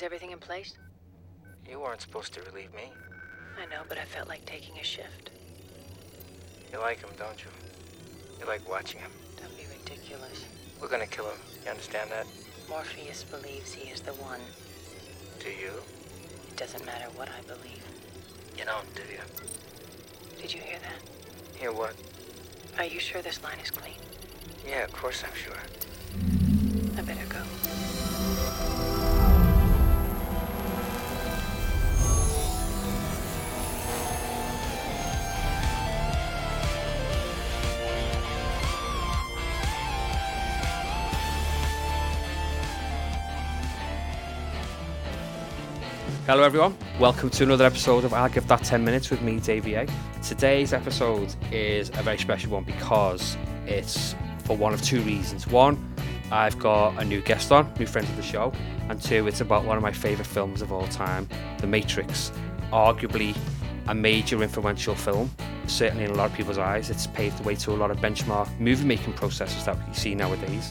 Is 0.00 0.04
everything 0.04 0.30
in 0.30 0.38
place? 0.38 0.72
You 1.68 1.78
weren't 1.78 2.00
supposed 2.00 2.32
to 2.32 2.40
relieve 2.40 2.72
me. 2.72 2.90
I 3.60 3.66
know, 3.66 3.82
but 3.86 3.98
I 3.98 4.06
felt 4.06 4.28
like 4.28 4.42
taking 4.46 4.78
a 4.78 4.82
shift. 4.82 5.28
You 6.72 6.78
like 6.78 7.00
him, 7.00 7.10
don't 7.18 7.38
you? 7.44 7.50
You 8.40 8.46
like 8.46 8.66
watching 8.66 9.00
him. 9.00 9.10
Don't 9.36 9.54
be 9.58 9.64
ridiculous. 9.78 10.46
We're 10.80 10.88
gonna 10.88 11.06
kill 11.06 11.26
him. 11.26 11.36
You 11.62 11.70
understand 11.72 12.10
that? 12.12 12.26
Morpheus 12.66 13.24
believes 13.24 13.74
he 13.74 13.90
is 13.90 14.00
the 14.00 14.14
one. 14.14 14.40
Do 15.38 15.50
you? 15.50 15.82
It 16.48 16.56
doesn't 16.56 16.86
matter 16.86 17.10
what 17.14 17.28
I 17.28 17.42
believe. 17.42 17.84
You 18.56 18.64
don't, 18.64 18.94
do 18.94 19.02
you? 19.02 19.20
Did 20.40 20.54
you 20.54 20.62
hear 20.62 20.78
that? 20.78 21.60
Hear 21.60 21.72
what? 21.72 21.94
Are 22.78 22.86
you 22.86 23.00
sure 23.00 23.20
this 23.20 23.42
line 23.42 23.58
is 23.62 23.70
clean? 23.70 24.00
Yeah, 24.66 24.84
of 24.84 24.92
course 24.92 25.22
I'm 25.22 25.36
sure. 25.36 25.60
I 26.96 27.02
better 27.02 27.26
go. 27.28 28.29
Hello, 46.30 46.44
everyone. 46.44 46.76
Welcome 47.00 47.28
to 47.30 47.42
another 47.42 47.64
episode 47.64 48.04
of 48.04 48.14
I'll 48.14 48.28
Give 48.28 48.46
That 48.46 48.62
10 48.62 48.84
Minutes 48.84 49.10
with 49.10 49.20
me, 49.20 49.40
Davey 49.40 49.74
A. 49.74 49.88
Today's 50.22 50.72
episode 50.72 51.34
is 51.50 51.88
a 51.88 52.04
very 52.04 52.18
special 52.18 52.52
one 52.52 52.62
because 52.62 53.36
it's 53.66 54.14
for 54.44 54.56
one 54.56 54.72
of 54.72 54.80
two 54.80 55.00
reasons. 55.00 55.48
One, 55.48 55.92
I've 56.30 56.56
got 56.56 56.96
a 57.02 57.04
new 57.04 57.20
guest 57.20 57.50
on, 57.50 57.74
new 57.80 57.86
friend 57.86 58.06
of 58.06 58.14
the 58.14 58.22
show, 58.22 58.52
and 58.88 59.02
two, 59.02 59.26
it's 59.26 59.40
about 59.40 59.64
one 59.64 59.76
of 59.76 59.82
my 59.82 59.90
favourite 59.90 60.28
films 60.28 60.62
of 60.62 60.70
all 60.70 60.86
time, 60.86 61.28
The 61.58 61.66
Matrix. 61.66 62.30
Arguably 62.72 63.36
a 63.88 63.94
major 63.96 64.40
influential 64.40 64.94
film, 64.94 65.32
certainly 65.66 66.04
in 66.04 66.12
a 66.12 66.14
lot 66.14 66.30
of 66.30 66.36
people's 66.36 66.58
eyes. 66.58 66.90
It's 66.90 67.08
paved 67.08 67.38
the 67.38 67.42
way 67.42 67.56
to 67.56 67.72
a 67.72 67.74
lot 67.74 67.90
of 67.90 67.96
benchmark 67.96 68.56
movie 68.60 68.84
making 68.84 69.14
processes 69.14 69.64
that 69.64 69.76
we 69.84 69.94
see 69.94 70.14
nowadays 70.14 70.70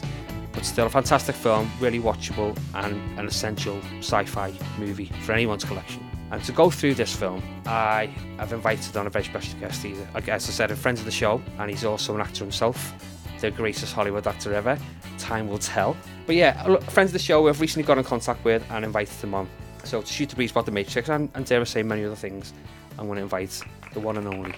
but 0.60 0.66
still 0.66 0.86
a 0.86 0.90
fantastic 0.90 1.34
film, 1.34 1.70
really 1.80 1.98
watchable 1.98 2.54
and 2.74 3.18
an 3.18 3.26
essential 3.26 3.80
sci-fi 4.00 4.52
movie 4.78 5.10
for 5.22 5.32
anyone's 5.32 5.64
collection. 5.64 6.04
And 6.32 6.44
to 6.44 6.52
go 6.52 6.68
through 6.68 6.96
this 6.96 7.16
film, 7.16 7.42
I 7.64 8.10
have 8.36 8.52
invited 8.52 8.94
on 8.98 9.06
a 9.06 9.10
very 9.10 9.24
special 9.24 9.58
guest. 9.58 9.82
He's, 9.82 9.98
as 10.14 10.26
I 10.26 10.36
said, 10.38 10.70
a 10.70 10.76
friend 10.76 10.98
of 10.98 11.06
the 11.06 11.10
show, 11.10 11.40
and 11.58 11.70
he's 11.70 11.82
also 11.82 12.14
an 12.14 12.20
actor 12.20 12.44
himself, 12.44 12.92
the 13.40 13.50
greatest 13.50 13.94
Hollywood 13.94 14.26
actor 14.26 14.52
ever. 14.52 14.78
Time 15.16 15.48
will 15.48 15.58
tell. 15.58 15.96
But 16.26 16.36
yeah, 16.36 16.76
friends 16.90 17.08
of 17.08 17.14
the 17.14 17.20
show 17.20 17.40
we've 17.40 17.58
recently 17.58 17.86
got 17.86 17.96
in 17.96 18.04
contact 18.04 18.44
with 18.44 18.62
and 18.70 18.84
invited 18.84 19.18
them 19.22 19.32
on. 19.32 19.48
So 19.84 20.02
to 20.02 20.06
shoot 20.06 20.28
the 20.28 20.36
breeze 20.36 20.50
about 20.50 20.66
the 20.66 20.72
Matrix 20.72 21.08
and, 21.08 21.30
and 21.34 21.46
dare 21.46 21.62
I 21.62 21.64
say 21.64 21.82
many 21.82 22.04
other 22.04 22.14
things, 22.14 22.52
I'm 22.98 23.06
going 23.06 23.16
to 23.16 23.22
invite 23.22 23.62
the 23.94 24.00
one 24.00 24.18
and 24.18 24.26
only 24.26 24.52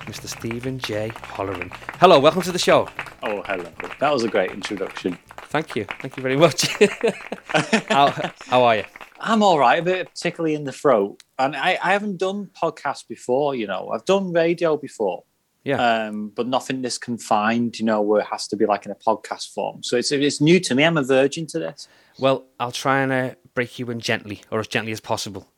Mr. 0.00 0.26
Stephen 0.26 0.78
J. 0.78 1.08
Holleran. 1.08 1.74
Hello, 1.98 2.20
welcome 2.20 2.42
to 2.42 2.52
the 2.52 2.58
show. 2.58 2.90
Oh, 3.22 3.40
hello. 3.46 3.70
That 4.00 4.12
was 4.12 4.22
a 4.22 4.28
great 4.28 4.50
introduction. 4.50 5.16
Thank 5.48 5.76
you. 5.76 5.84
Thank 6.00 6.16
you 6.16 6.22
very 6.22 6.36
much. 6.36 6.66
how, 7.88 8.12
how 8.48 8.64
are 8.64 8.76
you? 8.76 8.84
I'm 9.20 9.42
all 9.42 9.58
right, 9.58 9.80
a 9.80 9.82
bit 9.82 10.08
particularly 10.08 10.54
in 10.54 10.64
the 10.64 10.72
throat. 10.72 11.22
And 11.38 11.56
I, 11.56 11.78
I 11.82 11.92
haven't 11.92 12.18
done 12.18 12.50
podcasts 12.60 13.06
before, 13.06 13.54
you 13.54 13.66
know. 13.66 13.90
I've 13.92 14.04
done 14.04 14.32
radio 14.32 14.76
before. 14.76 15.24
Yeah. 15.64 15.78
Um, 15.78 16.30
but 16.34 16.46
nothing 16.46 16.82
this 16.82 16.96
confined, 16.96 17.78
you 17.80 17.84
know, 17.84 18.00
where 18.00 18.20
it 18.20 18.26
has 18.26 18.46
to 18.48 18.56
be 18.56 18.66
like 18.66 18.86
in 18.86 18.92
a 18.92 18.94
podcast 18.94 19.52
form. 19.52 19.82
So 19.82 19.96
it's 19.96 20.12
it's 20.12 20.40
new 20.40 20.60
to 20.60 20.76
me. 20.76 20.84
I'm 20.84 20.96
a 20.96 21.02
virgin 21.02 21.46
to 21.48 21.58
this. 21.58 21.88
Well, 22.20 22.46
I'll 22.60 22.70
try 22.70 23.00
and 23.00 23.10
uh, 23.10 23.34
break 23.54 23.78
you 23.80 23.90
in 23.90 23.98
gently, 23.98 24.42
or 24.52 24.60
as 24.60 24.68
gently 24.68 24.92
as 24.92 25.00
possible. 25.00 25.48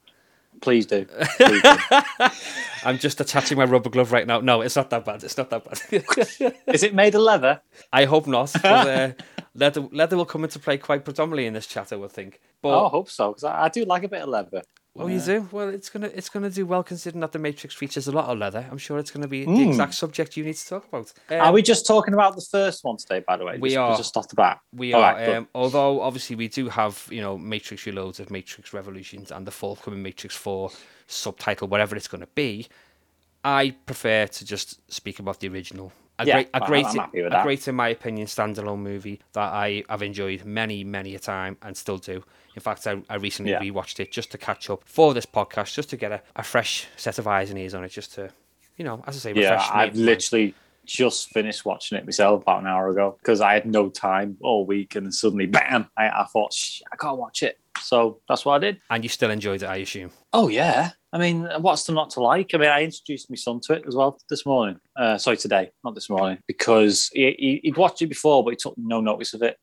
Please 0.61 0.87
do. 0.87 1.05
Please 1.37 1.63
do. 1.63 1.77
I'm 2.85 2.99
just 2.99 3.21
attaching 3.21 3.59
my 3.59 3.65
rubber 3.65 3.91
glove 3.91 4.13
right 4.13 4.27
now. 4.27 4.41
No, 4.41 4.61
it's 4.61 4.77
not 4.77 4.91
that 4.91 5.05
bad. 5.05 5.23
It's 5.25 5.37
not 5.37 5.51
that 5.51 5.65
bad. 5.65 6.53
Is 6.75 6.83
it 6.83 6.95
made 6.95 7.15
of 7.15 7.23
leather? 7.23 7.61
I 7.93 8.05
hope 8.05 8.27
not. 8.27 8.53
'cause, 8.53 8.65
uh, 8.65 9.13
leather, 9.55 9.89
leather 9.93 10.17
will 10.17 10.25
come 10.25 10.45
into 10.45 10.59
play 10.59 10.79
quite 10.79 11.05
predominantly 11.05 11.47
in 11.47 11.55
this 11.55 11.67
chat, 11.67 11.93
I 11.93 11.97
would 11.97 12.13
think. 12.13 12.41
But 12.63 12.71
oh, 12.71 12.87
I 12.87 12.89
hope 12.89 13.11
so, 13.11 13.31
because 13.31 13.45
I, 13.45 13.65
I 13.65 13.69
do 13.69 13.85
like 13.85 14.05
a 14.05 14.09
bit 14.09 14.23
of 14.23 14.29
leather. 14.29 14.63
Oh, 14.97 15.07
you 15.07 15.21
do? 15.21 15.49
Well, 15.53 15.69
it's 15.69 15.89
gonna 15.91 16.11
it's 16.15 16.29
gonna 16.29 16.51
do 16.51 16.67
well 16.67 16.83
considering 16.83 17.21
that 17.21 17.33
the 17.33 17.39
Matrix 17.39 17.75
features 17.75 18.09
a 18.09 18.13
lot 18.13 18.27
of 18.27 18.39
leather. 18.39 18.67
I'm 18.71 18.79
sure 18.79 18.99
it's 18.99 19.11
gonna 19.11 19.29
be 19.29 19.45
the 19.45 19.51
Mm. 19.51 19.69
exact 19.69 19.95
subject 19.95 20.37
you 20.37 20.45
need 20.45 20.57
to 20.57 20.67
talk 20.69 20.89
about. 20.89 21.13
Um, 21.31 21.41
Are 21.41 21.53
we 21.53 21.63
just 21.63 21.87
talking 21.87 22.15
about 22.15 22.35
the 22.35 22.43
first 22.51 22.85
one 22.85 22.97
today, 22.97 23.23
by 23.27 23.37
the 23.37 23.45
way? 23.45 23.59
We 23.59 23.71
just, 23.71 23.79
are. 23.79 23.97
Just 23.97 24.17
off 24.17 24.29
the 24.29 24.35
bat. 24.35 24.61
We 24.73 24.93
All 24.95 25.03
are, 25.03 25.15
right, 25.15 25.25
good. 25.27 25.37
um, 25.37 25.49
although 25.55 26.01
obviously 26.01 26.37
we 26.37 26.49
do 26.49 26.69
have, 26.69 27.07
you 27.11 27.21
know, 27.21 27.39
Matrix 27.39 27.85
Reloads 27.85 28.19
of 28.21 28.31
Matrix 28.31 28.73
Revolutions 28.73 29.31
and 29.31 29.47
the 29.47 29.51
forthcoming 29.53 30.03
Matrix 30.03 30.35
4 30.37 30.71
subtitle, 31.07 31.69
whatever 31.69 31.95
it's 31.97 32.09
going 32.09 32.21
to 32.21 32.29
be. 32.35 32.67
I 33.45 33.71
prefer 33.87 34.27
to 34.27 34.45
just 34.45 34.81
speak 34.93 35.21
about 35.21 35.41
the 35.41 35.49
original. 35.49 35.93
A 36.21 36.27
Yeah, 36.27 36.35
great, 36.35 36.49
a 36.55 36.61
great, 36.61 36.87
I'm 36.87 36.97
happy 36.97 37.23
with 37.23 37.33
a 37.33 37.37
that. 37.37 37.43
great, 37.45 37.69
in 37.69 37.75
my 37.77 37.89
opinion, 37.89 38.27
standalone 38.27 38.81
movie 38.81 39.21
that 39.35 39.53
I 39.53 39.85
have 39.89 40.03
enjoyed 40.03 40.45
many, 40.45 40.83
many 40.83 41.15
a 41.15 41.19
time 41.19 41.57
and 41.63 41.77
still 41.77 41.99
do. 41.99 42.25
In 42.57 42.61
fact, 42.61 42.87
I, 42.87 43.01
I 43.09 43.17
recently 43.17 43.53
Yeah. 43.53 43.61
rewatched 43.61 44.01
it 44.01 44.11
just 44.11 44.33
to 44.33 44.39
catch 44.39 44.69
up 44.69 44.83
for 44.85 45.15
this 45.15 45.27
podcast, 45.27 45.75
just 45.75 45.91
to 45.91 45.97
get 45.97 46.11
a, 46.11 46.23
a 46.35 46.43
fresh 46.43 46.87
set 46.97 47.19
of 47.19 47.29
eyes 47.29 47.51
and 47.51 47.59
ears 47.59 47.73
on 47.75 47.85
it, 47.85 47.91
just 47.91 48.15
to, 48.15 48.31
you 48.77 48.85
know, 48.85 49.05
as 49.07 49.17
I 49.17 49.19
say, 49.21 49.33
Yeah, 49.33 49.53
refresh. 49.53 49.71
my 49.71 49.85
I've 49.85 49.95
mind. 49.95 50.07
Just 50.89 51.29
finished 51.31 51.65
watching 51.65 51.99
it 51.99 52.05
myself 52.05 52.43
about 52.43 52.63
an 52.63 52.67
hour 52.67 52.89
ago 52.89 53.17
because 53.21 53.41
I 53.41 53.55
had 53.55 53.67
no 53.67 53.91
time 53.91 54.37
all 54.41 54.67
week, 54.67 54.97
and 54.97 55.07
then 55.07 55.13
suddenly, 55.13 55.47
bam! 55.47 55.89
I, 55.97 56.09
I 56.09 56.27
thought, 56.33 56.53
Shh, 56.53 56.81
I 56.93 56.97
can't 56.97 57.19
watch 57.19 57.43
it. 57.43 57.59
So 57.81 58.21
that's 58.29 58.45
what 58.45 58.55
I 58.55 58.59
did. 58.59 58.81
And 58.91 59.05
you 59.05 59.09
still 59.09 59.31
enjoyed 59.31 59.63
it, 59.63 59.67
I 59.67 59.77
assume. 59.77 60.11
Oh 60.33 60.49
yeah, 60.49 60.91
I 61.13 61.19
mean, 61.19 61.49
what's 61.61 61.85
there 61.85 61.95
not 61.95 62.11
to 62.11 62.21
like? 62.21 62.55
I 62.55 62.59
mean, 62.59 62.69
I 62.69 62.83
introduced 62.83 63.31
my 63.31 63.37
son 63.37 63.61
to 63.65 63.75
it 63.75 63.85
as 63.87 63.95
well 63.95 64.19
this 64.29 64.45
morning. 64.45 64.81
Uh, 64.97 65.19
sorry, 65.19 65.37
today, 65.37 65.71
not 65.85 65.95
this 65.95 66.11
morning, 66.11 66.39
because 66.47 67.11
he, 67.13 67.35
he, 67.39 67.61
he'd 67.63 67.77
watched 67.77 68.03
it 68.03 68.09
before, 68.09 68.43
but 68.43 68.51
he 68.51 68.57
took 68.57 68.75
no 68.77 69.01
notice 69.01 69.35
of 69.35 69.43
it. 69.43 69.57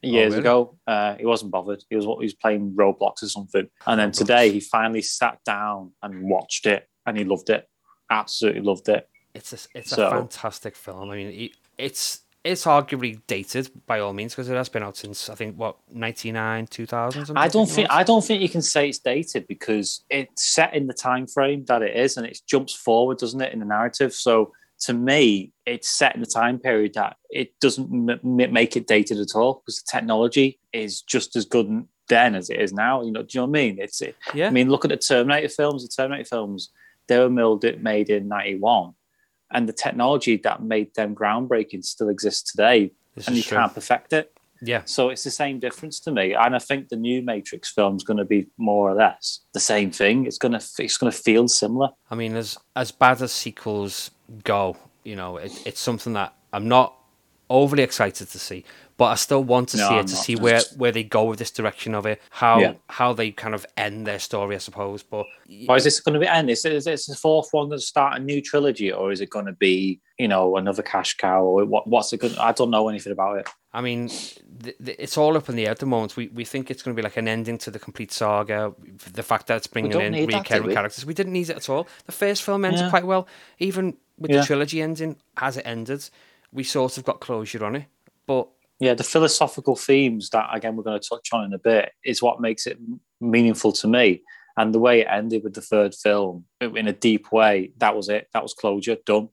Years 0.00 0.30
really? 0.34 0.40
ago, 0.40 0.78
uh, 0.86 1.16
he 1.16 1.26
wasn't 1.26 1.50
bothered. 1.50 1.82
He 1.90 1.96
was 1.96 2.04
he 2.04 2.26
was 2.26 2.34
playing 2.34 2.72
Roblox 2.78 3.22
or 3.22 3.28
something, 3.28 3.68
and 3.84 3.98
then 3.98 4.12
today 4.12 4.52
he 4.52 4.60
finally 4.60 5.02
sat 5.02 5.38
down 5.44 5.92
and 6.02 6.22
watched 6.22 6.66
it, 6.66 6.86
and 7.04 7.18
he 7.18 7.24
loved 7.24 7.50
it. 7.50 7.66
Absolutely 8.08 8.60
loved 8.60 8.88
it. 8.88 9.08
It's 9.38 9.52
a, 9.52 9.78
it's 9.78 9.90
So- 9.90 10.06
a 10.06 10.10
fantastic 10.10 10.74
film. 10.76 11.10
I 11.10 11.16
mean, 11.16 11.50
it's 11.78 12.20
it's 12.44 12.64
arguably 12.64 13.20
dated 13.26 13.70
by 13.86 13.98
all 14.00 14.12
means 14.12 14.32
because 14.32 14.48
it 14.48 14.54
has 14.54 14.68
been 14.68 14.82
out 14.82 14.96
since 14.96 15.28
I 15.28 15.34
think 15.34 15.56
what 15.56 15.76
ninety 15.92 16.30
nine, 16.32 16.66
two 16.66 16.86
thousand. 16.86 17.36
I 17.36 17.48
don't 17.48 17.68
think 17.68 17.88
I 17.90 18.02
don't 18.02 18.24
think 18.24 18.40
you 18.42 18.48
can 18.48 18.62
say 18.62 18.88
it's 18.88 18.98
dated 18.98 19.46
because 19.48 20.04
it's 20.08 20.44
set 20.54 20.74
in 20.74 20.86
the 20.86 20.94
time 20.94 21.26
frame 21.26 21.64
that 21.66 21.82
it 21.82 21.96
is, 21.96 22.16
and 22.16 22.26
it 22.26 22.40
jumps 22.46 22.74
forward, 22.74 23.18
doesn't 23.18 23.40
it, 23.40 23.52
in 23.52 23.58
the 23.60 23.64
narrative? 23.66 24.12
So 24.14 24.52
to 24.80 24.92
me, 24.94 25.52
it's 25.66 25.88
set 25.90 26.14
in 26.14 26.20
the 26.20 26.26
time 26.26 26.58
period 26.58 26.94
that 26.94 27.16
it 27.30 27.58
doesn't 27.60 28.10
m- 28.10 28.52
make 28.52 28.76
it 28.76 28.86
dated 28.86 29.18
at 29.18 29.34
all 29.34 29.54
because 29.54 29.82
the 29.82 29.88
technology 29.90 30.58
is 30.72 31.02
just 31.02 31.34
as 31.36 31.44
good 31.44 31.84
then 32.08 32.34
as 32.36 32.48
it 32.48 32.60
is 32.60 32.72
now. 32.72 33.02
You 33.02 33.10
know, 33.10 33.22
do 33.22 33.28
you 33.32 33.40
know 33.40 33.46
what 33.50 33.58
I 33.58 33.62
mean? 33.62 33.78
It's 33.80 34.00
it. 34.00 34.16
Yeah, 34.32 34.46
I 34.46 34.50
mean, 34.50 34.70
look 34.70 34.84
at 34.84 34.90
the 34.90 34.96
Terminator 34.96 35.48
films. 35.48 35.82
The 35.86 35.92
Terminator 36.02 36.28
films 36.28 36.70
they 37.08 37.18
were 37.18 37.28
made 37.28 38.10
in 38.10 38.28
'91, 38.28 38.94
and 39.52 39.68
the 39.68 39.72
technology 39.72 40.36
that 40.38 40.62
made 40.62 40.94
them 40.94 41.14
groundbreaking 41.14 41.84
still 41.84 42.08
exists 42.08 42.50
today, 42.50 42.92
this 43.14 43.28
and 43.28 43.36
you 43.36 43.42
true. 43.42 43.56
can't 43.58 43.74
perfect 43.74 44.12
it. 44.12 44.32
Yeah, 44.60 44.82
So 44.86 45.10
it's 45.10 45.22
the 45.22 45.30
same 45.30 45.60
difference 45.60 46.00
to 46.00 46.10
me, 46.10 46.34
and 46.34 46.56
I 46.56 46.58
think 46.58 46.88
the 46.88 46.96
new 46.96 47.22
Matrix 47.22 47.70
film 47.72 47.94
is 47.96 48.02
going 48.02 48.16
to 48.16 48.24
be 48.24 48.48
more 48.56 48.90
or 48.90 48.94
less 48.94 49.40
the 49.52 49.60
same 49.60 49.92
thing. 49.92 50.26
It's 50.26 50.38
going 50.38 50.50
to 50.50 50.64
it's 50.80 50.98
going 50.98 51.12
to 51.12 51.16
feel 51.16 51.46
similar. 51.46 51.90
I 52.10 52.16
mean, 52.16 52.34
as 52.34 52.58
as 52.74 52.90
bad 52.90 53.22
as 53.22 53.30
sequels 53.30 54.10
go, 54.42 54.76
you 55.04 55.14
know, 55.14 55.36
it, 55.36 55.52
it's 55.64 55.80
something 55.80 56.12
that 56.14 56.34
I'm 56.52 56.66
not 56.66 56.94
overly 57.48 57.84
excited 57.84 58.28
to 58.30 58.38
see, 58.38 58.64
but 58.98 59.06
I 59.06 59.14
still 59.14 59.42
want 59.42 59.70
to 59.70 59.78
No, 59.78 59.88
see 59.88 59.94
it 59.94 59.98
I'm 60.00 60.06
to 60.06 60.12
not. 60.14 60.22
see 60.24 60.36
where 60.36 60.60
where 60.76 60.92
they 60.92 61.04
go 61.04 61.24
with 61.24 61.38
this 61.38 61.50
direction 61.50 61.94
of 61.94 62.04
it, 62.04 62.20
how 62.30 62.60
Yeah. 62.60 62.74
how 62.90 63.14
they 63.14 63.30
kind 63.30 63.54
of 63.54 63.64
end 63.78 64.06
their 64.06 64.18
story, 64.18 64.54
I 64.54 64.58
suppose. 64.58 65.02
But 65.02 65.24
Or 65.68 65.76
is 65.76 65.84
this 65.84 66.00
going 66.00 66.14
to 66.14 66.20
be 66.20 66.26
end? 66.26 66.50
Is, 66.50 66.64
is 66.66 66.84
this 66.84 67.06
the 67.06 67.14
fourth 67.16 67.48
one 67.52 67.68
going 67.68 67.78
to 67.80 67.84
start 67.86 68.18
a 68.20 68.22
new 68.22 68.42
trilogy, 68.42 68.92
or 68.92 69.10
is 69.12 69.20
it 69.22 69.30
going 69.30 69.46
to 69.46 69.52
be 69.52 70.00
you 70.18 70.28
know 70.28 70.56
another 70.56 70.82
cash 70.82 71.16
cow? 71.16 71.42
Or 71.42 71.64
what, 71.64 71.86
what's 71.86 72.12
it 72.12 72.20
going? 72.20 72.36
I 72.38 72.52
don't 72.52 72.70
know 72.70 72.88
anything 72.88 73.12
about 73.12 73.38
it. 73.38 73.48
I 73.72 73.80
mean, 73.82 74.08
th- 74.08 74.76
th- 74.84 74.96
it's 74.98 75.16
all 75.18 75.36
up 75.36 75.48
in 75.48 75.54
the 75.56 75.66
air 75.66 75.70
at 75.72 75.78
the 75.78 75.86
moment. 75.86 76.16
We 76.16 76.28
we 76.28 76.44
think 76.44 76.70
it's 76.70 76.82
going 76.82 76.94
to 76.96 77.00
be 77.00 77.04
like 77.04 77.16
an 77.16 77.28
ending 77.28 77.58
to 77.58 77.70
the 77.70 77.78
complete 77.78 78.10
saga. 78.10 78.72
The 79.12 79.22
fact 79.22 79.46
that 79.46 79.58
it's 79.58 79.66
bringing 79.68 79.92
in 79.92 80.12
need 80.12 80.30
that, 80.30 80.50
recurring 80.50 80.74
characters, 80.74 81.06
we 81.06 81.14
didn't 81.14 81.32
need 81.34 81.50
it 81.50 81.56
at 81.56 81.68
all. 81.68 81.86
The 82.06 82.12
first 82.12 82.42
film 82.42 82.64
ended 82.64 82.80
Yeah. 82.80 82.90
quite 82.90 83.06
well, 83.06 83.28
even 83.58 83.96
with 84.18 84.30
Yeah. 84.32 84.40
the 84.40 84.46
trilogy 84.46 84.82
ending 84.82 85.16
as 85.36 85.56
it 85.56 85.66
ended. 85.66 86.08
We 86.50 86.64
sort 86.64 86.96
of 86.98 87.04
got 87.04 87.20
closure 87.20 87.62
on 87.64 87.76
it, 87.76 87.84
but 88.26 88.48
Yeah, 88.80 88.94
the 88.94 89.04
philosophical 89.04 89.74
themes 89.76 90.30
that 90.30 90.48
again 90.52 90.76
we're 90.76 90.84
going 90.84 91.00
to 91.00 91.08
touch 91.08 91.28
on 91.32 91.44
in 91.44 91.52
a 91.52 91.58
bit 91.58 91.92
is 92.04 92.22
what 92.22 92.40
makes 92.40 92.66
it 92.66 92.78
meaningful 93.20 93.72
to 93.72 93.88
me. 93.88 94.22
And 94.56 94.74
the 94.74 94.80
way 94.80 95.00
it 95.00 95.08
ended 95.08 95.44
with 95.44 95.54
the 95.54 95.60
third 95.60 95.94
film 95.94 96.44
in 96.60 96.88
a 96.88 96.92
deep 96.92 97.30
way, 97.30 97.72
that 97.78 97.94
was 97.94 98.08
it. 98.08 98.26
That 98.32 98.42
was 98.42 98.54
closure, 98.54 98.96
done. 99.06 99.28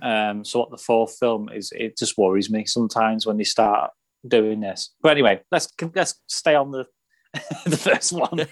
Um, 0.00 0.44
so 0.44 0.60
what 0.60 0.70
the 0.70 0.78
fourth 0.78 1.18
film 1.18 1.50
is, 1.50 1.72
it 1.76 1.98
just 1.98 2.16
worries 2.16 2.50
me 2.50 2.64
sometimes 2.64 3.26
when 3.26 3.36
they 3.36 3.44
start 3.44 3.90
doing 4.26 4.60
this. 4.60 4.94
But 5.02 5.10
anyway, 5.10 5.42
let's 5.50 5.68
let's 5.94 6.20
stay 6.26 6.54
on 6.54 6.70
the 6.70 6.86
the 7.66 7.76
first 7.76 8.12
one. 8.12 8.46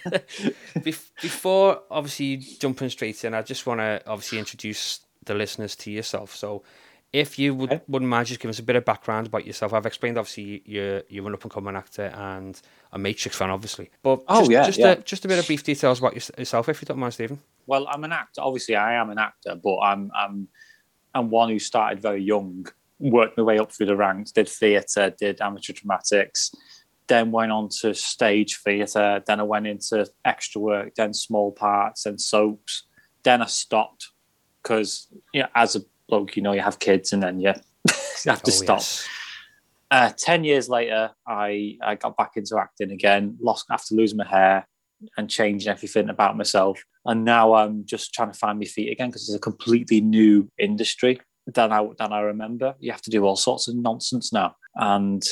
Before 1.22 1.80
obviously 1.90 2.36
jumping 2.36 2.90
straight 2.90 3.24
in, 3.24 3.34
I 3.34 3.42
just 3.42 3.66
want 3.66 3.80
to 3.80 4.02
obviously 4.06 4.38
introduce 4.38 5.00
the 5.24 5.34
listeners 5.34 5.76
to 5.76 5.90
yourself. 5.90 6.34
So, 6.34 6.64
if 7.12 7.38
you 7.38 7.54
would 7.54 7.72
Okay. 7.72 7.82
wouldn't 7.88 8.08
mind 8.08 8.26
just 8.26 8.40
giving 8.40 8.50
us 8.50 8.58
a 8.58 8.62
bit 8.62 8.76
of 8.76 8.84
background 8.84 9.26
about 9.26 9.46
yourself, 9.46 9.72
I've 9.74 9.86
explained 9.86 10.16
obviously 10.18 10.62
you're 10.64 11.02
you're 11.08 11.26
an 11.26 11.34
up 11.34 11.42
and 11.42 11.52
coming 11.52 11.76
actor 11.76 12.06
and 12.14 12.60
a 12.92 12.98
Matrix 12.98 13.36
fan, 13.36 13.50
obviously. 13.50 13.90
But 14.02 14.22
Oh, 14.28 14.40
just, 14.40 14.50
yeah, 14.50 14.64
just 14.66 14.78
yeah. 14.78 14.90
A, 14.92 14.96
just 14.96 15.24
a 15.24 15.28
bit 15.28 15.38
of 15.38 15.46
brief 15.46 15.62
details 15.62 15.98
about 15.98 16.14
yourself, 16.14 16.68
if 16.68 16.80
you 16.80 16.86
don't 16.86 16.98
mind, 16.98 17.14
Stephen. 17.14 17.38
well, 17.66 17.86
I'm 17.88 18.04
an 18.04 18.12
actor. 18.12 18.40
Obviously, 18.40 18.76
I 18.76 18.94
am 18.94 19.10
an 19.10 19.18
actor, 19.18 19.54
but 19.62 19.78
I'm 19.80 20.10
I'm 20.14 20.48
I'm 21.14 21.28
one 21.30 21.50
who 21.50 21.58
started 21.58 22.00
very 22.00 22.22
young, 22.22 22.66
worked 22.98 23.36
my 23.36 23.42
way 23.44 23.58
up 23.58 23.70
through 23.72 23.86
the 23.86 23.96
ranks, 23.96 24.32
did 24.32 24.48
theatre, 24.48 25.12
did 25.18 25.40
amateur 25.42 25.74
dramatics, 25.74 26.50
then 27.08 27.30
went 27.30 27.52
on 27.52 27.68
to 27.82 27.92
stage 27.94 28.58
theatre. 28.64 29.22
Then 29.26 29.38
I 29.38 29.42
went 29.42 29.66
into 29.66 30.06
extra 30.24 30.62
work, 30.62 30.94
then 30.94 31.12
small 31.12 31.52
parts, 31.52 32.04
then 32.04 32.18
soaps. 32.18 32.84
Then 33.22 33.42
I 33.42 33.46
stopped 33.46 34.08
because 34.62 35.08
you 35.34 35.42
know, 35.42 35.48
as 35.54 35.76
a 35.76 35.80
bloke, 36.12 36.36
you 36.36 36.42
know, 36.42 36.52
you 36.52 36.60
have 36.60 36.78
kids, 36.78 37.12
and 37.14 37.22
then 37.22 37.40
you, 37.40 37.52
you 37.88 37.92
have 38.30 38.42
to 38.42 38.50
Oh, 38.50 38.62
stop. 38.64 38.78
yes. 38.80 39.08
Uh, 39.90 40.10
Ten 40.16 40.44
years 40.44 40.68
later, 40.68 41.10
I, 41.26 41.78
I 41.82 41.94
got 41.96 42.16
back 42.16 42.32
into 42.36 42.58
acting 42.58 42.90
again. 42.92 43.36
Lost 43.40 43.66
after 43.70 43.94
losing 43.94 44.18
my 44.18 44.26
hair 44.28 44.66
and 45.16 45.28
changing 45.28 45.70
everything 45.72 46.08
about 46.10 46.36
myself, 46.36 46.82
and 47.06 47.24
now 47.24 47.54
I'm 47.54 47.84
just 47.86 48.12
trying 48.14 48.30
to 48.32 48.38
find 48.38 48.58
my 48.58 48.66
feet 48.66 48.92
again 48.92 49.08
because 49.08 49.28
it's 49.28 49.36
a 49.36 49.40
completely 49.50 50.00
new 50.00 50.48
industry 50.58 51.20
than 51.46 51.72
I 51.72 51.86
than 51.98 52.12
I 52.12 52.20
remember. 52.20 52.74
You 52.78 52.92
have 52.92 53.02
to 53.02 53.10
do 53.10 53.24
all 53.24 53.36
sorts 53.36 53.68
of 53.68 53.74
nonsense 53.74 54.32
now, 54.32 54.54
and 54.76 55.22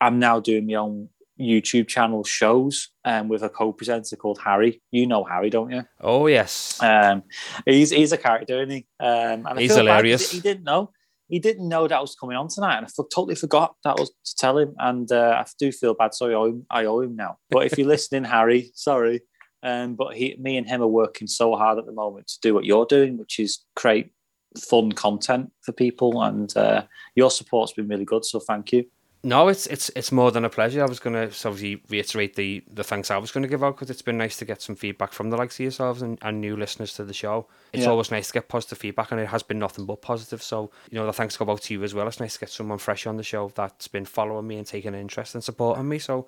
I'm 0.00 0.18
now 0.18 0.40
doing 0.40 0.66
my 0.66 0.74
own 0.74 1.08
YouTube 1.40 1.88
channel 1.88 2.22
shows 2.24 2.90
um, 3.04 3.28
with 3.28 3.42
a 3.42 3.48
co-presenter 3.48 4.16
called 4.16 4.38
Harry. 4.44 4.82
You 4.90 5.06
know 5.06 5.24
Harry, 5.24 5.50
don't 5.50 5.70
you? 5.70 5.84
Oh 6.00 6.26
yes. 6.26 6.78
Um, 6.82 7.22
he's 7.64 7.90
he's 7.90 8.12
a 8.12 8.18
character, 8.18 8.62
isn't 8.62 8.70
he? 8.70 8.86
Um, 9.00 9.46
and 9.46 9.58
He's 9.58 9.74
feel 9.74 9.84
bad 9.84 9.86
'cause 9.86 9.96
hilarious. 9.96 10.30
He 10.30 10.40
didn't 10.40 10.64
know. 10.64 10.90
He 11.28 11.38
didn't 11.38 11.68
know 11.68 11.86
that 11.86 12.00
was 12.00 12.14
coming 12.16 12.36
on 12.36 12.48
tonight, 12.48 12.76
and 12.78 12.86
I 12.86 12.90
totally 13.14 13.36
forgot 13.36 13.76
that 13.84 13.98
was 13.98 14.10
to 14.10 14.36
tell 14.36 14.58
him. 14.58 14.74
And 14.78 15.10
uh, 15.12 15.42
I 15.44 15.46
do 15.58 15.70
feel 15.72 15.94
bad, 15.94 16.12
so 16.12 16.28
I 16.28 16.34
owe 16.34 16.46
him. 16.46 16.66
I 16.70 16.84
owe 16.86 17.00
him 17.00 17.14
now. 17.16 17.38
But 17.50 17.66
if 17.66 17.78
you're 17.78 17.86
listening, 17.96 18.24
Harry, 18.24 18.70
sorry. 18.74 19.22
Um, 19.62 19.94
but 19.94 20.16
he, 20.16 20.36
me, 20.40 20.56
and 20.56 20.66
him 20.66 20.82
are 20.82 20.88
working 20.88 21.26
so 21.28 21.54
hard 21.54 21.78
at 21.78 21.86
the 21.86 21.92
moment 21.92 22.26
to 22.28 22.38
do 22.42 22.54
what 22.54 22.64
you're 22.64 22.86
doing, 22.86 23.16
which 23.18 23.38
is 23.38 23.60
create 23.76 24.10
fun 24.58 24.90
content 24.90 25.52
for 25.62 25.72
people. 25.72 26.22
And 26.22 26.54
uh, 26.56 26.84
your 27.14 27.30
support's 27.30 27.72
been 27.74 27.86
really 27.86 28.04
good, 28.06 28.24
so 28.24 28.40
thank 28.40 28.72
you. 28.72 28.84
No, 29.22 29.48
it's 29.48 29.66
it's 29.66 29.90
it's 29.94 30.10
more 30.10 30.30
than 30.32 30.46
a 30.46 30.48
pleasure. 30.48 30.82
I 30.82 30.86
was 30.86 30.98
going 30.98 31.12
to 31.12 31.24
obviously 31.46 31.82
reiterate 31.90 32.36
the 32.36 32.64
the 32.72 32.82
thanks 32.82 33.10
I 33.10 33.18
was 33.18 33.30
going 33.30 33.42
to 33.42 33.48
give 33.48 33.62
out 33.62 33.76
because 33.76 33.90
it's 33.90 34.00
been 34.00 34.16
nice 34.16 34.38
to 34.38 34.46
get 34.46 34.62
some 34.62 34.74
feedback 34.76 35.12
from 35.12 35.28
the 35.28 35.36
likes 35.36 35.56
of 35.56 35.60
yourselves 35.60 36.00
and, 36.00 36.18
and 36.22 36.40
new 36.40 36.56
listeners 36.56 36.94
to 36.94 37.04
the 37.04 37.12
show. 37.12 37.46
It's 37.74 37.82
Yeah. 37.84 37.90
always 37.90 38.10
nice 38.10 38.28
to 38.28 38.32
get 38.32 38.48
positive 38.48 38.78
feedback, 38.78 39.12
and 39.12 39.20
it 39.20 39.28
has 39.28 39.42
been 39.42 39.58
nothing 39.58 39.84
but 39.84 40.00
positive. 40.00 40.42
So 40.42 40.70
you 40.90 40.98
know, 40.98 41.04
the 41.04 41.12
thanks 41.12 41.36
go 41.36 41.50
out 41.50 41.60
to 41.62 41.74
you 41.74 41.84
as 41.84 41.92
well. 41.92 42.08
It's 42.08 42.18
nice 42.18 42.32
to 42.34 42.40
get 42.40 42.48
someone 42.48 42.78
fresh 42.78 43.06
on 43.06 43.18
the 43.18 43.22
show 43.22 43.52
that's 43.54 43.88
been 43.88 44.06
following 44.06 44.46
me 44.46 44.56
and 44.56 44.66
taking 44.66 44.94
an 44.94 45.00
interest 45.00 45.34
and 45.34 45.44
supporting 45.44 45.86
me. 45.86 45.98
So 45.98 46.26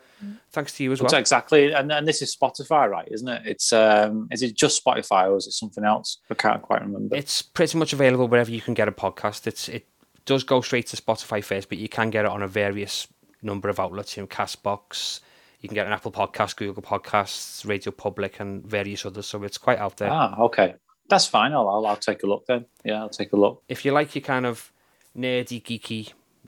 thanks 0.50 0.75
to 0.77 0.85
you 0.85 0.93
as 0.93 1.00
well. 1.00 1.06
It's 1.06 1.15
exactly, 1.19 1.73
and, 1.73 1.91
and 1.91 2.06
this 2.06 2.21
is 2.21 2.37
Spotify, 2.37 2.91
right? 2.91 3.09
Isn't 3.11 3.29
it? 3.29 3.43
It's 3.47 3.73
um, 3.73 4.29
is 4.31 4.43
it 4.43 4.55
just 4.55 4.85
Spotify 4.85 5.31
or 5.31 5.37
is 5.38 5.47
it 5.47 5.53
something 5.53 5.85
else? 5.85 6.19
I 6.31 6.35
can't 6.35 6.61
quite 6.61 6.83
remember. 6.83 7.17
It's 7.17 7.41
pretty 7.41 7.79
much 7.79 7.95
available 7.95 8.29
wherever 8.29 8.50
you 8.50 8.61
can 8.61 8.75
get 8.75 8.87
a 8.87 8.93
podcast. 8.93 9.47
It's 9.47 9.71
it 9.71 9.87
does 10.25 10.45
go 10.45 10.61
straight 10.61 10.87
to 10.89 10.97
Spotify 10.97 11.43
first, 11.43 11.69
but 11.69 11.79
you 11.79 11.89
can 11.89 12.11
get 12.11 12.25
it 12.25 12.31
on 12.31 12.43
a 12.43 12.49
various 12.49 13.09
number 13.43 13.69
of 13.69 13.81
outlets. 13.81 14.17
You 14.17 14.23
know, 14.23 14.27
Castbox. 14.29 15.21
You 15.61 15.69
can 15.69 15.75
get 15.77 15.87
an 15.87 15.93
Apple 15.93 16.11
Podcast, 16.11 16.57
Google 16.57 16.83
Podcasts, 16.83 17.65
Radio 17.67 17.93
Public, 17.93 18.41
and 18.41 18.65
various 18.67 19.07
others. 19.07 19.27
So 19.27 19.43
it's 19.45 19.59
quite 19.59 19.79
out 19.79 19.97
there. 19.99 20.11
Ah, 20.11 20.37
okay. 20.41 20.75
That's 21.09 21.27
fine. 21.27 21.53
I'll, 21.53 21.69
I'll, 21.69 21.87
I'll 21.87 21.97
take 21.97 22.23
a 22.25 22.27
look 22.27 22.47
then. 22.47 22.67
Yeah, 22.85 23.01
I'll 23.03 23.09
take 23.09 23.33
a 23.33 23.37
look. 23.37 23.63
If 23.69 23.85
you 23.85 23.93
like 23.93 24.15
your 24.15 24.23
kind 24.23 24.45
of 24.47 24.73
nerdy 25.17 25.63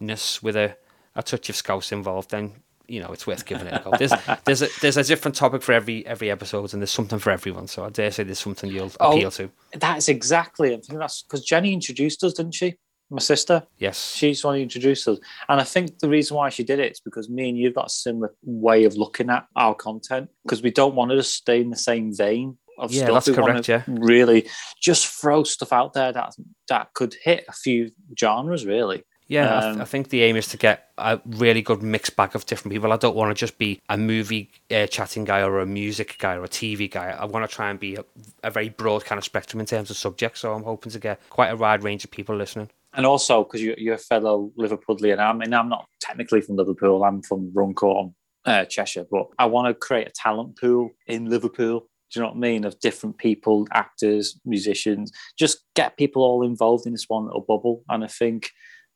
geekiness 0.00 0.42
with 0.42 0.56
a, 0.56 0.76
a 1.14 1.22
touch 1.22 1.48
of 1.48 1.56
scouse 1.56 1.92
involved, 1.92 2.30
then 2.30 2.52
you 2.86 3.00
know 3.00 3.12
it's 3.12 3.26
worth 3.26 3.46
giving 3.46 3.66
it 3.66 3.72
a 3.74 3.82
go. 3.84 3.92
There's 3.98 4.12
there's 4.44 4.62
a 4.62 4.68
there's 4.80 4.96
a 4.96 5.04
different 5.04 5.36
topic 5.36 5.62
for 5.62 5.72
every 5.72 6.04
every 6.06 6.30
episode, 6.30 6.72
and 6.72 6.82
there's 6.82 6.90
something 6.90 7.18
for 7.18 7.30
everyone. 7.30 7.66
So 7.68 7.84
I 7.84 7.90
dare 7.90 8.10
say 8.10 8.24
there's 8.24 8.38
something 8.40 8.70
you'll 8.70 8.90
Oh. 9.00 9.12
appeal 9.16 9.30
to. 9.32 9.50
That's 9.74 10.08
exactly. 10.08 10.74
I 10.74 10.80
think 10.80 10.98
that's 10.98 11.22
because 11.22 11.44
Jenny 11.44 11.72
introduced 11.72 12.22
us, 12.24 12.34
didn't 12.34 12.54
she? 12.54 12.74
My 13.14 13.20
sister. 13.20 13.62
Yes. 13.78 14.12
She's 14.14 14.42
the 14.42 14.48
one 14.48 14.56
who 14.56 14.62
introduced 14.62 15.06
us. 15.06 15.18
And 15.48 15.60
I 15.60 15.64
think 15.64 16.00
the 16.00 16.08
reason 16.08 16.36
why 16.36 16.48
she 16.48 16.64
did 16.64 16.80
it 16.80 16.92
is 16.92 17.00
because 17.00 17.28
me 17.30 17.48
and 17.50 17.56
you've 17.58 17.74
got 17.74 17.86
a 17.86 17.90
similar 17.90 18.34
way 18.42 18.84
of 18.84 18.96
looking 18.96 19.30
at 19.30 19.46
our 19.54 19.74
content 19.74 20.30
because 20.42 20.62
we 20.62 20.70
don't 20.72 20.96
want 20.96 21.10
to 21.12 21.16
just 21.16 21.34
stay 21.34 21.60
in 21.60 21.70
the 21.70 21.76
same 21.76 22.12
vein 22.14 22.58
of 22.76 22.90
Yeah, 22.90 23.04
stuff. 23.04 23.14
that's 23.14 23.28
we 23.28 23.34
correct, 23.34 23.64
to 23.66 23.84
really 23.86 24.48
just 24.82 25.06
throw 25.06 25.44
stuff 25.44 25.72
out 25.72 25.92
there 25.92 26.12
that 26.12 26.34
that 26.68 26.92
could 26.94 27.14
hit 27.22 27.44
a 27.48 27.52
few 27.52 27.92
genres, 28.18 28.66
really. 28.66 29.04
Yeah, 29.26 29.56
I, 29.56 29.60
th- 29.60 29.74
Um, 29.76 29.80
I 29.80 29.84
think 29.86 30.08
the 30.10 30.22
aim 30.22 30.36
is 30.36 30.48
to 30.48 30.58
get 30.58 30.90
a 30.98 31.18
really 31.24 31.62
good 31.62 31.82
mixed 31.82 32.14
bag 32.14 32.34
of 32.34 32.44
different 32.44 32.72
people. 32.74 32.92
I 32.92 32.96
don't 32.98 33.16
want 33.16 33.34
to 33.34 33.38
just 33.40 33.56
be 33.58 33.80
a 33.88 33.96
movie 33.96 34.50
uh, 34.70 34.86
chatting 34.86 35.24
guy 35.24 35.40
or 35.40 35.60
a 35.60 35.66
music 35.66 36.16
guy 36.18 36.34
or 36.34 36.44
a 36.44 36.48
TV 36.48 36.90
guy. 36.90 37.08
I 37.10 37.24
want 37.24 37.48
to 37.48 37.54
try 37.56 37.70
and 37.70 37.80
be 37.80 37.94
a, 37.94 38.04
a 38.42 38.50
very 38.50 38.68
broad 38.68 39.04
kind 39.06 39.18
of 39.18 39.24
spectrum 39.24 39.60
in 39.60 39.66
terms 39.66 39.88
of 39.88 39.96
subjects. 39.96 40.40
So 40.40 40.52
I'm 40.52 40.64
hoping 40.64 40.92
to 40.92 40.98
get 40.98 41.20
quite 41.30 41.48
a 41.48 41.56
wide 41.56 41.82
range 41.84 42.04
of 42.04 42.10
people 42.10 42.36
listening. 42.36 42.68
And 42.96 43.06
also 43.06 43.44
because 43.44 43.62
you're, 43.62 43.78
you're 43.78 43.94
a 43.94 43.98
fellow 43.98 44.52
Liverpudlian. 44.58 45.18
I 45.18 45.32
mean, 45.32 45.52
I'm 45.52 45.68
not 45.68 45.86
technically 46.00 46.40
from 46.40 46.56
Liverpool. 46.56 47.04
I'm 47.04 47.22
from 47.22 47.50
Runcorn, 47.52 48.14
uh, 48.44 48.64
Cheshire. 48.66 49.06
But 49.10 49.26
I 49.38 49.46
want 49.46 49.68
to 49.68 49.74
create 49.74 50.08
a 50.08 50.12
talent 50.14 50.58
pool 50.58 50.90
in 51.06 51.26
Liverpool. 51.26 51.80
Do 51.80 52.20
you 52.20 52.22
know 52.22 52.28
what 52.28 52.36
I 52.36 52.40
mean? 52.40 52.64
Of 52.64 52.78
different 52.80 53.18
people, 53.18 53.66
actors, 53.72 54.38
musicians. 54.44 55.10
Just 55.38 55.64
get 55.74 55.96
people 55.96 56.22
all 56.22 56.44
involved 56.44 56.86
in 56.86 56.92
this 56.92 57.06
one 57.08 57.24
little 57.24 57.44
bubble. 57.46 57.82
And 57.88 58.04
I 58.04 58.06
think 58.06 58.50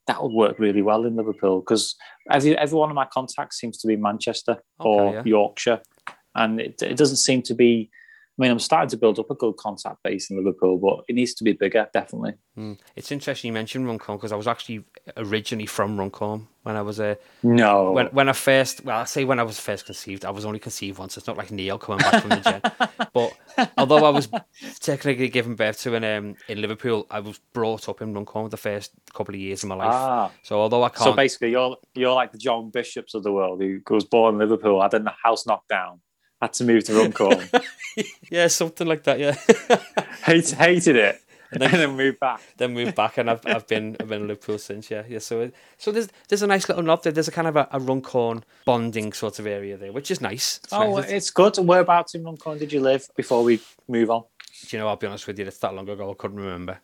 that 0.08 0.22
would 0.22 0.32
work 0.32 0.58
really 0.58 0.82
well 0.82 1.04
in 1.04 1.14
Liverpool 1.16 1.60
because 1.60 1.94
every 2.30 2.56
every 2.58 2.76
one 2.76 2.90
of 2.90 2.96
my 2.96 3.06
contacts 3.12 3.60
seems 3.60 3.78
to 3.78 3.86
be 3.86 3.94
Manchester 3.94 4.56
or 4.80 5.14
yeah. 5.14 5.22
Yorkshire, 5.24 5.80
and 6.34 6.60
it, 6.60 6.82
it 6.82 6.96
doesn't 6.96 7.16
seem 7.16 7.42
to 7.42 7.54
be. 7.54 7.90
I 8.38 8.42
mean, 8.42 8.52
I'm 8.52 8.60
starting 8.60 8.88
to 8.90 8.96
build 8.96 9.18
up 9.18 9.30
a 9.30 9.34
good 9.34 9.56
contact 9.56 10.02
base 10.04 10.30
in 10.30 10.36
Liverpool, 10.36 10.78
but 10.78 11.04
it 11.08 11.14
needs 11.14 11.34
to 11.34 11.44
be 11.44 11.54
bigger, 11.54 11.88
definitely. 11.92 12.34
Mm. 12.56 12.78
It's 12.94 13.10
interesting 13.10 13.48
you 13.48 13.52
mentioned 13.52 13.86
Runcorn 13.86 14.16
because 14.16 14.30
I 14.30 14.36
was 14.36 14.46
actually 14.46 14.84
originally 15.16 15.66
from 15.66 15.98
Runcorn 15.98 16.46
when 16.62 16.76
I 16.76 16.82
was 16.82 17.00
a 17.00 17.18
No, 17.42 17.90
when 17.92 18.06
when 18.08 18.28
I 18.28 18.32
first 18.32 18.84
well 18.84 19.00
I 19.00 19.04
say 19.04 19.24
when 19.24 19.40
I 19.40 19.42
was 19.42 19.58
first 19.58 19.86
conceived 19.86 20.24
I 20.24 20.30
was 20.30 20.44
only 20.44 20.58
conceived 20.58 20.98
once. 20.98 21.16
It's 21.16 21.26
not 21.26 21.36
like 21.36 21.50
Neil 21.50 21.78
coming 21.78 21.98
back 21.98 22.22
from 22.22 22.30
the 22.30 22.36
gen. 22.36 22.62
but 23.12 23.70
although 23.76 24.04
I 24.04 24.10
was 24.10 24.28
technically 24.80 25.28
given 25.28 25.54
birth 25.54 25.80
to 25.82 25.94
in 25.94 26.04
um, 26.04 26.36
in 26.48 26.60
Liverpool, 26.60 27.06
I 27.10 27.20
was 27.20 27.38
brought 27.52 27.88
up 27.88 28.02
in 28.02 28.14
Runcorn 28.14 28.50
the 28.50 28.56
first 28.56 28.92
couple 29.14 29.34
of 29.34 29.40
years 29.40 29.62
of 29.62 29.68
my 29.68 29.76
life. 29.76 29.92
ah, 29.92 30.30
So 30.42 30.60
although 30.60 30.82
I 30.84 30.90
can't, 30.90 31.02
so 31.02 31.12
basically, 31.12 31.50
you're 31.50 31.76
you're 31.94 32.14
like 32.14 32.32
the 32.32 32.38
John 32.38 32.70
Bishops 32.70 33.14
of 33.14 33.22
the 33.24 33.32
world 33.32 33.60
who 33.60 33.80
was 33.90 34.04
born 34.04 34.34
in 34.34 34.38
Liverpool, 34.40 34.80
I 34.80 34.84
had 34.84 34.94
a 34.94 35.16
house 35.24 35.46
knocked 35.46 35.68
down, 35.68 36.00
had 36.40 36.52
to 36.54 36.64
move 36.64 36.84
to 36.84 36.94
Runcorn, 36.94 37.48
yeah, 38.30 38.46
something 38.48 38.86
like 38.86 39.02
that, 39.04 39.18
yeah. 39.18 39.34
Hate, 40.24 40.50
hated 40.50 40.96
it, 40.96 41.20
and 41.52 41.62
then 41.62 41.90
moved 41.96 42.20
back. 42.20 42.40
then 42.58 42.74
moved 42.74 42.94
back, 42.94 43.18
and 43.18 43.30
I've 43.30 43.44
I've 43.46 43.66
been 43.66 43.96
I've 43.98 44.08
been 44.08 44.22
in 44.22 44.28
Liverpool 44.28 44.58
since, 44.58 44.90
yeah, 44.90 45.02
yeah. 45.08 45.18
So 45.18 45.40
it, 45.42 45.54
so 45.78 45.90
there's 45.92 46.08
there's 46.28 46.42
a 46.42 46.46
nice 46.46 46.68
little 46.68 46.82
nod 46.84 47.02
there. 47.02 47.12
There's 47.12 47.28
a 47.28 47.32
kind 47.32 47.48
of 47.48 47.56
a, 47.56 47.66
a 47.72 47.80
Runcorn 47.80 48.44
bonding 48.64 49.12
sort 49.12 49.38
of 49.38 49.46
area 49.46 49.76
there, 49.76 49.92
which 49.92 50.10
is 50.10 50.20
nice. 50.20 50.60
It's 50.64 50.72
Oh, 50.72 50.96
nice. 50.96 51.10
it's 51.10 51.30
good. 51.30 51.58
And 51.58 51.66
whereabouts 51.66 52.14
in 52.14 52.22
Runcorn 52.24 52.58
did 52.58 52.72
you 52.72 52.80
live 52.80 53.08
before 53.16 53.42
we 53.42 53.60
move 53.88 54.10
on? 54.10 54.24
Do 54.68 54.76
you 54.76 54.82
know, 54.82 54.88
I'll 54.88 54.96
be 54.96 55.06
honest 55.06 55.26
with 55.26 55.38
you, 55.38 55.46
it's 55.46 55.58
that 55.58 55.74
long 55.74 55.88
ago 55.88 56.10
I 56.10 56.14
couldn't 56.14 56.38
remember. 56.38 56.78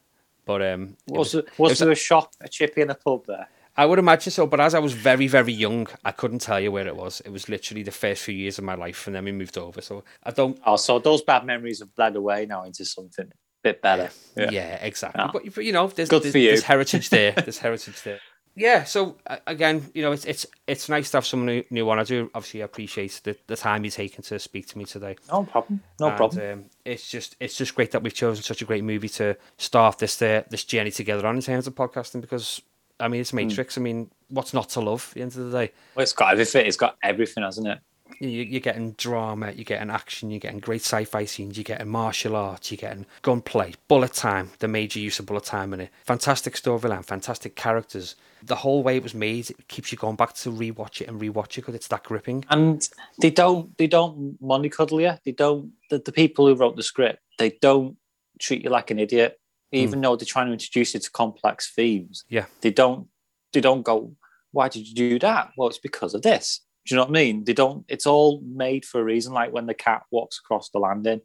But 0.47 0.63
um, 0.63 0.97
it 1.07 1.13
Was, 1.17 1.19
was- 1.19 1.33
there, 1.33 1.43
was 1.59 1.71
was- 1.71 1.79
there 1.81 1.91
a 1.91 1.95
shop, 1.95 2.33
a 2.41 2.49
chippy, 2.49 2.83
and 2.83 2.91
a 2.91 2.95
pub 2.95 3.27
there? 3.27 3.49
I 3.77 3.87
would 3.87 3.99
imagine 3.99 4.31
so, 4.31 4.47
but 4.47 4.61
as 4.61 4.75
I 4.75 4.79
was 4.79 4.93
very, 4.93 5.27
very 5.27 5.53
young, 5.53 5.89
I 6.05 6.13
couldn't 6.13 6.39
tell 6.41 6.61
you 6.61 6.71
where 6.71 6.87
it 6.87 6.97
was. 6.97 7.21
It 7.21 7.31
was 7.31 7.49
literally 7.49 7.83
the 7.83 7.91
first 7.91 8.23
few 8.23 8.35
years 8.35 8.59
of 8.59 8.65
my 8.65 8.75
life, 8.75 9.07
and 9.07 9.17
then 9.17 9.25
we 9.25 9.33
moved 9.33 9.59
over. 9.59 9.81
So 9.81 10.05
I 10.23 10.31
don't. 10.31 10.59
Oh, 10.65 10.77
so 10.77 10.99
those 10.99 11.23
bad 11.23 11.45
memories 11.45 11.81
have 11.81 11.95
bled 11.95 12.15
away 12.15 12.47
now 12.47 12.65
into 12.65 12.85
something 12.85 13.27
a 13.27 13.31
bit 13.63 13.83
better. 13.83 14.11
Yeah, 14.37 14.77
exactly. 14.81 15.21
Ah. 15.21 15.31
But, 15.33 15.55
but 15.55 15.65
you 15.65 15.73
know, 15.73 15.89
there's 15.89 16.09
Good 16.09 16.23
there's, 16.23 16.33
for 16.33 16.39
you. 16.39 16.49
there's 16.51 16.63
heritage 16.63 17.11
there. 17.11 17.33
There's 17.37 17.59
heritage 17.59 18.01
there. 18.03 18.21
Yeah. 18.57 18.85
So 18.85 19.17
uh, 19.27 19.39
again, 19.49 19.91
you 19.95 20.03
know, 20.03 20.13
it's 20.13 20.25
it's 20.25 20.47
it's 20.69 20.89
nice 20.89 21.11
to 21.11 21.17
have 21.17 21.27
someone 21.27 21.47
new, 21.47 21.65
new 21.71 21.91
on. 21.91 21.99
I 21.99 22.05
do 22.05 22.31
obviously 22.33 22.61
appreciate 22.61 23.21
the, 23.25 23.37
the 23.49 23.57
time 23.57 23.85
you've 23.85 23.95
taken 23.95 24.23
to 24.23 24.39
speak 24.39 24.69
to 24.69 24.79
me 24.79 24.85
today. 24.85 25.17
No 25.29 25.43
problem. 25.43 25.83
No 25.99 26.09
And, 26.09 26.17
problem. 26.17 26.53
Um, 26.53 26.65
it's 26.85 27.11
just 27.11 27.35
it's 27.41 27.57
just 27.57 27.75
great 27.75 27.91
that 27.91 28.05
we've 28.05 28.15
chosen 28.15 28.45
such 28.45 28.63
a 28.63 28.65
great 28.65 28.85
movie 28.85 29.09
to 29.09 29.37
start 29.59 29.99
this 29.99 30.23
uh, 30.23 30.45
this 30.51 30.63
journey 30.63 30.93
together 30.93 31.27
on 31.27 31.35
in 31.35 31.43
terms 31.43 31.67
of 31.67 31.75
podcasting 31.75 32.21
because 32.21 32.63
I 33.01 33.09
mean 33.09 33.21
it's 33.21 33.31
Hmm. 33.31 33.37
Matrix. 33.37 33.77
I 33.77 33.81
mean, 33.81 34.11
what's 34.29 34.55
not 34.55 34.69
to 34.71 34.81
love 34.81 35.09
at 35.11 35.15
the 35.15 35.23
end 35.23 35.37
of 35.37 35.51
the 35.51 35.59
day? 35.67 35.73
Well, 35.95 36.03
it's 36.03 36.13
got 36.13 36.33
everything. 36.33 36.67
It's 36.67 36.77
got 36.77 36.97
everything, 37.03 37.43
hasn't 37.45 37.67
it? 37.69 37.79
you- 38.21 38.29
you're 38.45 38.61
getting 38.61 38.93
drama, 38.93 39.51
you're 39.53 39.65
getting 39.65 39.91
action, 39.91 40.31
you're 40.31 40.39
getting 40.39 40.61
great 40.61 40.83
sci-fi 40.83 41.25
scenes, 41.25 41.57
you're 41.57 41.65
getting 41.65 41.89
martial 41.89 42.37
arts, 42.37 42.71
you're 42.71 42.77
getting 42.77 43.07
gunplay, 43.23 43.73
bullet 43.89 44.13
time, 44.13 44.51
the 44.61 44.69
major 44.69 45.01
use 45.01 45.19
of 45.19 45.27
bullet 45.27 45.43
time 45.45 45.73
in 45.75 45.81
it, 45.81 45.91
fantastic 46.05 46.55
storyline, 46.55 47.05
fantastic 47.05 47.57
characters. 47.57 48.15
The 48.43 48.57
whole 48.57 48.83
way 48.85 48.99
it 48.99 49.03
was 49.03 49.15
made, 49.15 49.51
it 49.51 49.67
keeps 49.69 49.91
you 49.91 49.99
going 49.99 50.15
back 50.17 50.35
to 50.35 50.51
rewatch 50.53 51.01
it 51.01 51.09
and 51.09 51.21
rewatch 51.21 51.53
it 51.53 51.63
because 51.63 51.75
it's 51.75 51.89
that 51.89 52.05
gripping. 52.05 52.45
and 52.51 52.89
they 53.21 53.31
don't 53.31 53.77
they 53.79 53.87
don't 53.89 54.41
money 54.41 54.69
cuddle 54.69 55.01
you. 55.01 55.15
They 55.25 55.33
don't 55.33 55.73
the, 55.91 55.99
the 55.99 56.13
people 56.13 56.47
who 56.47 56.55
wrote 56.55 56.77
the 56.77 56.83
script. 56.85 57.21
They 57.39 57.51
don't 57.61 57.97
treat 58.39 58.63
you 58.63 58.71
like 58.71 58.91
an 58.93 58.99
idiot, 59.01 59.41
even 59.75 60.01
though 60.01 60.17
they're 60.17 60.27
trying 60.27 60.47
to 60.47 60.53
introduce 60.53 60.95
you 60.95 61.01
to 61.01 61.11
complex 61.11 61.73
themes. 61.75 62.25
Yeah. 62.29 62.47
They 62.61 62.71
don't 62.71 63.09
they 63.53 63.61
don't 63.61 63.83
go. 63.83 64.15
Why 64.53 64.69
did 64.69 64.87
you 64.87 64.95
do 64.95 65.19
that? 65.21 65.51
Well, 65.57 65.69
it's 65.69 65.79
because 65.79 66.15
of 66.15 66.23
this. 66.23 66.61
Do 66.87 66.95
you 66.95 66.97
know 66.97 67.05
what 67.05 67.11
I 67.11 67.13
mean? 67.13 67.45
They 67.45 67.55
don't. 67.55 67.85
It's 67.89 68.07
all 68.07 68.43
made 68.47 68.85
for 68.85 69.01
a 69.01 69.05
reason. 69.05 69.33
Like 69.33 69.53
when 69.53 69.67
the 69.67 69.75
cat 69.75 70.03
walks 70.11 70.39
across 70.39 70.71
the 70.71 70.79
landing, 70.79 71.23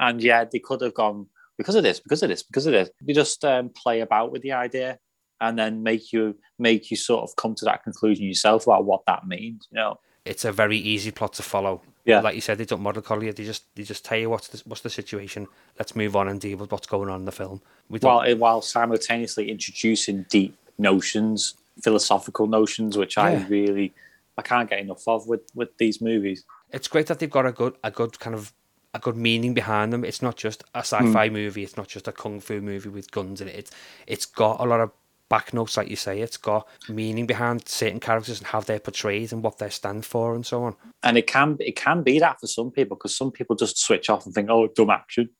and 0.00 0.22
yeah, 0.22 0.44
they 0.44 0.58
could 0.58 0.80
have 0.80 0.94
gone 0.94 1.26
because 1.58 1.74
of 1.74 1.82
this, 1.82 2.00
because 2.00 2.22
of 2.22 2.30
this, 2.30 2.42
because 2.42 2.66
of 2.66 2.72
this. 2.72 2.90
They 3.02 3.12
just 3.12 3.44
um, 3.44 3.70
play 3.70 4.00
about 4.00 4.32
with 4.32 4.42
the 4.42 4.52
idea 4.52 4.98
and 5.40 5.58
then 5.58 5.82
make 5.82 6.12
you 6.12 6.36
make 6.58 6.90
you 6.90 6.96
sort 6.96 7.22
of 7.22 7.36
come 7.36 7.54
to 7.56 7.64
that 7.66 7.84
conclusion 7.84 8.24
yourself 8.24 8.66
about 8.66 8.86
what 8.86 9.02
that 9.06 9.26
means. 9.26 9.68
You 9.70 9.76
know. 9.76 10.00
It's 10.24 10.44
a 10.44 10.52
very 10.52 10.78
easy 10.78 11.10
plot 11.10 11.34
to 11.34 11.42
follow. 11.42 11.82
Yeah. 12.04 12.20
like 12.20 12.34
you 12.34 12.42
said, 12.42 12.58
they 12.58 12.66
don't 12.66 12.82
model 12.82 13.24
you. 13.24 13.32
They 13.32 13.44
just 13.44 13.74
they 13.74 13.82
just 13.82 14.04
tell 14.04 14.18
you 14.18 14.28
what's 14.28 14.48
the, 14.48 14.62
what's 14.66 14.82
the 14.82 14.90
situation. 14.90 15.48
Let's 15.78 15.96
move 15.96 16.14
on 16.16 16.28
and 16.28 16.40
deal 16.40 16.58
with 16.58 16.70
what's 16.70 16.86
going 16.86 17.08
on 17.08 17.20
in 17.20 17.24
the 17.24 17.32
film. 17.32 17.62
We 17.88 17.98
don't. 17.98 18.14
while 18.14 18.22
eh, 18.22 18.34
while 18.34 18.60
simultaneously 18.60 19.50
introducing 19.50 20.26
deep 20.28 20.54
notions, 20.78 21.54
philosophical 21.82 22.46
notions, 22.46 22.98
which 22.98 23.16
I 23.16 23.36
really 23.48 23.94
I 24.36 24.42
can't 24.42 24.68
get 24.68 24.80
enough 24.80 25.06
of 25.08 25.26
with 25.26 25.42
with 25.54 25.76
these 25.78 26.00
movies. 26.00 26.44
it's 26.72 26.88
great 26.88 27.06
that 27.06 27.20
they've 27.20 27.30
got 27.30 27.46
a 27.46 27.52
good 27.52 27.74
a 27.82 27.90
good 27.90 28.18
kind 28.18 28.34
of 28.34 28.52
a 28.92 28.98
good 28.98 29.16
meaning 29.16 29.54
behind 29.54 29.92
them. 29.92 30.04
It's 30.04 30.22
not 30.22 30.36
just 30.36 30.62
a 30.74 30.80
hmm. 30.80 31.10
sci-fi 31.10 31.28
movie. 31.28 31.64
It's 31.64 31.76
not 31.76 31.88
just 31.88 32.06
a 32.06 32.12
kung 32.12 32.40
fu 32.40 32.60
movie 32.60 32.90
with 32.90 33.10
guns 33.10 33.40
in 33.40 33.48
it. 33.48 33.56
It's 33.56 33.70
it's 34.06 34.26
got 34.26 34.60
a 34.60 34.64
lot 34.64 34.80
of 34.80 34.90
back 35.34 35.52
notes, 35.52 35.76
like 35.76 35.88
you 35.88 35.96
say. 35.96 36.20
It's 36.20 36.36
got 36.36 36.68
meaning 36.88 37.26
behind 37.26 37.66
certain 37.68 37.98
characters 38.00 38.38
and 38.38 38.46
how 38.46 38.60
they're 38.60 38.78
portrayed 38.78 39.32
and 39.32 39.42
what 39.42 39.58
they 39.58 39.68
stand 39.68 40.04
for 40.06 40.34
and 40.34 40.46
so 40.46 40.62
on. 40.64 40.76
And 41.02 41.18
it 41.18 41.26
can 41.26 41.56
it 41.60 41.76
can 41.76 42.02
be 42.02 42.18
that 42.20 42.38
for 42.40 42.46
some 42.46 42.70
people 42.70 42.96
because 42.96 43.16
some 43.16 43.32
people 43.32 43.56
just 43.56 43.78
switch 43.78 44.08
off 44.10 44.26
and 44.26 44.34
think, 44.34 44.48
oh, 44.50 44.68
dumb 44.68 44.90
action. 44.90 45.30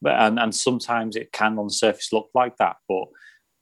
But 0.00 0.14
and, 0.14 0.38
and 0.38 0.54
sometimes 0.54 1.16
it 1.16 1.32
can 1.32 1.58
on 1.58 1.66
the 1.66 1.72
surface 1.72 2.12
look 2.12 2.30
like 2.34 2.56
that. 2.56 2.76
But 2.88 3.04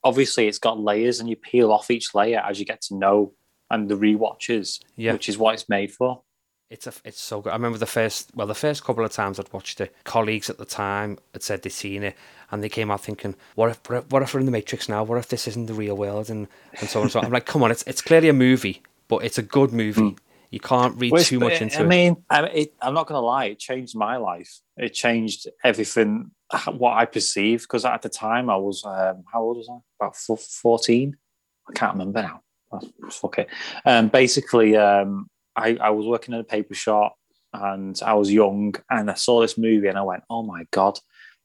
obviously 0.04 0.46
it's 0.48 0.58
got 0.58 0.78
layers 0.78 1.20
and 1.20 1.28
you 1.28 1.36
peel 1.36 1.72
off 1.72 1.90
each 1.90 2.14
layer 2.14 2.38
as 2.40 2.58
you 2.60 2.64
get 2.64 2.80
to 2.82 2.96
know 2.96 3.34
and 3.70 3.88
the 3.88 3.96
rewatches, 3.96 4.80
Yeah. 4.96 5.12
which 5.12 5.28
is 5.28 5.38
what 5.38 5.54
it's 5.54 5.68
made 5.68 5.92
for. 5.92 6.22
It's 6.70 6.86
a, 6.86 6.92
it's 7.04 7.20
so 7.20 7.40
good. 7.40 7.50
I 7.50 7.54
remember 7.56 7.78
the 7.78 7.86
first, 7.86 8.30
well, 8.34 8.46
the 8.46 8.54
first 8.54 8.84
couple 8.84 9.04
of 9.04 9.10
times 9.10 9.40
I'd 9.40 9.52
watched 9.52 9.80
it, 9.80 9.92
colleagues 10.04 10.48
at 10.48 10.56
the 10.58 10.64
time 10.64 11.18
had 11.32 11.42
said 11.42 11.62
they'd 11.62 11.70
seen 11.70 12.04
it, 12.04 12.14
and 12.52 12.62
they 12.62 12.68
came 12.68 12.92
out 12.92 13.00
thinking, 13.02 13.34
"What 13.56 13.70
if, 13.70 13.80
what 13.90 13.98
if- 13.98 14.12
what 14.12 14.22
if 14.22 14.32
we're 14.34 14.40
in 14.40 14.46
the 14.46 14.52
Matrix 14.52 14.88
now? 14.88 15.02
What 15.02 15.18
if 15.18 15.28
this 15.28 15.48
isn't 15.48 15.66
the 15.66 15.74
real 15.74 15.96
world?" 15.96 16.30
And 16.30 16.46
and 16.78 16.88
so 16.88 17.00
on 17.00 17.04
and 17.06 17.12
so 17.12 17.18
on. 17.18 17.24
I'm 17.26 17.32
like, 17.32 17.46
"Come 17.46 17.64
on, 17.64 17.72
it's 17.72 17.82
it's 17.88 18.00
clearly 18.00 18.28
a 18.28 18.32
movie, 18.32 18.82
but 19.08 19.24
it's 19.24 19.36
a 19.36 19.42
good 19.42 19.72
movie. 19.72 20.16
You 20.50 20.60
can't 20.60 20.96
read 21.00 21.12
too 21.24 21.40
much 21.40 21.60
into 21.60 21.78
I 21.78 21.80
it." 21.82 21.84
I 21.84 21.88
mean, 21.88 22.16
it, 22.30 22.74
I'm 22.80 22.94
not 22.94 23.08
going 23.08 23.20
to 23.20 23.26
lie, 23.26 23.46
it 23.46 23.58
changed 23.58 23.96
my 23.96 24.16
life. 24.16 24.60
It 24.76 24.94
changed 24.94 25.48
everything, 25.64 26.30
what 26.72 26.92
I 26.96 27.04
perceived. 27.04 27.64
Because 27.64 27.84
at 27.84 28.02
the 28.02 28.08
time, 28.08 28.48
I 28.48 28.56
was, 28.56 28.84
um, 28.84 29.24
how 29.32 29.42
old 29.42 29.56
was 29.58 29.68
I? 29.68 29.78
About 30.00 30.16
four- 30.16 30.36
14? 30.36 31.16
I 31.68 31.72
can't 31.72 31.92
remember 31.94 32.22
now. 32.22 32.42
Fuck 33.10 33.38
it. 33.40 33.48
Um, 33.84 34.08
basically, 34.08 34.76
um, 34.76 35.28
I, 35.60 35.76
I 35.80 35.90
was 35.90 36.06
working 36.06 36.34
in 36.34 36.40
a 36.40 36.44
paper 36.44 36.74
shop 36.74 37.16
and 37.52 37.98
I 38.04 38.14
was 38.14 38.32
young 38.32 38.74
and 38.90 39.10
I 39.10 39.14
saw 39.14 39.40
this 39.40 39.58
movie 39.58 39.88
and 39.88 39.98
I 39.98 40.02
went, 40.02 40.22
oh 40.30 40.42
my 40.42 40.66
God, 40.70 40.98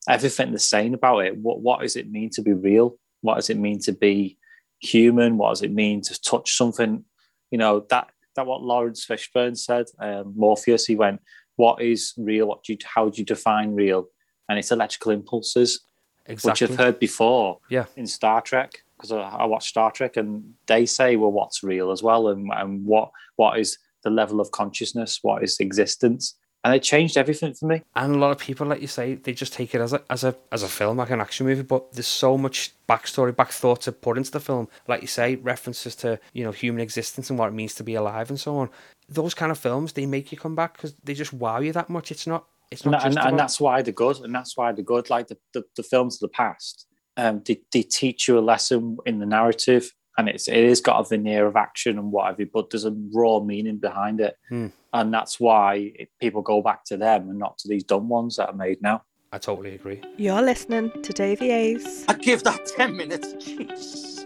everything 0.08 0.52
they're 0.52 0.60
saying 0.60 0.94
about 0.94 1.20
it. 1.20 1.38
What, 1.38 1.62
what 1.62 1.82
does 1.82 1.96
it 1.96 2.10
mean 2.10 2.30
to 2.32 2.42
be 2.42 2.54
real? 2.54 2.98
What 3.22 3.36
does 3.36 3.50
it 3.50 3.58
mean 3.58 3.80
to 3.82 3.92
be 3.92 4.38
human? 4.80 5.38
What 5.38 5.50
does 5.50 5.64
it 5.64 5.72
mean 5.72 6.02
to 6.04 6.22
touch 6.22 6.56
something? 6.56 7.04
You 7.52 7.58
know, 7.58 7.86
that 7.90 8.10
that 8.36 8.46
what 8.46 8.62
Laurence 8.62 9.06
Fishburne 9.06 9.58
said, 9.58 9.86
um, 10.00 10.34
Morpheus, 10.36 10.86
he 10.86 10.96
went, 10.96 11.22
what 11.56 11.82
is 11.82 12.14
real? 12.18 12.48
What 12.48 12.64
do 12.64 12.74
you, 12.74 12.80
how 12.84 13.10
do 13.10 13.20
you 13.20 13.26
define 13.26 13.74
real? 13.74 14.08
And 14.50 14.60
it's 14.60 14.72
electrical 14.72 15.12
impulses, 15.14 15.80
which. 16.28 16.62
I've 16.62 16.76
heard 16.76 17.00
before 17.00 17.60
Yeah. 17.70 17.86
in 17.96 18.08
Star 18.08 18.42
Trek, 18.42 18.84
because 18.98 19.14
I, 19.14 19.22
I 19.22 19.46
watch 19.46 19.70
Star 19.70 19.90
Trek 19.90 20.18
and 20.18 20.54
they 20.68 20.86
say, 20.86 21.16
well, 21.16 21.32
what's 21.32 21.64
real 21.64 21.92
as 21.92 22.04
well? 22.04 22.28
And, 22.28 22.52
and 22.54 22.86
what 22.86 23.12
what 23.38 23.58
is 23.58 23.78
the 24.06 24.10
level 24.10 24.40
of 24.40 24.52
consciousness? 24.52 25.20
What 25.22 25.44
is 25.44 25.60
existence? 25.60 26.38
And 26.64 26.74
it 26.74 26.82
changed 26.82 27.16
everything 27.16 27.54
for 27.54 27.68
me. 27.68 27.84
and 27.96 28.16
a 28.16 28.18
lot 28.18 28.32
of 28.32 28.40
people, 28.40 28.66
like 28.66 28.82
you 28.82 28.88
say, 28.88 29.16
they 29.16 29.34
just 29.34 29.54
take 29.54 29.76
it 29.76 29.82
as 29.82 29.94
a 29.94 30.02
as 30.10 30.24
a 30.24 30.36
as 30.52 30.64
a 30.64 30.68
film, 30.68 30.98
like 30.98 31.12
an 31.12 31.22
action 31.22 31.46
movie. 31.46 31.62
But 31.62 31.94
there's 31.94 32.08
so 32.08 32.38
much 32.38 32.74
backstory, 32.90 33.36
back 33.36 33.52
thought 33.52 33.82
to 33.82 33.92
put 33.92 34.18
into 34.18 34.32
the 34.32 34.40
film. 34.40 34.68
Like 34.88 35.02
you 35.02 35.08
say, 35.08 35.36
references 35.36 35.96
to 35.98 36.20
you 36.34 36.44
know 36.44 36.52
human 36.52 36.82
existence 36.82 37.30
and 37.30 37.38
what 37.38 37.50
it 37.50 37.54
means 37.54 37.76
to 37.76 37.84
be 37.84 37.96
alive 37.96 38.30
and 38.30 38.40
so 38.40 38.58
on. 38.58 38.70
Those 39.10 39.36
kind 39.36 39.52
of 39.52 39.60
films, 39.60 39.94
they 39.94 40.08
make 40.08 40.32
you 40.32 40.40
come 40.40 40.56
back 40.56 40.74
because 40.74 40.96
they 41.04 41.14
just 41.14 41.34
wow 41.34 41.60
you 41.60 41.74
that 41.74 41.90
much. 41.90 42.12
It's 42.12 42.26
not. 42.26 42.46
It's 42.72 42.84
not 42.84 42.96
and, 42.96 43.14
just 43.14 43.18
and 43.18 43.28
about- 43.28 43.38
that's 43.38 43.60
why 43.60 43.82
they're 43.84 43.94
good 43.94 44.18
and 44.22 44.34
that's 44.34 44.58
why 44.58 44.72
they're 44.72 44.84
good 44.84 45.12
like 45.12 45.28
the, 45.28 45.38
the, 45.54 45.64
the 45.76 45.84
films 45.84 46.16
of 46.16 46.22
the 46.22 46.30
past 46.30 46.88
um, 47.18 47.42
they, 47.46 47.62
they 47.72 47.84
teach 47.84 48.28
you 48.28 48.38
a 48.38 48.42
lesson 48.42 48.98
in 49.06 49.20
the 49.20 49.26
narrative 49.26 49.94
and 50.18 50.30
it's 50.30 50.48
it 50.48 50.68
has 50.70 50.82
got 50.82 51.00
a 51.00 51.04
veneer 51.10 51.46
of 51.46 51.56
action 51.56 51.98
and 51.98 52.12
whatever 52.12 52.46
but 52.54 52.70
there's 52.70 52.86
a 52.86 52.96
raw 53.14 53.40
meaning 53.40 53.78
behind 53.78 54.20
it 54.22 54.38
Hmm. 54.50 54.68
and 54.94 55.14
that's 55.14 55.40
why 55.40 55.92
it, 55.96 56.10
people 56.20 56.42
go 56.42 56.62
back 56.62 56.84
to 56.86 56.98
them 56.98 57.30
and 57.30 57.38
not 57.40 57.58
to 57.60 57.68
these 57.68 57.84
dumb 57.84 58.08
ones 58.10 58.38
that 58.38 58.50
are 58.50 58.54
made 58.56 58.82
now 58.82 59.04
I 59.34 59.38
totally 59.38 59.76
agree. 59.76 60.02
You're 60.16 60.42
listening 60.42 60.92
to 61.04 61.12
Davey 61.12 61.52
A's. 61.52 62.06
I 62.08 62.14
give 62.14 62.44
that 62.44 62.66
10 62.68 62.96
minutes. 62.96 63.34
Jeez. 63.34 64.24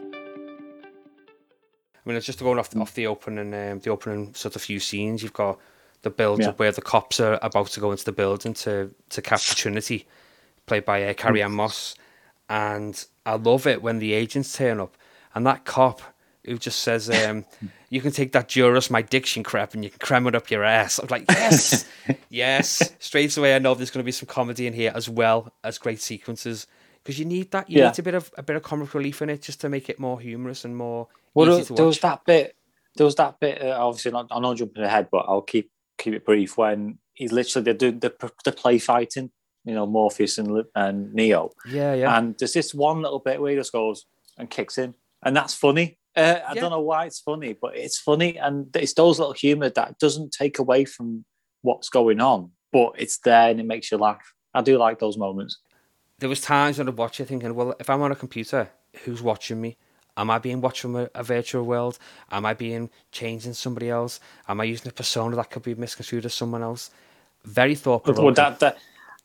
I 1.96 2.00
mean, 2.06 2.16
it's 2.16 2.26
just 2.28 2.40
going 2.40 2.60
off 2.60 2.76
off 2.76 2.94
the 2.94 3.08
opening, 3.08 3.54
um, 3.54 3.80
the 3.80 3.90
opening 3.90 4.34
sort 4.36 4.56
of 4.56 4.62
few 4.62 4.80
scenes. 4.80 5.24
You've 5.24 5.34
got 5.34 5.58
the 6.04 6.10
build 6.12 6.42
Yeah. 6.42 6.50
up 6.50 6.60
where 6.60 6.72
the 6.72 6.82
cops 6.82 7.20
are 7.20 7.40
about 7.42 7.68
to 7.68 7.80
go 7.80 7.92
into 7.92 8.06
the 8.06 8.12
building 8.12 8.54
to 8.56 8.94
to 9.10 9.22
capture 9.22 9.56
Trinity, 9.56 10.06
played 10.68 10.86
by 10.86 11.04
uh, 11.04 11.14
Carrie 11.14 11.42
Ann 11.42 11.54
Moss, 11.54 11.96
and 12.48 13.04
I 13.26 13.36
love 13.36 13.66
it 13.68 13.82
when 13.82 13.98
the 14.00 14.14
agents 14.14 14.54
turn 14.56 14.80
up 14.80 14.96
and 15.40 15.48
that 15.48 15.64
cop 15.64 16.02
who 16.46 16.58
just 16.58 16.80
says, 16.80 17.10
um, 17.10 17.46
"You 17.90 18.02
can 18.02 18.12
take 18.12 18.34
that 18.34 18.50
Juris 18.50 18.90
my 18.90 19.02
diction 19.02 19.42
crap 19.42 19.74
and 19.74 19.84
you 19.84 19.90
can 19.90 20.00
cram 20.00 20.28
it 20.28 20.36
up 20.36 20.52
your 20.52 20.66
ass." 20.66 21.00
I'm 21.00 21.08
like, 21.10 21.26
yes, 21.30 21.86
yes. 22.30 22.94
Straight 23.00 23.36
away, 23.38 23.56
I 23.56 23.60
know 23.60 23.74
there's 23.74 23.90
going 23.90 24.04
to 24.04 24.06
be 24.06 24.12
some 24.12 24.28
comedy 24.28 24.68
in 24.68 24.74
here 24.74 24.92
as 24.94 25.08
well 25.08 25.54
as 25.64 25.78
great 25.78 26.02
sequences. 26.02 26.68
Because 27.02 27.18
you 27.18 27.24
need 27.26 27.52
that, 27.52 27.70
you 27.70 27.80
Yeah. 27.80 27.88
need 27.88 28.00
a 28.00 28.04
bit 28.04 28.14
of 28.16 28.32
a 28.38 28.44
bit 28.44 28.58
of 28.58 28.64
comic 28.64 28.94
relief 28.94 29.22
in 29.22 29.30
it, 29.30 29.42
just 29.42 29.62
to 29.62 29.70
make 29.70 29.90
it 29.90 30.00
more 30.00 30.20
humorous 30.20 30.66
and 30.66 30.76
more 30.76 31.08
well 31.34 31.60
easy 31.60 31.74
there, 31.74 31.86
was 31.86 32.00
that 32.00 32.26
bit 32.26 32.56
there 32.98 33.06
was 33.06 33.16
that 33.16 33.40
bit 33.40 33.62
uh, 33.62 33.78
obviously 33.80 34.12
not, 34.12 34.28
i'm 34.32 34.42
not 34.42 34.58
jumping 34.58 34.84
ahead 34.84 35.08
but 35.12 35.24
i'll 35.28 35.44
keep 35.44 35.72
keep 35.98 36.14
it 36.14 36.26
brief 36.26 36.58
when 36.58 36.98
he's 37.14 37.32
literally 37.32 37.64
they're 37.64 37.74
doing 37.74 38.00
the, 38.00 38.12
the 38.44 38.52
play 38.52 38.80
fighting 38.80 39.30
you 39.64 39.74
know 39.76 39.86
morpheus 39.86 40.38
and, 40.40 40.66
and 40.76 41.14
neo 41.14 41.52
Yeah, 41.66 41.94
yeah. 41.94 42.18
And 42.18 42.36
there's 42.38 42.54
this 42.54 42.74
one 42.74 43.02
little 43.02 43.20
bit 43.20 43.40
where 43.40 43.52
he 43.52 43.58
just 43.58 43.72
goes 43.72 44.06
and 44.38 44.50
kicks 44.50 44.78
in, 44.78 44.96
and 45.24 45.36
that's 45.36 45.54
funny. 45.54 45.98
Uh, 46.16 46.40
I 46.48 46.54
Yeah. 46.56 46.62
don't 46.62 46.72
know 46.72 46.82
why 46.82 47.06
it's 47.06 47.20
funny, 47.20 47.54
but 47.54 47.76
it's 47.78 48.00
funny, 48.00 48.38
and 48.38 48.76
it's 48.76 48.94
those 48.94 49.20
little 49.20 49.34
humour 49.34 49.70
that 49.70 50.00
doesn't 50.00 50.32
take 50.32 50.60
away 50.60 50.86
from 50.86 51.26
what's 51.62 51.90
going 51.90 52.20
on, 52.20 52.52
but 52.72 52.94
it's 52.98 53.20
there 53.20 53.50
and 53.52 53.60
it 53.60 53.66
makes 53.66 53.92
you 53.92 53.98
laugh. 53.98 54.34
I 54.54 54.62
do 54.62 54.78
like 54.78 55.00
those 55.00 55.18
moments. 55.18 55.60
there 56.20 56.30
was 56.30 56.42
times 56.42 56.78
when 56.78 56.88
I'd 56.90 56.98
watch 56.98 57.20
it 57.20 57.26
thinking, 57.28 57.54
well, 57.56 57.76
if 57.80 57.90
I'm 57.90 58.02
on 58.02 58.12
a 58.12 58.16
computer, 58.16 58.70
who's 59.04 59.22
watching 59.22 59.62
me? 59.62 59.78
Am 60.18 60.30
I 60.30 60.38
being 60.40 60.60
watched 60.60 60.82
from 60.82 60.96
a, 60.98 61.10
a 61.16 61.24
virtual 61.24 61.64
world? 61.64 61.98
Am 62.32 62.46
I 62.46 62.54
being 62.54 62.90
changed 63.12 63.46
in 63.46 63.54
somebody 63.54 63.90
else? 63.90 64.20
Am 64.50 64.60
I 64.60 64.66
using 64.66 64.90
a 64.90 64.94
persona 64.94 65.36
that 65.38 65.50
could 65.50 65.64
be 65.64 65.76
misconstrued 65.76 66.26
as 66.26 66.34
someone 66.34 66.62
else? 66.64 66.92
Very 67.46 67.76
thought 67.76 68.04
But 68.04 68.14
provoking. 68.16 68.36
that, 68.36 68.60
that, 68.60 68.78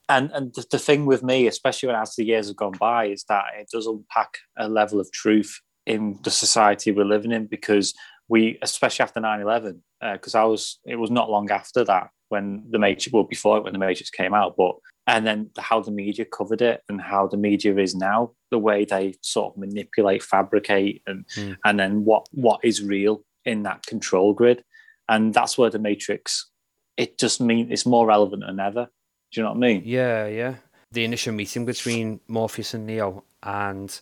and 0.08 0.30
and 0.32 0.54
the, 0.54 0.64
the 0.70 0.78
thing 0.78 1.06
with 1.06 1.22
me, 1.24 1.48
especially 1.48 1.88
when 1.88 1.96
as 1.96 2.14
the 2.14 2.24
years 2.24 2.46
have 2.48 2.56
gone 2.56 2.76
by, 2.78 3.06
is 3.06 3.24
that 3.28 3.44
it 3.58 3.68
does 3.72 3.86
unpack 3.86 4.38
a 4.56 4.68
level 4.68 5.00
of 5.00 5.10
truth 5.10 5.60
in 5.87 6.19
the 6.23 6.31
society 6.31 6.93
we're 6.93 7.05
living 7.05 7.33
in 7.33 7.47
because 7.47 7.95
we, 8.29 8.59
especially 8.62 9.03
after 9.03 9.21
9-11, 9.21 9.81
because 10.14 10.35
I 10.35 10.45
was, 10.45 10.79
it 10.85 10.97
was 10.97 11.11
not 11.11 11.31
long 11.31 11.50
after 11.50 11.85
that 11.85 12.09
when 12.31 12.64
the 12.71 12.79
Matrix, 12.79 13.12
well, 13.12 13.25
before 13.25 13.59
it 13.59 13.64
when 13.64 13.73
the 13.75 13.79
Matrix 13.79 14.11
came 14.11 14.35
out, 14.35 14.55
but 14.57 14.75
and 15.07 15.26
then 15.26 15.50
how 15.59 15.81
the 15.81 15.91
media 15.91 16.25
covered 16.25 16.62
it 16.62 16.81
and 16.88 16.99
how 17.00 17.26
the 17.26 17.37
media 17.37 17.76
is 17.76 17.95
now, 17.95 18.31
the 18.50 18.59
way 18.59 18.87
they 18.87 19.14
sort 19.21 19.53
of 19.53 19.59
manipulate, 19.61 20.23
fabricate, 20.23 21.03
and 21.07 21.26
Hmm. 21.35 21.53
and 21.64 21.79
then 21.79 22.05
what 22.07 22.26
what 22.33 22.61
is 22.64 22.83
real 22.83 23.23
in 23.45 23.64
that 23.64 23.85
control 23.85 24.33
grid, 24.33 24.64
and 25.09 25.35
that's 25.35 25.59
where 25.59 25.69
the 25.69 25.79
Matrix, 25.79 26.49
it 26.97 27.19
just 27.19 27.41
mean 27.43 27.71
it's 27.71 27.85
more 27.85 28.07
relevant 28.07 28.45
than 28.47 28.59
ever. 28.59 28.88
Do 29.33 29.41
you 29.41 29.43
know 29.43 29.50
what 29.50 29.57
I 29.59 29.61
mean? 29.61 29.83
yeah, 29.85 30.26
yeah. 30.26 30.55
The 30.93 31.05
initial 31.05 31.35
meeting 31.35 31.67
between 31.67 32.21
Morpheus 32.29 32.73
and 32.73 32.87
Neo, 32.87 33.25
and 33.43 34.00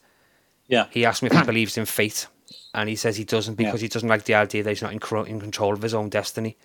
Yeah. 0.72 0.86
he 0.90 1.04
asked 1.04 1.22
me 1.22 1.28
if 1.30 1.36
he 1.36 1.44
believes 1.44 1.76
in 1.76 1.84
fate, 1.84 2.26
and 2.74 2.88
he 2.88 2.96
says 2.96 3.16
he 3.16 3.24
doesn't 3.24 3.56
because 3.56 3.82
he 3.82 3.88
doesn't 3.88 4.08
like 4.08 4.24
the 4.24 4.34
idea 4.34 4.62
that 4.62 4.70
he's 4.70 4.82
not 4.82 4.92
in, 4.92 5.26
in 5.26 5.40
control 5.40 5.74
of 5.74 5.82
his 5.82 5.94
own 5.94 6.08
destiny. 6.08 6.56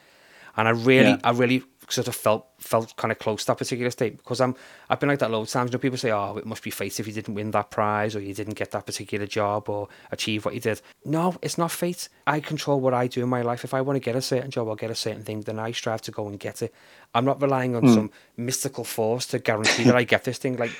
and 0.55 0.67
I 0.67 0.71
really, 0.71 1.11
Yeah. 1.11 1.29
I 1.29 1.31
really 1.31 1.63
sort 1.89 2.07
of 2.07 2.15
felt 2.15 2.45
felt 2.59 2.95
kind 2.97 3.11
of 3.11 3.19
close 3.19 3.43
to 3.43 3.47
that 3.47 3.57
particular 3.57 3.91
state 3.91 4.17
because 4.17 4.41
I'm 4.41 4.55
I've 4.89 4.99
been 4.99 5.09
like 5.09 5.19
that 5.19 5.31
loads 5.31 5.49
of 5.49 5.53
times. 5.53 5.71
You 5.71 5.77
know, 5.77 5.81
people 5.81 5.97
say, 5.97 6.11
"Oh, 6.11 6.37
it 6.37 6.45
must 6.45 6.63
be 6.63 6.71
fate 6.71 6.99
if 6.99 7.07
you 7.07 7.13
didn't 7.13 7.35
win 7.35 7.51
that 7.51 7.69
prize 7.71 8.15
or 8.15 8.21
you 8.21 8.33
didn't 8.33 8.55
get 8.55 8.71
that 8.71 8.85
particular 8.85 9.25
job 9.25 9.69
or 9.69 9.87
achieve 10.11 10.45
what 10.45 10.53
you 10.53 10.59
did." 10.59 10.81
No, 11.05 11.35
it's 11.41 11.57
not 11.57 11.71
fate. 11.71 12.09
I 12.25 12.39
control 12.39 12.79
what 12.79 12.93
I 12.93 13.07
do 13.07 13.23
in 13.23 13.29
my 13.29 13.41
life. 13.41 13.63
If 13.63 13.73
I 13.73 13.81
want 13.81 13.97
to 13.97 14.05
get 14.09 14.15
a 14.15 14.21
certain 14.21 14.51
job 14.51 14.67
or 14.67 14.75
get 14.75 14.91
a 14.91 14.95
certain 14.95 15.23
thing, 15.23 15.41
then 15.41 15.59
I 15.59 15.71
strive 15.71 16.01
to 16.03 16.11
go 16.11 16.27
and 16.27 16.39
get 16.39 16.61
it. 16.61 16.73
I'm 17.13 17.25
not 17.25 17.41
relying 17.41 17.75
on 17.75 17.83
hmm. 17.83 17.93
some 17.93 18.11
mystical 18.35 18.83
force 18.83 19.25
to 19.27 19.39
guarantee 19.39 19.83
that 19.83 19.95
I 19.95 20.03
get 20.03 20.23
this 20.23 20.37
thing. 20.37 20.57
Like, 20.57 20.71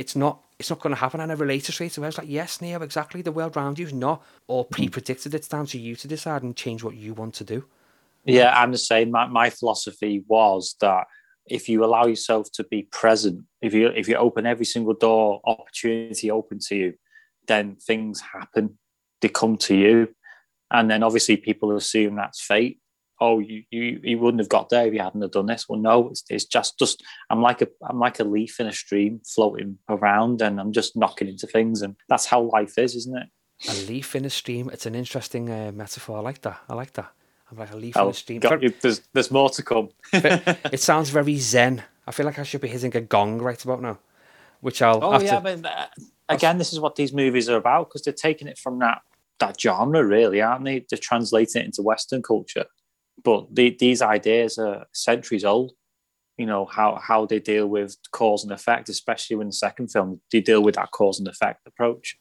it's 0.00 0.16
not. 0.16 0.40
It's 0.58 0.70
not 0.70 0.80
going 0.80 0.94
to 0.94 1.00
happen. 1.00 1.20
And 1.20 1.30
I 1.30 1.34
related 1.34 1.72
straight 1.72 1.96
away. 1.96 2.06
I 2.06 2.08
was 2.08 2.18
like, 2.18 2.28
"Yes, 2.28 2.62
Neo, 2.62 2.80
exactly. 2.80 3.20
The 3.20 3.32
world 3.32 3.54
around 3.54 3.78
you 3.78 3.86
is 3.86 3.92
not 3.92 4.24
all 4.46 4.64
hmm. 4.64 4.74
pre-predicted. 4.74 5.34
It's 5.34 5.46
down 5.46 5.66
to 5.66 5.78
you 5.78 5.94
to 5.96 6.08
decide 6.08 6.42
and 6.42 6.56
change 6.56 6.82
what 6.82 6.96
you 6.96 7.12
want 7.12 7.34
to 7.34 7.44
do." 7.44 7.66
Yeah, 8.24 8.58
I'm 8.58 8.72
the 8.72 8.78
same. 8.78 9.10
My, 9.10 9.26
my 9.26 9.50
philosophy 9.50 10.24
was 10.26 10.74
that 10.80 11.06
if 11.46 11.68
you 11.68 11.84
allow 11.84 12.06
yourself 12.06 12.50
to 12.52 12.64
be 12.64 12.82
present, 12.90 13.44
if 13.60 13.74
you 13.74 13.88
if 13.88 14.08
you 14.08 14.16
open 14.16 14.46
every 14.46 14.64
single 14.64 14.94
door 14.94 15.42
opportunity 15.44 16.30
open 16.30 16.58
to 16.68 16.76
you, 16.76 16.94
then 17.46 17.76
things 17.76 18.20
happen. 18.20 18.78
They 19.20 19.28
come 19.28 19.58
to 19.68 19.76
you, 19.76 20.14
and 20.70 20.90
then 20.90 21.02
obviously 21.02 21.36
people 21.36 21.76
assume 21.76 22.16
that's 22.16 22.40
fate. 22.40 22.80
Oh, 23.20 23.38
you 23.38 23.64
you, 23.70 24.00
you 24.02 24.18
wouldn't 24.18 24.40
have 24.40 24.48
got 24.48 24.70
there 24.70 24.86
if 24.86 24.94
you 24.94 25.00
hadn't 25.00 25.20
have 25.22 25.32
done 25.32 25.46
this. 25.46 25.68
Well, 25.68 25.78
no, 25.78 26.08
it's, 26.08 26.24
it's 26.30 26.44
just 26.46 26.78
just 26.78 27.02
I'm 27.28 27.42
like 27.42 27.60
a 27.62 27.68
I'm 27.88 27.98
like 27.98 28.18
a 28.20 28.24
leaf 28.24 28.58
in 28.60 28.66
a 28.66 28.72
stream 28.72 29.20
floating 29.26 29.78
around, 29.88 30.40
and 30.42 30.58
I'm 30.60 30.72
just 30.72 30.96
knocking 30.96 31.28
into 31.28 31.46
things, 31.46 31.82
and 31.82 31.96
that's 32.08 32.26
how 32.26 32.40
life 32.42 32.78
is, 32.78 32.94
isn't 32.96 33.16
it? 33.16 33.28
A 33.68 33.74
leaf 33.90 34.16
in 34.16 34.24
a 34.24 34.30
stream. 34.30 34.70
It's 34.72 34.86
an 34.86 34.94
interesting 34.94 35.50
uh, 35.50 35.70
metaphor. 35.74 36.16
I 36.18 36.20
like 36.22 36.40
that. 36.42 36.60
I 36.68 36.74
like 36.74 36.94
that. 36.94 37.12
I'm 37.50 37.58
like 37.58 37.72
a 37.72 37.76
leaf 37.76 37.96
in 37.96 38.02
Oh, 38.02 38.08
a 38.08 38.14
stream. 38.14 38.40
got. 38.40 38.60
There's 38.80 39.00
there's 39.12 39.30
more 39.30 39.50
to 39.50 39.62
come. 39.62 39.90
it 40.14 40.80
sounds 40.80 41.10
very 41.10 41.36
zen. 41.36 41.82
I 42.06 42.12
feel 42.12 42.24
like 42.26 42.38
I 42.38 42.42
should 42.44 42.62
be 42.62 42.68
hitting 42.68 42.96
a 42.96 43.00
gong 43.02 43.38
right 43.42 43.62
about 43.62 43.82
now, 43.82 43.98
which 44.62 44.80
I'll 44.80 45.04
Oh 45.04 45.12
have 45.12 45.22
yeah, 45.22 45.40
to. 45.40 45.56
but 45.58 45.66
uh, 45.66 45.86
again, 46.30 46.56
this 46.58 46.72
is 46.72 46.80
what 46.80 46.96
these 46.96 47.12
movies 47.12 47.48
are 47.50 47.56
about 47.56 47.88
because 47.88 48.02
they're 48.02 48.14
taking 48.14 48.48
it 48.48 48.56
from 48.58 48.78
that 48.78 49.02
that 49.40 49.60
genre, 49.60 50.04
really, 50.04 50.40
aren't 50.40 50.64
they? 50.64 50.86
They're 50.88 50.98
translating 50.98 51.62
it 51.62 51.66
into 51.66 51.82
Western 51.82 52.22
culture, 52.22 52.64
but 53.22 53.54
the, 53.54 53.76
these 53.78 54.02
ideas 54.02 54.58
are 54.58 54.86
centuries 54.92 55.44
old. 55.44 55.72
You 56.36 56.46
know 56.46 56.64
how 56.64 56.98
how 57.02 57.26
they 57.26 57.38
deal 57.38 57.66
with 57.66 57.96
cause 58.12 58.44
and 58.44 58.52
effect, 58.52 58.88
especially 58.88 59.38
in 59.40 59.48
the 59.48 59.52
second 59.52 59.88
film, 59.88 60.20
they 60.32 60.40
deal 60.40 60.62
with 60.62 60.76
that 60.76 60.90
cause 60.90 61.18
and 61.18 61.28
effect 61.28 61.66
approach. 61.66 62.16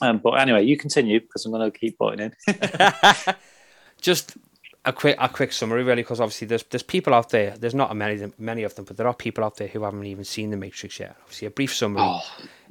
Um, 0.00 0.18
but 0.18 0.40
anyway, 0.40 0.64
you 0.64 0.78
continue 0.78 1.20
because 1.20 1.44
I'm 1.44 1.52
going 1.52 1.70
to 1.70 1.78
keep 1.78 1.98
putting 1.98 2.32
in. 2.46 3.34
Just 4.00 4.38
a 4.84 4.92
quick 4.92 5.16
a 5.18 5.28
quick 5.28 5.52
summary, 5.52 5.82
really, 5.82 6.02
because 6.02 6.20
obviously 6.20 6.46
there's 6.46 6.62
there's 6.64 6.82
people 6.82 7.12
out 7.12 7.28
there. 7.30 7.56
There's 7.58 7.74
not 7.74 7.94
many 7.94 8.32
many 8.38 8.62
of 8.62 8.74
them, 8.74 8.86
but 8.86 8.96
there 8.96 9.06
are 9.06 9.14
people 9.14 9.44
out 9.44 9.56
there 9.56 9.68
who 9.68 9.82
haven't 9.82 10.06
even 10.06 10.24
seen 10.24 10.50
the 10.50 10.56
Matrix 10.56 10.98
yet. 10.98 11.16
Obviously, 11.22 11.46
a 11.48 11.50
brief 11.50 11.74
summary. 11.74 12.02
oh, 12.02 12.20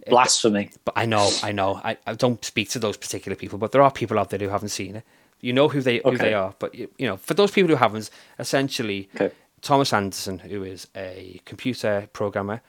blasphemy! 0.09 0.71
But 0.83 0.93
I 0.97 1.05
know, 1.05 1.29
I 1.43 1.51
know, 1.51 1.79
I, 1.83 1.97
I 2.07 2.13
don't 2.13 2.43
speak 2.43 2.69
to 2.71 2.79
those 2.79 2.97
particular 2.97 3.35
people, 3.35 3.59
but 3.59 3.71
there 3.71 3.83
are 3.83 3.91
people 3.91 4.17
out 4.17 4.31
there 4.31 4.39
who 4.39 4.49
haven't 4.49 4.69
seen 4.69 4.95
it. 4.97 5.03
You 5.39 5.53
know 5.53 5.69
who 5.69 5.81
they 5.81 6.01
who 6.03 6.17
they 6.17 6.33
are, 6.33 6.53
but 6.57 6.73
you, 6.73 6.89
you 6.97 7.07
know, 7.07 7.17
for 7.17 7.33
those 7.33 7.51
people 7.51 7.69
who 7.69 7.75
haven't, 7.75 8.09
essentially, 8.39 9.09
Okay. 9.15 9.31
Thomas 9.61 9.93
Anderson, 9.93 10.39
who 10.39 10.63
is 10.63 10.87
a 10.95 11.41
computer 11.45 12.07
programmer 12.13 12.61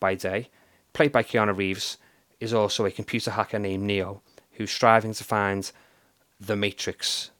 by 0.00 0.14
day, 0.14 0.48
played 0.92 1.12
by 1.12 1.22
Keanu 1.22 1.56
Reeves, 1.56 1.98
is 2.40 2.52
also 2.52 2.84
a 2.84 2.90
computer 2.90 3.30
hacker 3.32 3.58
named 3.58 3.84
Neo, 3.84 4.22
who's 4.52 4.70
striving 4.70 5.14
to 5.14 5.24
find 5.24 5.70
the 6.38 6.56
Matrix, 6.56 7.30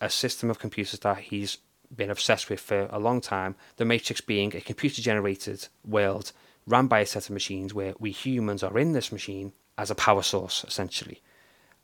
a 0.00 0.08
system 0.10 0.50
of 0.50 0.58
computers 0.58 0.98
that 1.00 1.18
he's 1.18 1.58
been 1.94 2.10
obsessed 2.10 2.48
with 2.50 2.60
for 2.60 2.88
a 2.90 2.98
long 2.98 3.20
time. 3.20 3.54
The 3.76 3.84
Matrix 3.84 4.20
being 4.20 4.54
a 4.54 4.60
computer 4.60 5.02
generated 5.02 5.68
world 5.86 6.32
run 6.66 6.86
by 6.86 7.00
a 7.00 7.06
set 7.06 7.24
of 7.24 7.30
machines 7.30 7.72
where 7.74 7.94
we 7.98 8.10
humans 8.10 8.62
are 8.62 8.78
in 8.78 8.92
this 8.92 9.10
machine 9.10 9.52
as 9.76 9.90
a 9.90 9.94
power 9.94 10.22
source, 10.22 10.64
essentially. 10.66 11.22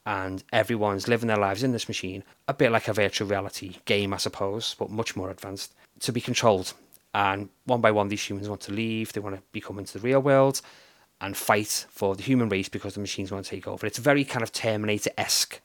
And 0.06 0.44
everyone's 0.52 1.08
living 1.08 1.28
their 1.28 1.38
lives 1.38 1.62
in 1.62 1.73
this 1.73 1.88
machine, 1.88 2.25
a 2.46 2.52
bit 2.54 2.70
like 2.70 2.88
a 2.88 2.92
virtual 2.92 3.26
reality 3.26 3.76
game, 3.87 4.12
I 4.12 4.18
suppose, 4.18 4.75
but 4.78 4.90
much 4.90 5.16
more 5.16 5.30
advanced, 5.30 5.72
to 6.00 6.12
be 6.12 6.20
controlled. 6.20 6.74
And 7.14 7.48
one 7.64 7.81
by 7.81 7.90
one, 7.90 8.09
these 8.09 8.29
humans 8.29 8.48
want 8.48 8.61
to 8.62 8.72
leave, 8.72 9.12
they 9.12 9.20
want 9.20 9.37
to 9.37 9.42
become 9.52 9.79
into 9.79 9.94
the 9.94 10.00
real 10.00 10.20
world 10.20 10.61
and 11.20 11.35
fight 11.37 11.87
for 11.88 12.14
the 12.16 12.22
human 12.22 12.48
race 12.50 12.68
because 12.68 12.94
the 12.94 13.00
machines 13.00 13.31
want 13.33 13.44
to 13.46 13.50
take 13.50 13.66
over. 13.66 13.87
It's 13.87 13.98
very 13.98 14.24
kind 14.24 14.42
of 14.42 14.52
Terminator 14.52 15.11
esque. 15.16 15.61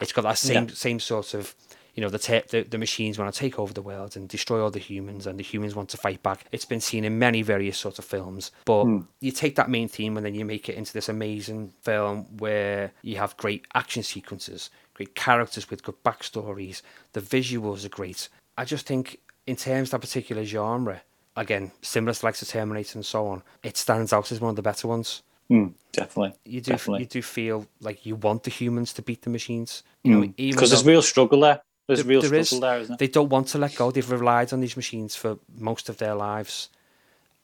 It's 0.00 0.12
got 0.12 0.22
that 0.22 0.38
same 0.38 0.68
Yeah. 0.68 0.74
same 0.74 1.00
sort 1.00 1.34
of, 1.34 1.54
you 2.00 2.06
know, 2.06 2.10
the, 2.10 2.18
te- 2.18 2.40
the 2.48 2.62
the 2.62 2.78
machines 2.78 3.18
want 3.18 3.30
to 3.30 3.38
take 3.38 3.58
over 3.58 3.74
the 3.74 3.82
world 3.82 4.16
and 4.16 4.26
destroy 4.26 4.62
all 4.62 4.70
the 4.70 4.78
humans, 4.78 5.26
and 5.26 5.38
the 5.38 5.42
humans 5.42 5.74
want 5.74 5.90
to 5.90 5.98
fight 5.98 6.22
back. 6.22 6.46
It's 6.50 6.64
been 6.64 6.80
seen 6.80 7.04
in 7.04 7.18
many 7.18 7.42
various 7.42 7.76
sorts 7.76 7.98
of 7.98 8.06
films, 8.06 8.52
but 8.64 8.86
you 9.20 9.30
take 9.32 9.54
that 9.56 9.68
main 9.68 9.86
theme 9.86 10.16
and 10.16 10.24
then 10.24 10.34
you 10.34 10.46
make 10.46 10.70
it 10.70 10.76
into 10.76 10.94
this 10.94 11.10
amazing 11.10 11.74
film 11.82 12.24
where 12.38 12.92
you 13.02 13.16
have 13.18 13.36
great 13.36 13.66
action 13.74 14.02
sequences, 14.02 14.70
great 14.94 15.14
characters 15.14 15.68
with 15.68 15.82
good 15.82 16.02
backstories. 16.02 16.80
The 17.12 17.20
visuals 17.20 17.84
are 17.84 17.90
great. 17.90 18.30
I 18.56 18.64
just 18.64 18.86
think, 18.86 19.18
in 19.46 19.56
terms 19.56 19.88
of 19.88 19.90
that 19.92 20.00
particular 20.00 20.42
genre, 20.44 21.02
again, 21.36 21.70
similar 21.82 22.14
to 22.14 22.24
like 22.24 22.36
the 22.36 22.46
Terminator 22.46 22.96
and 22.96 23.04
so 23.04 23.26
on, 23.26 23.42
it 23.62 23.76
stands 23.76 24.14
out 24.14 24.32
as 24.32 24.40
one 24.40 24.48
of 24.50 24.56
the 24.56 24.62
better 24.62 24.88
ones. 24.88 25.22
Mm, 25.52 25.74
definitely, 25.92 26.32
You 26.46 26.62
do 26.62 26.70
definitely. 26.70 27.00
you 27.00 27.06
do 27.08 27.20
feel 27.20 27.66
like 27.82 28.06
you 28.06 28.14
want 28.16 28.44
the 28.44 28.50
humans 28.50 28.94
to 28.94 29.02
beat 29.02 29.20
the 29.20 29.30
machines, 29.30 29.82
you 30.02 30.14
know, 30.14 30.32
because 30.38 30.70
there's 30.70 30.86
real 30.86 31.02
struggle 31.02 31.40
there. 31.40 31.60
There's 31.90 32.00
there- 32.04 32.08
real 32.08 32.22
there 32.22 32.34
is. 32.40 32.50
there, 32.50 32.78
isn't 32.80 32.98
they 32.98 33.08
don't 33.08 33.28
want 33.28 33.48
to 33.48 33.58
let 33.58 33.74
go. 33.76 33.90
They've 33.90 34.10
relied 34.10 34.52
on 34.52 34.60
these 34.60 34.76
machines 34.76 35.14
for 35.16 35.38
most 35.56 35.88
of 35.88 35.96
their 35.98 36.14
lives, 36.14 36.68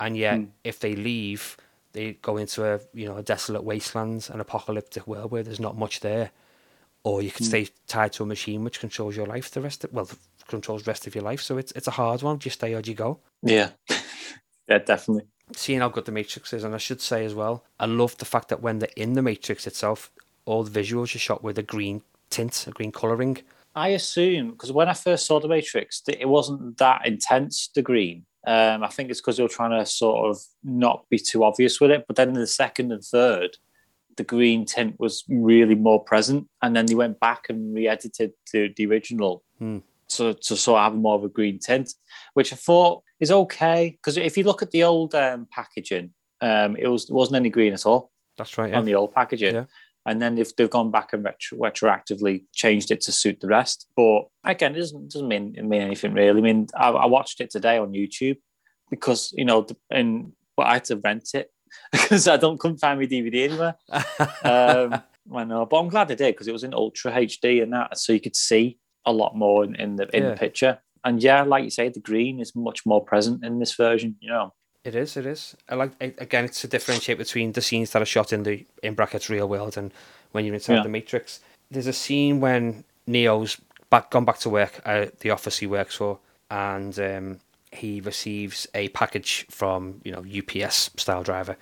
and 0.01 0.17
yet 0.17 0.37
Hmm. 0.39 0.45
if 0.65 0.79
they 0.81 0.95
leave, 0.95 1.57
they 1.93 2.13
go 2.23 2.37
into 2.37 2.65
a 2.65 2.81
you 2.95 3.07
know 3.09 3.17
a 3.17 3.23
desolate 3.23 3.63
wasteland, 3.65 4.29
an 4.33 4.41
apocalyptic 4.41 5.07
world 5.07 5.31
where 5.31 5.43
there's 5.43 5.61
not 5.61 5.77
much 5.77 6.01
there, 6.01 6.31
or 7.05 7.23
you 7.23 7.31
could 7.31 7.47
Hmm. 7.47 7.51
stay 7.51 7.69
tied 7.87 8.13
to 8.15 8.23
a 8.23 8.27
machine 8.27 8.65
which 8.65 8.81
controls 8.81 9.17
your 9.17 9.27
life 9.27 9.51
the 9.51 9.61
rest 9.61 9.85
of 9.85 9.93
well 9.93 10.09
controls 10.49 10.85
the 10.85 10.91
rest 10.91 11.07
of 11.09 11.15
your 11.15 11.25
life. 11.25 11.41
So 11.43 11.59
it's 11.59 11.73
it's 11.73 11.89
a 11.89 11.93
hard 12.03 12.23
one. 12.23 12.37
Do 12.39 12.47
you 12.47 12.51
stay 12.53 12.75
or 12.75 12.83
do 12.83 12.91
you 12.91 12.97
go? 12.97 13.19
Yeah, 13.43 13.71
yeah, 14.69 14.79
definitely. 14.79 15.27
seeing 15.55 15.81
how 15.81 15.89
good 15.89 16.05
the 16.07 16.13
Matrix 16.13 16.53
is, 16.53 16.65
and 16.65 16.75
I 16.75 16.79
should 16.79 17.01
say 17.01 17.25
as 17.25 17.33
well, 17.35 17.65
I 17.79 17.87
love 17.87 18.17
the 18.19 18.25
fact 18.25 18.49
that 18.49 18.61
when 18.63 18.79
they're 18.81 18.97
in 18.97 19.13
the 19.15 19.23
Matrix 19.23 19.67
itself, 19.67 20.11
all 20.45 20.65
the 20.65 20.81
visuals 20.83 21.15
are 21.15 21.19
shot 21.21 21.43
with 21.43 21.57
a 21.59 21.63
green 21.63 22.03
tint, 22.31 22.67
a 22.67 22.73
green 22.73 22.91
colouring. 22.93 23.39
I 23.77 23.89
assume 23.89 24.51
because 24.53 24.73
when 24.73 24.89
I 24.89 24.95
first 24.95 25.27
saw 25.27 25.39
the 25.39 25.49
Matrix, 25.49 26.03
it 26.09 26.29
wasn't 26.29 26.79
that 26.79 27.07
intense. 27.07 27.69
The 27.75 27.83
green. 27.83 28.25
Um, 28.47 28.83
I 28.83 28.89
think 28.89 29.11
it's 29.11 29.21
because 29.21 29.37
they 29.37 29.43
were 29.43 29.49
trying 29.49 29.79
to 29.79 29.85
sort 29.85 30.31
of 30.31 30.39
not 30.65 31.05
be 31.11 31.19
too 31.19 31.45
obvious 31.45 31.81
with 31.81 31.91
it. 31.91 32.05
But 32.07 32.17
then 32.17 32.29
in 32.29 32.35
the 32.35 32.47
second 32.47 32.93
and 32.93 33.03
third, 33.05 33.57
the 34.17 34.25
green 34.25 34.65
tint 34.65 34.99
was 34.99 35.25
really 35.29 35.75
more 35.75 36.03
present, 36.03 36.49
and 36.62 36.75
then 36.75 36.87
they 36.87 36.95
went 36.95 37.21
back 37.21 37.47
and 37.51 37.75
re-edited 37.75 38.33
the, 38.53 38.73
the 38.77 38.87
original 38.87 39.43
Hmm. 39.59 39.79
to 40.09 40.35
to 40.35 40.57
sort 40.57 40.79
of 40.79 40.85
have 40.85 40.95
more 40.95 41.15
of 41.17 41.25
a 41.25 41.29
green 41.29 41.59
tint, 41.59 41.93
which 42.35 42.53
I 42.53 42.57
thought 42.57 43.03
is 43.21 43.31
okay 43.31 43.91
because 43.99 44.17
if 44.17 44.37
you 44.39 44.45
look 44.45 44.62
at 44.62 44.71
the 44.71 44.85
old 44.85 45.15
um, 45.15 45.47
packaging, 45.51 46.12
um, 46.41 46.77
it 46.77 46.89
was 46.89 47.07
there 47.07 47.17
wasn't 47.17 47.37
any 47.37 47.51
green 47.51 47.73
at 47.73 47.85
all 47.87 48.11
That's 48.39 48.57
right. 48.59 48.71
Yeah. 48.71 48.79
on 48.79 48.85
the 48.85 48.95
old 48.95 49.12
packaging. 49.15 49.55
Yeah. 49.55 49.65
And 50.07 50.23
then 50.23 50.37
they've, 50.37 50.51
they've 50.57 50.71
gone 50.71 50.90
back 50.90 51.12
and 51.12 51.25
retro, 51.25 51.59
retroactively 51.59 52.45
changed 52.55 52.90
it 52.90 53.01
to 53.03 53.12
suit 53.12 53.40
the 53.40 53.49
rest. 53.49 53.87
But 53.97 54.23
again, 54.45 54.75
it 54.75 54.79
doesn't, 54.79 55.11
doesn't 55.12 55.29
mean 55.29 55.57
mean 55.69 55.83
anything 55.83 56.12
really. 56.14 56.38
I 56.38 56.42
mean, 56.42 56.69
I, 56.77 56.90
I 56.90 57.07
watched 57.07 57.40
it 57.40 57.51
today 57.51 57.77
on 57.79 57.92
YouTube 57.92 58.37
because, 58.90 59.33
you 59.37 59.45
know, 59.45 59.62
the- 59.62 59.77
and 59.90 60.33
but 60.57 60.66
I 60.69 60.75
had 60.75 60.85
to 60.85 60.97
rent 60.97 61.31
it 61.35 61.51
because 61.92 62.29
I 62.29 62.37
don't 62.37 62.59
come 62.61 62.77
find 62.79 62.99
my 63.01 63.07
DVD 63.07 63.45
anywhere. 63.51 63.75
Um, 64.45 65.03
I 65.35 65.45
know, 65.45 65.66
but 65.66 65.79
I'm 65.79 65.88
glad 65.88 66.11
I 66.11 66.14
did 66.14 66.35
because 66.35 66.47
it 66.47 66.53
was 66.53 66.62
in 66.64 66.73
ultra 66.73 67.11
HD 67.12 67.62
and 67.62 67.73
that, 67.73 67.99
so 67.99 68.12
you 68.12 68.21
could 68.21 68.37
see 68.37 68.79
a 69.05 69.12
lot 69.12 69.37
more 69.37 69.64
in, 69.64 69.75
in 69.75 69.97
the 69.97 70.09
in 70.16 70.23
Yeah. 70.23 70.31
the 70.31 70.37
picture. 70.37 70.79
And 71.05 71.23
yeah, 71.23 71.42
like 71.42 71.64
you 71.64 71.71
say, 71.71 71.88
the 71.88 72.01
green 72.01 72.40
is 72.40 72.55
much 72.55 72.87
more 72.87 73.05
present 73.05 73.45
in 73.45 73.59
this 73.59 73.75
version. 73.75 74.16
You 74.21 74.31
know, 74.31 74.55
It 74.87 74.94
is. 74.94 75.16
It 75.16 75.27
is. 75.27 75.57
I 75.68 75.75
like 75.75 75.90
again. 76.01 76.44
It's 76.44 76.61
to 76.61 76.68
differentiate 76.68 77.18
between 77.18 77.53
the 77.53 77.61
scenes 77.61 77.90
that 77.90 78.01
are 78.01 78.07
shot 78.07 78.33
in 78.33 78.44
the 78.44 78.64
in 78.85 78.94
brackets 78.94 79.29
real 79.29 79.49
world 79.49 79.77
and 79.77 79.92
when 80.31 80.44
you're 80.44 80.55
inside 80.55 80.77
Yeah. 80.77 80.83
the 80.85 80.88
Matrix. 80.88 81.40
There's 81.72 81.88
a 81.88 81.92
scene 81.92 82.40
when 82.40 82.85
Neo's 83.09 83.57
back 83.90 84.11
gone 84.11 84.25
back 84.25 84.38
to 84.40 84.49
work 84.49 84.81
at 84.85 85.18
the 85.20 85.31
office 85.31 85.59
he 85.59 85.66
works 85.66 85.96
for, 85.96 86.20
and 86.53 86.96
um, 87.01 87.40
he 87.72 88.01
receives 88.01 88.68
a 88.75 88.88
package 88.90 89.44
from 89.51 90.01
you 90.05 90.12
know 90.12 90.25
UPS 90.25 90.90
style 90.96 91.25
driver, 91.25 91.57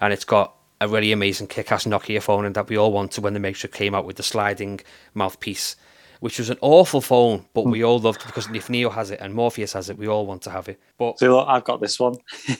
and 0.00 0.14
it's 0.14 0.24
got 0.24 0.54
a 0.80 0.88
really 0.88 1.12
amazing 1.12 1.48
kick-ass 1.48 1.84
Nokia 1.84 2.22
phone 2.22 2.46
and 2.46 2.54
that 2.56 2.68
we 2.70 2.78
all 2.78 2.90
wanted 2.90 3.22
when 3.22 3.34
the 3.34 3.38
Matrix 3.38 3.76
came 3.76 3.94
out 3.94 4.06
with 4.06 4.16
the 4.16 4.22
sliding 4.22 4.80
mouthpiece. 5.12 5.76
Which 6.22 6.38
was 6.38 6.50
an 6.50 6.58
awful 6.60 7.00
phone, 7.00 7.46
but 7.52 7.64
we 7.66 7.80
hmm. 7.80 7.86
all 7.86 7.98
loved 7.98 8.20
it 8.20 8.28
because 8.28 8.48
if 8.54 8.70
Neo 8.70 8.90
has 8.90 9.10
it 9.10 9.18
and 9.20 9.34
Morpheus 9.34 9.72
has 9.72 9.90
it, 9.90 9.98
we 9.98 10.06
all 10.06 10.24
want 10.24 10.42
to 10.42 10.50
have 10.50 10.68
it. 10.68 10.78
But 10.96 11.18
so 11.18 11.34
look, 11.34 11.48
I've 11.48 11.64
got 11.64 11.80
this 11.80 11.98
one. 11.98 12.14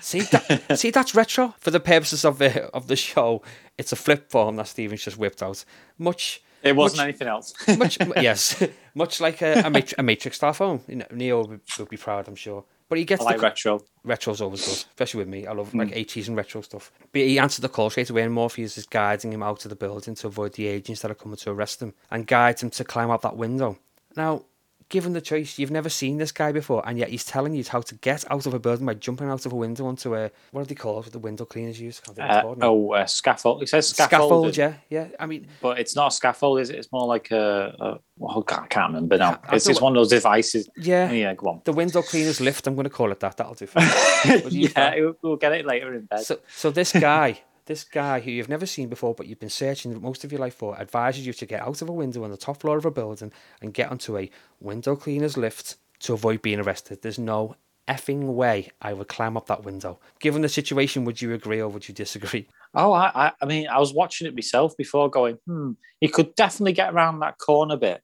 See, 0.00 0.20
that, 0.20 0.64
see, 0.78 0.90
that's 0.90 1.12
retro 1.12 1.52
for 1.58 1.72
the 1.72 1.80
purposes 1.80 2.24
of 2.24 2.38
the 2.38 2.66
of 2.66 2.86
the 2.86 2.94
show. 2.94 3.42
It's 3.76 3.90
a 3.90 3.96
flip 3.96 4.30
phone 4.30 4.54
that 4.56 4.68
Steven's 4.68 5.02
just 5.02 5.18
whipped 5.18 5.42
out. 5.42 5.64
Much 5.98 6.40
It 6.62 6.76
wasn't 6.76 6.98
Much- 6.98 7.04
anything 7.08 7.26
else. 7.26 7.54
much 7.76 7.98
yes, 8.16 8.62
much 8.94 9.20
like 9.20 9.42
a, 9.42 9.62
a, 9.64 9.70
Mat- 9.70 9.94
a 9.98 10.04
Matrix 10.04 10.36
star 10.36 10.54
phone. 10.54 10.80
You 10.86 10.96
know, 10.96 11.06
Neo 11.10 11.44
would, 11.44 11.60
would 11.80 11.88
be 11.88 11.96
proud, 11.96 12.28
I'm 12.28 12.36
sure. 12.36 12.64
But 12.88 12.98
he 12.98 13.02
I 13.02 13.04
gets 13.04 13.22
like 13.22 13.36
the 13.36 13.42
retro. 13.42 13.84
retro's 14.04 14.40
always 14.40 14.64
good, 14.64 14.74
especially 14.74 15.18
with 15.18 15.28
me. 15.28 15.46
I 15.46 15.52
love 15.52 15.70
Hmm. 15.72 15.78
like 15.80 15.92
80s 15.92 16.28
and 16.28 16.36
retro 16.36 16.60
stuff. 16.60 16.92
But 17.12 17.22
he 17.22 17.38
answered 17.38 17.62
the 17.62 17.68
call 17.68 17.90
straight 17.90 18.10
away, 18.10 18.22
and 18.22 18.32
Morpheus 18.32 18.78
is 18.78 18.86
guiding 18.86 19.32
him 19.32 19.42
out 19.42 19.64
of 19.64 19.70
the 19.70 19.76
building 19.76 20.14
to 20.16 20.28
avoid 20.28 20.52
the 20.52 20.66
agents 20.68 21.02
that 21.02 21.10
are 21.10 21.14
coming 21.14 21.36
to 21.38 21.50
arrest 21.50 21.82
him, 21.82 21.94
and 22.10 22.26
guides 22.26 22.62
him 22.62 22.70
to 22.70 22.84
climb 22.84 23.10
out 23.10 23.22
that 23.22 23.36
window. 23.36 23.78
Now, 24.16 24.44
given 24.88 25.12
the 25.14 25.20
choice, 25.20 25.58
you've 25.58 25.70
never 25.70 25.88
seen 25.88 26.18
this 26.18 26.30
guy 26.32 26.52
before, 26.52 26.82
and 26.88 26.96
yet 26.98 27.08
he's 27.08 27.24
telling 27.24 27.54
you 27.54 27.64
how 27.68 27.80
to 27.80 27.94
get 27.96 28.24
out 28.30 28.46
of 28.46 28.54
a 28.54 28.58
building 28.58 28.86
by 28.86 28.94
jumping 28.94 29.28
out 29.28 29.44
of 29.46 29.52
a 29.52 29.56
window 29.56 29.86
onto 29.86 30.14
a 30.14 30.30
what 30.52 30.62
do 30.62 30.66
they 30.68 30.74
call 30.74 31.00
it? 31.00 31.10
The 31.12 31.18
window 31.18 31.44
cleaners 31.44 31.80
use? 31.80 32.00
I 32.04 32.06
can't 32.06 32.16
think 32.16 32.28
what 32.28 32.30
it's 32.30 32.38
Uh, 32.38 32.42
called 32.42 32.58
oh, 32.62 32.92
uh, 32.92 33.06
scaffold. 33.06 33.62
It 33.62 33.68
says 33.68 33.88
scaffold. 33.88 34.52
scaffold. 34.52 34.56
Yeah, 34.56 34.74
yeah. 34.88 35.08
I 35.18 35.26
mean, 35.26 35.48
But 35.60 35.78
it's 35.80 35.96
not 35.96 36.12
a 36.12 36.14
scaffold, 36.14 36.60
is 36.60 36.70
it? 36.70 36.76
It's 36.76 36.92
more 36.92 37.06
like 37.06 37.30
a. 37.30 37.74
a 37.80 37.98
well, 38.18 38.44
I 38.48 38.66
can't, 38.68 38.92
remember 38.94 39.18
now. 39.18 39.40
I 39.48 39.56
It's, 39.56 39.66
don't- 39.66 39.80
one 39.82 39.92
of 39.96 40.00
those 40.00 40.08
devices. 40.10 40.68
yeah. 40.76 41.10
Yeah, 41.10 41.34
go 41.34 41.48
on. 41.50 41.60
The 41.64 41.72
window 41.72 42.02
cleaners 42.02 42.40
lift. 42.40 42.66
I'm 42.66 42.74
going 42.74 42.84
to 42.84 42.90
call 42.90 43.10
it 43.12 43.20
that. 43.20 43.36
That'll 43.36 43.54
do. 43.54 43.66
For 43.66 43.80
me. 44.28 44.42
Would 44.42 44.52
you 44.52 44.60
use 44.62 44.72
yeah, 44.76 44.94
we'll- 45.00 45.16
we'll 45.22 45.36
get 45.36 45.52
it 45.52 45.66
later 45.66 45.92
in 45.94 46.06
bed. 46.06 46.20
So, 46.20 46.38
so 46.48 46.70
this 46.70 46.92
guy, 46.92 47.40
this 47.66 47.84
guy 47.84 48.20
who 48.20 48.30
you've 48.30 48.48
never 48.48 48.66
seen 48.66 48.88
before, 48.88 49.14
but 49.14 49.26
you've 49.26 49.40
been 49.40 49.48
searching 49.48 50.00
most 50.00 50.24
of 50.24 50.32
your 50.32 50.40
life 50.40 50.54
for, 50.54 50.78
advises 50.78 51.26
you 51.26 51.32
to 51.34 51.46
get 51.46 51.62
out 51.62 51.82
of 51.82 51.88
a 51.88 51.92
window 51.92 52.24
on 52.24 52.30
the 52.30 52.36
top 52.36 52.60
floor 52.60 52.78
of 52.78 52.84
a 52.84 52.90
building 52.90 53.32
and 53.60 53.74
get 53.74 53.90
onto 53.90 54.16
a 54.16 54.30
window 54.60 54.96
cleaner's 54.96 55.36
lift 55.36 55.76
to 56.00 56.12
avoid 56.12 56.42
being 56.42 56.60
arrested. 56.60 57.02
There's 57.02 57.18
no 57.18 57.56
effing 57.88 58.34
way 58.34 58.70
I 58.80 58.92
would 58.92 59.08
climb 59.08 59.36
up 59.36 59.46
that 59.46 59.64
window. 59.64 60.00
Given 60.20 60.42
the 60.42 60.48
situation, 60.48 61.04
would 61.04 61.20
you 61.20 61.34
agree 61.34 61.60
or 61.60 61.68
would 61.68 61.88
you 61.88 61.94
disagree? 61.94 62.48
Oh, 62.74 62.92
I, 62.92 63.32
I, 63.40 63.46
mean, 63.46 63.68
I 63.68 63.78
was 63.78 63.94
watching 63.94 64.26
it 64.26 64.34
myself 64.34 64.76
before, 64.76 65.08
going, 65.08 65.38
hmm, 65.46 65.72
he 66.00 66.08
could 66.08 66.34
definitely 66.34 66.72
get 66.72 66.92
around 66.92 67.20
that 67.20 67.38
corner 67.38 67.76
bit, 67.76 68.02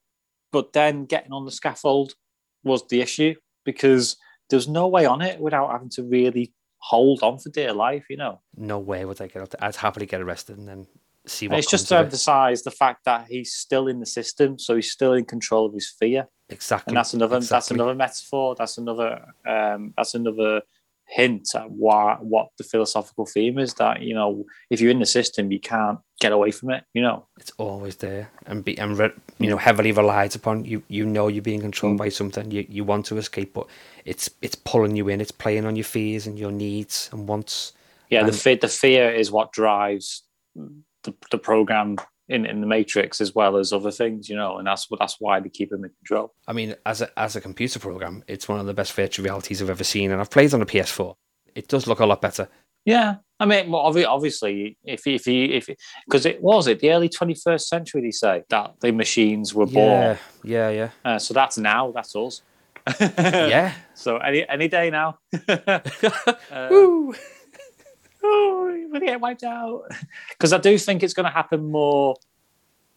but 0.51 0.73
then 0.73 1.05
getting 1.05 1.31
on 1.31 1.45
the 1.45 1.51
scaffold 1.51 2.13
was 2.63 2.87
the 2.87 3.01
issue 3.01 3.35
because 3.65 4.17
there's 4.49 4.67
no 4.67 4.87
way 4.87 5.05
on 5.05 5.21
it 5.21 5.39
without 5.39 5.71
having 5.71 5.89
to 5.89 6.03
really 6.03 6.53
hold 6.85 7.23
on 7.23 7.37
for 7.39 7.49
dear 7.49 7.71
life, 7.71 8.03
you 8.09 8.17
know. 8.17 8.41
No 8.57 8.77
way 8.77 9.05
would 9.05 9.21
I 9.21 9.27
get 9.27 9.41
up 9.41 9.49
there. 9.51 9.63
I'd 9.63 9.75
happily 9.75 10.05
get 10.05 10.19
arrested 10.19 10.57
and 10.57 10.67
then 10.67 10.85
see 11.25 11.45
And 11.45 11.53
what 11.53 11.59
it's 11.59 11.71
just 11.71 11.87
to 11.87 11.97
emphasise 11.97 12.63
the 12.63 12.71
fact 12.71 13.05
that 13.05 13.27
he's 13.29 13.53
still 13.53 13.87
in 13.87 14.01
the 14.01 14.05
system, 14.05 14.59
so 14.59 14.75
he's 14.75 14.91
still 14.91 15.13
in 15.13 15.23
control 15.23 15.65
of 15.65 15.73
his 15.73 15.89
fear, 15.97 16.27
Exactly. 16.49 16.91
and 16.91 16.97
that's 16.97 17.13
another 17.13 17.39
that's 17.39 17.71
another 17.71 17.95
metaphor. 17.95 18.55
That's 18.55 18.77
another 18.77 19.25
um, 19.47 19.93
that's 19.95 20.13
another 20.13 20.61
hint 21.13 21.49
at 21.55 21.69
why, 21.69 22.17
what 22.19 22.47
the 22.57 22.63
philosophical 22.63 23.25
theme 23.25 23.59
is 23.59 23.75
that 23.75 24.01
you 24.01 24.13
know 24.13 24.45
if 24.69 24.81
you're 24.81 24.91
in 24.91 24.99
the 24.99 25.05
system, 25.05 25.51
you 25.51 25.59
can't 25.59 25.99
get 26.19 26.31
away 26.31 26.51
from 26.51 26.71
it. 26.71 26.83
You 26.93 27.01
know. 27.01 27.25
It's 27.39 27.51
always 27.57 27.97
there 27.97 28.31
and 28.45 28.63
be 28.65 28.77
and 28.77 28.97
re, 28.97 29.09
you 29.39 29.49
know 29.49 29.57
heavily 29.57 29.91
relied 29.91 30.35
upon. 30.35 30.65
You 30.65 30.83
you 30.87 31.05
know 31.05 31.27
you're 31.27 31.41
being 31.41 31.61
controlled 31.61 31.97
by 31.97 32.07
mm. 32.07 32.13
something. 32.13 32.51
You 32.51 32.65
you 32.67 32.83
want 32.83 33.05
to 33.07 33.17
escape, 33.17 33.53
but 33.53 33.67
it's 34.05 34.29
it's 34.41 34.55
pulling 34.55 34.95
you 34.95 35.07
in. 35.09 35.21
It's 35.21 35.31
playing 35.31 35.65
on 35.65 35.75
your 35.75 35.85
fears 35.85 36.27
and 36.27 36.39
your 36.39 36.51
needs 36.51 37.09
and 37.11 37.27
wants. 37.27 37.73
Yeah, 38.09 38.23
the 38.23 38.31
fear, 38.31 38.57
the 38.57 38.67
fear 38.67 39.11
is 39.11 39.31
what 39.31 39.51
drives 39.51 40.23
the, 40.55 41.13
the 41.31 41.37
program 41.37 41.97
in, 42.29 42.45
in 42.45 42.61
the 42.61 42.67
Matrix 42.67 43.19
as 43.21 43.35
well 43.35 43.57
as 43.57 43.73
other 43.73 43.91
things, 43.91 44.29
you 44.29 44.35
know, 44.35 44.57
and 44.57 44.67
that's 44.67 44.89
what 44.89 44.99
that's 44.99 45.17
why 45.19 45.39
they 45.39 45.49
keep 45.49 45.71
him 45.71 45.83
in 45.83 45.91
control. 45.99 46.33
I 46.47 46.53
mean, 46.53 46.75
as 46.85 47.01
a 47.01 47.19
as 47.19 47.35
a 47.35 47.41
computer 47.41 47.79
program, 47.79 48.23
it's 48.27 48.47
one 48.47 48.59
of 48.59 48.65
the 48.65 48.73
best 48.73 48.93
virtual 48.93 49.23
realities 49.23 49.61
I've 49.61 49.69
ever 49.69 49.83
seen, 49.83 50.11
and 50.11 50.21
I've 50.21 50.29
played 50.29 50.53
on 50.53 50.61
a 50.61 50.65
PS4. 50.65 51.15
It 51.55 51.67
does 51.67 51.87
look 51.87 51.99
a 51.99 52.05
lot 52.05 52.21
better. 52.21 52.47
Yeah, 52.85 53.15
I 53.39 53.45
mean, 53.45 53.71
well, 53.71 53.81
obviously, 53.81 54.77
if 54.83 55.05
if 55.07 55.25
he 55.25 55.45
if 55.53 55.69
because 56.05 56.25
it 56.25 56.41
was 56.41 56.67
it 56.67 56.79
the 56.79 56.91
early 56.91 57.09
twenty 57.09 57.35
first 57.35 57.67
century, 57.67 58.01
they 58.01 58.11
say 58.11 58.43
that 58.49 58.75
the 58.81 58.91
machines 58.91 59.53
were 59.53 59.65
born. 59.65 60.01
Yeah, 60.01 60.17
yeah, 60.43 60.69
yeah, 60.69 60.89
Uh, 61.05 61.19
so 61.19 61.33
that's 61.33 61.57
now. 61.57 61.91
That's 61.91 62.15
us. 62.15 62.41
yeah. 62.99 63.73
So 63.93 64.17
any 64.17 64.47
any 64.47 64.67
day 64.67 64.89
now. 64.89 65.17
uh, 65.47 66.67
Woo! 66.69 67.13
Oh, 68.23 68.65
we're 68.65 68.87
gonna 68.93 69.05
get 69.05 69.21
wiped 69.21 69.43
out. 69.43 69.91
Because 70.29 70.53
I 70.53 70.57
do 70.57 70.77
think 70.77 71.03
it's 71.03 71.13
going 71.13 71.25
to 71.25 71.31
happen 71.31 71.71
more 71.71 72.15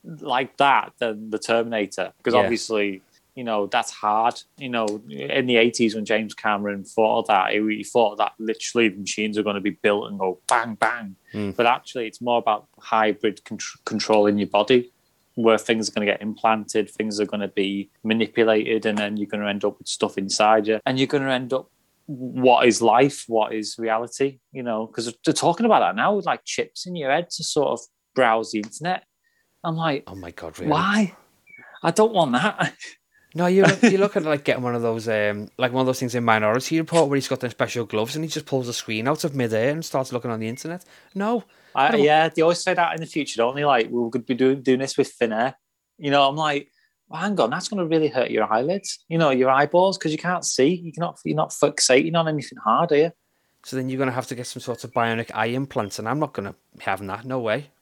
like 0.05 0.57
that 0.57 0.93
than 0.99 1.31
the 1.31 1.39
Terminator. 1.39 2.13
Because 2.19 2.35
Yeah. 2.35 2.41
obviously, 2.41 3.03
you 3.35 3.45
know, 3.45 3.67
that's 3.67 3.91
hard. 3.91 4.43
You 4.59 4.69
know, 4.69 4.87
in 5.09 5.47
the 5.47 5.57
eighties 5.57 5.95
when 5.95 6.05
James 6.05 6.35
Cameron 6.35 6.85
thought 6.85 7.21
of 7.21 7.27
that, 7.29 7.53
he, 7.53 7.61
he 7.77 7.85
thought 7.85 8.19
that 8.19 8.33
literally 8.39 8.89
the 8.89 8.99
machines 9.01 9.37
are 9.39 9.43
going 9.43 9.55
to 9.55 9.61
be 9.61 9.71
built 9.71 10.09
and 10.09 10.19
go 10.19 10.39
bang 10.49 10.75
bang. 10.75 11.17
Mm. 11.35 11.55
But 11.57 11.67
actually, 11.67 12.07
it's 12.07 12.21
more 12.21 12.39
about 12.39 12.67
hybrid 12.79 13.43
contr- 13.45 13.85
control 13.85 14.27
in 14.27 14.39
your 14.39 14.49
body. 14.49 14.91
Where 15.35 15.59
things 15.59 15.87
are 15.91 15.93
going 15.93 16.07
to 16.07 16.13
get 16.15 16.23
implanted, 16.23 16.89
things 16.89 17.21
are 17.21 17.27
going 17.27 17.43
to 17.43 17.49
be 17.49 17.91
manipulated, 18.03 18.87
and 18.87 18.97
then 18.97 19.19
you're 19.19 19.27
going 19.27 19.43
to 19.43 19.49
end 19.51 19.67
up 19.67 19.79
with 19.79 19.87
stuff 19.87 20.17
inside 20.17 20.67
you, 20.67 20.81
and 20.87 20.99
you're 20.99 21.07
going 21.07 21.25
to 21.25 21.31
end 21.31 21.53
up 21.53 21.69
what 22.07 22.67
is 22.67 22.81
life, 22.81 23.25
what 23.27 23.53
is 23.55 23.77
reality, 23.79 24.39
you 24.53 24.63
know, 24.63 24.87
because 24.87 25.13
they're 25.25 25.35
talking 25.35 25.67
about 25.67 25.81
that 25.81 25.97
now 25.97 26.15
with 26.15 26.27
like 26.27 26.45
chips 26.45 26.87
in 26.87 26.97
your 26.97 27.11
head 27.11 27.29
to 27.31 27.45
sort 27.45 27.69
of 27.69 27.81
browse 28.15 28.53
the 28.53 28.59
internet. 28.59 29.05
I'm 29.65 29.77
like, 29.77 30.05
Oh 30.07 30.15
my 30.15 30.31
god, 30.31 30.59
really? 30.59 30.71
why? 30.71 31.15
I 31.83 31.91
don't 31.91 32.13
want 32.13 32.33
that. 32.33 32.75
No, 33.35 33.47
you 33.47 33.65
you 33.83 33.99
look 33.99 34.17
at 34.17 34.23
like 34.23 34.45
getting 34.45 34.63
one 34.63 34.75
of 34.75 34.83
those 34.83 35.09
um 35.09 35.49
like 35.59 35.73
one 35.73 35.81
of 35.83 35.87
those 35.87 35.99
things 35.99 36.15
in 36.15 36.25
Minority 36.25 36.79
Report 36.79 37.09
where 37.09 37.17
he's 37.17 37.29
got 37.29 37.41
them 37.41 37.51
special 37.51 37.85
gloves 37.85 38.15
and 38.15 38.25
he 38.25 38.31
just 38.31 38.47
pulls 38.47 38.67
the 38.67 38.73
screen 38.73 39.09
out 39.09 39.25
of 39.25 39.35
midair 39.35 39.71
and 39.71 39.85
starts 39.85 40.13
looking 40.13 40.31
on 40.31 40.41
the 40.41 40.49
internet. 40.49 40.85
No, 41.15 41.45
I, 41.75 41.91
don't- 41.91 42.03
yeah, 42.03 42.29
they 42.29 42.43
always 42.43 42.61
say 42.61 42.73
that 42.75 42.95
in 42.95 43.01
the 43.01 43.07
future, 43.07 43.37
don't 43.39 43.55
they? 43.57 43.65
Like, 43.65 43.89
we're 43.91 44.09
going 44.09 44.23
to 44.23 44.27
be 44.27 44.35
doing, 44.35 44.63
doing 44.63 44.79
this 44.79 44.97
with 44.97 45.09
thin 45.13 45.33
air. 45.35 45.55
You 45.99 46.11
know, 46.11 46.27
I'm 46.27 46.37
like, 46.37 46.71
well, 47.09 47.21
hang 47.21 47.39
on, 47.41 47.51
that's 47.51 47.69
going 47.69 47.79
to 47.79 47.87
really 47.87 48.09
hurt 48.09 48.31
your 48.31 48.53
eyelids, 48.53 49.05
you 49.09 49.19
know, 49.19 49.31
your 49.31 49.51
eyeballs, 49.51 49.97
because 49.97 50.13
you 50.13 50.19
can't 50.19 50.45
see. 50.45 50.75
You 50.75 50.93
cannot, 50.93 51.19
you're 51.25 51.37
not 51.37 51.51
fixating 51.51 52.17
on 52.17 52.29
anything 52.29 52.59
hard, 52.59 52.93
are 52.93 52.97
you? 52.97 53.13
so 53.67 53.75
then 53.75 53.89
you're 53.89 53.99
gonna 53.99 54.13
have 54.13 54.29
to 54.29 54.37
get 54.37 54.47
some 54.47 54.61
sort 54.61 54.85
of 54.85 54.93
bionic 54.93 55.33
eye 55.35 55.47
implants, 55.47 55.99
and 55.99 56.09
I'm 56.09 56.21
not 56.21 56.33
gonna 56.33 56.55
have 56.83 57.05
that. 57.05 57.25
No 57.25 57.41
way. 57.41 57.71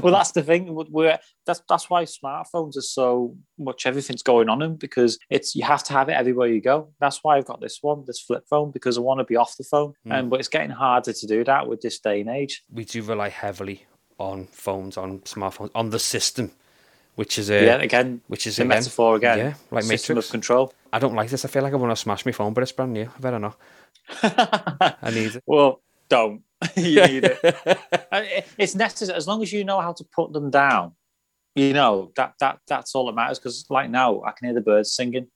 Well, 0.00 0.12
that's 0.12 0.30
the 0.30 0.42
thing. 0.44 0.68
We're 0.72 1.18
that's 1.46 1.60
that's 1.68 1.90
why 1.90 2.04
smartphones 2.04 2.76
are 2.76 2.80
so 2.80 3.36
much. 3.58 3.86
Everything's 3.86 4.22
going 4.22 4.48
on 4.48 4.60
them 4.60 4.76
because 4.76 5.18
it's 5.30 5.56
you 5.56 5.64
have 5.64 5.82
to 5.84 5.92
have 5.92 6.08
it 6.08 6.12
everywhere 6.12 6.46
you 6.46 6.60
go. 6.60 6.92
That's 7.00 7.24
why 7.24 7.36
I've 7.36 7.44
got 7.44 7.60
this 7.60 7.80
one, 7.82 8.04
this 8.06 8.20
flip 8.20 8.44
phone, 8.48 8.70
because 8.70 8.96
I 8.96 9.00
want 9.00 9.18
to 9.18 9.24
be 9.24 9.34
off 9.34 9.56
the 9.56 9.64
phone. 9.64 9.94
Mm. 10.06 10.14
And 10.14 10.30
but 10.30 10.38
it's 10.38 10.48
getting 10.48 10.70
harder 10.70 11.12
to 11.12 11.26
do 11.26 11.42
that 11.42 11.66
with 11.66 11.80
this 11.80 11.98
day 11.98 12.20
and 12.20 12.30
age. 12.30 12.62
we 12.70 12.84
do 12.84 13.02
rely 13.02 13.30
heavily 13.30 13.84
on 14.20 14.46
phones, 14.46 14.96
on 14.96 15.18
smartphones, 15.22 15.72
on 15.74 15.90
the 15.90 15.98
system, 15.98 16.52
which 17.16 17.38
is 17.38 17.50
a 17.50 17.64
yeah, 17.64 17.76
again, 17.76 18.20
which 18.28 18.46
is 18.46 18.58
again, 18.58 18.68
metaphor 18.68 19.16
again. 19.16 19.38
Yeah, 19.38 19.54
like 19.70 19.84
system 19.84 20.14
Matrix. 20.16 20.28
of 20.28 20.32
control. 20.32 20.72
I 20.92 20.98
don't 20.98 21.14
like 21.14 21.30
this. 21.30 21.44
I 21.44 21.48
feel 21.48 21.62
like 21.62 21.72
I 21.72 21.76
want 21.76 21.92
to 21.92 21.96
smash 21.96 22.24
my 22.26 22.32
phone, 22.32 22.52
but 22.54 22.62
it's 22.62 22.72
brand 22.72 22.92
new. 22.92 23.08
I 23.16 23.20
better 23.20 23.38
not. 23.38 23.56
I 24.22 25.10
need 25.12 25.36
it. 25.36 25.42
well, 25.46 25.80
don't. 26.08 26.42
you 26.76 27.06
need 27.06 27.24
it. 27.24 27.38
It- 28.12 28.46
It's 28.58 28.74
necessary 28.74 29.16
as 29.16 29.26
long 29.26 29.42
as 29.42 29.52
you 29.52 29.64
know 29.64 29.80
how 29.80 29.92
to 29.92 30.04
put 30.14 30.32
them 30.32 30.50
down. 30.50 30.92
You 31.56 31.72
know 31.72 32.10
that 32.16 32.34
that 32.40 32.58
that's 32.66 32.94
all 32.94 33.06
that 33.06 33.14
matters. 33.14 33.38
Because 33.38 33.64
like 33.70 33.90
now, 33.90 34.22
I 34.22 34.32
can 34.32 34.46
hear 34.48 34.54
the 34.54 34.60
birds 34.60 34.92
singing 34.94 35.28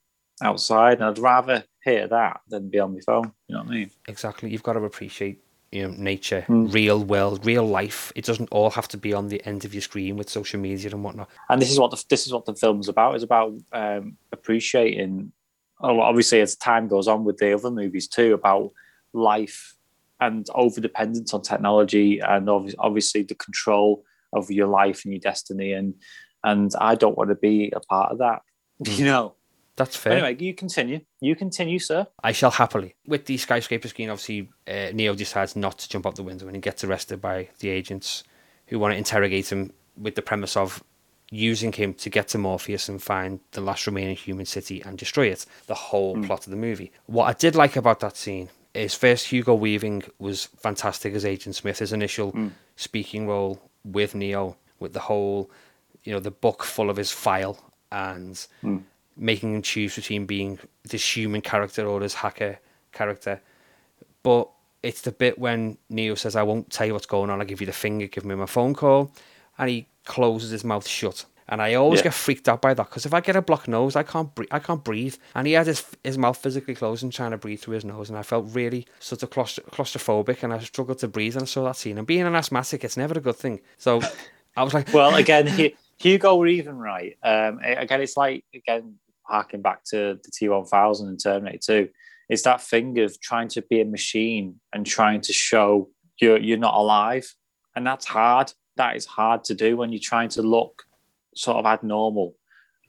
outside, 0.42 0.94
and 0.94 1.04
I'd 1.04 1.18
rather 1.18 1.64
hear 1.84 2.06
that 2.08 2.40
than 2.48 2.70
be 2.70 2.78
on 2.78 2.94
my 2.94 3.00
phone. 3.06 3.32
You 3.48 3.56
know 3.56 3.62
what 3.62 3.70
I 3.70 3.74
mean? 3.74 3.90
exactly. 4.08 4.50
You've 4.50 4.62
got 4.62 4.74
to 4.74 4.80
appreciate 4.84 5.40
you 5.72 5.82
know 5.82 5.94
nature, 5.98 6.44
Mm. 6.48 6.72
real 6.72 7.02
world, 7.04 7.44
real 7.44 7.66
life. 7.66 8.12
It 8.16 8.24
doesn't 8.24 8.48
all 8.50 8.70
have 8.70 8.88
to 8.88 8.96
be 8.96 9.12
on 9.12 9.28
the 9.28 9.44
end 9.46 9.64
of 9.64 9.74
your 9.74 9.82
screen 9.82 10.16
with 10.16 10.28
social 10.30 10.58
media 10.60 10.90
and 10.90 11.04
whatnot. 11.04 11.28
and 11.48 11.60
this 11.60 11.70
is 11.70 11.78
what 11.78 11.90
the, 11.90 12.02
this 12.08 12.26
is 12.26 12.32
what 12.32 12.44
the 12.46 12.54
film's 12.54 12.88
about. 12.88 13.14
It's 13.14 13.24
about 13.24 13.52
um, 13.72 14.16
appreciating. 14.32 15.32
Oh, 15.80 16.00
obviously, 16.00 16.40
as 16.40 16.56
time 16.56 16.88
goes 16.88 17.06
on 17.06 17.24
with 17.24 17.36
the 17.38 17.52
other 17.54 17.70
movies 17.70 18.08
too, 18.08 18.34
about 18.34 18.72
life 19.12 19.74
and 20.20 20.46
over 20.54 20.80
dependence 20.80 21.32
on 21.32 21.42
technology, 21.42 22.18
and 22.18 22.48
obviously 22.48 23.22
the 23.22 23.36
control 23.36 24.02
of 24.32 24.50
your 24.50 24.66
life 24.66 25.04
and 25.04 25.12
your 25.12 25.20
destiny. 25.20 25.72
And 25.72 25.94
and 26.44 26.72
I 26.80 26.94
don't 26.94 27.16
want 27.16 27.30
to 27.30 27.36
be 27.36 27.72
a 27.74 27.80
part 27.80 28.12
of 28.12 28.18
that. 28.18 28.42
You 28.98 29.04
know. 29.04 29.34
That's 29.78 29.96
fair. 29.96 30.14
Anyway, 30.14 30.36
you 30.44 30.54
continue. 30.54 31.00
You 31.20 31.36
continue, 31.36 31.78
sir. 31.78 32.08
I 32.24 32.32
shall 32.32 32.50
happily. 32.50 32.96
With 33.06 33.26
the 33.26 33.36
skyscraper 33.36 33.86
screen, 33.86 34.10
obviously, 34.10 34.50
uh, 34.66 34.90
Neo 34.92 35.14
decides 35.14 35.54
not 35.54 35.78
to 35.78 35.88
jump 35.88 36.04
out 36.04 36.16
the 36.16 36.24
window 36.24 36.46
and 36.46 36.56
he 36.56 36.60
gets 36.60 36.82
arrested 36.82 37.20
by 37.20 37.48
the 37.60 37.68
agents 37.68 38.24
who 38.66 38.80
want 38.80 38.92
to 38.92 38.98
interrogate 38.98 39.52
him 39.52 39.72
with 39.96 40.16
the 40.16 40.22
premise 40.22 40.56
of 40.56 40.82
using 41.30 41.72
him 41.72 41.94
to 41.94 42.10
get 42.10 42.26
to 42.28 42.38
Morpheus 42.38 42.88
and 42.88 43.00
find 43.00 43.38
the 43.52 43.60
last 43.60 43.86
remaining 43.86 44.16
human 44.16 44.46
city 44.46 44.82
and 44.82 44.98
destroy 44.98 45.26
it. 45.26 45.46
The 45.68 45.74
whole 45.74 46.16
hmm. 46.16 46.24
plot 46.24 46.44
of 46.46 46.50
the 46.50 46.56
movie. 46.56 46.90
What 47.06 47.26
I 47.26 47.32
did 47.34 47.54
like 47.54 47.76
about 47.76 48.00
that 48.00 48.16
scene 48.16 48.48
is 48.74 48.94
first, 48.94 49.26
Hugo 49.26 49.54
Weaving 49.54 50.02
was 50.18 50.46
fantastic 50.46 51.14
as 51.14 51.24
Agent 51.24 51.54
Smith. 51.54 51.78
His 51.78 51.92
initial 51.92 52.32
hmm. 52.32 52.48
speaking 52.74 53.28
role 53.28 53.62
with 53.84 54.16
Neo, 54.16 54.56
with 54.80 54.92
the 54.92 55.00
whole, 55.00 55.52
you 56.02 56.12
know, 56.12 56.18
the 56.18 56.32
book 56.32 56.64
full 56.64 56.90
of 56.90 56.96
his 56.96 57.12
file 57.12 57.58
and 57.92 58.44
hmm. 58.60 58.78
Making 59.20 59.54
him 59.56 59.62
choose 59.62 59.96
between 59.96 60.26
being 60.26 60.58
this 60.84 61.16
human 61.16 61.40
character 61.40 61.86
or 61.86 61.98
this 62.00 62.14
hacker 62.14 62.58
character. 62.92 63.40
But 64.22 64.48
it's 64.82 65.00
the 65.00 65.10
bit 65.12 65.38
when 65.38 65.76
Neo 65.90 66.14
says, 66.14 66.36
I 66.36 66.44
won't 66.44 66.70
tell 66.70 66.86
you 66.86 66.92
what's 66.92 67.06
going 67.06 67.30
on, 67.30 67.40
I'll 67.40 67.46
give 67.46 67.60
you 67.60 67.66
the 67.66 67.72
finger, 67.72 68.06
give 68.06 68.24
me 68.24 68.34
my 68.36 68.46
phone 68.46 68.74
call. 68.74 69.12
And 69.58 69.68
he 69.68 69.88
closes 70.04 70.50
his 70.50 70.62
mouth 70.64 70.86
shut. 70.86 71.24
And 71.50 71.60
I 71.62 71.74
always 71.74 72.00
Yeah. 72.00 72.04
get 72.04 72.14
freaked 72.14 72.48
out 72.48 72.60
by 72.60 72.74
that 72.74 72.84
because 72.90 73.06
if 73.06 73.14
I 73.14 73.20
get 73.20 73.34
a 73.34 73.40
blocked 73.42 73.68
nose, 73.68 73.96
I 73.96 74.02
can't 74.02 74.32
breathe. 74.34 74.50
I 74.52 74.58
can't 74.58 74.84
breathe. 74.84 75.16
And 75.34 75.46
he 75.46 75.54
had 75.54 75.66
his 75.66 75.82
his 76.04 76.18
mouth 76.18 76.36
physically 76.36 76.74
closed 76.74 77.02
and 77.02 77.10
trying 77.12 77.30
to 77.30 77.38
breathe 77.38 77.60
through 77.60 77.74
his 77.76 77.86
nose, 77.86 78.10
and 78.10 78.18
I 78.18 78.22
felt 78.22 78.54
really 78.54 78.86
sort 79.00 79.22
of 79.22 79.30
claustro- 79.30 79.64
claustrophobic, 79.70 80.42
and 80.42 80.52
I 80.52 80.58
struggled 80.58 80.98
to 80.98 81.08
breathe. 81.08 81.34
And 81.36 81.44
I 81.44 81.46
saw 81.46 81.64
that 81.64 81.76
scene. 81.76 81.96
And 81.96 82.06
being 82.06 82.22
an 82.26 82.34
asthmatic, 82.36 82.84
it's 82.84 82.98
never 82.98 83.16
a 83.18 83.22
good 83.22 83.36
thing. 83.36 83.60
So 83.78 84.02
I 84.58 84.62
was 84.62 84.74
like, 84.74 84.88
Well, 84.92 85.14
again, 85.14 85.46
Hu- 85.46 85.70
Hugo 85.96 86.34
Weaving 86.36 86.76
right. 86.78 87.16
Um, 87.22 87.60
again, 87.62 88.02
it's 88.02 88.16
like 88.18 88.44
again 88.54 88.96
harking 89.28 89.62
back 89.62 89.84
to 89.90 90.18
the 90.22 90.30
T 90.32 90.48
one 90.48 90.64
thousand 90.64 91.08
and 91.08 91.22
Terminator 91.22 91.58
Two. 91.64 91.88
It's 92.28 92.42
that 92.42 92.60
thing 92.60 92.98
of 92.98 93.18
trying 93.20 93.48
to 93.48 93.62
be 93.62 93.80
a 93.80 93.84
machine 93.84 94.60
and 94.72 94.84
trying 94.84 95.20
to 95.22 95.32
show 95.32 95.88
you're 96.20 96.38
you're 96.38 96.58
not 96.58 96.74
alive, 96.74 97.32
and 97.74 97.86
that's 97.86 98.06
hard. 98.06 98.52
That 98.76 98.96
is 98.96 99.06
hard 99.06 99.44
to 99.44 99.54
do 99.54 99.76
when 99.76 99.92
you're 99.92 100.00
trying 100.00 100.28
to 100.30 100.42
look 100.42 100.84
sort 101.34 101.56
of 101.56 101.66
abnormal 101.66 102.34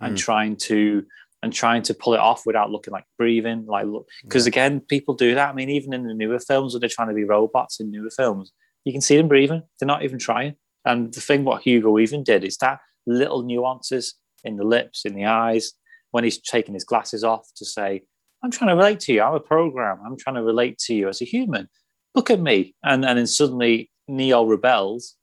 and 0.02 0.15
Mm. 0.15 0.19
trying 0.19 0.56
to 0.58 1.06
and 1.41 1.54
trying 1.54 1.82
to 1.84 1.93
pull 1.93 2.13
it 2.13 2.19
off 2.19 2.45
without 2.45 2.69
looking 2.69 2.91
like 2.91 3.06
breathing. 3.17 3.65
Like, 3.65 3.86
because 4.23 4.45
again, 4.45 4.82
people 4.82 5.13
do 5.13 5.36
that. 5.36 5.49
I 5.49 5.54
mean, 5.54 5.69
even 5.69 5.93
in 5.93 6.06
the 6.06 6.13
newer 6.13 6.39
films 6.39 6.73
where 6.73 6.82
they're 6.82 6.89
trying 6.89 7.08
to 7.08 7.13
be 7.13 7.23
robots 7.23 7.80
in 7.80 7.89
newer 7.91 8.10
films, 8.10 8.52
you 8.84 8.91
can 8.91 8.99
see 8.99 9.15
them 9.15 9.30
breathing. 9.30 9.63
They're 9.80 9.88
not 9.88 10.04
even 10.04 10.19
trying. 10.19 10.56
And 10.84 11.13
the 11.13 11.21
thing 11.21 11.45
what 11.45 11.62
Hugo 11.62 11.91
Weaving 11.91 12.25
did 12.25 12.43
is 12.43 12.58
that 12.58 12.80
little 13.08 13.43
nuances 13.43 14.15
in 14.43 14.58
the 14.58 14.65
lips, 14.65 15.06
in 15.06 15.13
the 15.15 15.25
eyes, 15.25 15.71
when 16.12 16.24
he's 16.24 16.39
taking 16.39 16.74
his 16.74 16.84
glasses 16.84 17.24
off 17.24 17.48
to 17.58 17.65
say, 17.65 18.04
I'm 18.43 18.52
trying 18.52 18.69
to 18.69 18.76
relate 18.76 19.00
to 19.02 19.13
you. 19.13 19.22
I'm 19.22 19.36
a 19.36 19.39
program. 19.39 20.00
I'm 20.06 20.17
trying 20.17 20.36
to 20.36 20.43
relate 20.43 20.78
to 20.80 20.93
you 20.93 21.10
as 21.10 21.22
a 21.22 21.26
human. 21.26 21.67
Look 22.15 22.30
at 22.32 22.39
me. 22.39 22.76
And, 22.84 23.06
and 23.06 23.17
then 23.17 23.28
suddenly 23.28 23.91
Neo 24.08 24.43
rebels 24.45 25.15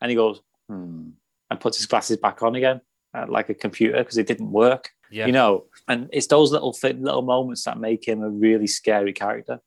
and 0.00 0.10
he 0.10 0.16
goes, 0.16 0.40
hmm, 0.68 1.10
and 1.50 1.60
puts 1.60 1.76
his 1.76 1.86
glasses 1.86 2.16
back 2.16 2.42
on 2.42 2.54
again, 2.56 2.80
uh, 3.16 3.26
like 3.28 3.48
a 3.48 3.54
computer, 3.54 3.98
because 3.98 4.18
it 4.18 4.26
didn't 4.26 4.50
work. 4.50 4.90
yeah. 5.10 5.26
You 5.26 5.32
know, 5.32 5.66
and 5.88 6.08
it's 6.12 6.26
those 6.26 6.50
little 6.52 6.76
little 6.82 7.22
moments 7.22 7.64
that 7.64 7.78
make 7.78 8.06
him 8.08 8.22
a 8.22 8.28
really 8.28 8.66
scary 8.66 9.12
character. 9.12 9.60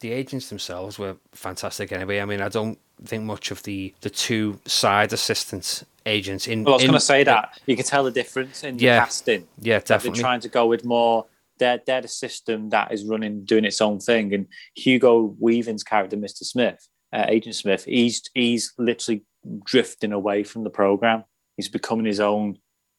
the 0.00 0.12
agents 0.12 0.48
themselves 0.48 0.98
were 0.98 1.16
fantastic 1.32 1.92
anyway. 1.92 2.20
I 2.20 2.24
mean, 2.24 2.40
I 2.40 2.48
don't 2.48 2.78
think 3.04 3.24
much 3.24 3.50
of 3.50 3.62
the 3.62 3.94
the 4.00 4.10
two 4.10 4.58
side 4.66 5.12
assistants 5.12 5.84
agents 6.06 6.46
in. 6.46 6.64
Well, 6.64 6.74
I 6.74 6.76
was 6.76 6.84
going 6.84 6.94
to 6.94 7.00
say 7.00 7.24
that 7.24 7.60
you 7.66 7.76
can 7.76 7.84
tell 7.84 8.04
the 8.04 8.10
difference 8.10 8.64
in 8.64 8.76
the 8.76 8.86
casting. 8.86 9.46
Yeah, 9.60 9.78
that 9.78 9.86
they're 9.86 9.98
definitely. 9.98 10.20
trying 10.20 10.40
to 10.40 10.48
go 10.48 10.66
with 10.66 10.84
more 10.84 11.26
they're, 11.60 11.80
they're 11.86 12.00
the 12.00 12.08
system 12.08 12.70
that 12.70 12.90
is 12.90 13.04
running 13.04 13.44
doing 13.44 13.64
its 13.64 13.80
own 13.80 14.00
thing 14.00 14.34
and 14.34 14.48
hugo 14.74 15.36
weaving's 15.38 15.84
character 15.84 16.16
mr 16.16 16.42
smith 16.42 16.88
uh, 17.12 17.26
agent 17.28 17.54
smith 17.54 17.84
he's 17.84 18.28
he's 18.34 18.72
literally 18.78 19.22
drifting 19.64 20.12
away 20.12 20.42
from 20.42 20.64
the 20.64 20.70
program 20.70 21.22
he's 21.56 21.68
becoming 21.68 22.06
his 22.06 22.18
own 22.18 22.58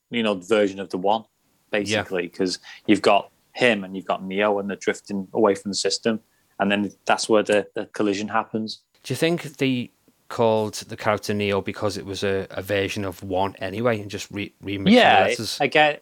you 0.09 0.23
know 0.23 0.35
version 0.35 0.79
of 0.79 0.89
the 0.91 0.97
one 0.97 1.23
basically 1.71 2.23
because 2.23 2.59
you've 2.87 3.01
got 3.01 3.29
him 3.53 3.83
and 3.83 3.95
you've 3.95 4.05
got 4.05 4.23
neo 4.23 4.59
and 4.59 4.69
they're 4.69 4.77
drifting 4.77 5.27
away 5.33 5.53
from 5.53 5.71
the 5.71 5.75
system 5.75 6.21
and 6.59 6.71
then 6.71 6.91
that's 7.05 7.27
where 7.27 7.43
the, 7.43 7.67
the 7.75 7.85
collision 7.87 8.29
happens 8.29 8.81
Do 9.03 9.11
you 9.11 9.17
think 9.17 9.57
they 9.57 9.91
called 10.31 10.75
the 10.75 10.97
character 10.97 11.33
Neo 11.33 11.61
because 11.61 11.97
it 11.97 12.05
was 12.05 12.23
a, 12.23 12.47
a 12.49 12.61
version 12.61 13.03
of 13.05 13.21
one 13.21 13.53
anyway, 13.59 14.01
and 14.01 14.09
just 14.09 14.31
re- 14.31 14.53
remixed 14.63 14.85
the 14.85 14.91
yeah 14.91 15.25
letters? 15.25 15.57
again 15.59 15.97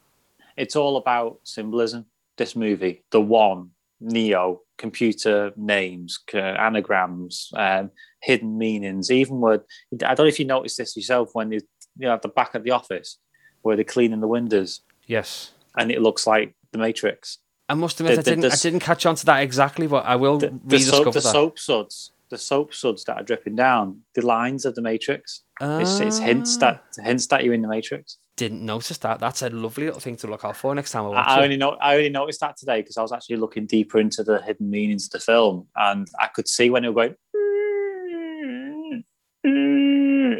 it's 0.55 0.75
all 0.75 0.97
about 0.97 1.39
symbolism 1.43 2.05
this 2.37 2.55
movie 2.55 3.01
the 3.11 3.19
one 3.19 3.71
neo 3.99 4.61
computer 4.77 5.51
names 5.57 6.19
anagrams 6.33 7.51
um, 7.55 7.89
hidden 8.21 8.57
meanings 8.57 9.11
even 9.11 9.41
word 9.41 9.61
i 10.05 10.13
don't 10.13 10.19
know 10.19 10.25
if 10.25 10.39
you 10.39 10.45
noticed 10.45 10.77
this 10.77 10.95
yourself 10.95 11.31
when 11.33 11.51
you, 11.51 11.59
you 11.97 12.07
know 12.07 12.13
at 12.13 12.21
the 12.21 12.29
back 12.29 12.55
of 12.55 12.63
the 12.63 12.71
office 12.71 13.17
where 13.63 13.75
they're 13.75 13.83
cleaning 13.83 14.21
the 14.21 14.27
windows 14.27 14.81
yes. 15.07 15.51
and 15.77 15.91
it 15.91 16.01
looks 16.01 16.25
like 16.27 16.53
the 16.71 16.77
matrix 16.77 17.39
I 17.71 17.75
must 17.75 17.99
admit, 17.99 18.15
The- 18.15 18.21
I 18.21 18.23
didn't. 18.23 18.49
the 18.49 18.51
I 18.51 18.55
didn't 18.55 18.79
catch 18.79 19.05
on 19.05 19.13
to 19.13 19.25
that 19.27 19.43
exactly, 19.43 19.85
but 19.85 20.03
I 20.03 20.15
will 20.15 20.39
the, 20.39 20.47
the, 20.65 20.79
soap, 20.79 21.05
rediscover 21.05 21.11
the 21.11 21.21
soap 21.21 21.59
suds 21.59 22.11
the 22.29 22.37
soap 22.37 22.73
suds 22.73 23.03
that 23.05 23.17
are 23.17 23.23
dripping 23.23 23.55
down 23.55 23.99
the 24.15 24.25
lines 24.25 24.65
of 24.65 24.75
the 24.75 24.81
matrix 24.81 25.43
it's, 25.61 25.99
it's 25.99 26.19
hints 26.19 26.57
Ah. 26.57 26.59
that 26.95 27.03
hints 27.03 27.27
that 27.27 27.43
you're 27.43 27.53
in 27.53 27.61
the 27.61 27.67
matrix 27.67 28.17
Didn't 28.37 28.63
notice 28.65 28.97
that. 28.99 29.19
That's 29.19 29.41
a 29.41 29.49
lovely 29.49 29.85
little 29.87 29.99
thing 29.99 30.15
to 30.17 30.27
look 30.27 30.45
out 30.45 30.55
for 30.55 30.73
next 30.73 30.91
time 30.91 31.05
I 31.05 31.09
watch 31.09 31.27
I, 31.27 31.39
I 31.39 31.43
only 31.43 31.57
know 31.57 31.71
I 31.81 31.95
only 31.97 32.09
noticed 32.09 32.39
that 32.39 32.55
today 32.55 32.81
because 32.81 32.97
I 32.97 33.01
was 33.01 33.11
actually 33.11 33.35
looking 33.37 33.65
deeper 33.65 33.99
into 33.99 34.23
the 34.23 34.41
hidden 34.41 34.69
meanings 34.69 35.05
of 35.07 35.11
the 35.11 35.19
film, 35.19 35.67
and 35.75 36.07
I 36.19 36.27
could 36.27 36.47
see 36.47 36.69
when 36.69 36.85
it 36.85 36.93
was 36.93 37.09
going 37.33 39.03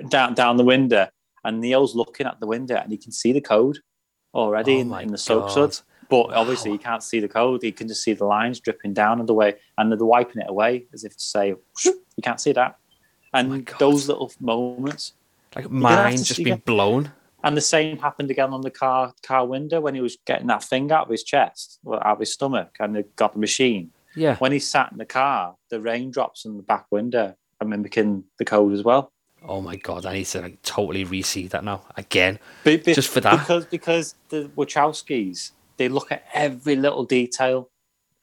down 0.10 0.34
down 0.34 0.58
the 0.58 0.64
window, 0.64 1.08
and 1.44 1.60
Neo's 1.62 1.96
looking 1.96 2.26
at 2.28 2.40
the 2.40 2.48
window, 2.48 2.76
and 2.76 2.92
he 2.92 2.98
can 2.98 3.12
see 3.12 3.32
the 3.34 3.42
code 3.42 3.80
already 4.34 4.78
Oh 4.78 4.80
in, 4.82 4.94
in 5.02 5.08
the 5.12 5.18
soap 5.18 5.48
God. 5.48 5.52
suds. 5.52 5.84
But 6.10 6.30
Wow. 6.30 6.42
obviously, 6.42 6.72
you 6.72 6.80
can't 6.80 7.04
see 7.04 7.20
the 7.20 7.28
code. 7.28 7.64
You 7.64 7.72
can 7.72 7.88
just 7.88 8.04
see 8.04 8.14
the 8.14 8.26
lines 8.26 8.60
dripping 8.60 8.94
down 8.94 9.20
and 9.20 9.30
the 9.30 9.34
way, 9.34 9.56
and 9.78 9.92
they're 9.92 9.98
wiping 10.06 10.42
it 10.42 10.50
away 10.50 10.86
as 10.94 11.04
if 11.04 11.16
to 11.16 11.24
say, 11.24 11.50
"You 11.86 11.96
can't 12.24 12.42
see 12.42 12.52
that." 12.54 12.78
And 13.34 13.52
oh 13.54 13.58
God. 13.60 13.80
those 13.80 14.08
little 14.08 14.32
moments, 14.40 15.14
Like 15.56 15.70
mine 15.70 16.18
just 16.18 16.44
being 16.44 16.64
blown. 16.66 17.12
and 17.44 17.56
the 17.56 17.62
same 17.62 17.98
happened 18.00 18.32
again 18.32 18.52
on 18.54 18.62
the 18.62 18.72
car 18.72 19.14
car 19.22 19.46
window 19.46 19.80
when 19.82 19.94
he 19.96 20.02
was 20.02 20.18
getting 20.26 20.48
that 20.48 20.64
thing 20.64 20.92
out 20.92 21.04
of 21.06 21.10
his 21.12 21.24
chest, 21.24 21.80
well, 21.84 22.00
out 22.04 22.14
of 22.14 22.20
his 22.20 22.34
stomach, 22.34 22.76
and 22.80 22.96
they 22.96 23.04
got 23.16 23.34
the 23.34 23.40
machine. 23.40 23.92
Yeah. 24.16 24.36
When 24.38 24.52
he 24.52 24.58
sat 24.60 24.92
in 24.92 24.98
the 24.98 25.06
car, 25.06 25.56
the 25.70 25.80
raindrops 25.80 26.44
in 26.44 26.58
the 26.58 26.64
back 26.64 26.88
window 26.90 27.36
are 27.62 27.68
mimicking 27.68 28.24
the 28.40 28.46
code 28.46 28.74
as 28.74 28.82
well. 28.84 29.12
Oh 29.48 29.62
my 29.62 29.76
god, 29.76 30.06
I 30.08 30.14
need 30.14 30.26
to 30.26 30.42
like 30.42 30.62
totally 30.64 31.04
re-see 31.04 31.46
that 31.50 31.64
now 31.64 31.84
again. 31.96 32.40
Be- 32.64 32.78
be- 32.78 32.94
Just 32.96 33.10
for 33.10 33.22
that? 33.22 33.40
because 33.40 33.66
because 33.68 34.16
the 34.30 34.50
Wachowskis 34.58 35.52
they 35.80 35.90
look 35.90 36.12
at 36.12 36.26
every 36.34 36.76
little 36.76 37.06
detail, 37.06 37.72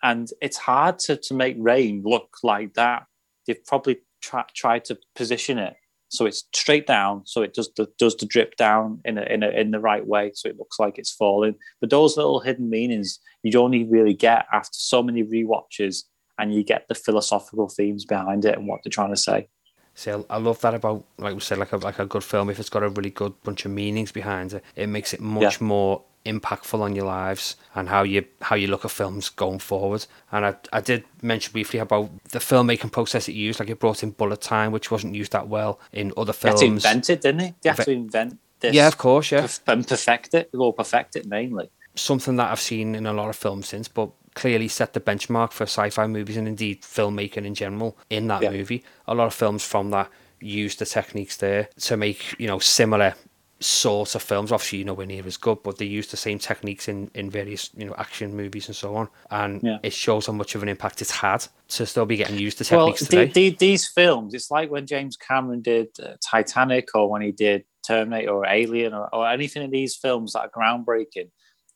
and 0.03 0.29
it's 0.41 0.57
hard 0.57 1.01
to 1.01 1.17
to 1.17 1.35
make 1.35 1.57
rain 1.59 2.03
look 2.05 2.39
like 2.45 2.75
that. 2.75 3.07
They've 3.47 3.67
probably 3.67 3.99
tra- 4.23 4.47
tried 4.55 4.85
to 4.87 4.99
position 5.17 5.59
it 5.59 5.75
so 6.09 6.25
it's 6.25 6.45
straight 6.55 6.87
down, 6.87 7.23
so 7.27 7.43
it 7.43 7.55
does 7.55 7.71
the 7.77 7.89
does 7.99 8.17
the 8.17 8.27
drip 8.27 8.57
down 8.57 9.01
in 9.05 9.19
a, 9.19 9.23
in 9.23 9.43
a, 9.43 9.49
in 9.49 9.71
the 9.73 9.81
right 9.81 10.07
way, 10.07 10.31
so 10.35 10.49
it 10.49 10.57
looks 10.57 10.79
like 10.79 10.99
it's 10.99 11.11
falling. 11.11 11.57
But 11.81 11.91
those 11.91 12.17
little 12.17 12.41
hidden 12.41 12.71
meanings 12.71 13.19
you 13.43 13.59
only 13.61 13.85
really 13.85 14.15
get 14.15 14.47
after 14.53 14.73
so 14.73 15.03
many 15.03 15.25
rewatches, 15.25 16.05
and 16.39 16.55
you 16.55 16.63
get 16.63 16.87
the 16.89 16.95
philosophical 16.95 17.69
themes 17.69 18.05
behind 18.05 18.45
it 18.45 18.57
and 18.57 18.69
what 18.69 18.81
they're 18.85 18.91
trying 18.91 19.11
to 19.11 19.17
say. 19.17 19.49
See, 19.95 20.11
I, 20.11 20.23
I 20.31 20.37
love 20.37 20.61
that 20.61 20.75
about, 20.75 21.05
like 21.19 21.35
we 21.35 21.41
said, 21.41 21.59
like 21.59 21.73
a 21.73 21.79
like 21.79 21.99
a 21.99 22.07
good 22.07 22.25
film. 22.25 22.51
If 22.51 22.61
it's 22.61 22.71
got 22.71 22.85
a 22.85 22.89
really 22.89 23.11
good 23.11 23.35
bunch 23.43 23.65
of 23.65 23.73
meanings 23.73 24.13
behind 24.13 24.53
it, 24.53 24.63
it 24.77 24.89
makes 24.89 25.13
it 25.13 25.21
much 25.21 25.61
more 25.61 26.03
impactful 26.27 26.81
on 26.81 26.95
your 26.97 27.07
lives 27.07 27.57
and 27.75 27.89
how 27.89 28.03
you 28.03 28.25
how 28.43 28.57
you 28.57 28.67
look 28.69 28.85
at 28.85 28.91
films 28.91 29.29
going 29.31 29.59
forward. 29.61 30.07
And 30.33 30.45
I 30.47 30.55
I 30.73 30.81
did 30.81 31.05
mention 31.23 31.53
briefly 31.53 31.81
about 31.81 32.11
the 32.31 32.39
filmmaking 32.41 32.93
process 32.93 33.29
it 33.29 33.33
used. 33.35 33.61
Like 33.61 33.71
it 33.71 33.79
brought 33.81 34.03
in 34.03 34.11
bullet 34.11 34.41
time, 34.41 34.73
which 34.73 34.91
wasn't 34.91 35.15
used 35.15 35.33
that 35.33 35.49
well 35.49 35.79
in 35.93 36.13
other 36.17 36.33
They 36.33 36.39
films. 36.51 36.61
to 36.61 36.67
invent 36.67 37.11
it, 37.11 37.21
didn't 37.23 37.39
they? 37.39 37.55
They 37.63 37.71
had 37.71 37.85
to 37.85 37.91
invent 37.93 38.39
this. 38.61 38.75
yeah, 38.75 38.87
of 38.89 38.97
course, 38.99 39.31
yeah. 39.33 39.47
and 39.67 39.87
perfect 39.87 40.35
it, 40.35 40.51
or 40.55 40.73
perfect 40.73 41.17
it 41.17 41.27
mainly. 41.27 41.71
something 41.95 42.37
that 42.37 42.51
I've 42.53 42.61
seen 42.61 42.95
in 42.95 43.07
a 43.07 43.13
lot 43.13 43.29
of 43.31 43.37
films 43.37 43.69
since, 43.69 43.89
but 43.89 44.11
clearly 44.35 44.69
set 44.69 44.93
the 44.93 45.01
benchmark 45.01 45.51
for 45.53 45.65
sci-fi 45.65 46.07
movies 46.07 46.37
and 46.37 46.47
indeed 46.47 46.83
filmmaking 46.83 47.47
in 47.47 47.55
general 47.55 47.97
in 48.11 48.27
that 48.29 48.43
Yeah. 48.43 48.51
movie. 48.51 48.85
A 49.07 49.15
lot 49.15 49.27
of 49.27 49.35
films 49.35 49.65
from 49.65 49.91
that 49.93 50.11
used 50.41 50.79
the 50.79 50.85
techniques 50.85 51.37
there 51.39 51.69
to 51.81 51.97
make 51.97 52.21
you 52.39 52.47
know 52.47 52.59
similar 52.59 53.15
sorts 53.61 54.15
of 54.15 54.23
films. 54.23 54.53
Obviously, 54.53 54.79
you 54.79 54.85
know, 54.85 54.93
nowhere 54.93 55.07
near 55.07 55.27
as 55.27 55.37
good, 55.37 55.63
but 55.63 55.79
they 55.79 55.87
use 55.87 56.09
the 56.09 56.17
same 56.17 56.39
techniques 56.39 56.89
in 56.89 57.11
in 57.15 57.31
various 57.31 57.71
you 57.77 57.87
know 57.87 57.95
action 57.97 58.37
movies 58.37 58.69
and 58.69 58.77
so 58.77 58.95
on, 58.97 59.09
and 59.31 59.63
Yeah. 59.63 59.79
it 59.83 59.93
shows 59.93 60.27
how 60.27 60.33
much 60.33 60.55
of 60.55 60.63
an 60.63 60.69
impact 60.69 61.01
it's 61.01 61.11
had 61.11 61.47
to 61.69 61.87
still 61.87 62.07
be 62.07 62.17
getting 62.17 62.39
used 62.39 62.59
the 62.59 62.77
Well, 62.77 62.93
techniques 62.93 63.09
the, 63.09 63.27
the, 63.27 63.57
these 63.59 63.89
films, 63.89 64.35
it's 64.35 64.51
like 64.51 64.71
when 64.71 64.87
James 64.87 65.17
Cameron 65.17 65.63
did 65.63 65.89
uh, 66.03 66.15
Titanic 66.25 66.89
or 66.95 67.11
when 67.11 67.23
he 67.23 67.33
did 67.33 67.65
Terminator 67.87 68.31
or 68.31 68.47
Alien 68.47 68.93
or, 68.93 69.09
or 69.15 69.29
anything 69.29 69.63
in 69.63 69.71
these 69.71 69.97
films 69.97 70.33
that 70.33 70.41
are 70.41 70.51
groundbreaking. 70.51 71.31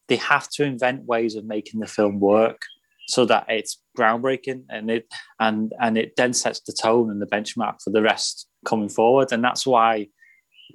They 0.09 0.17
have 0.17 0.49
to 0.51 0.65
invent 0.65 1.05
ways 1.05 1.37
of 1.37 1.45
making 1.45 1.81
the 1.81 1.87
film 1.87 2.19
work 2.21 2.63
so 3.07 3.25
that 3.27 3.47
it's 3.49 3.81
groundbreaking 3.97 4.65
and 4.69 4.91
it 4.91 5.07
and 5.39 5.73
and 5.81 5.97
it 5.97 6.15
then 6.17 6.33
sets 6.33 6.61
the 6.61 6.73
tone 6.73 7.11
and 7.11 7.23
the 7.23 7.27
benchmark 7.27 7.81
for 7.83 7.91
the 7.91 8.03
rest 8.03 8.47
coming 8.65 8.89
forward. 8.89 9.33
And 9.33 9.43
that's 9.43 9.67
why 9.67 10.09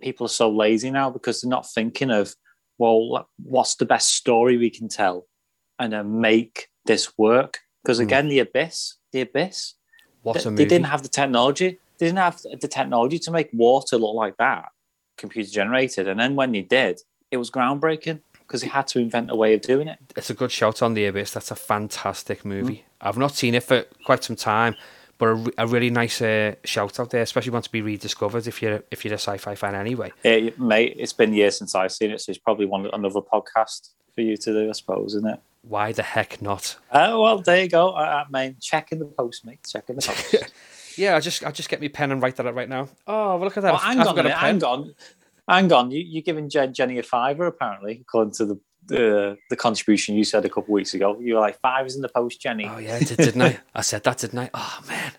people 0.01 0.25
are 0.25 0.29
so 0.29 0.49
lazy 0.49 0.91
now 0.91 1.09
because 1.09 1.41
they're 1.41 1.49
not 1.49 1.69
thinking 1.69 2.11
of 2.11 2.35
well, 2.77 3.29
what's 3.41 3.75
the 3.75 3.85
best 3.85 4.13
story 4.13 4.57
we 4.57 4.69
can 4.69 4.89
tell 4.89 5.25
and 5.79 5.93
then 5.93 6.19
make 6.19 6.67
this 6.85 7.17
work. 7.17 7.59
Because 7.83 7.99
Hmm. 7.99 8.03
again, 8.03 8.27
the 8.27 8.39
abyss, 8.39 8.95
the 9.11 9.21
abyss, 9.21 9.75
What 10.23 10.33
they, 10.43 10.49
they 10.49 10.65
didn't 10.65 10.87
have 10.87 11.03
the 11.03 11.09
technology. 11.09 11.79
They 11.97 12.07
didn't 12.07 12.19
have 12.19 12.41
the 12.59 12.67
technology 12.67 13.19
to 13.19 13.31
make 13.31 13.49
water 13.53 13.97
look 13.97 14.15
like 14.15 14.35
that, 14.37 14.65
computer 15.17 15.49
generated. 15.49 16.07
And 16.07 16.19
then 16.19 16.35
when 16.35 16.51
they 16.51 16.63
did, 16.63 16.99
it 17.31 17.37
was 17.37 17.49
groundbreaking 17.49 18.21
because 18.39 18.61
they 18.61 18.67
had 18.67 18.87
to 18.87 18.99
invent 18.99 19.31
a 19.31 19.35
way 19.35 19.53
of 19.53 19.61
doing 19.61 19.87
it. 19.87 19.97
it's 20.15 20.29
a 20.29 20.33
good 20.33 20.51
shout 20.51 20.81
on 20.81 20.93
the 20.95 21.05
abyss. 21.05 21.31
That's 21.31 21.51
a 21.51 21.55
fantastic 21.55 22.43
movie. 22.43 22.85
I've 23.01 23.17
not 23.17 23.35
seen 23.35 23.55
it 23.55 23.63
for 23.63 23.85
quite 24.03 24.23
some 24.23 24.35
time, 24.35 24.75
But 25.17 25.27
a, 25.29 25.53
a 25.59 25.67
really 25.67 25.89
nice 25.89 26.21
uh, 26.21 26.55
shout 26.65 26.99
out 26.99 27.09
there, 27.09 27.21
especially 27.21 27.51
one 27.51 27.61
to 27.61 27.71
be 27.71 27.81
rediscovered 27.81 28.47
if 28.47 28.61
you're 28.61 28.83
if 28.91 29.05
you're 29.05 29.13
a 29.13 29.17
sci-fi 29.17 29.55
fan 29.55 29.75
anyway. 29.75 30.11
Eh, 30.23 30.51
mate, 30.57 30.95
it's 30.97 31.13
been 31.13 31.33
years 31.33 31.57
since 31.57 31.73
I've 31.73 31.91
seen 31.93 32.11
it, 32.11 32.19
so 32.21 32.31
it's 32.31 32.39
probably 32.39 32.65
one 32.65 32.89
another 32.91 33.21
podcast 33.21 33.91
for 34.13 34.21
you 34.21 34.35
to 34.35 34.53
do, 34.53 34.69
I 34.69 34.73
suppose, 34.73 35.15
isn't 35.15 35.29
it? 35.29 35.39
Why 35.61 35.93
the 35.93 36.03
heck 36.03 36.41
not? 36.41 36.77
Oh 36.91 37.21
well, 37.21 37.39
there 37.39 37.63
you 37.63 37.69
go. 37.69 37.91
I, 37.91 38.23
I 38.23 38.25
mean, 38.29 38.57
check 38.61 38.91
in 38.91 38.99
the 38.99 39.05
post, 39.05 39.45
mate. 39.45 39.59
Checking 39.67 39.95
the 39.95 40.01
post. 40.01 40.35
Yeah, 40.97 41.15
I 41.15 41.19
just 41.19 41.43
I 41.43 41.51
just 41.51 41.69
get 41.69 41.81
my 41.81 41.89
pen 41.89 42.11
and 42.11 42.21
write 42.21 42.37
that 42.37 42.47
out 42.47 42.55
right 42.55 42.69
now. 42.69 42.87
Oh, 43.05 43.35
well, 43.35 43.39
look 43.39 43.57
at 43.57 43.63
that! 43.63 43.73
well, 43.73 43.81
hang 43.81 43.99
on, 43.99 44.15
got 44.15 44.25
a 44.25 44.29
pen. 44.29 44.37
hang 44.37 44.63
on, 44.63 44.95
hang 45.47 45.73
on. 45.73 45.91
You, 45.91 45.99
you're 45.99 46.21
giving 46.21 46.49
Jen, 46.49 46.73
Jenny 46.73 46.97
a 46.99 47.03
fiver, 47.03 47.45
apparently, 47.47 47.99
according 48.01 48.33
to 48.35 48.45
the 48.45 48.59
the, 48.87 49.37
the 49.49 49.55
contribution 49.55 50.15
you 50.15 50.23
said 50.23 50.45
a 50.45 50.49
couple 50.49 50.73
weeks 50.73 50.93
ago. 50.93 51.19
You 51.19 51.35
were 51.35 51.39
like 51.41 51.59
fives 51.59 51.95
in 51.95 52.01
the 52.01 52.09
post, 52.09 52.39
Jenny. 52.41 52.65
Oh 52.65 52.77
yeah, 52.77 52.95
I 52.95 52.99
did, 52.99 53.17
didn't 53.17 53.41
I? 53.41 53.59
I 53.75 53.81
said 53.81 54.03
that, 54.03 54.17
didn't 54.19 54.39
I? 54.39 54.49
Oh 54.53 54.79
man, 54.87 55.11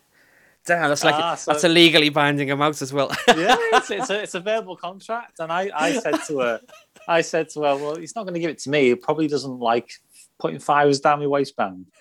damn, 0.64 0.88
that's 0.88 1.04
like 1.04 1.14
Ah, 1.14 1.34
so- 1.34 1.52
that's 1.52 1.64
illegally 1.64 2.08
binding 2.08 2.48
him 2.48 2.62
out 2.62 2.80
as 2.82 2.92
well. 2.92 3.10
yeah, 3.28 3.56
it's, 3.72 3.90
it's, 3.90 4.10
a, 4.10 4.22
it's 4.22 4.34
a 4.34 4.40
verbal 4.40 4.76
contract. 4.76 5.40
And 5.40 5.50
I, 5.52 5.70
I 5.74 5.92
said 5.98 6.18
to 6.28 6.38
her, 6.40 6.60
I 7.08 7.20
said 7.22 7.48
to 7.50 7.62
her, 7.62 7.76
well, 7.76 7.96
he's 7.96 8.14
not 8.14 8.22
going 8.24 8.34
to 8.34 8.40
give 8.40 8.50
it 8.50 8.58
to 8.60 8.70
me. 8.70 8.88
He 8.88 8.94
probably 8.94 9.28
doesn't 9.28 9.58
like 9.58 9.90
putting 10.38 10.58
fivers 10.60 11.00
down 11.00 11.20
my 11.20 11.26
waistband. 11.26 11.86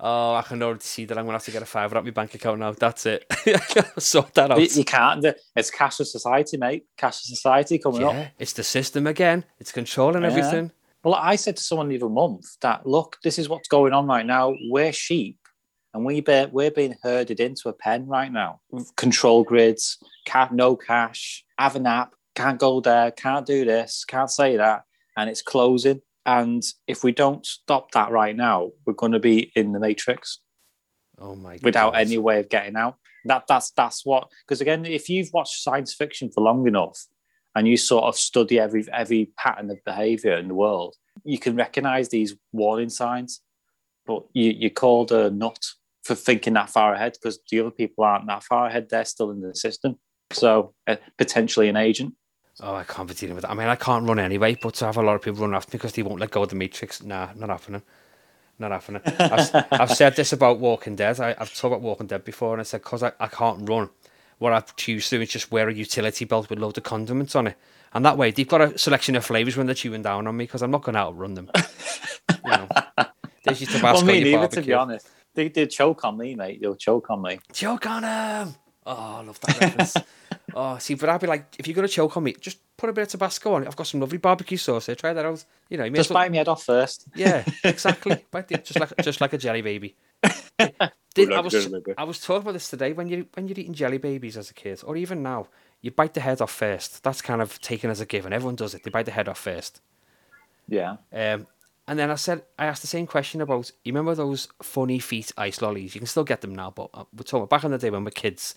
oh, 0.00 0.34
I 0.34 0.42
can 0.42 0.62
already 0.62 0.80
see 0.80 1.04
that 1.06 1.16
I'm 1.18 1.24
gonna 1.24 1.36
have 1.36 1.44
to 1.44 1.50
get 1.50 1.62
a 1.62 1.66
fiver 1.66 1.96
out 1.96 2.04
my 2.04 2.10
bank 2.10 2.34
account 2.34 2.60
now. 2.60 2.72
That's 2.72 3.06
it. 3.06 3.24
sort 3.98 4.34
that 4.34 4.50
out. 4.50 4.60
You, 4.60 4.68
you 4.72 4.84
can't. 4.84 5.24
It's 5.56 5.70
cashless 5.70 6.06
society, 6.06 6.56
mate. 6.56 6.84
Cashless 6.98 7.24
society 7.26 7.78
coming 7.78 8.04
up. 8.04 8.12
yeah, 8.14 8.28
it's 8.38 8.52
the 8.52 8.64
system 8.64 9.06
again. 9.06 9.44
It's 9.58 9.72
controlling 9.72 10.22
Yeah. 10.22 10.28
everything. 10.30 10.72
Well, 11.02 11.14
I 11.14 11.36
said 11.36 11.56
to 11.58 11.62
someone 11.62 11.88
the 11.88 11.96
other 11.96 12.08
month 12.08 12.46
that 12.62 12.86
look, 12.86 13.18
this 13.22 13.38
is 13.38 13.48
what's 13.48 13.68
going 13.68 13.92
on 13.92 14.06
right 14.06 14.24
now. 14.24 14.54
We're 14.70 14.92
sheep, 14.92 15.38
and 15.92 16.04
we 16.04 16.20
be, 16.22 16.46
we're 16.50 16.70
being 16.70 16.96
herded 17.02 17.40
into 17.40 17.68
a 17.68 17.72
pen 17.74 18.06
right 18.06 18.32
now. 18.32 18.60
Control 18.96 19.44
grids, 19.44 19.98
can't 20.24 20.52
no 20.52 20.76
cash, 20.76 21.44
have 21.58 21.76
an 21.76 21.86
app, 21.86 22.14
can't 22.34 22.58
go 22.58 22.80
there, 22.80 23.10
can't 23.10 23.44
do 23.46 23.66
this, 23.66 24.04
can't 24.06 24.30
say 24.30 24.56
that, 24.56 24.84
and 25.16 25.28
it's 25.28 25.42
closing. 25.42 26.00
And 26.26 26.62
if 26.86 27.04
we 27.04 27.12
don't 27.12 27.44
stop 27.44 27.90
that 27.92 28.10
right 28.10 28.34
now, 28.34 28.70
we're 28.86 28.94
going 28.94 29.12
to 29.12 29.18
be 29.20 29.52
in 29.54 29.72
the 29.72 29.80
matrix 29.80 30.40
Oh 31.18 31.34
my 31.36 31.58
without 31.62 31.92
God. 31.92 32.00
any 32.00 32.18
way 32.18 32.40
of 32.40 32.48
getting 32.48 32.76
out. 32.76 32.96
That 33.26 33.44
that's 33.48 33.70
that's 33.70 34.04
what 34.04 34.28
because 34.46 34.60
again, 34.60 34.84
if 34.84 35.08
you've 35.08 35.32
watched 35.32 35.62
science 35.62 35.94
fiction 35.94 36.30
for 36.34 36.42
long 36.42 36.66
enough 36.66 37.06
and 37.54 37.66
you 37.68 37.76
sort 37.76 38.04
of 38.04 38.16
study 38.16 38.58
every 38.58 38.84
every 38.92 39.30
pattern 39.38 39.70
of 39.70 39.78
behavior 39.84 40.34
in 40.34 40.48
the 40.48 40.54
world, 40.54 40.96
you 41.24 41.38
can 41.38 41.56
recognize 41.56 42.08
these 42.08 42.34
warning 42.52 42.90
signs. 42.90 43.40
But 44.06 44.24
you 44.34 44.50
you're 44.50 44.70
called 44.70 45.12
a 45.12 45.30
nut 45.30 45.58
for 46.02 46.14
thinking 46.14 46.52
that 46.54 46.68
far 46.68 46.92
ahead 46.94 47.14
because 47.14 47.38
the 47.50 47.60
other 47.60 47.70
people 47.70 48.04
aren't 48.04 48.26
that 48.26 48.44
far 48.44 48.66
ahead; 48.66 48.88
they're 48.90 49.04
still 49.06 49.30
in 49.30 49.40
the 49.40 49.54
system. 49.54 49.96
So 50.32 50.74
uh, 50.86 50.96
potentially 51.16 51.68
an 51.68 51.76
agent. 51.76 52.14
Oh, 52.60 52.74
I 52.74 52.84
can't 52.84 53.08
be 53.08 53.14
dealing 53.14 53.34
with 53.34 53.42
that. 53.42 53.50
I 53.50 53.54
mean, 53.54 53.66
I 53.66 53.76
can't 53.76 54.06
run 54.06 54.18
anyway, 54.18 54.56
but 54.60 54.74
to 54.74 54.86
have 54.86 54.96
a 54.96 55.02
lot 55.02 55.16
of 55.16 55.22
people 55.22 55.40
run 55.40 55.54
after 55.54 55.70
me 55.70 55.78
because 55.78 55.92
they 55.92 56.02
won't 56.02 56.20
let 56.20 56.30
go 56.30 56.44
of 56.44 56.50
the 56.50 56.54
Matrix, 56.54 57.02
nah, 57.02 57.30
not 57.34 57.50
happening. 57.50 57.82
Not 58.58 58.70
happening. 58.70 59.02
I've, 59.04 59.66
I've 59.72 59.90
said 59.90 60.14
this 60.14 60.32
about 60.32 60.60
Walking 60.60 60.94
Dead. 60.94 61.18
I, 61.18 61.30
I've 61.30 61.52
talked 61.52 61.72
about 61.72 61.80
Walking 61.80 62.06
Dead 62.06 62.24
before, 62.24 62.54
and 62.54 62.60
I 62.60 62.64
said, 62.64 62.82
because 62.82 63.02
I, 63.02 63.12
I 63.18 63.26
can't 63.26 63.68
run, 63.68 63.90
what 64.38 64.52
I 64.52 64.60
choose 64.76 65.08
to 65.10 65.16
do 65.16 65.22
is 65.22 65.30
just 65.30 65.50
wear 65.50 65.68
a 65.68 65.74
utility 65.74 66.24
belt 66.24 66.48
with 66.48 66.60
loads 66.60 66.78
of 66.78 66.84
condiments 66.84 67.34
on 67.34 67.48
it. 67.48 67.56
And 67.92 68.04
that 68.04 68.16
way, 68.18 68.30
they've 68.30 68.46
got 68.46 68.60
a 68.60 68.78
selection 68.78 69.16
of 69.16 69.24
flavours 69.24 69.56
when 69.56 69.66
they're 69.66 69.74
chewing 69.74 70.02
down 70.02 70.26
on 70.26 70.36
me 70.36 70.44
because 70.44 70.62
I'm 70.62 70.70
not 70.70 70.82
going 70.82 70.94
to 70.94 71.00
outrun 71.00 71.34
them. 71.34 71.50
you 72.44 72.50
know, 72.50 72.68
there's 73.44 73.60
your 73.60 73.70
Tabasco, 73.70 73.98
well, 73.98 74.04
me 74.04 74.18
your 74.18 74.24
neither, 74.24 74.38
barbecue. 74.38 74.62
to 74.62 74.66
be 74.66 74.72
honest. 74.72 75.08
They 75.34 75.48
did 75.48 75.70
choke 75.70 76.04
on 76.04 76.16
me, 76.16 76.36
mate. 76.36 76.60
They'll 76.60 76.76
choke 76.76 77.10
on 77.10 77.22
me. 77.22 77.40
Choke 77.52 77.86
on 77.86 78.04
him! 78.04 78.54
Oh, 78.86 79.16
I 79.18 79.22
love 79.22 79.40
that 79.40 79.60
reference. 79.60 79.96
oh, 80.54 80.78
see, 80.78 80.94
but 80.94 81.08
I'd 81.08 81.20
be 81.20 81.26
like, 81.26 81.54
if 81.58 81.66
you're 81.66 81.74
going 81.74 81.86
to 81.88 81.92
choke 81.92 82.16
on 82.16 82.24
me, 82.24 82.34
just 82.40 82.58
put 82.76 82.88
a 82.90 82.92
bit 82.92 83.02
of 83.02 83.08
Tabasco 83.08 83.54
on 83.54 83.62
it. 83.62 83.68
I've 83.68 83.76
got 83.76 83.86
some 83.86 84.00
lovely 84.00 84.18
barbecue 84.18 84.56
sauce 84.56 84.86
here. 84.86 84.94
Try 84.94 85.12
that 85.12 85.24
out. 85.24 85.44
You 85.68 85.78
know, 85.78 85.84
you 85.84 85.90
Just 85.92 86.10
as 86.10 86.14
well- 86.14 86.22
bite 86.24 86.30
my 86.30 86.36
head 86.38 86.48
off 86.48 86.62
first. 86.64 87.06
Yeah, 87.14 87.44
exactly. 87.64 88.24
Bite 88.30 88.48
the- 88.48 88.58
just 88.58 88.78
like 88.80 88.92
just 89.02 89.20
like 89.20 89.32
a 89.32 89.38
jelly 89.38 89.62
baby. 89.62 89.96
Did, 91.14 91.28
Like 91.28 91.36
I 91.36 91.40
a 91.40 91.42
was 91.42 91.52
jelly 91.52 91.68
baby. 91.80 91.94
I 91.98 92.04
was 92.04 92.20
talking 92.20 92.42
about 92.42 92.52
this 92.54 92.68
today. 92.68 92.92
When 92.92 93.08
you 93.08 93.26
when 93.34 93.46
you're 93.48 93.58
eating 93.58 93.74
jelly 93.74 93.98
babies 93.98 94.36
as 94.36 94.50
a 94.50 94.54
kid, 94.54 94.80
or 94.84 94.96
even 94.96 95.22
now, 95.22 95.48
you 95.80 95.90
bite 95.90 96.14
the 96.14 96.20
head 96.20 96.40
off 96.40 96.50
first. 96.52 97.02
That's 97.04 97.22
kind 97.22 97.40
of 97.40 97.60
taken 97.60 97.90
as 97.90 98.00
a 98.00 98.06
given. 98.06 98.32
Everyone 98.32 98.56
does 98.56 98.74
it. 98.74 98.82
They 98.82 98.90
bite 98.90 99.06
the 99.06 99.12
head 99.12 99.28
off 99.28 99.38
first. 99.38 99.80
Yeah. 100.68 100.96
Um, 101.12 101.46
and 101.86 101.98
then 101.98 102.10
I 102.10 102.14
said, 102.14 102.42
I 102.58 102.64
asked 102.66 102.80
the 102.82 102.88
same 102.88 103.06
question 103.06 103.40
about. 103.42 103.70
You 103.84 103.92
remember 103.92 104.14
those 104.14 104.48
funny 104.62 104.98
feet 104.98 105.30
ice 105.36 105.60
lollies? 105.62 105.94
You 105.94 106.00
can 106.00 106.06
still 106.08 106.24
get 106.24 106.40
them 106.40 106.54
now, 106.54 106.70
but 106.70 106.88
uh, 106.94 107.04
we're 107.14 107.22
talking 107.24 107.42
about 107.44 107.50
back 107.50 107.64
in 107.64 107.70
the 107.70 107.78
day 107.78 107.90
when 107.90 108.04
we're 108.04 108.10
kids. 108.10 108.54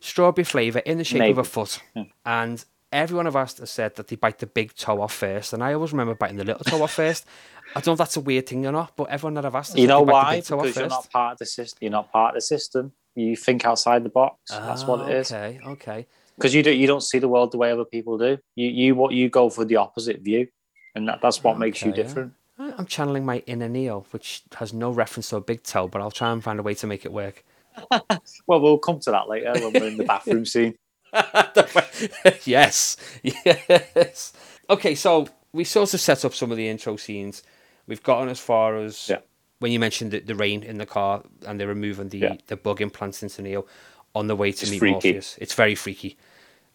Strawberry 0.00 0.44
flavour 0.44 0.80
in 0.80 0.98
the 0.98 1.04
shape 1.04 1.30
of 1.30 1.38
a 1.38 1.44
foot, 1.44 1.80
and 2.24 2.64
everyone 2.92 3.26
I've 3.26 3.36
asked 3.36 3.58
has 3.58 3.70
said 3.70 3.96
that 3.96 4.08
they 4.08 4.16
bite 4.16 4.38
the 4.38 4.46
big 4.46 4.74
toe 4.74 5.00
off 5.02 5.12
first, 5.14 5.52
and 5.52 5.62
I 5.62 5.72
always 5.74 5.92
remember 5.92 6.14
biting 6.14 6.36
the 6.36 6.44
little 6.44 6.64
toe 6.64 6.82
off 6.82 6.94
first. 6.94 7.26
I 7.74 7.80
don't 7.80 7.88
know 7.88 7.92
if 7.94 7.98
that's 7.98 8.16
a 8.16 8.20
weird 8.20 8.46
thing 8.48 8.64
or 8.66 8.72
not, 8.72 8.96
but 8.96 9.10
everyone 9.10 9.34
that 9.34 9.44
I've 9.44 9.54
asked, 9.54 9.76
You 9.76 9.86
know 9.86 10.00
they 10.04 10.06
bite 10.06 10.06
the 10.06 10.12
why? 10.12 10.34
big 10.36 10.44
toe 10.44 10.56
off 10.56 10.62
Because 10.62 10.76
you're 10.76 10.88
not 10.88 11.10
part 11.10 11.32
of 11.32 11.38
the 11.38 11.46
system. 11.46 11.78
You're 11.82 11.90
not 11.90 12.10
part 12.12 12.30
of 12.30 12.34
the 12.36 12.40
system. 12.40 12.92
You 13.14 13.36
think 13.36 13.64
outside 13.66 14.02
the 14.02 14.08
box. 14.08 14.38
That's 14.50 14.84
what 14.86 15.00
Ah, 15.00 15.08
it 15.08 15.16
is. 15.16 15.32
Okay, 15.32 15.60
okay. 15.66 16.06
Because 16.36 16.54
you 16.54 16.62
don't 16.62 16.76
you 16.76 16.86
don't 16.86 17.02
see 17.02 17.18
the 17.18 17.28
world 17.28 17.50
the 17.52 17.58
way 17.58 17.70
other 17.70 17.84
people 17.84 18.16
do. 18.18 18.38
You 18.54 18.68
you 18.68 18.94
what 18.94 19.12
you 19.12 19.28
go 19.28 19.50
for 19.50 19.64
the 19.64 19.76
opposite 19.76 20.20
view, 20.20 20.48
and 20.94 21.08
that, 21.08 21.20
that's 21.20 21.42
what 21.42 21.58
makes 21.58 21.82
you 21.82 21.90
Okay, 21.90 22.00
yeah. 22.00 22.04
different. 22.06 22.32
I- 22.58 22.72
I'm 22.78 22.86
channeling 22.86 23.24
my 23.26 23.38
inner 23.46 23.68
Neo, 23.68 24.06
which 24.10 24.42
has 24.56 24.72
no 24.72 24.90
reference 24.90 25.28
to 25.30 25.36
a 25.36 25.40
big 25.42 25.62
toe, 25.62 25.88
but 25.88 26.00
I'll 26.00 26.10
try 26.10 26.30
and 26.30 26.42
find 26.42 26.58
a 26.58 26.62
way 26.62 26.74
to 26.74 26.86
make 26.86 27.04
it 27.04 27.12
work. 27.12 27.42
Well, 28.46 28.60
we'll 28.60 28.78
come 28.78 29.00
to 29.00 29.10
that 29.10 29.28
later 29.28 29.52
when 29.54 29.72
we're 29.72 29.88
in 29.88 29.96
the 29.96 30.04
bathroom 30.04 30.44
scene. 30.54 30.74
yes, 32.44 32.96
yes. 33.22 34.32
Okay, 34.68 34.94
so 34.94 35.28
we 35.52 35.64
sort 35.64 35.92
of 35.94 36.00
set 36.00 36.24
up 36.24 36.34
some 36.34 36.50
of 36.50 36.56
the 36.56 36.68
intro 36.68 36.96
scenes. 36.96 37.42
We've 37.86 38.02
gotten 38.02 38.28
as 38.28 38.38
far 38.40 38.76
as 38.78 39.08
Yeah. 39.08 39.18
when 39.60 39.72
you 39.72 39.78
mentioned 39.80 40.10
the, 40.10 40.20
the 40.20 40.34
rain 40.34 40.62
in 40.62 40.78
the 40.78 40.86
car 40.86 41.22
and 41.46 41.58
they're 41.60 41.66
removing 41.68 42.08
the, 42.08 42.18
Yeah. 42.18 42.34
the 42.48 42.56
bug 42.56 42.80
implants 42.80 43.22
into 43.22 43.42
Neo 43.42 43.66
on 44.14 44.26
the 44.26 44.36
way 44.36 44.52
to 44.52 44.62
It's 44.62 44.70
meet 44.70 44.78
freaky. 44.78 44.92
Morpheus. 44.92 45.38
It's 45.40 45.54
very 45.54 45.74
freaky. 45.74 46.16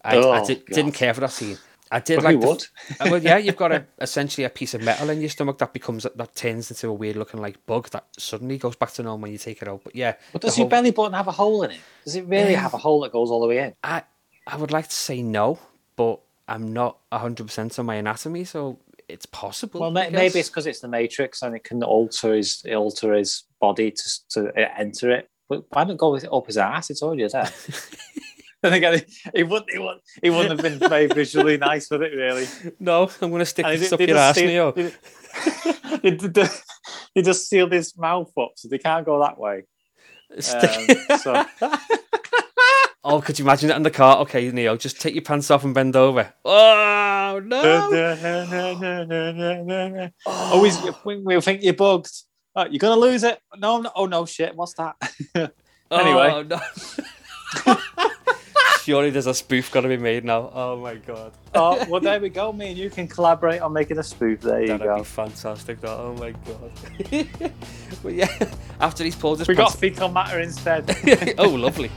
I, 0.04 0.16
I 0.16 0.40
Oh, 0.40 0.46
did, 0.46 0.64
didn't 0.66 0.92
care 0.92 1.14
for 1.14 1.20
that 1.20 1.30
scene. 1.32 1.58
I 1.92 2.00
did 2.00 2.16
But 2.16 2.24
like 2.24 2.40
the, 2.40 2.46
would? 2.46 2.66
Well, 3.10 3.22
yeah, 3.22 3.36
you've 3.36 3.56
got 3.56 3.70
a 3.70 3.84
essentially 4.00 4.44
a 4.44 4.50
piece 4.50 4.72
of 4.74 4.82
metal 4.82 5.10
in 5.10 5.20
your 5.20 5.28
stomach 5.28 5.58
that 5.58 5.72
becomes 5.74 6.04
that 6.14 6.34
turns 6.34 6.70
into 6.70 6.88
a 6.88 6.92
weird 6.92 7.16
looking 7.16 7.40
like 7.40 7.64
bug 7.66 7.90
that 7.90 8.06
suddenly 8.18 8.56
goes 8.58 8.76
back 8.76 8.92
to 8.94 9.02
normal 9.02 9.22
when 9.24 9.32
you 9.32 9.38
take 9.38 9.60
it 9.60 9.68
out. 9.68 9.82
But 9.84 9.94
yeah, 9.94 10.14
But 10.32 10.40
does 10.42 10.58
your 10.58 10.68
belly 10.68 10.90
button 10.90 11.12
have 11.12 11.28
a 11.28 11.32
hole 11.32 11.62
in 11.64 11.72
it? 11.72 11.80
Does 12.04 12.16
it 12.16 12.26
really 12.26 12.54
Um, 12.56 12.62
have 12.62 12.74
a 12.74 12.78
hole 12.78 13.02
that 13.02 13.12
goes 13.12 13.30
all 13.30 13.40
the 13.42 13.46
way 13.48 13.58
in? 13.58 13.74
I 13.84 14.02
I 14.46 14.56
would 14.56 14.72
like 14.72 14.88
to 14.88 14.96
say 14.96 15.22
no, 15.22 15.58
but 15.96 16.20
I'm 16.48 16.72
not 16.72 16.98
hundred 17.12 17.46
percent 17.46 17.78
on 17.78 17.86
my 17.86 17.96
anatomy, 17.96 18.44
so 18.44 18.78
it's 19.08 19.26
possible. 19.26 19.80
Well, 19.80 19.90
maybe 19.90 20.38
it's 20.38 20.48
because 20.48 20.66
it's 20.66 20.80
the 20.80 20.88
Matrix 20.88 21.42
and 21.42 21.54
it 21.54 21.64
can 21.64 21.82
alter 21.82 22.34
his 22.34 22.64
alter 22.74 23.12
his 23.12 23.44
body 23.60 23.90
to 23.90 24.10
to 24.30 24.52
enter 24.78 25.10
it. 25.10 25.28
But 25.48 25.64
why 25.68 25.84
not 25.84 25.98
go 25.98 26.12
with 26.12 26.24
it 26.24 26.32
up 26.32 26.46
his 26.46 26.56
ass? 26.56 26.88
It's 26.88 27.02
already 27.02 27.28
there. 27.28 27.50
then 28.70 28.74
again, 28.74 28.94
it, 28.94 29.10
it 29.34 29.48
wouldn't 29.48 29.70
it 29.70 29.80
wouldn't 29.80 30.02
it 30.22 30.30
wouldn't 30.30 30.50
have 30.50 30.62
been 30.62 30.88
very 30.88 31.08
visually 31.08 31.56
nice, 31.56 31.90
would 31.90 32.02
it? 32.02 32.14
Really? 32.14 32.46
no. 32.78 33.10
I'm 33.20 33.30
going 33.30 33.40
to 33.40 33.46
stick 33.46 33.66
And 33.66 33.80
this 33.80 33.92
up 33.92 34.00
your 34.00 34.16
ass, 34.16 34.36
Neo. 34.36 34.70
They, 34.70 34.92
they, 36.02 36.10
they, 36.10 36.48
they 37.14 37.22
just 37.22 37.48
sealed 37.48 37.72
his 37.72 37.96
mouth 37.98 38.30
up, 38.38 38.52
so 38.54 38.68
they 38.68 38.78
can't 38.78 39.04
go 39.04 39.18
that 39.20 39.36
way. 39.36 39.64
Um, 40.30 40.38
so 41.18 41.44
oh, 43.04 43.20
could 43.20 43.38
you 43.38 43.44
imagine 43.44 43.68
that 43.68 43.76
in 43.76 43.82
the 43.82 43.90
car? 43.90 44.18
Okay, 44.18 44.48
Neo, 44.50 44.76
just 44.76 45.00
take 45.00 45.14
your 45.14 45.22
pants 45.22 45.50
off 45.50 45.64
and 45.64 45.74
bend 45.74 45.96
over. 45.96 46.32
Oh 46.44 47.40
no! 47.44 47.62
always 50.24 50.78
we, 51.04 51.16
we 51.16 51.40
think 51.40 51.64
you're 51.64 51.74
bugged. 51.74 52.12
Oh, 52.54 52.66
you're 52.66 52.78
gonna 52.78 53.00
lose 53.00 53.24
it. 53.24 53.40
No, 53.58 53.80
no, 53.80 53.90
oh 53.96 54.06
no, 54.06 54.24
shit. 54.24 54.54
What's 54.54 54.74
that? 54.74 54.94
Anyway. 55.90 56.30
Oh, 56.32 56.42
no. 56.42 57.76
Surely 58.82 59.10
there's 59.10 59.28
a 59.28 59.34
spoof 59.34 59.70
got 59.70 59.82
to 59.82 59.88
be 59.88 59.96
made 59.96 60.24
now. 60.24 60.50
Oh 60.52 60.76
my 60.76 60.96
god, 60.96 61.32
oh, 61.54 61.86
well, 61.88 62.00
there 62.00 62.18
we 62.18 62.28
go. 62.28 62.52
Me 62.52 62.70
and 62.70 62.76
you 62.76 62.90
can 62.90 63.06
collaborate 63.06 63.60
on 63.60 63.72
making 63.72 63.98
a 63.98 64.02
spoof. 64.02 64.40
There 64.40 64.60
you 64.60 64.66
that'd 64.66 64.84
go. 64.84 64.96
be 64.98 65.04
fantastic. 65.04 65.80
That. 65.82 65.90
Oh 65.90 66.14
my 66.14 66.32
god. 66.32 67.52
but 68.02 68.12
yeah, 68.12 68.50
after 68.80 69.04
he's 69.04 69.14
pulled 69.14 69.38
his 69.38 69.46
We 69.46 69.54
got 69.54 69.74
fecal 69.74 70.08
matter 70.08 70.40
instead. 70.40 70.96
oh, 71.38 71.50
lovely. 71.50 71.92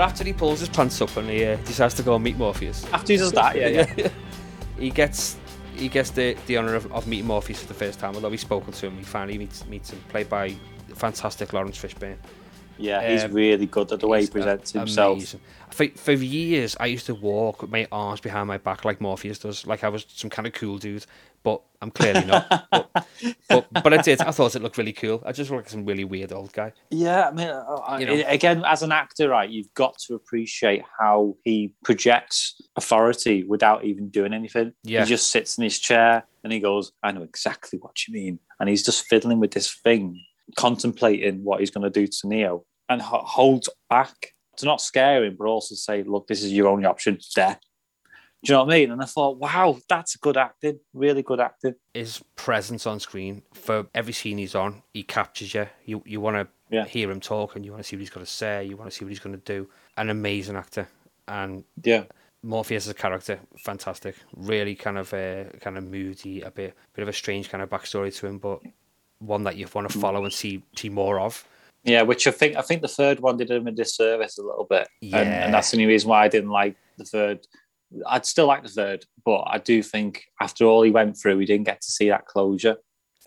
But 0.00 0.08
after 0.08 0.24
he 0.24 0.32
pulls 0.32 0.60
his 0.60 0.70
pants 0.70 0.98
up 1.02 1.14
and 1.18 1.28
he 1.28 1.44
uh, 1.44 1.56
decides 1.56 1.92
to 1.92 2.02
go 2.02 2.14
and 2.14 2.24
meet 2.24 2.38
Morpheus, 2.38 2.86
After 2.90 3.12
he 3.12 3.18
does 3.18 3.32
that, 3.32 3.54
yeah, 3.54 3.68
yeah. 3.98 4.08
he 4.78 4.88
gets 4.88 5.36
he 5.74 5.88
gets 5.90 6.08
the, 6.08 6.38
the 6.46 6.56
honour 6.56 6.74
of, 6.74 6.90
of 6.90 7.06
meeting 7.06 7.26
Morpheus 7.26 7.60
for 7.60 7.68
the 7.68 7.74
first 7.74 8.00
time. 8.00 8.14
Although 8.14 8.30
he's 8.30 8.40
spoken 8.40 8.72
to 8.72 8.86
him, 8.86 8.96
he 8.96 9.04
finally 9.04 9.36
meets, 9.36 9.66
meets 9.66 9.90
him, 9.90 10.02
played 10.08 10.30
by 10.30 10.56
fantastic 10.94 11.52
Laurence 11.52 11.76
Fishburne. 11.76 12.16
Yeah, 12.78 13.06
he's 13.06 13.24
Um, 13.24 13.34
really 13.34 13.66
good 13.66 13.92
at 13.92 14.00
the 14.00 14.08
way 14.08 14.22
he 14.22 14.26
presents 14.28 14.72
himself. 14.72 15.18
amazing. 15.18 15.40
For, 15.70 15.88
for 15.88 16.12
years, 16.12 16.78
I 16.80 16.86
used 16.86 17.04
to 17.04 17.14
walk 17.14 17.60
with 17.60 17.70
my 17.70 17.86
arms 17.92 18.20
behind 18.20 18.48
my 18.48 18.56
back 18.56 18.86
like 18.86 19.02
Morpheus 19.02 19.38
does, 19.38 19.66
like 19.66 19.84
I 19.84 19.90
was 19.90 20.06
some 20.08 20.30
kind 20.30 20.46
of 20.46 20.54
cool 20.54 20.78
dude. 20.78 21.04
But 21.42 21.62
I'm 21.80 21.90
clearly 21.90 22.26
not. 22.26 22.66
but, 22.70 22.90
but 23.48 23.66
but 23.82 23.94
I 23.94 24.02
did. 24.02 24.20
I 24.20 24.30
thought 24.30 24.54
it 24.54 24.62
looked 24.62 24.76
really 24.76 24.92
cool. 24.92 25.22
I 25.24 25.32
just 25.32 25.50
looked 25.50 25.64
like 25.64 25.70
some 25.70 25.86
really 25.86 26.04
weird 26.04 26.32
old 26.32 26.52
guy. 26.52 26.72
Yeah, 26.90 27.28
I 27.28 27.32
mean, 27.32 27.48
uh, 27.48 27.64
I- 27.86 27.98
You 28.00 28.06
know. 28.06 28.22
again, 28.26 28.62
as 28.66 28.82
an 28.82 28.92
actor, 28.92 29.30
right, 29.30 29.48
you've 29.48 29.72
got 29.74 29.96
to 30.06 30.14
appreciate 30.14 30.82
how 30.98 31.36
he 31.44 31.72
projects 31.82 32.60
authority 32.76 33.44
without 33.44 33.84
even 33.84 34.10
doing 34.10 34.34
anything. 34.34 34.72
Yeah. 34.82 35.00
He 35.04 35.08
just 35.08 35.30
sits 35.30 35.56
in 35.56 35.64
his 35.64 35.78
chair 35.78 36.24
and 36.44 36.52
he 36.52 36.60
goes, 36.60 36.92
I 37.02 37.12
know 37.12 37.22
exactly 37.22 37.78
what 37.78 38.06
you 38.06 38.12
mean. 38.12 38.38
And 38.58 38.68
he's 38.68 38.84
just 38.84 39.06
fiddling 39.06 39.40
with 39.40 39.52
this 39.52 39.72
thing, 39.72 40.20
contemplating 40.56 41.42
what 41.44 41.60
he's 41.60 41.70
going 41.70 41.90
to 41.90 42.00
do 42.00 42.06
to 42.06 42.28
Neo 42.28 42.64
and 42.88 43.00
ho- 43.00 43.24
holds 43.24 43.68
back 43.88 44.34
to 44.58 44.66
not 44.66 44.80
scare 44.82 45.24
him, 45.24 45.36
but 45.38 45.46
also 45.46 45.74
say, 45.74 46.02
look, 46.02 46.26
this 46.26 46.42
is 46.42 46.52
your 46.52 46.68
only 46.68 46.84
option 46.84 47.18
there. 47.34 47.58
Do 48.42 48.52
you 48.52 48.56
know 48.58 48.64
what 48.64 48.72
I 48.74 48.78
mean? 48.78 48.90
And 48.90 49.02
I 49.02 49.04
thought, 49.04 49.36
wow, 49.36 49.76
that's 49.88 50.16
good 50.16 50.38
acting, 50.38 50.80
really 50.94 51.22
good 51.22 51.40
acting. 51.40 51.74
His 51.92 52.22
presence 52.36 52.86
on 52.86 52.98
screen 52.98 53.42
for 53.52 53.86
every 53.94 54.14
scene 54.14 54.38
he's 54.38 54.54
on, 54.54 54.82
he 54.94 55.02
captures 55.02 55.52
you. 55.52 55.66
You 55.84 56.02
you 56.06 56.20
want 56.20 56.36
to 56.36 56.48
Yeah. 56.74 56.86
hear 56.86 57.10
him 57.10 57.20
talk, 57.20 57.56
and 57.56 57.64
you 57.64 57.72
want 57.72 57.82
to 57.84 57.88
see 57.88 57.96
what 57.96 58.00
he's 58.00 58.10
going 58.10 58.24
to 58.24 58.32
say. 58.32 58.64
You 58.64 58.76
want 58.78 58.90
to 58.90 58.96
see 58.96 59.04
what 59.04 59.10
he's 59.10 59.18
going 59.18 59.38
to 59.38 59.44
do. 59.44 59.68
An 59.98 60.08
amazing 60.08 60.56
actor, 60.56 60.88
and 61.28 61.64
Yeah. 61.84 62.04
Morpheus 62.42 62.86
as 62.86 62.90
a 62.90 62.94
character, 62.94 63.38
fantastic. 63.58 64.14
Really 64.34 64.74
kind 64.74 64.96
of 64.96 65.12
uh, 65.12 65.44
kind 65.60 65.76
of 65.76 65.84
moody, 65.84 66.40
a 66.40 66.50
bit 66.50 66.74
bit 66.94 67.02
of 67.02 67.08
a 67.08 67.12
strange 67.12 67.50
kind 67.50 67.62
of 67.62 67.68
backstory 67.68 68.14
to 68.16 68.26
him, 68.26 68.38
but 68.38 68.60
one 69.18 69.44
that 69.44 69.56
you 69.56 69.68
want 69.74 69.90
to 69.90 69.98
follow 69.98 70.24
and 70.24 70.32
see 70.32 70.62
see 70.74 70.88
more 70.88 71.20
of. 71.20 71.44
Yeah, 71.84 72.00
which 72.02 72.26
I 72.26 72.30
think 72.30 72.56
I 72.56 72.62
think 72.62 72.80
the 72.80 72.88
third 72.88 73.20
one 73.20 73.36
did 73.36 73.50
him 73.50 73.66
a 73.66 73.70
disservice 73.72 74.38
a 74.38 74.42
little 74.42 74.64
bit, 74.64 74.88
and, 75.02 75.14
and 75.14 75.52
that's 75.52 75.70
the 75.70 75.76
only 75.76 75.86
reason 75.86 76.08
why 76.08 76.24
I 76.24 76.28
didn't 76.28 76.48
like 76.50 76.76
the 76.96 77.04
third. 77.04 77.46
I'd 78.06 78.26
still 78.26 78.46
like 78.46 78.62
the 78.62 78.68
third, 78.68 79.04
but 79.24 79.42
I 79.46 79.58
do 79.58 79.82
think 79.82 80.24
after 80.40 80.64
all 80.64 80.82
he 80.82 80.90
went 80.90 81.16
through, 81.16 81.36
we 81.36 81.46
didn't 81.46 81.66
get 81.66 81.80
to 81.80 81.90
see 81.90 82.08
that 82.08 82.26
closure 82.26 82.76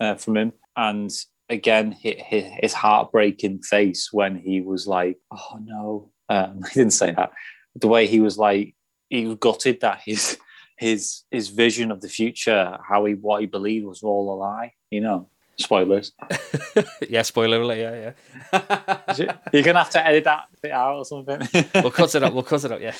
uh, 0.00 0.14
from 0.14 0.36
him. 0.36 0.52
And 0.76 1.10
again, 1.48 1.92
his, 1.92 2.72
heartbreaking 2.72 3.62
face 3.62 4.12
when 4.12 4.36
he 4.36 4.60
was 4.60 4.86
like, 4.86 5.18
"Oh 5.30 5.58
no," 5.62 6.10
um, 6.28 6.62
he 6.72 6.80
didn't 6.80 6.92
say 6.92 7.12
that. 7.12 7.32
The 7.76 7.88
way 7.88 8.06
he 8.06 8.20
was 8.20 8.38
like, 8.38 8.74
he 9.08 9.26
was 9.26 9.36
gutted 9.38 9.80
that 9.80 10.00
his 10.04 10.38
his 10.78 11.22
his 11.30 11.48
vision 11.48 11.90
of 11.90 12.00
the 12.00 12.08
future, 12.08 12.78
how 12.86 13.04
he 13.04 13.14
what 13.14 13.40
he 13.40 13.46
believed 13.46 13.86
was 13.86 14.02
all 14.02 14.34
a 14.34 14.36
lie. 14.36 14.72
You 14.90 15.00
know, 15.00 15.28
spoilers. 15.56 16.12
yeah, 17.08 17.22
spoiler 17.22 17.60
alert. 17.60 17.78
Yeah, 17.78 18.12
yeah. 18.52 19.36
You're 19.52 19.62
gonna 19.62 19.78
have 19.78 19.90
to 19.90 20.06
edit 20.06 20.24
that 20.24 20.48
bit 20.62 20.72
out 20.72 20.96
or 20.96 21.04
something. 21.04 21.48
we'll 21.74 21.90
cut 21.90 22.14
it 22.14 22.22
up. 22.22 22.32
We'll 22.32 22.42
cut 22.42 22.64
it 22.64 22.72
up. 22.72 22.80
Yeah. 22.80 22.94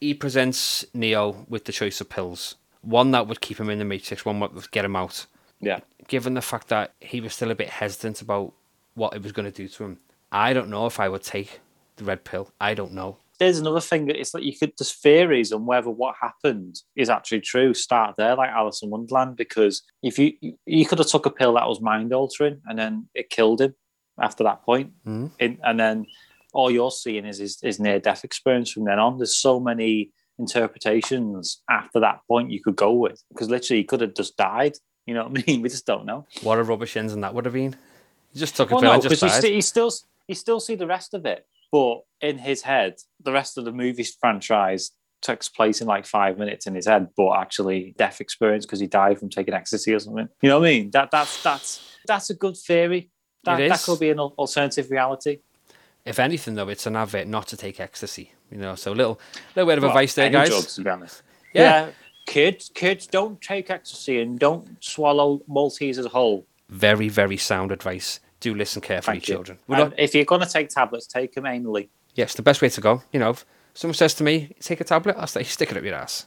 he 0.00 0.14
presents 0.14 0.84
Neo 0.94 1.46
with 1.48 1.64
the 1.64 1.72
choice 1.72 2.00
of 2.00 2.08
pills. 2.08 2.56
One 2.82 3.10
that 3.12 3.26
would 3.26 3.40
keep 3.40 3.58
him 3.58 3.70
in 3.70 3.78
the 3.78 3.84
Matrix. 3.84 4.24
One 4.24 4.40
that 4.40 4.54
would 4.54 4.70
get 4.70 4.84
him 4.84 4.96
out. 4.96 5.26
yeah, 5.60 5.80
Given 6.06 6.34
the 6.34 6.40
fact 6.42 6.68
that 6.68 6.94
he 7.00 7.20
was 7.20 7.34
still 7.34 7.50
a 7.50 7.54
bit 7.54 7.68
hesitant 7.68 8.22
about 8.22 8.52
what 8.94 9.14
it 9.14 9.22
was 9.22 9.32
going 9.32 9.50
to 9.50 9.56
do 9.56 9.68
to 9.68 9.84
him, 9.84 9.98
I 10.30 10.52
don't 10.52 10.70
know 10.70 10.86
if 10.86 11.00
I 11.00 11.08
would 11.08 11.22
take 11.22 11.60
the 11.96 12.04
red 12.04 12.24
pill. 12.24 12.52
I 12.60 12.74
don't 12.74 12.92
know. 12.92 13.18
There's 13.38 13.58
another 13.58 13.80
thing 13.80 14.06
that 14.06 14.18
it's 14.18 14.34
like 14.34 14.42
you 14.42 14.56
could 14.56 14.72
there's 14.78 14.92
theories 14.92 15.52
on 15.52 15.64
whether 15.66 15.90
what 15.90 16.14
happened 16.20 16.80
is 16.96 17.08
actually 17.08 17.40
true. 17.40 17.72
Start 17.74 18.16
there, 18.16 18.34
like 18.34 18.50
Alice 18.50 18.82
in 18.82 18.90
Wonderland, 18.90 19.36
because 19.36 19.82
if 20.02 20.18
you 20.18 20.32
you 20.66 20.84
could 20.86 20.98
have 20.98 21.08
took 21.08 21.26
a 21.26 21.30
pill 21.30 21.54
that 21.54 21.68
was 21.68 21.80
mind 21.80 22.12
altering 22.12 22.60
and 22.66 22.78
then 22.78 23.08
it 23.14 23.30
killed 23.30 23.60
him 23.60 23.74
after 24.20 24.42
that 24.44 24.62
point. 24.62 24.92
Hmm. 25.04 25.26
In- 25.38 25.58
and 25.64 25.78
then 25.78 26.06
all 26.52 26.70
you're 26.70 26.90
seeing 26.90 27.26
is 27.26 27.38
his, 27.38 27.60
his 27.60 27.78
near 27.78 28.00
death 28.00 28.24
experience 28.24 28.70
from 28.72 28.84
then 28.84 28.98
on. 28.98 29.18
There's 29.18 29.36
so 29.36 29.60
many 29.60 30.10
interpretations 30.38 31.60
after 31.68 32.00
that 32.00 32.20
point 32.28 32.50
you 32.50 32.62
could 32.62 32.76
go 32.76 32.92
with 32.92 33.22
because 33.30 33.48
literally 33.50 33.80
he 33.80 33.84
could 33.84 34.00
have 34.00 34.14
just 34.14 34.36
died. 34.36 34.74
You 35.06 35.14
know 35.14 35.26
what 35.28 35.38
I 35.38 35.44
mean? 35.46 35.62
We 35.62 35.68
just 35.68 35.86
don't 35.86 36.06
know. 36.06 36.26
What 36.42 36.58
a 36.58 36.62
rubbish 36.62 36.96
and 36.96 37.22
that 37.22 37.34
would 37.34 37.44
have 37.44 37.54
been. 37.54 37.76
He 38.32 38.38
just 38.38 38.56
took 38.56 38.70
a 38.70 38.74
Well, 38.74 38.82
pill 38.82 38.90
no, 38.90 38.94
and 38.94 39.02
just 39.02 39.20
died. 39.22 39.30
st- 39.42 39.54
you 39.54 39.62
still 39.62 39.90
you 40.26 40.34
still 40.34 40.60
see 40.60 40.74
the 40.74 40.86
rest 40.86 41.14
of 41.14 41.24
it, 41.24 41.46
but 41.70 42.00
in 42.20 42.38
his 42.38 42.62
head, 42.62 42.96
the 43.22 43.32
rest 43.32 43.58
of 43.58 43.64
the 43.64 43.72
movie 43.72 44.06
franchise 44.20 44.90
takes 45.20 45.48
place 45.48 45.80
in 45.80 45.86
like 45.86 46.06
five 46.06 46.38
minutes 46.38 46.66
in 46.66 46.74
his 46.74 46.86
head, 46.86 47.08
but 47.16 47.32
actually 47.38 47.94
death 47.98 48.20
experience 48.20 48.64
because 48.66 48.80
he 48.80 48.86
died 48.86 49.18
from 49.18 49.28
taking 49.28 49.54
ecstasy 49.54 49.92
or 49.92 49.98
something. 49.98 50.28
You 50.42 50.48
know 50.48 50.60
what 50.60 50.68
I 50.68 50.70
mean? 50.70 50.90
That 50.90 51.10
that's 51.10 51.42
that's 51.42 51.96
that's 52.06 52.30
a 52.30 52.34
good 52.34 52.56
theory. 52.56 53.10
That, 53.44 53.58
that 53.68 53.82
could 53.82 54.00
be 54.00 54.10
an 54.10 54.18
alternative 54.18 54.90
reality. 54.90 55.38
If 56.04 56.18
anything, 56.18 56.54
though, 56.54 56.68
it's 56.68 56.86
an 56.86 56.96
advert 56.96 57.26
not 57.26 57.46
to 57.48 57.56
take 57.56 57.80
ecstasy. 57.80 58.32
You 58.50 58.58
know, 58.58 58.74
so 58.74 58.92
a 58.92 58.94
little, 58.94 59.20
little 59.54 59.68
bit 59.68 59.78
of 59.78 59.82
Well, 59.82 59.90
advice 59.92 60.14
there, 60.14 60.26
any 60.26 60.32
guys. 60.32 60.48
drugs, 60.48 60.74
to 60.76 60.82
be 60.82 60.90
honest. 60.90 61.22
Yeah. 61.54 61.90
kids, 62.26 62.70
kids, 62.74 63.06
don't 63.06 63.40
take 63.40 63.70
ecstasy 63.70 64.20
and 64.20 64.38
don't 64.38 64.82
swallow 64.82 65.40
Maltese 65.46 65.98
as 65.98 66.06
a 66.06 66.10
whole. 66.10 66.46
Very, 66.68 67.08
very 67.08 67.36
sound 67.36 67.72
advice. 67.72 68.20
Do 68.40 68.54
listen 68.54 68.80
carefully, 68.80 69.16
Thank 69.16 69.28
you. 69.28 69.34
children. 69.34 69.58
Not, 69.66 69.98
if 69.98 70.14
you're 70.14 70.24
going 70.24 70.42
to 70.42 70.48
take 70.48 70.68
tablets, 70.68 71.06
take 71.06 71.34
them 71.34 71.44
anally. 71.44 71.88
yes, 72.14 72.34
the 72.34 72.42
best 72.42 72.62
way 72.62 72.68
to 72.68 72.80
go. 72.80 73.02
You 73.12 73.18
know, 73.20 73.30
if 73.30 73.44
someone 73.74 73.94
says 73.94 74.14
to 74.14 74.24
me, 74.24 74.54
"Take 74.60 74.80
a 74.80 74.84
tablet," 74.84 75.16
I'll 75.18 75.26
say, 75.26 75.42
"Stick 75.42 75.70
it 75.72 75.76
up 75.76 75.82
your 75.82 75.94
ass." 75.94 76.26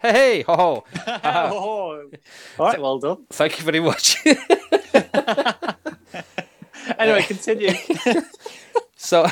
Hey, 0.00 0.12
hey, 0.12 0.42
ho, 0.42 0.56
ho. 0.56 0.84
oh, 1.24 2.04
all 2.58 2.66
right, 2.66 2.80
well 2.80 2.98
done. 2.98 3.26
Thank 3.30 3.58
you 3.58 3.64
very 3.64 3.80
much. 3.80 4.16
Anyway, 6.98 7.20
uh, 7.20 7.26
continue. 7.26 7.70
so, 8.96 9.26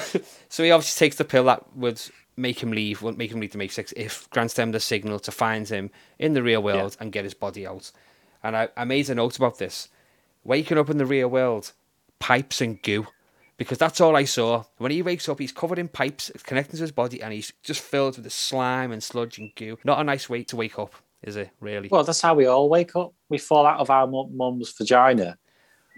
so 0.49 0.63
he 0.63 0.71
obviously 0.71 1.05
takes 1.05 1.17
the 1.17 1.25
pill 1.25 1.45
that 1.45 1.65
would 1.77 2.01
make 2.37 2.63
him 2.63 2.71
leave, 2.71 3.03
would 3.03 3.19
make 3.19 3.31
him 3.31 3.41
leave 3.41 3.53
the 3.53 3.59
Matrix 3.59 3.93
if 3.97 4.31
grants 4.31 4.55
them 4.55 4.73
the 4.73 4.81
signal 4.81 5.19
to 5.21 5.33
find 5.33 5.69
him 5.69 5.91
in 6.19 6.33
the 6.33 6.43
real 6.43 6.63
world 6.63 6.97
and 7.01 7.13
get 7.13 7.25
his 7.25 7.35
body 7.35 7.67
out. 7.67 7.91
And 8.43 8.57
I, 8.57 8.69
I 8.77 8.85
made 8.85 9.11
a 9.11 9.15
note 9.15 9.37
about 9.37 9.59
this. 9.59 9.89
Waking 10.45 10.79
up 10.79 10.91
in 10.91 10.99
the 10.99 11.07
real 11.07 11.29
world, 11.29 11.73
pipes 12.19 12.61
and 12.61 12.81
goo. 12.83 13.07
Because 13.57 13.77
that's 13.77 14.01
all 14.01 14.17
I 14.17 14.25
saw. 14.25 14.65
When 14.79 14.91
he 14.91 15.03
wakes 15.03 15.29
up, 15.29 15.39
he's 15.39 15.53
covered 15.53 15.79
in 15.79 15.89
pipes 15.89 16.31
connecting 16.45 16.77
to 16.77 16.83
his 16.83 16.93
body 16.93 17.23
and 17.23 17.31
he's 17.33 17.53
just 17.63 17.83
filled 17.83 18.17
with 18.17 18.25
the 18.25 18.31
slime 18.31 18.91
and 18.91 19.03
sludge 19.03 19.39
and 19.39 19.51
goo. 19.55 19.77
Not 19.85 20.01
a 20.01 20.05
nice 20.05 20.31
way 20.31 20.45
to 20.45 20.57
wake 20.57 20.79
up, 20.79 20.95
is 21.23 21.37
it, 21.37 21.51
really? 21.61 21.89
well, 21.91 22.03
that's 22.03 22.23
how 22.23 22.33
we 22.35 22.47
all 22.47 22.71
wake 22.71 22.97
up. 22.97 23.13
We 23.29 23.37
fall 23.37 23.67
out 23.67 23.79
of 23.79 23.91
our 23.91 24.07
mum's 24.07 24.73
vagina, 24.73 25.37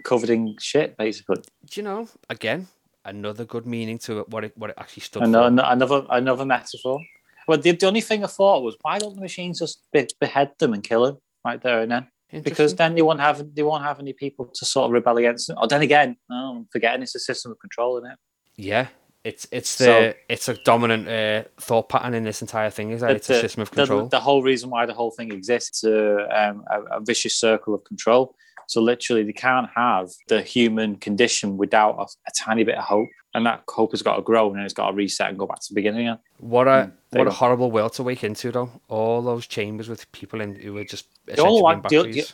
covered 0.03 0.29
in 0.29 0.57
shit, 0.59 0.97
basically. 0.97 1.37
Do 1.37 1.79
you 1.79 1.83
know, 1.83 2.09
again, 2.29 2.67
another 3.05 3.45
good 3.45 3.65
meaning 3.65 3.97
to 3.99 4.19
it, 4.19 4.29
what 4.29 4.43
it, 4.43 4.57
what 4.57 4.71
it 4.71 4.75
actually 4.77 5.03
stood 5.03 5.23
And 5.23 5.33
for. 5.33 5.43
another, 5.43 5.69
another 5.71 6.05
another 6.09 6.45
metaphor. 6.45 6.99
Well, 7.47 7.57
the, 7.57 7.71
the 7.71 7.87
only 7.87 8.01
thing 8.01 8.25
I 8.25 8.27
thought 8.27 8.63
was, 8.63 8.75
why 8.81 8.99
don't 8.99 9.15
the 9.15 9.21
machines 9.21 9.59
just 9.59 9.89
be, 9.93 10.05
behead 10.19 10.51
them 10.59 10.73
and 10.73 10.83
kill 10.83 11.05
them 11.05 11.17
right 11.45 11.61
there 11.61 11.79
and 11.81 11.91
then? 11.91 12.07
Because 12.41 12.75
then 12.75 12.95
they 12.95 13.01
won't 13.01 13.19
have 13.19 13.53
they 13.55 13.63
won't 13.63 13.83
have 13.83 13.99
any 13.99 14.13
people 14.13 14.45
to 14.45 14.65
sort 14.65 14.85
of 14.85 14.91
rebel 14.91 15.17
against 15.17 15.47
them. 15.47 15.57
Or 15.59 15.67
then 15.67 15.81
again, 15.81 16.17
oh, 16.31 16.57
I'm 16.57 16.67
forgetting 16.71 17.03
it's 17.03 17.15
a 17.15 17.19
system 17.19 17.51
of 17.51 17.59
control 17.59 17.97
in 17.97 18.11
it. 18.11 18.17
Yeah, 18.55 18.87
it's 19.23 19.47
it's 19.51 19.75
the 19.77 19.85
So- 19.85 20.13
it's 20.29 20.49
a 20.49 20.55
dominant 20.55 21.07
uh, 21.07 21.49
thought 21.59 21.89
pattern 21.89 22.13
in 22.13 22.23
this 22.23 22.41
entire 22.41 22.69
thing. 22.69 22.91
Is 22.91 23.01
that 23.01 23.11
it's 23.11 23.29
a 23.29 23.39
system 23.39 23.61
of 23.61 23.71
control? 23.71 24.07
The, 24.07 24.19
whole 24.19 24.43
reason 24.43 24.69
why 24.69 24.85
the 24.85 24.93
whole 24.93 25.11
thing 25.11 25.31
exists 25.31 25.83
is 25.83 25.93
a, 25.93 26.49
um, 26.49 26.63
a, 26.69 26.97
a 26.97 27.01
vicious 27.01 27.35
circle 27.35 27.73
of 27.73 27.83
control. 27.83 28.35
So 28.67 28.81
literally, 28.81 29.23
they 29.23 29.33
can't 29.33 29.69
have 29.75 30.09
the 30.29 30.41
human 30.41 30.95
condition 30.95 31.57
without 31.57 31.95
a, 31.99 32.03
a 32.03 32.31
tiny 32.37 32.63
bit 32.63 32.75
of 32.75 32.83
hope, 32.85 33.09
and 33.33 33.45
that 33.45 33.63
hope 33.67 33.91
has 33.91 34.01
got 34.01 34.15
to 34.15 34.21
grow, 34.21 34.47
and 34.47 34.57
then 34.57 34.65
it's 34.65 34.73
got 34.73 34.89
to 34.89 34.95
reset 34.95 35.29
and 35.29 35.37
go 35.37 35.45
back 35.45 35.59
to 35.59 35.67
the 35.69 35.75
beginning 35.75 36.17
what 36.43 36.67
a 36.67 36.91
What 37.19 37.27
a 37.27 37.31
horrible 37.31 37.71
world 37.71 37.93
to 37.93 38.03
wake 38.03 38.23
into, 38.23 38.51
though. 38.51 38.71
All 38.87 39.21
those 39.21 39.47
chambers 39.47 39.89
with 39.89 40.11
people 40.11 40.41
in 40.41 40.55
who 40.55 40.73
were 40.73 40.83
just 40.83 41.07
all 41.29 41.33
essentially 41.33 41.61
like- 41.61 41.83
they- 41.89 41.97
batteries. 41.97 42.33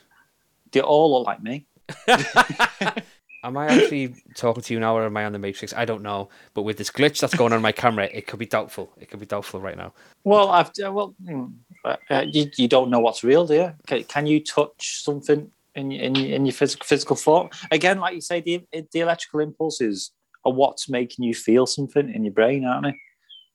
They 0.72 0.82
all 0.82 1.14
look 1.14 1.26
like 1.26 1.42
me. 1.42 1.66
Am 3.44 3.56
I 3.56 3.68
actually 3.68 4.16
talking 4.36 4.62
to 4.64 4.74
you 4.74 4.80
now, 4.82 4.98
or 4.98 5.06
am 5.06 5.16
I 5.16 5.24
on 5.24 5.32
the 5.32 5.40
Matrix? 5.40 5.74
I 5.74 5.86
don't 5.86 6.04
know. 6.04 6.28
But 6.54 6.64
with 6.64 6.78
this 6.78 6.92
glitch 6.92 7.22
that's 7.22 7.34
going 7.34 7.54
on 7.54 7.62
my 7.62 7.72
camera, 7.72 8.10
it 8.12 8.28
could 8.28 8.38
be 8.38 8.46
doubtful. 8.46 8.92
It 9.00 9.10
could 9.10 9.22
be 9.22 9.26
doubtful 9.26 9.62
right 9.62 9.78
now. 9.78 9.94
Well, 10.26 10.50
I've 10.50 10.68
uh, 10.86 10.92
well, 10.92 11.16
mm, 11.24 11.54
uh, 11.86 11.96
uh, 12.10 12.26
you, 12.30 12.52
you 12.58 12.68
don't 12.68 12.90
know 12.90 13.00
what's 13.00 13.24
real, 13.24 13.48
do 13.48 13.54
you? 13.54 13.74
Can, 13.88 14.04
can 14.04 14.28
you 14.28 14.44
touch 14.44 15.02
something 15.02 15.50
in 15.76 15.92
in, 15.94 16.18
in 16.18 16.46
your 16.46 16.54
physical 16.54 16.86
physical 16.86 17.16
form? 17.16 17.50
Again, 17.72 18.00
like 18.00 18.14
you 18.14 18.22
say, 18.22 18.42
the 18.42 18.62
the 18.92 19.00
electrical 19.00 19.40
impulses 19.40 20.12
are 20.44 20.52
what's 20.52 20.90
making 20.90 21.24
you 21.24 21.34
feel 21.34 21.66
something 21.66 22.14
in 22.14 22.26
your 22.26 22.34
brain, 22.34 22.66
aren't 22.66 22.88
they? 22.88 23.00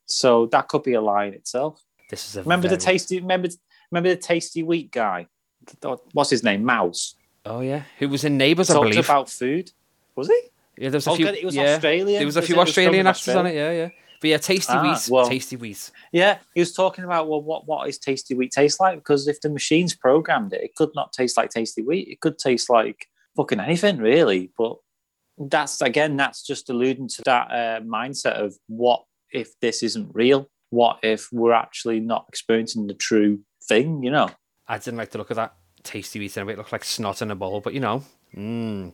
So 0.07 0.47
that 0.47 0.69
could 0.69 0.83
be 0.83 0.95
a 0.95 1.01
lie 1.01 1.27
in 1.27 1.35
itself. 1.35 1.83
This 2.11 2.29
is 2.29 2.37
a 2.37 2.43
Remember 2.43 2.69
the 2.69 2.77
tasty? 2.77 3.21
Remember 3.21 3.49
remember 3.91 4.11
the 4.11 4.17
tasty 4.21 4.63
wheat 4.63 4.91
guy? 4.93 5.27
What's 6.13 6.31
his 6.31 6.43
name? 6.43 6.65
Mouse. 6.65 7.15
Oh 7.47 7.61
yeah, 7.61 7.83
who 7.99 8.09
was 8.09 8.25
in 8.25 8.37
Neighbours? 8.37 8.71
I 8.71 8.75
believe. 8.75 8.99
about 9.05 9.31
food. 9.31 9.71
Was 10.17 10.29
he? 10.29 10.41
Yeah, 10.79 10.91
there 10.91 10.99
was 10.99 11.07
a 11.07 11.11
Oh, 11.11 11.17
few. 11.17 11.27
it 11.27 11.45
was 11.45 11.55
yeah, 11.55 11.75
Australian. 11.75 12.19
There 12.19 12.27
was 12.27 12.37
a 12.37 12.43
few 12.43 12.57
was 12.57 12.69
Australian 12.69 13.07
actors 13.07 13.35
on 13.35 13.47
it. 13.47 13.55
Yeah, 13.55 13.71
yeah. 13.73 13.89
But 14.21 14.29
yeah, 14.31 14.39
tasty 14.39 14.73
Ah, 14.73 14.83
wheat, 14.83 15.09
well- 15.11 15.29
tasty 15.29 15.57
wheat. 15.57 15.91
Yeah, 16.13 16.39
he 16.55 16.61
was 16.61 16.73
talking 16.73 17.05
about 17.05 17.29
well, 17.29 17.43
what 17.43 17.67
what 17.67 17.89
is 17.89 17.99
tasty 17.99 18.35
wheat 18.35 18.53
taste 18.53 18.81
like? 18.81 18.97
Because 18.97 19.29
if 19.29 19.41
the 19.41 19.51
machine's 19.51 19.95
programmed 19.95 20.53
it, 20.53 20.63
it 20.63 20.75
could 20.75 20.91
not 20.95 21.13
taste 21.13 21.37
like 21.37 21.51
tasty 21.51 21.83
wheat. 21.83 22.09
It 22.09 22.21
could 22.21 22.39
taste 22.39 22.69
like 22.71 23.07
fucking 23.37 23.61
anything, 23.61 23.99
really. 23.99 24.51
But 24.57 24.77
that's 25.39 25.81
again, 25.81 26.17
that's 26.17 26.43
just 26.43 26.71
alluding 26.71 27.09
to 27.09 27.23
that 27.25 27.51
uh, 27.51 27.81
mindset 27.83 28.35
of 28.35 28.55
what 28.69 29.05
if 29.35 29.59
this 29.61 29.82
isn't 29.82 30.11
real? 30.14 30.49
What 30.70 31.01
if 31.03 31.28
we're 31.32 31.53
actually 31.53 32.01
not 32.01 32.24
experiencing 32.28 32.87
the 32.87 32.95
true 32.95 33.41
thing? 33.68 34.03
You 34.03 34.11
know? 34.11 34.30
I 34.66 34.78
didn't 34.78 34.97
like 34.97 35.11
the 35.11 35.18
look 35.18 35.30
of 35.30 35.37
that 35.37 35.55
tasty 35.82 36.18
wheat 36.18 36.37
and 36.37 36.49
it 36.49 36.57
looked 36.57 36.72
like 36.72 36.85
snot 36.85 37.20
in 37.20 37.30
a 37.30 37.35
bowl, 37.35 37.61
but 37.61 37.74
you 37.74 37.80
know, 37.80 38.03
mm, 38.35 38.93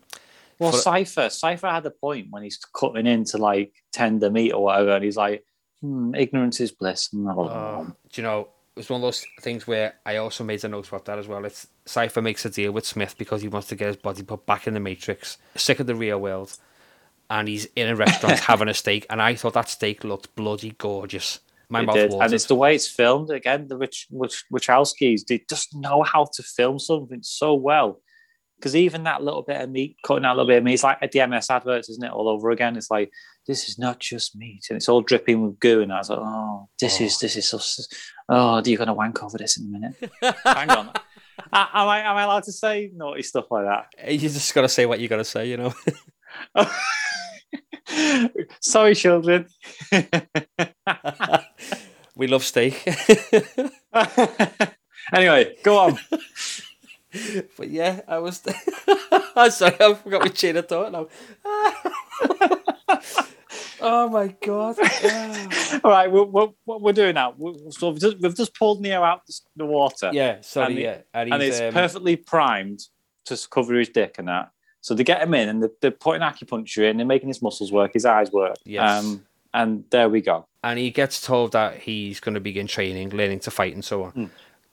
Well, 0.59 0.73
For- 0.73 0.79
Cypher, 0.79 1.31
Cypher 1.31 1.69
had 1.69 1.87
a 1.87 1.91
point 1.91 2.27
when 2.31 2.43
he's 2.43 2.59
cutting 2.59 3.07
into 3.07 3.39
like 3.39 3.73
tender 3.93 4.31
meat 4.31 4.53
or 4.53 4.65
whatever, 4.65 4.91
and 4.97 5.05
he's 5.05 5.17
like, 5.17 5.45
hmm, 5.81 6.15
"Ignorance 6.15 6.61
is 6.61 6.73
bliss." 6.73 7.13
No. 7.15 7.45
uh, 7.45 7.85
do 7.85 7.93
you 8.15 8.23
know, 8.23 8.41
it 8.41 8.49
was 8.81 8.91
one 8.91 9.01
of 9.01 9.03
those 9.03 9.25
things 9.41 9.67
where 9.67 9.95
I 10.05 10.17
also 10.17 10.45
made 10.45 10.63
a 10.65 10.69
note 10.69 10.89
about 10.89 11.05
that 11.07 11.19
as 11.19 11.29
well. 11.29 11.45
It's 11.45 11.67
Cypher 11.87 12.21
makes 12.21 12.45
a 12.45 12.51
deal 12.51 12.73
with 12.73 12.85
Smith 12.87 13.17
because 13.17 13.43
he 13.43 13.49
wants 13.49 13.69
to 13.69 13.77
get 13.77 13.87
his 13.89 13.97
body 13.97 14.23
put 14.23 14.45
back 14.45 14.67
in 14.67 14.75
the 14.75 14.81
Matrix, 14.81 15.39
sick 15.57 15.81
of 15.81 15.87
the 15.87 15.95
real 15.95 16.19
world, 16.21 16.57
and 17.31 17.49
he's 17.49 17.67
in 17.77 17.89
a 17.89 17.97
restaurant 17.97 18.39
having 18.41 18.69
a 18.69 18.75
steak, 18.75 19.07
and 19.09 19.23
I 19.23 19.35
thought 19.37 19.55
that 19.55 19.69
steak 19.69 20.05
looked 20.05 20.35
bloody 20.35 20.73
gorgeous. 20.77 21.41
My 21.71 21.83
It 21.83 21.87
mouth 21.87 21.95
did. 21.95 22.11
watered. 22.11 22.25
And 22.25 22.35
it's 22.35 22.47
the 22.47 22.57
way 22.57 22.75
it's 22.75 22.89
filmed. 22.89 23.31
Again, 23.31 23.69
the 23.69 23.77
Rich, 23.77 24.09
Rich 24.11 24.45
Wachowskis, 24.53 25.27
they 25.27 25.45
just 25.49 25.75
know 25.75 26.03
how 26.03 26.27
to 26.35 26.43
film 26.43 26.81
something 26.81 27.23
so 27.23 27.55
well. 27.55 28.01
Because 28.59 28.77
even 28.77 29.05
that 29.05 29.23
little 29.23 29.43
bit 29.43 29.59
of 29.61 29.71
meat, 29.71 29.97
cutting 30.05 30.25
out 30.27 30.35
a 30.35 30.37
little 30.37 30.49
bit 30.49 30.59
of 30.59 30.65
meat, 30.65 30.75
it's 30.75 30.83
like 30.83 30.99
a 31.01 31.23
M&S 31.23 31.49
adverts, 31.49 31.89
isn't 31.89 32.05
it? 32.05 32.11
All 32.13 32.29
over 32.29 32.51
again. 32.51 32.77
It's 32.77 32.91
like, 32.91 33.11
this 33.47 33.69
is 33.69 33.79
not 33.79 34.01
just 34.01 34.37
meat. 34.37 34.67
And 34.69 34.77
it's 34.77 34.89
all 34.89 35.01
dripping 35.01 35.43
with 35.43 35.59
goo. 35.61 35.81
And 35.81 35.93
I 35.93 35.99
was 35.99 36.11
like, 36.11 36.19
oh, 36.21 36.69
this 36.79 37.01
is, 37.01 37.15
oh. 37.15 37.19
this 37.23 37.37
is 37.37 37.49
so, 37.49 37.59
oh, 38.29 38.61
you're 38.67 38.77
going 38.77 38.89
to 38.89 38.93
wank 38.93 39.23
over 39.23 39.39
this 39.39 39.57
in 39.57 39.67
a 39.67 39.69
minute. 39.79 40.13
Hang 40.45 40.71
on. 40.71 40.89
A- 41.53 41.69
am, 41.73 41.89
I, 41.89 42.01
am 42.01 42.17
I 42.17 42.23
allowed 42.23 42.43
to 42.45 42.53
say 42.53 42.91
naughty 42.95 43.23
stuff 43.23 43.47
like 43.51 43.65
that? 43.65 44.13
you 44.13 44.29
just 44.29 44.55
got 44.55 44.63
to 44.63 44.69
say 44.69 44.85
what 44.85 45.01
you 45.01 45.09
got 45.09 45.17
to 45.17 45.25
say, 45.25 45.49
you 45.49 45.57
know. 45.57 45.73
Sorry, 48.61 48.95
children. 48.95 49.47
we 52.17 52.27
love 52.27 52.45
steak. 52.45 52.87
anyway, 55.13 55.57
go 55.63 55.79
on. 55.79 55.99
But 57.57 57.71
yeah, 57.71 58.01
I 58.07 58.19
was. 58.19 58.43
I'm 59.35 59.51
sorry, 59.51 59.75
I 59.81 59.95
forgot 59.95 60.23
my 60.23 60.29
chain 60.29 60.57
of 60.57 60.69
thought 60.69 60.93
now. 60.93 61.09
oh 63.81 64.09
my 64.09 64.29
god! 64.45 64.77
All 65.83 65.91
right, 65.91 66.11
we're, 66.11 66.25
we're, 66.25 66.49
what 66.65 66.83
we're 66.83 66.93
doing 66.93 67.15
now, 67.15 67.35
we 67.37 67.55
so 67.71 67.91
we've 67.91 68.01
just, 68.01 68.21
we've 68.21 68.37
just 68.37 68.55
pulled 68.55 68.81
Neo 68.81 69.03
out 69.03 69.27
the, 69.27 69.35
the 69.57 69.67
water, 69.67 70.11
yeah, 70.13 70.41
sorry, 70.43 70.67
And 70.67 70.79
he- 70.79 70.85
yeah, 70.85 70.99
and, 71.13 71.33
and 71.33 71.43
he's, 71.43 71.59
it's 71.59 71.61
um, 71.63 71.73
perfectly 71.73 72.17
primed 72.17 72.81
to 73.25 73.39
cover 73.51 73.77
his 73.79 73.89
dick 73.89 74.17
and 74.19 74.29
that. 74.29 74.51
So 74.83 74.95
they 74.95 75.05
get 75.05 75.23
him 75.23 75.35
in, 75.35 75.49
and 75.49 75.63
they're, 75.63 75.71
they're 75.81 75.91
putting 75.91 76.23
acupuncture 76.23 76.89
in, 76.89 76.97
they're 76.97 77.07
making 77.07 77.29
his 77.29 77.43
muscles 77.43 77.71
work, 77.71 77.93
his 77.93 78.05
eyes 78.07 78.31
work. 78.33 78.57
Yes. 78.65 79.05
Um, 79.05 79.27
and 79.53 79.85
there 79.91 80.09
we 80.09 80.21
go. 80.21 80.47
and 80.63 80.79
he 80.79 80.91
gets 80.91 81.21
told 81.21 81.53
that 81.53 81.77
he's 81.79 82.21
going 82.21 82.35
to 82.35 82.41
begin 82.41 82.67
training, 82.67 83.11
learning 83.11 83.41
to 83.41 83.51
fight, 83.51 83.75
and 83.75 83.85
so 83.85 84.05
on, 84.05 84.11
Hmm. 84.13 84.25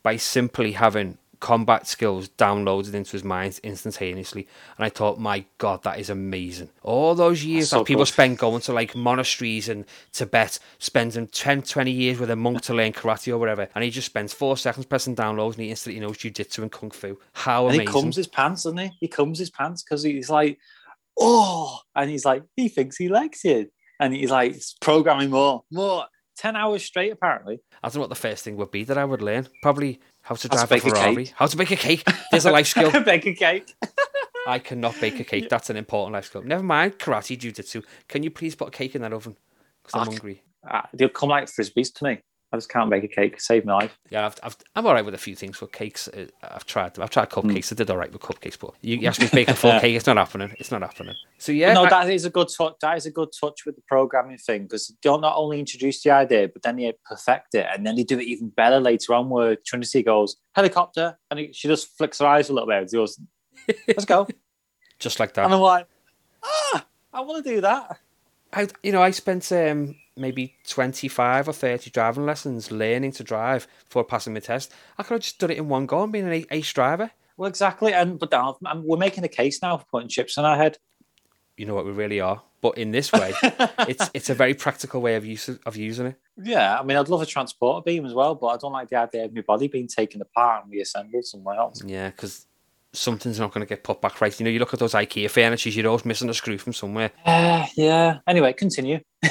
by 0.03 0.16
simply 0.18 0.74
having 0.74 1.18
combat 1.40 1.88
skills 1.88 2.30
downloaded 2.30 2.94
into 2.94 3.12
his 3.12 3.24
mind 3.24 3.60
instantaneously. 3.64 4.48
And 4.78 4.86
I 4.86 4.90
thought, 4.90 5.20
my 5.20 5.46
God, 5.58 5.84
that 5.84 6.00
is 6.00 6.10
amazing. 6.10 6.70
All 6.84 7.16
those 7.16 7.44
years 7.44 7.70
so 7.70 7.80
that 7.80 7.86
people 7.86 8.06
good. 8.06 8.14
spend 8.14 8.38
going 8.38 8.62
to 8.62 8.74
like 8.74 8.96
monasteries 8.96 9.70
in 9.70 9.86
Tibet, 10.12 10.60
spending 10.80 11.28
10, 11.28 11.64
20 11.64 11.92
years 11.92 12.20
with 12.20 12.30
a 12.30 12.36
monk 12.36 12.62
to 12.62 12.74
learn 12.74 12.94
karate 12.94 13.32
or 13.32 13.38
whatever, 13.38 13.68
and 13.76 13.84
he 13.84 13.90
just 13.90 14.08
spends 14.08 14.34
four 14.34 14.58
seconds 14.58 14.86
pressing 14.86 15.16
downloads 15.16 15.54
and 15.54 15.64
he 15.64 15.70
instantly 15.70 16.00
knows 16.00 16.18
jiu-jitsu 16.18 16.62
and 16.62 16.72
kung 16.72 16.92
fu. 16.92 17.18
How 17.34 17.68
And 17.68 17.76
amazing. 17.76 17.88
he 17.88 18.02
comes 18.02 18.16
his 18.16 18.28
pants, 18.28 18.64
doesn't 18.64 18.78
he? 18.78 18.92
He 19.00 19.08
comes 19.08 19.40
his 19.40 19.50
pants 19.50 19.84
because 19.84 20.04
he's 20.04 20.30
like, 20.30 20.60
oh, 21.20 21.80
and 21.96 22.10
he's 22.10 22.26
like, 22.26 22.44
he 22.56 22.70
thinks 22.70 22.98
he 22.98 23.10
likes 23.10 23.46
it. 23.46 23.72
And 24.00 24.14
he's 24.14 24.30
like, 24.32 24.56
programming 24.82 25.32
more, 25.32 25.64
more. 25.72 26.06
10 26.38 26.56
hours 26.56 26.84
straight, 26.84 27.12
apparently. 27.12 27.60
I 27.82 27.88
don't 27.88 27.96
know 27.96 28.02
what 28.02 28.10
the 28.10 28.16
first 28.16 28.44
thing 28.44 28.58
would 28.58 28.70
be 28.70 28.84
that 28.84 28.98
I 28.98 29.04
would 29.04 29.24
learn. 29.24 29.48
Probably 29.64 30.00
how 30.28 30.36
to 30.36 30.47
How 30.49 30.55
to 30.63 30.67
drive 30.67 30.69
bake 30.69 30.84
a 30.84 30.88
a 30.88 30.89
Ferrari. 30.91 31.15
cake. 31.25 31.34
How 31.38 31.45
to 31.47 31.57
bake 31.57 31.71
a 31.71 31.75
cake. 31.78 32.03
There's 32.32 32.45
a 32.45 32.51
life 32.51 32.67
skill. 32.67 32.91
Bake 33.03 33.25
a 33.28 33.34
cake. 33.34 33.73
I 34.47 34.59
cannot 34.59 34.99
bake 34.99 35.19
a 35.19 35.23
cake. 35.23 35.47
That's 35.49 35.69
an 35.69 35.78
important 35.78 36.13
life 36.13 36.25
skill. 36.25 36.41
Never 36.43 36.63
mind 36.63 36.99
karate, 36.99 37.38
jiu-jitsu. 37.38 37.82
Can 38.09 38.23
you 38.23 38.30
please 38.32 38.53
put 38.55 38.67
a 38.67 38.71
cake 38.71 38.93
in 38.95 39.01
that 39.03 39.13
oven? 39.13 39.38
Because 39.84 39.93
I'm 40.01 40.01
I- 40.01 40.11
hungry. 40.11 40.43
Uh, 40.69 40.82
they'll 40.93 41.07
come 41.07 41.30
like 41.30 41.45
frisbees 41.45 41.93
to 41.95 42.03
me. 42.03 42.19
I 42.54 42.58
just 42.58 42.70
can't 42.70 42.89
bake 42.89 43.04
a 43.04 43.10
cake. 43.10 43.41
Save 43.41 43.66
my 43.66 43.74
life. 43.74 44.00
Yeah, 44.10 44.26
I've, 44.26 44.36
I've, 44.41 44.56
I'm 44.74 44.86
all 44.88 44.93
right 44.93 45.04
with 45.04 45.14
a 45.14 45.18
few 45.18 45.36
things 45.36 45.58
for 45.58 45.68
cakes. 45.68 46.08
Uh, 46.08 46.28
I've 46.41 46.66
tried 46.66 46.93
them. 46.93 47.04
I've 47.04 47.10
tried 47.10 47.32
Hmm. 47.32 47.41
cupcakes. 47.50 47.74
I 47.74 47.76
did 47.76 47.89
all 47.89 47.98
right 47.98 48.10
with 48.12 48.22
cupcakes, 48.22 48.58
but 48.58 48.74
you, 48.82 48.95
you 48.98 49.08
ask 49.10 49.20
me 49.20 49.28
to 49.28 49.36
bake 49.36 49.50
a 49.50 49.54
full 49.54 49.78
cake, 49.82 49.95
it's 49.98 50.08
not 50.08 50.16
happening. 50.16 50.56
It's 50.58 50.72
not 50.72 50.82
happening. 50.82 51.14
So 51.39 51.52
yeah, 51.52 51.74
no, 51.74 51.84
I- 51.84 51.89
that 51.89 52.10
is 52.10 52.24
a 52.24 52.30
good 52.30 52.48
touch. 52.58 52.76
That 52.82 52.95
is 52.95 53.06
a 53.06 53.12
good 53.12 53.30
touch 53.38 53.66
with 53.66 53.76
the 53.76 53.82
programming 53.88 54.38
thing 54.38 54.64
because 54.64 54.95
they'll 55.04 55.20
not 55.20 55.36
only 55.36 55.60
introduce 55.60 56.02
the 56.04 56.12
idea, 56.12 56.48
but 56.48 56.62
then 56.64 56.78
they 56.78 56.93
perfect 57.06 57.54
it, 57.56 57.68
and 57.74 57.86
then 57.86 57.95
they 57.98 58.04
do 58.04 58.18
it 58.18 58.24
even 58.24 58.48
better 58.50 58.80
later 58.80 59.14
on. 59.14 59.30
Where 59.30 59.58
Trinity 59.66 60.02
goes 60.04 60.38
helicopter, 60.56 61.18
and 61.30 61.39
it, 61.41 61.54
she 61.56 61.68
just 61.68 61.98
flicks 61.98 62.20
her 62.20 62.28
eyes 62.28 62.50
a 62.50 62.54
little 62.54 62.68
bit. 62.70 62.78
and 62.78 62.89
goes, 62.91 63.20
"Let's 63.89 64.06
go," 64.06 64.26
just 65.00 65.20
like 65.20 65.34
that. 65.34 65.43
and. 65.43 65.54
I'm 65.54 65.60
like, 65.60 65.86
"Ah, 66.43 66.86
I 67.14 67.22
want 67.22 67.43
to 67.43 67.50
do 67.56 67.60
that." 67.62 68.00
I, 68.54 68.68
you 68.84 68.91
know, 68.91 69.02
I 69.02 69.12
spent 69.12 69.52
um, 69.52 69.95
maybe 70.16 70.56
25 70.68 71.50
or 71.50 71.54
30 71.54 71.89
driving 71.91 72.26
lessons 72.26 72.72
learning 72.72 73.12
to 73.14 73.24
drive 73.24 73.68
before 73.88 74.04
passing 74.04 74.34
my 74.34 74.39
test. 74.39 74.74
I 74.98 75.04
could 75.04 75.16
have 75.16 75.22
just 75.22 75.39
done 75.39 75.52
it 75.52 75.58
in 75.58 75.70
one 75.70 75.86
go 75.86 76.04
and 76.04 76.12
been 76.12 76.28
an 76.28 76.34
a- 76.34 76.45
ace 76.52 76.72
driver. 76.72 77.12
Well, 77.38 77.48
exactly, 77.48 77.93
and 77.93 78.18
but 78.18 78.32
now 78.32 78.58
we're 78.78 78.98
making 78.98 79.24
a 79.24 79.28
case 79.28 79.62
now 79.62 79.78
for 79.78 79.86
putting 79.86 80.10
chips 80.10 80.38
in 80.38 80.45
our 80.45 80.58
head. 80.58 80.80
You 81.56 81.68
know 81.68 81.76
what 81.76 81.86
we 81.86 81.91
really 81.91 82.20
are. 82.20 82.41
But 82.62 82.80
in 82.80 82.89
this 82.89 83.12
way, 83.12 83.34
it's 83.88 84.10
it's 84.16 84.32
a 84.32 84.34
very 84.34 84.56
practical 84.56 85.02
way 85.02 85.16
of 85.16 85.26
use 85.26 85.48
of 85.48 85.76
using 85.76 86.08
it. 86.08 86.16
Yeah, 86.36 86.80
I 86.80 86.84
mean, 86.84 86.98
I'd 86.98 87.10
love 87.10 87.22
a 87.22 87.26
transporter 87.28 87.84
beam 87.84 88.06
as 88.06 88.16
well, 88.16 88.34
but 88.34 88.48
I 88.48 88.58
don't 88.58 88.72
like 88.72 88.89
the 88.89 88.95
idea 88.95 89.26
of 89.26 89.34
my 89.34 89.41
body 89.41 89.68
being 89.68 89.88
taken 89.88 90.22
apart 90.22 90.64
and 90.64 90.72
reassembled 90.72 91.26
somewhere 91.26 91.58
else. 91.58 91.84
Yeah, 91.86 92.10
because 92.10 92.47
something's 92.98 93.39
not 93.39 93.54
going 93.54 93.66
to 93.66 93.70
get 93.70 93.84
put 93.84 94.02
back 94.02 94.20
right. 94.22 94.38
You 94.39 94.43
know, 94.43 94.50
you 94.50 94.60
look 94.60 94.74
at 94.74 94.80
those 94.80 94.93
IKEA 94.93 95.30
furnitures, 95.30 95.76
you're 95.76 95.88
always 95.88 96.06
missing 96.06 96.30
a 96.30 96.34
screw 96.34 96.58
from 96.58 96.74
somewhere. 96.74 97.12
Uh, 97.26 97.66
yeah. 97.76 98.20
Anyway, 98.28 98.54
continue. 98.54 99.00
we 99.24 99.30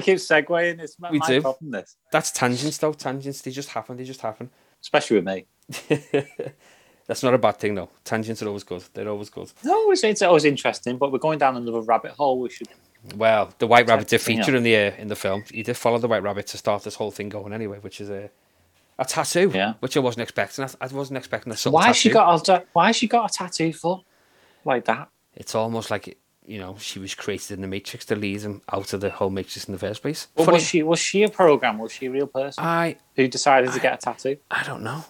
keep 0.00 0.18
segueing. 0.18 0.80
It's 0.80 0.98
my, 0.98 1.10
We 1.10 1.18
my 1.18 1.26
do. 1.26 1.40
problem. 1.42 1.70
This, 1.72 1.96
That's 2.12 2.30
tangents, 2.30 2.78
though. 2.78 2.92
Tangents, 2.92 3.42
they 3.42 3.50
just 3.50 3.70
happen. 3.70 3.96
They 3.96 4.04
just 4.04 4.20
happen. 4.20 4.50
especially 4.80 5.20
with 5.20 5.26
me. 5.26 5.46
That's 7.06 7.22
not 7.24 7.34
a 7.34 7.38
bad 7.38 7.58
thing, 7.58 7.74
though. 7.74 7.90
Tangents 8.04 8.42
are 8.42 8.46
always 8.46 8.62
good. 8.62 8.84
They're 8.94 9.08
always 9.08 9.30
good. 9.30 9.52
No, 9.64 9.90
it's, 9.90 10.04
it's 10.04 10.22
always 10.22 10.44
interesting, 10.44 10.96
but 10.96 11.10
we're 11.10 11.18
going 11.18 11.38
down 11.40 11.56
another 11.56 11.80
rabbit 11.80 12.12
hole. 12.12 12.38
We 12.38 12.50
should. 12.50 12.68
Well, 13.16 13.52
the 13.58 13.66
White 13.66 13.88
Rabbit 13.88 14.08
did 14.08 14.20
feature 14.20 14.54
in 14.54 14.62
the 14.62 14.76
uh, 14.76 14.92
in 14.98 15.08
the 15.08 15.16
film. 15.16 15.42
He 15.50 15.62
did 15.62 15.76
follow 15.76 15.98
the 15.98 16.06
White 16.06 16.22
Rabbit 16.22 16.46
to 16.48 16.58
start 16.58 16.84
this 16.84 16.94
whole 16.94 17.10
thing 17.10 17.30
going 17.30 17.52
anyway, 17.52 17.78
which 17.78 18.00
is 18.00 18.10
a 18.10 18.30
a 19.00 19.04
tattoo, 19.04 19.50
Yeah. 19.52 19.74
which 19.80 19.96
I 19.96 20.00
wasn't 20.00 20.22
expecting. 20.22 20.64
I, 20.64 20.68
I 20.80 20.86
wasn't 20.88 21.18
expecting 21.18 21.52
a 21.52 21.56
subtle 21.56 21.74
Why 21.78 21.86
has 21.88 21.96
she 21.96 22.10
got 22.10 22.48
a 22.48 22.64
Why 22.72 22.86
has 22.88 22.96
she 22.96 23.08
got 23.08 23.30
a 23.30 23.34
tattoo 23.34 23.72
for? 23.72 24.02
Like 24.64 24.84
that? 24.84 25.08
It's 25.34 25.54
almost 25.54 25.90
like 25.90 26.18
you 26.46 26.58
know 26.58 26.76
she 26.78 26.98
was 26.98 27.14
created 27.14 27.52
in 27.52 27.60
the 27.62 27.66
Matrix 27.68 28.04
to 28.06 28.16
lead 28.16 28.42
him 28.42 28.60
out 28.72 28.92
of 28.92 29.00
the 29.00 29.10
whole 29.10 29.30
Matrix 29.30 29.64
in 29.66 29.72
the 29.72 29.78
first 29.78 30.02
place. 30.02 30.28
Well, 30.36 30.44
Funny- 30.46 30.56
was 30.56 30.66
she? 30.66 30.82
Was 30.82 30.98
she 30.98 31.22
a 31.22 31.28
program? 31.28 31.78
Was 31.78 31.92
she 31.92 32.06
a 32.06 32.10
real 32.10 32.26
person 32.26 32.62
I 32.64 32.96
who 33.16 33.26
decided 33.28 33.72
to 33.72 33.80
get 33.80 33.94
a 33.94 33.96
tattoo? 33.96 34.36
I 34.50 34.62
don't 34.64 34.82
know. 34.82 35.04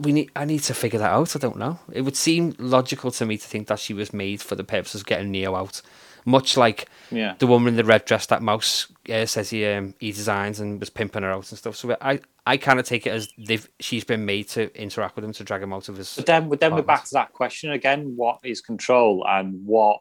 We 0.00 0.12
need. 0.12 0.30
I 0.36 0.44
need 0.44 0.60
to 0.64 0.74
figure 0.74 0.98
that 0.98 1.10
out. 1.12 1.34
I 1.36 1.38
don't 1.38 1.56
know. 1.58 1.78
It 1.92 2.02
would 2.02 2.16
seem 2.16 2.54
logical 2.58 3.10
to 3.12 3.26
me 3.26 3.36
to 3.38 3.46
think 3.46 3.66
that 3.68 3.78
she 3.80 3.94
was 3.94 4.12
made 4.12 4.40
for 4.40 4.54
the 4.54 4.64
purpose 4.64 4.94
of 4.94 5.04
getting 5.06 5.30
Neo 5.32 5.54
out, 5.56 5.82
much 6.24 6.56
like 6.56 6.86
Yeah. 7.10 7.34
the 7.38 7.46
woman 7.48 7.68
in 7.74 7.76
the 7.76 7.84
red 7.84 8.04
dress 8.04 8.26
that 8.26 8.40
Mouse 8.42 8.86
uh, 9.12 9.26
says 9.26 9.50
he 9.50 9.66
um, 9.66 9.94
he 9.98 10.12
designs 10.12 10.60
and 10.60 10.78
was 10.80 10.90
pimping 10.90 11.24
her 11.24 11.30
out 11.32 11.50
and 11.50 11.58
stuff. 11.58 11.74
So 11.76 11.96
I 12.00 12.20
I 12.48 12.56
kind 12.56 12.80
of 12.80 12.86
take 12.86 13.06
it 13.06 13.10
as 13.10 13.28
they've 13.36 13.68
she's 13.78 14.04
been 14.04 14.24
made 14.24 14.48
to 14.50 14.74
interact 14.74 15.16
with 15.16 15.24
him 15.26 15.34
to 15.34 15.44
drag 15.44 15.62
him 15.62 15.74
out 15.74 15.90
of 15.90 15.98
his. 15.98 16.14
But 16.16 16.24
then, 16.24 16.48
but 16.48 16.60
then 16.60 16.74
we're 16.74 16.80
back 16.80 17.04
to 17.04 17.12
that 17.12 17.34
question 17.34 17.72
again: 17.72 18.14
what 18.16 18.38
is 18.42 18.62
control, 18.62 19.26
and 19.28 19.66
what 19.66 20.00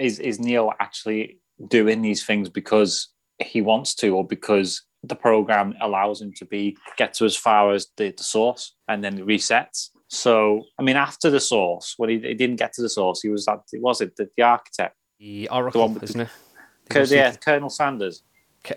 is 0.00 0.18
is 0.18 0.40
Neo 0.40 0.72
actually 0.80 1.38
doing 1.68 2.02
these 2.02 2.26
things 2.26 2.48
because 2.48 3.10
he 3.38 3.60
wants 3.60 3.94
to, 3.96 4.08
or 4.08 4.26
because 4.26 4.82
the 5.04 5.14
program 5.14 5.74
allows 5.80 6.20
him 6.20 6.32
to 6.32 6.44
be 6.44 6.76
get 6.96 7.14
to 7.14 7.26
as 7.26 7.36
far 7.36 7.72
as 7.72 7.86
the, 7.96 8.10
the 8.10 8.24
source, 8.24 8.74
and 8.88 9.04
then 9.04 9.16
it 9.16 9.24
resets. 9.24 9.90
So, 10.08 10.64
I 10.80 10.82
mean, 10.82 10.96
after 10.96 11.30
the 11.30 11.40
source, 11.40 11.94
when 11.96 12.10
he, 12.10 12.18
he 12.18 12.34
didn't 12.34 12.56
get 12.56 12.72
to 12.72 12.82
the 12.82 12.88
source, 12.88 13.22
he 13.22 13.28
was 13.28 13.46
at 13.46 13.60
was 13.74 14.00
it 14.00 14.16
the, 14.16 14.28
the 14.36 14.42
architect, 14.42 14.96
The 15.20 15.48
Oracle, 15.48 15.82
one 15.82 15.94
with 15.94 16.02
isn't 16.02 16.22
it? 16.22 16.28
Col- 16.90 17.06
yeah, 17.06 17.36
Colonel 17.36 17.70
Sanders. 17.70 18.24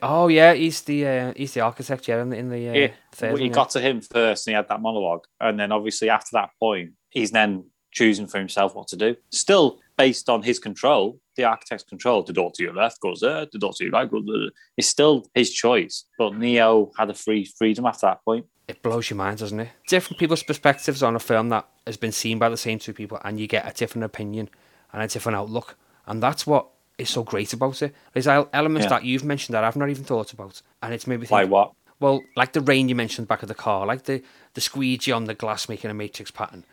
Oh 0.01 0.27
yeah, 0.27 0.53
he's 0.53 0.81
the 0.81 1.07
uh, 1.07 1.33
he's 1.35 1.53
the 1.53 1.61
architect. 1.61 2.07
Yeah, 2.07 2.21
in 2.21 2.29
the 2.29 2.37
in 2.37 2.49
the 2.49 2.69
uh, 2.69 2.73
Yeah, 2.73 2.91
third 3.13 3.33
Well, 3.33 3.41
he 3.41 3.47
yeah. 3.47 3.53
got 3.53 3.69
to 3.71 3.79
him 3.79 4.01
first, 4.01 4.47
and 4.47 4.51
he 4.53 4.55
had 4.55 4.67
that 4.69 4.81
monologue, 4.81 5.25
and 5.39 5.59
then 5.59 5.71
obviously 5.71 6.09
after 6.09 6.29
that 6.33 6.49
point, 6.59 6.91
he's 7.09 7.31
then 7.31 7.65
choosing 7.91 8.27
for 8.27 8.37
himself 8.37 8.75
what 8.75 8.87
to 8.89 8.95
do. 8.97 9.15
Still 9.31 9.79
based 9.97 10.29
on 10.29 10.43
his 10.43 10.59
control, 10.59 11.19
the 11.35 11.43
architect's 11.45 11.83
control. 11.83 12.21
The 12.21 12.33
door 12.33 12.51
to 12.53 12.63
your 12.63 12.73
left 12.73 12.99
goes 13.01 13.21
there. 13.21 13.47
The 13.51 13.57
door 13.57 13.73
to 13.73 13.83
your 13.83 13.91
right 13.93 14.09
goes 14.09 14.25
there. 14.25 14.49
It's 14.75 14.87
still 14.87 15.25
his 15.33 15.51
choice. 15.51 16.03
But 16.17 16.37
Neo 16.37 16.91
had 16.97 17.09
a 17.09 17.13
free 17.13 17.45
freedom 17.57 17.85
after 17.85 18.07
that 18.07 18.23
point. 18.23 18.45
It 18.67 18.83
blows 18.83 19.09
your 19.09 19.17
mind, 19.17 19.39
doesn't 19.39 19.59
it? 19.59 19.69
Different 19.87 20.19
people's 20.19 20.43
perspectives 20.43 21.01
on 21.01 21.15
a 21.15 21.19
film 21.19 21.49
that 21.49 21.65
has 21.87 21.95
been 21.97 22.11
seen 22.11 22.37
by 22.37 22.49
the 22.49 22.57
same 22.57 22.77
two 22.79 22.93
people, 22.93 23.19
and 23.23 23.39
you 23.39 23.47
get 23.47 23.65
a 23.67 23.73
different 23.73 24.03
opinion 24.03 24.49
and 24.91 25.01
a 25.01 25.07
different 25.07 25.37
outlook. 25.37 25.75
And 26.05 26.21
that's 26.21 26.45
what 26.45 26.67
is 26.97 27.09
so 27.09 27.23
great 27.23 27.53
about 27.53 27.81
it. 27.81 27.93
There's 28.13 28.27
elements 28.27 28.85
Yeah. 28.85 28.89
that 28.89 29.05
you've 29.05 29.23
mentioned 29.23 29.53
that 29.53 29.63
I've 29.63 29.75
not 29.75 29.89
even 29.89 30.03
thought 30.03 30.33
about, 30.33 30.61
and 30.81 30.93
it's 30.93 31.07
made 31.07 31.19
me 31.19 31.25
think. 31.27 31.31
Like 31.31 31.49
what? 31.49 31.73
Well, 31.99 32.21
like 32.35 32.53
the 32.53 32.61
rain 32.61 32.89
you 32.89 32.95
mentioned 32.95 33.27
back 33.27 33.41
of 33.41 33.47
the 33.47 33.55
car, 33.55 33.85
like 33.85 34.03
the 34.03 34.21
the 34.53 34.61
squeegee 34.61 35.11
on 35.11 35.25
the 35.25 35.33
glass 35.33 35.67
making 35.69 35.89
a 35.89 35.93
matrix 35.93 36.31
pattern, 36.31 36.63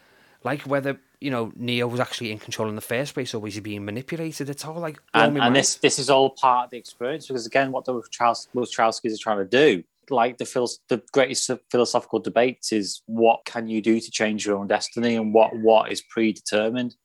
like 0.42 0.62
whether 0.62 0.98
you 1.20 1.30
know 1.30 1.52
Neo 1.56 1.86
was 1.86 2.00
actually 2.00 2.30
in 2.30 2.38
control 2.38 2.68
in 2.68 2.74
the 2.74 2.82
first 2.82 3.14
place 3.14 3.32
or 3.34 3.38
was 3.38 3.54
he 3.54 3.60
being 3.60 3.84
manipulated? 3.84 4.50
It's 4.50 4.64
all 4.64 4.74
like 4.80 4.98
and, 5.14 5.38
and 5.38 5.56
this 5.56 5.76
this 5.76 5.98
is 5.98 6.10
all 6.10 6.30
part 6.30 6.66
of 6.66 6.70
the 6.70 6.76
experience 6.78 7.26
because 7.26 7.46
again, 7.46 7.72
what 7.72 7.84
the 7.86 7.94
Wachowskis 7.94 8.48
Wachowskis 8.54 9.14
are 9.14 9.18
trying 9.22 9.38
to 9.38 9.44
do, 9.46 9.82
like 10.10 10.36
the 10.36 10.44
phil- 10.44 10.68
the 10.88 11.02
greatest 11.12 11.50
philosophical 11.70 12.18
debates, 12.18 12.72
is 12.72 13.00
what 13.06 13.44
can 13.46 13.66
you 13.68 13.80
do 13.80 14.00
to 14.00 14.10
change 14.10 14.44
your 14.44 14.58
own 14.58 14.66
destiny 14.66 15.16
and 15.16 15.32
what 15.32 15.56
what 15.56 15.90
is 15.90 16.02
predetermined. 16.02 16.96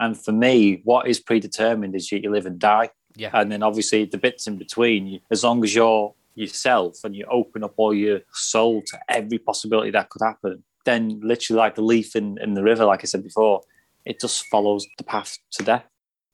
And 0.00 0.18
for 0.18 0.32
me, 0.32 0.80
what 0.84 1.06
is 1.06 1.20
predetermined 1.20 1.94
is 1.94 2.10
you, 2.10 2.18
you 2.18 2.30
live 2.30 2.46
and 2.46 2.58
die, 2.58 2.90
yeah, 3.16 3.30
and 3.32 3.50
then 3.50 3.62
obviously 3.62 4.04
the 4.04 4.18
bits 4.18 4.46
in 4.46 4.56
between. 4.56 5.20
As 5.30 5.44
long 5.44 5.62
as 5.62 5.74
you're 5.74 6.14
yourself 6.34 7.04
and 7.04 7.14
you 7.14 7.24
open 7.30 7.62
up 7.62 7.74
all 7.76 7.94
your 7.94 8.20
soul 8.32 8.82
to 8.86 8.98
every 9.08 9.38
possibility 9.38 9.90
that 9.90 10.10
could 10.10 10.22
happen, 10.22 10.64
then 10.84 11.20
literally 11.22 11.58
like 11.58 11.74
the 11.76 11.82
leaf 11.82 12.16
in, 12.16 12.38
in 12.40 12.54
the 12.54 12.62
river, 12.62 12.84
like 12.84 13.02
I 13.02 13.06
said 13.06 13.22
before, 13.22 13.62
it 14.04 14.20
just 14.20 14.46
follows 14.46 14.86
the 14.98 15.04
path 15.04 15.38
to 15.52 15.62
death. 15.62 15.84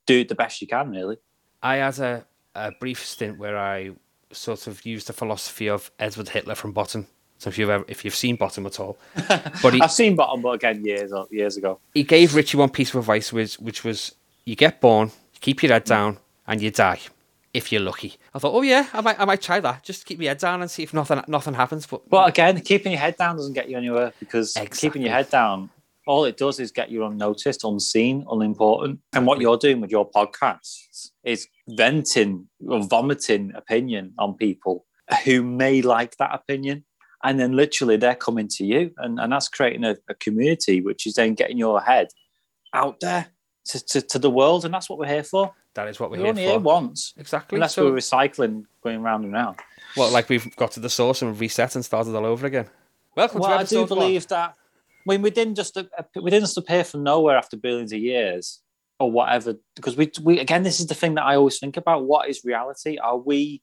Do 0.06 0.20
it 0.20 0.28
the 0.28 0.34
best 0.34 0.60
you 0.60 0.66
can, 0.66 0.90
really. 0.90 1.18
I 1.62 1.76
had 1.76 1.98
a, 1.98 2.26
a 2.54 2.72
brief 2.80 3.04
stint 3.04 3.38
where 3.38 3.58
I 3.58 3.90
sort 4.32 4.66
of 4.66 4.84
used 4.86 5.06
the 5.06 5.12
philosophy 5.12 5.68
of 5.68 5.90
Edward 5.98 6.30
Hitler 6.30 6.54
from 6.54 6.72
Bottom. 6.72 7.06
So 7.40 7.48
if 7.48 7.56
you've 7.56 7.70
ever, 7.70 7.84
if 7.88 8.04
you've 8.04 8.14
seen 8.14 8.36
Bottom 8.36 8.66
at 8.66 8.78
all, 8.78 8.98
but 9.62 9.72
he, 9.72 9.80
I've 9.80 9.90
seen 9.90 10.14
Bottom, 10.14 10.42
but 10.42 10.50
again, 10.50 10.84
years 10.84 11.10
years 11.30 11.56
ago. 11.56 11.80
he 11.94 12.02
gave 12.02 12.34
Richie 12.34 12.58
one 12.58 12.68
piece 12.68 12.90
of 12.90 12.96
advice, 12.96 13.32
which 13.32 13.58
which 13.58 13.82
was 13.82 14.14
you 14.44 14.54
get 14.54 14.78
born, 14.82 15.10
keep 15.40 15.62
your 15.62 15.72
head 15.72 15.84
mm. 15.84 15.88
down, 15.88 16.18
and 16.46 16.60
you 16.60 16.70
die 16.70 17.00
if 17.54 17.72
you're 17.72 17.80
lucky. 17.80 18.18
I 18.34 18.38
thought, 18.40 18.54
oh 18.54 18.60
yeah, 18.60 18.88
I 18.92 19.00
might 19.00 19.18
I 19.18 19.24
might 19.24 19.40
try 19.40 19.58
that. 19.58 19.82
Just 19.82 20.04
keep 20.04 20.18
my 20.18 20.26
head 20.26 20.36
down 20.36 20.60
and 20.60 20.70
see 20.70 20.82
if 20.82 20.92
nothing 20.92 21.22
nothing 21.28 21.54
happens. 21.54 21.86
But 21.86 22.10
But 22.10 22.28
again, 22.28 22.60
keeping 22.60 22.92
your 22.92 23.00
head 23.00 23.16
down 23.16 23.36
doesn't 23.36 23.54
get 23.54 23.70
you 23.70 23.78
anywhere 23.78 24.12
because 24.20 24.54
keeping 24.72 25.00
your 25.00 25.12
head 25.12 25.30
down, 25.30 25.70
all 26.06 26.26
it 26.26 26.36
does 26.36 26.60
is 26.60 26.70
get 26.70 26.90
you 26.90 27.06
unnoticed, 27.06 27.64
unseen, 27.64 28.26
unimportant. 28.30 29.00
And 29.14 29.26
what 29.26 29.40
you're 29.40 29.56
doing 29.56 29.80
with 29.80 29.90
your 29.90 30.10
podcasts 30.10 31.10
is 31.24 31.48
venting 31.68 32.48
or 32.68 32.82
vomiting 32.82 33.52
opinion 33.54 34.12
on 34.18 34.34
people 34.34 34.84
who 35.24 35.42
may 35.42 35.82
like 35.82 36.16
that 36.18 36.34
opinion. 36.34 36.84
And 37.22 37.38
then 37.38 37.52
literally 37.52 37.96
they're 37.96 38.14
coming 38.14 38.48
to 38.48 38.64
you. 38.64 38.92
And, 38.96 39.20
and 39.20 39.32
that's 39.32 39.48
creating 39.48 39.84
a, 39.84 39.96
a 40.08 40.14
community, 40.14 40.80
which 40.80 41.06
is 41.06 41.14
then 41.14 41.34
getting 41.34 41.58
your 41.58 41.80
head 41.80 42.08
out 42.72 43.00
there 43.00 43.26
to, 43.66 43.86
to, 43.86 44.02
to 44.02 44.18
the 44.18 44.30
world. 44.30 44.64
And 44.64 44.72
that's 44.72 44.88
what 44.88 44.98
we're 44.98 45.06
here 45.06 45.24
for. 45.24 45.52
that 45.74 45.88
is 45.88 46.00
what 46.00 46.10
we're 46.10 46.18
We're 46.18 46.24
here 46.24 46.30
only 46.30 46.44
for. 46.44 46.50
here 46.50 46.58
once. 46.60 47.12
Exactly. 47.16 47.56
Unless 47.56 47.74
so, 47.74 47.84
we're 47.84 47.98
recycling 47.98 48.64
going 48.82 49.02
round 49.02 49.24
and 49.24 49.32
round. 49.32 49.58
well, 49.96 50.10
like 50.10 50.28
we've 50.28 50.54
got 50.56 50.72
to 50.72 50.80
the 50.80 50.90
source 50.90 51.22
and 51.22 51.38
reset 51.38 51.74
and 51.74 51.84
started 51.84 52.14
all 52.14 52.26
over 52.26 52.46
again. 52.46 52.68
Welcome 53.16 53.40
well, 53.40 53.50
to 53.50 53.56
I 53.56 53.64
do 53.64 53.86
believe 53.86 54.26
that. 54.28 54.54
I 55.06 55.12
mean, 55.12 55.22
we 55.22 55.30
didn't 55.30 55.56
just 55.56 55.76
we 55.76 56.30
didn't 56.30 56.44
just 56.44 56.56
appear 56.56 56.84
from 56.84 57.02
nowhere 57.02 57.36
after 57.36 57.56
billions 57.56 57.92
of 57.92 57.98
years 57.98 58.60
or 58.98 59.10
whatever. 59.10 59.54
Because 59.74 59.96
we 59.96 60.10
we 60.22 60.38
again, 60.38 60.62
this 60.62 60.78
is 60.80 60.86
the 60.86 60.94
thing 60.94 61.14
that 61.14 61.24
I 61.24 61.36
always 61.36 61.58
think 61.58 61.76
about: 61.76 62.04
what 62.04 62.28
is 62.28 62.44
reality? 62.44 62.98
Are 62.98 63.16
we 63.16 63.62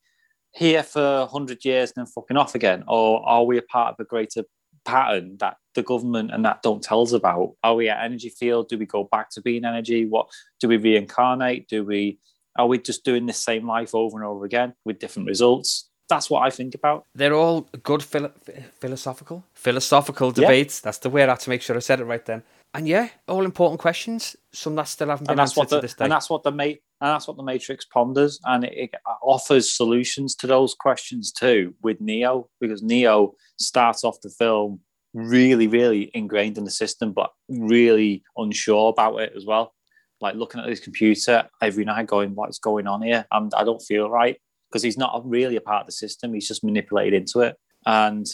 here 0.52 0.84
for 0.84 1.28
hundred 1.32 1.64
years 1.66 1.92
and 1.96 2.06
then 2.06 2.12
fucking 2.12 2.38
off 2.38 2.56
again, 2.56 2.84
or 2.88 3.28
are 3.28 3.44
we 3.44 3.58
a 3.58 3.62
part 3.62 3.94
of 3.94 4.00
a 4.00 4.06
greater 4.06 4.44
pattern 4.86 5.38
that 5.40 5.58
the 5.76 5.84
government 5.84 6.32
and 6.32 6.44
that 6.46 6.62
don't 6.64 6.82
tell 6.84 7.02
us 7.02 7.12
about? 7.12 7.54
Are 7.64 7.76
we 7.76 7.90
at 7.90 8.04
energy 8.04 8.30
field? 8.30 8.70
Do 8.70 8.78
we 8.78 8.86
go 8.86 9.04
back 9.12 9.30
to 9.32 9.42
being 9.42 9.66
energy? 9.66 10.06
What 10.06 10.28
do 10.60 10.68
we 10.68 10.78
reincarnate? 10.78 11.68
Do 11.68 11.84
we 11.84 12.20
are 12.58 12.68
we 12.68 12.80
just 12.80 13.04
doing 13.06 13.26
the 13.28 13.34
same 13.34 13.68
life 13.68 13.94
over 13.94 14.18
and 14.18 14.26
over 14.26 14.44
again 14.46 14.74
with 14.86 14.98
different 15.00 15.28
results? 15.28 15.90
That's 16.10 16.30
what 16.30 16.42
I 16.42 16.50
think 16.50 16.74
about. 16.74 17.04
they're 17.14 17.34
all 17.36 17.68
good 17.84 18.02
philo- 18.02 18.32
philosophical 18.80 19.44
philosophical 19.54 20.28
Yeah. 20.30 20.34
debates. 20.42 20.80
That's 20.80 20.98
the 21.00 21.10
word. 21.10 21.30
I 21.30 21.34
had 21.34 21.42
to 21.42 21.50
make 21.50 21.62
sure 21.62 21.76
I 21.76 21.80
said 21.80 22.00
it 22.00 22.06
right 22.06 22.26
then. 22.26 22.44
And 22.74 22.88
yeah, 22.88 23.10
all 23.28 23.46
important 23.46 23.80
questions. 23.80 24.36
Some 24.54 24.76
that 24.76 24.88
still 24.88 25.08
haven't 25.10 25.26
been 25.26 25.34
and 25.34 25.42
answered 25.42 25.60
what 25.60 25.70
to 25.70 25.76
the 25.76 25.82
this 25.82 25.94
day. 25.94 26.06
and 26.06 26.12
that's 26.12 26.30
what 26.30 26.44
the 26.44 26.52
ma- 26.52 26.64
and 26.64 26.80
that's 27.00 27.28
what 27.28 27.38
the 27.38 27.44
Matrix 27.44 27.86
ponders, 27.86 28.40
and 28.46 28.64
it, 28.64 28.74
it 28.76 28.92
offers 29.22 29.72
solutions 29.76 30.36
to 30.36 30.48
those 30.48 30.74
questions 30.74 31.32
too 31.32 31.76
with 31.82 32.02
Neo, 32.02 32.50
because 32.60 32.82
Neo 32.82 33.34
starts 33.60 34.04
off 34.04 34.22
the 34.22 34.30
film 34.30 34.80
really, 35.14 35.68
really 35.68 36.12
ingrained 36.14 36.58
in 36.58 36.64
the 36.64 36.72
system, 36.72 37.14
but 37.14 37.32
really 37.50 38.24
unsure 38.36 38.90
about 38.90 39.18
it 39.22 39.34
as 39.36 39.46
well. 39.46 39.74
Like 40.22 40.36
looking 40.36 40.60
at 40.60 40.68
his 40.68 40.80
computer 40.80 41.48
every 41.62 41.86
night, 41.86 42.08
going, 42.08 42.36
"What's 42.36 42.60
going 42.60 42.88
on 42.88 43.02
here? 43.02 43.26
I'm, 43.32 43.50
I 43.56 43.64
don't 43.64 43.82
feel 43.82 44.10
right," 44.10 44.38
because 44.70 44.84
he's 44.84 44.98
not 44.98 45.22
really 45.26 45.56
a 45.56 45.62
part 45.62 45.82
of 45.82 45.86
the 45.86 45.94
system; 45.94 46.34
he's 46.34 46.48
just 46.48 46.64
manipulated 46.64 47.14
into 47.14 47.42
it. 47.42 47.56
And 47.86 48.26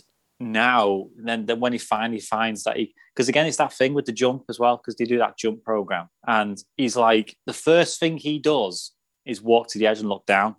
now, 0.51 1.07
then, 1.15 1.45
then 1.45 1.59
when 1.59 1.73
he 1.73 1.79
finally 1.79 2.19
finds 2.19 2.63
that 2.63 2.77
he 2.77 2.93
because 3.13 3.29
again 3.29 3.45
it's 3.45 3.57
that 3.57 3.73
thing 3.73 3.93
with 3.93 4.05
the 4.05 4.11
jump 4.11 4.43
as 4.49 4.59
well 4.59 4.77
because 4.77 4.95
they 4.95 5.05
do 5.05 5.17
that 5.17 5.37
jump 5.37 5.63
program 5.63 6.07
and 6.27 6.63
he's 6.77 6.95
like 6.95 7.35
the 7.45 7.53
first 7.53 7.99
thing 7.99 8.17
he 8.17 8.39
does 8.39 8.91
is 9.25 9.41
walk 9.41 9.67
to 9.67 9.77
the 9.77 9.87
edge 9.87 9.99
and 9.99 10.09
look 10.09 10.25
down 10.25 10.55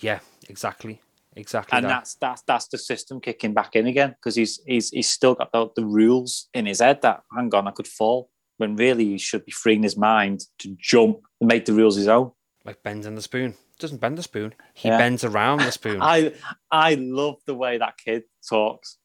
yeah, 0.00 0.20
exactly, 0.48 1.00
exactly. 1.34 1.76
and 1.76 1.84
that. 1.84 1.88
that's 1.88 2.14
that's 2.16 2.42
that's 2.42 2.68
the 2.68 2.78
system 2.78 3.20
kicking 3.20 3.54
back 3.54 3.76
in 3.76 3.86
again 3.86 4.10
because 4.10 4.34
he's 4.34 4.60
he's 4.66 4.90
he's 4.90 5.08
still 5.08 5.34
got 5.34 5.52
the, 5.52 5.68
the 5.76 5.84
rules 5.84 6.48
in 6.54 6.66
his 6.66 6.80
head 6.80 7.02
that 7.02 7.22
hang 7.34 7.54
on 7.54 7.68
I 7.68 7.70
could 7.70 7.86
fall 7.86 8.30
when 8.58 8.76
really 8.76 9.04
he 9.04 9.18
should 9.18 9.44
be 9.44 9.52
freeing 9.52 9.82
his 9.82 9.96
mind 9.96 10.44
to 10.58 10.76
jump 10.78 11.18
and 11.40 11.48
make 11.48 11.64
the 11.64 11.72
rules 11.72 11.96
his 11.96 12.08
own 12.08 12.32
like 12.64 12.82
bending 12.82 13.14
the 13.14 13.22
spoon. 13.22 13.54
Doesn't 13.78 14.00
bend 14.00 14.16
the 14.18 14.22
spoon. 14.22 14.54
He 14.74 14.88
Yeah. 14.88 14.98
bends 14.98 15.22
around 15.24 15.58
the 15.60 15.70
spoon. 15.72 15.98
I 16.02 16.32
I 16.70 16.94
love 16.94 17.36
the 17.46 17.54
way 17.54 17.78
that 17.78 17.94
kid 18.02 18.24
talks 18.48 18.98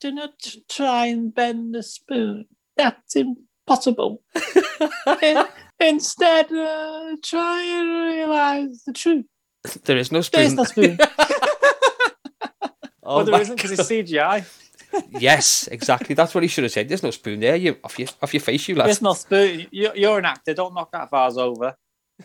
do 0.00 0.12
not 0.12 0.32
try 0.68 1.06
and 1.06 1.34
bend 1.34 1.74
the 1.74 1.82
spoon 1.82 2.44
that's 2.76 3.16
impossible 3.16 4.22
instead 5.80 6.52
uh, 6.52 7.16
try 7.22 7.62
and 7.62 8.14
realize 8.14 8.82
the 8.84 8.92
truth 8.92 9.24
there 9.84 9.96
is 9.96 10.12
no 10.12 10.20
spoon. 10.20 10.54
There's 10.56 10.68
spoon. 10.68 10.96
no 10.96 11.04
spoon. 11.04 11.08
oh 13.02 13.16
well, 13.16 13.24
there 13.24 13.40
isn't 13.40 13.56
because 13.56 13.72
it's 13.72 13.82
CGI. 13.90 14.44
yes, 15.18 15.66
exactly. 15.68 16.14
That's 16.14 16.34
what 16.34 16.44
he 16.44 16.48
should 16.48 16.62
have 16.64 16.72
said. 16.72 16.88
There's 16.88 17.02
no 17.02 17.10
spoon 17.10 17.40
there. 17.40 17.56
You 17.56 17.76
off 17.82 17.98
your 17.98 18.08
off 18.22 18.32
your 18.32 18.40
face, 18.42 18.68
you 18.68 18.76
lad. 18.76 18.86
There's 18.86 19.02
no 19.02 19.14
spoon. 19.14 19.66
You're, 19.72 19.96
you're 19.96 20.18
an 20.18 20.24
actor. 20.24 20.54
Don't 20.54 20.74
knock 20.74 20.92
that 20.92 21.10
vase 21.10 21.36
over. 21.36 21.74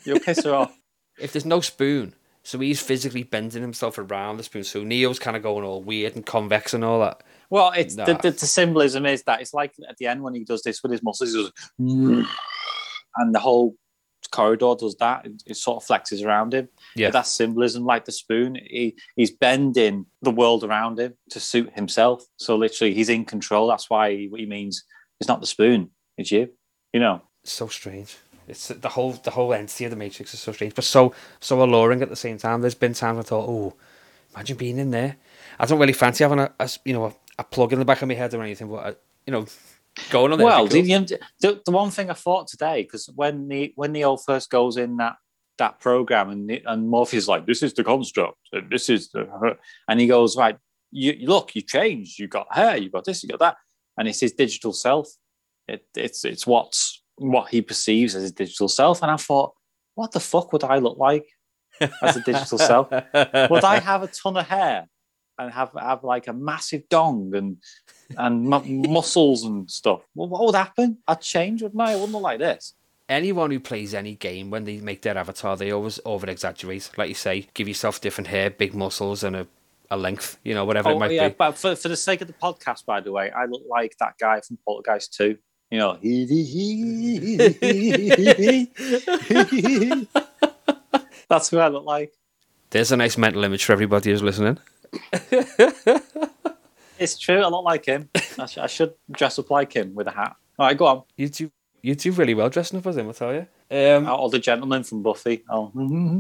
You'll 0.04 0.20
piss 0.20 0.44
her 0.46 0.54
off. 0.54 0.78
If 1.22 1.34
there's 1.34 1.46
no 1.46 1.62
spoon, 1.62 2.14
so 2.44 2.60
he's 2.60 2.82
physically 2.82 3.24
bending 3.24 3.62
himself 3.62 3.98
around 3.98 4.38
the 4.38 4.44
spoon. 4.44 4.64
So 4.64 4.84
Neo's 4.84 5.20
kind 5.20 5.38
of 5.38 5.44
going 5.44 5.64
all 5.64 5.82
weird 5.84 6.16
and 6.16 6.26
convex 6.26 6.74
and 6.74 6.84
all 6.84 7.00
that. 7.02 7.22
Well, 7.50 7.72
it's 7.76 7.96
the, 7.96 8.14
Nah. 8.14 8.20
the, 8.22 8.32
the 8.32 8.48
symbolism 8.48 9.06
is 9.06 9.24
that 9.24 9.42
it's 9.42 9.54
like 9.54 9.74
at 9.88 9.98
the 9.98 10.08
end 10.08 10.24
when 10.24 10.34
he 10.34 10.44
does 10.44 10.64
this 10.64 10.82
with 10.82 10.92
his 10.92 11.04
muscles, 11.04 11.34
he 11.34 11.44
goes, 11.44 11.52
and 13.18 13.36
the 13.36 13.40
whole 13.40 13.76
corridor 14.32 14.74
does 14.80 14.96
that. 14.96 15.26
It, 15.26 15.44
it 15.46 15.58
sort 15.58 15.84
of 15.84 15.88
flexes 15.88 16.26
around 16.26 16.54
him. 16.54 16.70
Yeah. 16.96 17.08
But 17.08 17.14
that's 17.14 17.30
symbolism, 17.32 17.84
like 17.86 18.06
the 18.06 18.12
spoon. 18.12 18.56
He 18.56 18.96
he's 19.16 19.32
bending 19.32 20.06
the 20.22 20.32
world 20.32 20.64
around 20.64 21.00
him 21.00 21.14
to 21.32 21.40
suit 21.40 21.72
himself. 21.76 22.24
So 22.38 22.56
literally, 22.56 22.94
he's 22.94 23.10
in 23.10 23.26
control. 23.26 23.68
That's 23.68 23.90
why 23.90 24.12
he, 24.12 24.32
he 24.36 24.46
means 24.46 24.84
it's 25.20 25.28
not 25.28 25.42
the 25.42 25.48
spoon, 25.48 25.92
it's 26.18 26.32
you. 26.32 26.50
You 26.94 27.00
know. 27.02 27.22
so 27.44 27.68
strange. 27.68 28.18
It's 28.48 28.68
the 28.70 28.90
whole 28.90 29.14
the 29.14 29.32
whole 29.32 29.54
entity 29.54 29.86
of 29.86 29.92
the 29.92 29.98
Matrix 29.98 30.34
is 30.34 30.40
so 30.40 30.52
strange, 30.52 30.76
but 30.76 30.84
so 30.84 31.14
so 31.40 31.62
alluring 31.64 32.02
at 32.02 32.10
the 32.10 32.16
same 32.16 32.38
time. 32.38 32.62
There's 32.62 32.76
been 32.76 32.94
times 32.94 33.20
I 33.20 33.22
thought, 33.24 33.48
oh, 33.48 33.74
imagine 34.36 34.58
being 34.58 34.78
in 34.78 34.92
there. 34.92 35.18
I 35.60 35.66
don't 35.66 35.80
really 35.80 35.94
fancy 35.94 36.24
having 36.24 36.40
a, 36.40 36.52
a 36.60 36.70
you 36.86 36.94
know 36.94 37.06
a, 37.06 37.14
a 37.40 37.44
plug 37.44 37.74
in 37.74 37.80
the 37.80 37.86
back 37.86 38.02
of 38.02 38.08
my 38.08 38.14
head 38.16 38.34
or 38.34 38.42
anything, 38.42 38.68
but 38.70 38.86
uh, 38.86 38.94
you 39.26 39.32
know, 39.32 39.46
going 40.10 40.32
on 40.32 40.38
there. 40.38 40.46
Well, 40.48 40.68
be 40.68 40.82
the, 40.82 40.98
cool. 40.98 41.18
the, 41.40 41.62
the 41.66 41.72
one 41.72 41.92
thing 41.92 42.10
I 42.10 42.14
thought 42.14 42.48
today, 42.48 42.84
because 42.84 43.10
when 43.16 43.48
the 43.48 43.72
when 43.76 43.92
Neo 43.92 44.18
first 44.18 44.50
goes 44.50 44.78
in 44.78 44.98
that 44.98 45.16
that 45.58 45.80
program, 45.80 46.30
and 46.30 46.50
the- 46.50 46.64
and 46.66 46.90
Morpheus 46.90 47.28
like, 47.28 47.46
"This 47.46 47.62
is 47.62 47.74
the 47.74 47.84
construct, 47.84 48.40
and 48.52 48.70
this 48.70 48.90
is 48.90 49.10
the," 49.10 49.58
and 49.88 50.00
he 50.00 50.08
goes, 50.08 50.36
"Right, 50.36 50.58
you 50.92 51.14
you- 51.14 51.28
look, 51.28 51.56
you 51.56 51.62
changed. 51.62 52.18
You 52.20 52.28
got 52.28 52.48
hair. 52.54 52.78
You 52.78 52.90
got 52.90 53.06
this. 53.06 53.22
You 53.24 53.30
got 53.30 53.40
that." 53.40 53.58
And 53.98 54.08
it's 54.08 54.20
his 54.22 54.34
digital 54.34 54.74
self. 54.74 55.08
It, 55.68 55.86
it's 55.96 56.26
it's 56.26 56.48
what's 56.48 57.01
what 57.22 57.50
he 57.50 57.62
perceives 57.62 58.16
as 58.16 58.24
his 58.24 58.32
digital 58.32 58.68
self. 58.68 59.02
And 59.02 59.12
I 59.12 59.18
thought, 59.18 59.54
what 59.96 60.12
the 60.12 60.20
fuck 60.20 60.52
would 60.54 60.64
I 60.64 60.78
look 60.78 60.98
like 60.98 61.26
as 62.02 62.18
a 62.18 62.22
digital 62.22 62.58
self? 62.58 62.90
Would 62.92 63.64
I 63.64 63.80
have 63.80 64.04
a 64.04 64.08
ton 64.08 64.38
of 64.38 64.48
hair 64.48 64.88
and 65.38 65.52
have 65.52 65.72
have 65.80 66.04
like 66.04 66.28
a 66.28 66.34
massive 66.34 66.88
dong 66.90 67.34
and 67.36 67.58
and 68.18 68.44
mu- 68.44 68.90
muscles 68.90 69.44
and 69.46 69.70
stuff? 69.70 70.02
Well, 70.16 70.28
what 70.30 70.46
would 70.46 70.56
happen? 70.56 70.98
I'd 71.08 71.22
change, 71.22 71.62
wouldn't 71.62 71.82
I? 71.82 71.92
I 71.94 71.96
wouldn't 71.96 72.12
look 72.14 72.24
like 72.24 72.40
this. 72.40 72.74
anyone 73.10 73.52
who 73.52 73.60
plays 73.60 73.94
any 73.94 74.16
game 74.16 74.50
when 74.50 74.64
they 74.64 74.78
make 74.80 75.02
their 75.02 75.18
avatar, 75.18 75.58
they 75.58 75.72
always 75.72 76.00
over 76.06 76.28
exaggerate. 76.30 76.90
Like 76.98 77.10
you 77.10 77.16
say, 77.16 77.48
give 77.54 77.68
yourself 77.68 78.00
different 78.02 78.28
hair, 78.28 78.50
big 78.50 78.74
muscles, 78.74 79.24
and 79.24 79.36
a, 79.36 79.48
a 79.90 79.98
length. 79.98 80.38
You 80.44 80.54
know, 80.54 80.64
whatever 80.66 80.92
it 80.92 80.96
Oh 80.96 81.00
might 81.00 81.12
yeah, 81.12 81.30
be. 81.30 81.36
but 81.38 81.58
for, 81.58 81.76
for 81.76 81.90
the 81.90 81.98
sake 81.98 82.22
of 82.22 82.28
the 82.28 82.34
podcast, 82.34 82.86
by 82.86 83.02
the 83.02 83.12
way, 83.12 83.30
I 83.32 83.46
look 83.46 83.64
like 83.70 83.96
that 84.00 84.14
guy 84.20 84.40
from 84.42 84.58
Poltergeist 84.66 85.14
2. 85.16 85.38
You 85.72 85.78
know, 85.80 85.98
that's 91.30 91.50
who 91.50 91.60
I 91.60 91.68
look 91.70 91.86
like. 91.86 92.14
There's 92.72 92.92
a 92.92 92.98
nice 92.98 93.18
mental 93.18 93.44
image 93.44 93.64
for 93.66 93.74
everybody 93.74 94.12
who's 94.12 94.24
listening. 94.24 94.58
It's 97.00 97.18
true. 97.18 97.42
I 97.42 97.48
look 97.48 97.64
like 97.66 97.86
him. 97.86 98.10
I, 98.38 98.46
sh- 98.46 98.58
I 98.60 98.68
should 98.68 98.94
dress 99.10 99.40
up 99.40 99.50
like 99.50 99.74
him 99.74 99.96
with 99.96 100.08
a 100.08 100.12
hat. 100.12 100.36
All 100.60 100.68
right, 100.68 100.78
go 100.78 100.86
on. 100.86 101.04
You 101.18 101.30
do 101.30 101.52
you 101.82 101.96
do 101.96 102.12
really 102.12 102.36
well 102.36 102.50
dressing 102.50 102.78
up 102.78 102.86
as 102.86 102.98
him, 102.98 103.10
I 103.10 103.12
tell 103.14 103.34
you. 103.34 103.48
Um, 103.72 104.06
All 104.08 104.30
the 104.30 104.38
gentlemen 104.38 104.84
from 104.84 105.02
Buffy. 105.02 105.44
Oh, 105.50 105.72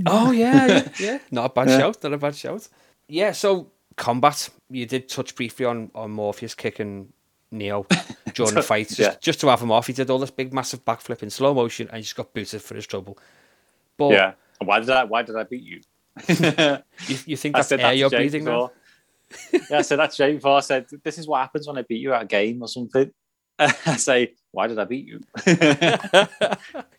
Oh 0.07 0.31
yeah, 0.31 0.65
yeah, 0.65 0.87
yeah. 0.99 1.19
Not 1.29 1.45
a 1.45 1.49
bad 1.53 1.69
Yeah. 1.69 1.77
shout. 1.77 2.01
Not 2.03 2.13
a 2.13 2.17
bad 2.17 2.35
shout. 2.35 2.67
Yeah. 3.07 3.31
So 3.33 3.67
combat. 3.95 4.49
You 4.71 4.85
did 4.87 5.07
touch 5.07 5.35
briefly 5.35 5.65
on 5.65 5.91
on 5.93 6.11
Morpheus 6.11 6.55
kicking 6.55 7.13
Neo 7.51 7.85
during 8.33 8.53
the 8.55 8.63
fight, 8.63 8.87
just, 8.87 8.99
Yeah. 8.99 9.15
just 9.19 9.39
to 9.41 9.47
have 9.47 9.61
him 9.61 9.71
off. 9.71 9.87
He 9.87 9.93
did 9.93 10.09
all 10.09 10.19
this 10.19 10.31
big, 10.31 10.53
massive 10.53 10.83
backflip 10.85 11.21
in 11.21 11.29
slow 11.29 11.53
motion, 11.53 11.87
and 11.89 11.97
he 11.97 12.03
just 12.03 12.15
got 12.15 12.33
booted 12.33 12.61
for 12.61 12.75
his 12.75 12.87
trouble. 12.87 13.17
But 13.97 14.11
yeah. 14.11 14.33
Why 14.59 14.79
did 14.79 14.89
I? 14.89 15.03
Why 15.05 15.23
did 15.23 15.35
I 15.35 15.43
beat 15.43 15.63
you? 15.63 15.81
you, 16.27 17.17
you 17.25 17.37
think 17.37 17.55
I 17.55 17.59
that's 17.59 17.69
said 17.69 17.79
air 17.79 17.87
that 17.89 17.97
you're 17.97 18.09
Jake 18.09 18.19
breathing 18.19 18.43
now? 18.45 18.71
yeah, 19.51 19.79
I 19.79 19.81
said 19.81 19.99
that 19.99 20.11
to 20.11 20.17
Jake 20.17 20.35
before. 20.35 20.57
I 20.57 20.59
said, 20.59 20.85
"This 21.03 21.17
is 21.17 21.27
what 21.27 21.39
happens 21.39 21.67
when 21.67 21.77
I 21.77 21.81
beat 21.83 22.01
you 22.01 22.13
at 22.13 22.21
a 22.21 22.25
game 22.25 22.61
or 22.61 22.67
something." 22.67 23.11
I 23.59 23.95
say, 23.97 24.33
"Why 24.51 24.67
did 24.67 24.77
I 24.77 24.83
beat 24.85 25.05
you?" 25.07 25.21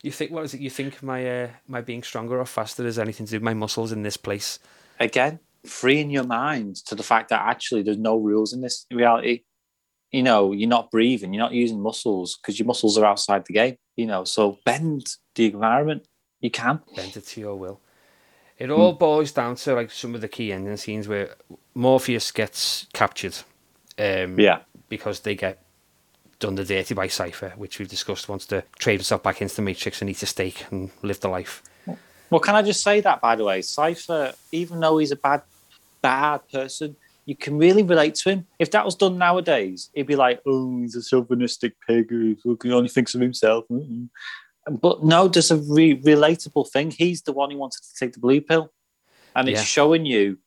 You 0.02 0.10
think 0.10 0.32
what 0.32 0.44
is 0.44 0.54
it? 0.54 0.60
You 0.60 0.70
think 0.70 1.02
my 1.02 1.44
uh, 1.44 1.48
my 1.68 1.80
being 1.80 2.02
stronger 2.02 2.40
or 2.40 2.46
faster 2.46 2.84
has 2.84 2.98
anything 2.98 3.26
to 3.26 3.30
do 3.30 3.36
with 3.36 3.44
my 3.44 3.54
muscles 3.54 3.92
in 3.92 4.02
this 4.02 4.16
place? 4.16 4.58
Again, 4.98 5.38
freeing 5.64 6.10
your 6.10 6.24
mind 6.24 6.76
to 6.86 6.94
the 6.94 7.02
fact 7.04 7.28
that 7.28 7.42
actually 7.42 7.82
there's 7.82 7.98
no 7.98 8.16
rules 8.16 8.52
in 8.52 8.60
this 8.60 8.86
reality. 8.90 9.42
You 10.12 10.22
know, 10.22 10.52
you're 10.52 10.68
not 10.68 10.90
breathing, 10.90 11.32
you're 11.32 11.42
not 11.42 11.52
using 11.52 11.80
muscles 11.80 12.36
because 12.36 12.58
your 12.58 12.66
muscles 12.66 12.98
are 12.98 13.04
outside 13.04 13.44
the 13.46 13.54
game. 13.54 13.76
You 13.96 14.06
know, 14.06 14.24
so 14.24 14.58
bend 14.64 15.06
the 15.34 15.46
environment. 15.46 16.06
You 16.40 16.50
can. 16.50 16.80
bend 16.94 17.16
it 17.16 17.26
to 17.26 17.40
your 17.40 17.56
will. 17.56 17.80
It 18.58 18.70
all 18.70 18.92
boils 18.92 19.32
down 19.32 19.56
to 19.56 19.74
like 19.74 19.90
some 19.90 20.14
of 20.14 20.20
the 20.20 20.28
key 20.28 20.52
ending 20.52 20.76
scenes 20.76 21.08
where 21.08 21.34
Morpheus 21.74 22.30
gets 22.30 22.86
captured. 22.92 23.36
Um, 23.98 24.38
Yeah. 24.38 24.60
Because 24.88 25.20
they 25.20 25.34
get 25.34 25.62
done 26.38 26.54
the 26.56 26.64
dirty 26.64 26.94
by 26.94 27.06
Cypher, 27.06 27.54
which 27.56 27.78
we've 27.78 27.88
discussed 27.88 28.28
wants 28.28 28.46
to 28.46 28.62
trade 28.78 28.94
himself 28.94 29.22
back 29.22 29.40
into 29.40 29.56
the 29.56 29.62
Matrix 29.62 30.00
and 30.00 30.10
eat 30.10 30.22
a 30.22 30.26
steak 30.26 30.66
and 30.70 30.90
live 31.02 31.20
the 31.20 31.28
life. 31.28 31.62
Well, 32.30 32.40
can 32.40 32.54
I 32.54 32.62
just 32.62 32.82
say 32.82 33.00
that, 33.00 33.20
by 33.20 33.36
the 33.36 33.44
way? 33.44 33.62
Cypher, 33.62 34.34
even 34.52 34.80
though 34.80 34.98
he's 34.98 35.12
a 35.12 35.16
bad, 35.16 35.42
bad 36.00 36.40
person, 36.50 36.96
you 37.24 37.36
can 37.36 37.56
really 37.58 37.82
relate 37.82 38.14
to 38.16 38.30
him. 38.30 38.46
If 38.58 38.70
that 38.72 38.84
was 38.84 38.94
done 38.94 39.18
nowadays, 39.18 39.90
he'd 39.94 40.06
be 40.06 40.16
like, 40.16 40.40
oh, 40.46 40.80
he's 40.80 40.96
a 40.96 41.02
chauvinistic 41.02 41.74
pig 41.86 42.10
who 42.10 42.36
only 42.72 42.88
thinks 42.88 43.14
of 43.14 43.20
himself. 43.20 43.64
Mm-mm. 43.70 44.08
But 44.70 45.04
no, 45.04 45.28
there's 45.28 45.50
a 45.50 45.56
re- 45.56 46.00
relatable 46.00 46.70
thing. 46.70 46.90
He's 46.90 47.22
the 47.22 47.32
one 47.32 47.50
who 47.50 47.58
wanted 47.58 47.82
to 47.82 47.94
take 47.98 48.12
the 48.12 48.20
blue 48.20 48.40
pill. 48.40 48.72
And 49.34 49.48
it's 49.48 49.60
Yeah. 49.60 49.64
showing 49.64 50.04
you 50.06 50.38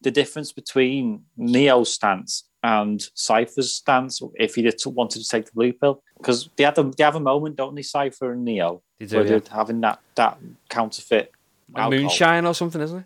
the 0.00 0.10
difference 0.10 0.52
between 0.52 1.24
Neo's 1.36 1.92
stance 1.92 2.44
and 2.62 3.08
Cypher's 3.14 3.72
stance 3.72 4.20
if 4.34 4.54
he 4.54 4.62
did 4.62 4.80
wanted 4.86 5.22
to 5.22 5.28
take 5.28 5.46
the 5.46 5.52
blue 5.52 5.72
pill. 5.72 6.02
Because 6.18 6.50
they, 6.56 6.64
had 6.64 6.78
a- 6.78 6.82
they 6.96 7.04
have 7.04 7.16
a 7.16 7.20
moment, 7.20 7.56
don't 7.56 7.74
they, 7.74 7.82
Cypher 7.82 8.32
and 8.32 8.44
Neo, 8.44 8.82
They 8.98 9.06
do, 9.06 9.16
where 9.16 9.24
yeah. 9.24 9.38
they're 9.38 9.56
having 9.56 9.80
that, 9.80 10.00
that 10.14 10.38
counterfeit 10.68 11.32
moonshine 11.68 12.46
or 12.46 12.54
something, 12.54 12.80
isn't 12.80 12.98
it? 12.98 13.04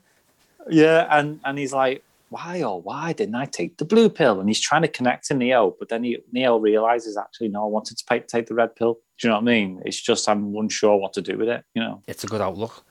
Yeah, 0.71 1.07
and 1.11 1.41
and 1.45 1.57
he's 1.59 1.73
like, 1.73 2.05
why 2.31 2.63
or 2.63 2.81
why 2.81 3.13
didn't 3.13 3.35
I 3.35 3.47
take 3.47 3.79
the 3.79 3.85
blue 3.85 4.09
pill? 4.09 4.41
And 4.41 4.49
he's 4.49 4.61
trying 4.61 4.83
to 4.83 4.89
connect 4.89 5.27
to 5.27 5.35
Neo, 5.35 5.75
but 5.79 5.89
then 5.89 6.05
he, 6.05 6.19
Neo 6.33 6.59
realizes 6.59 7.17
actually, 7.17 7.49
no, 7.49 7.65
I 7.65 7.67
wanted 7.67 7.99
to 7.99 8.05
pay, 8.05 8.21
take 8.21 8.47
the 8.47 8.55
red 8.55 8.77
pill. 8.77 8.95
Do 9.19 9.27
you 9.27 9.31
know 9.31 9.37
what 9.37 9.43
I 9.43 9.45
mean? 9.45 9.83
It's 9.85 10.01
just 10.01 10.29
I'm 10.29 10.55
unsure 10.55 10.97
what 10.97 11.13
to 11.15 11.23
do 11.23 11.39
with 11.39 11.49
it. 11.49 11.65
You 11.75 11.83
know? 11.83 12.03
It's 12.07 12.25
a 12.25 12.27
good 12.27 12.41
outlook. 12.41 12.85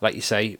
Like 0.00 0.14
you 0.14 0.20
say, 0.20 0.58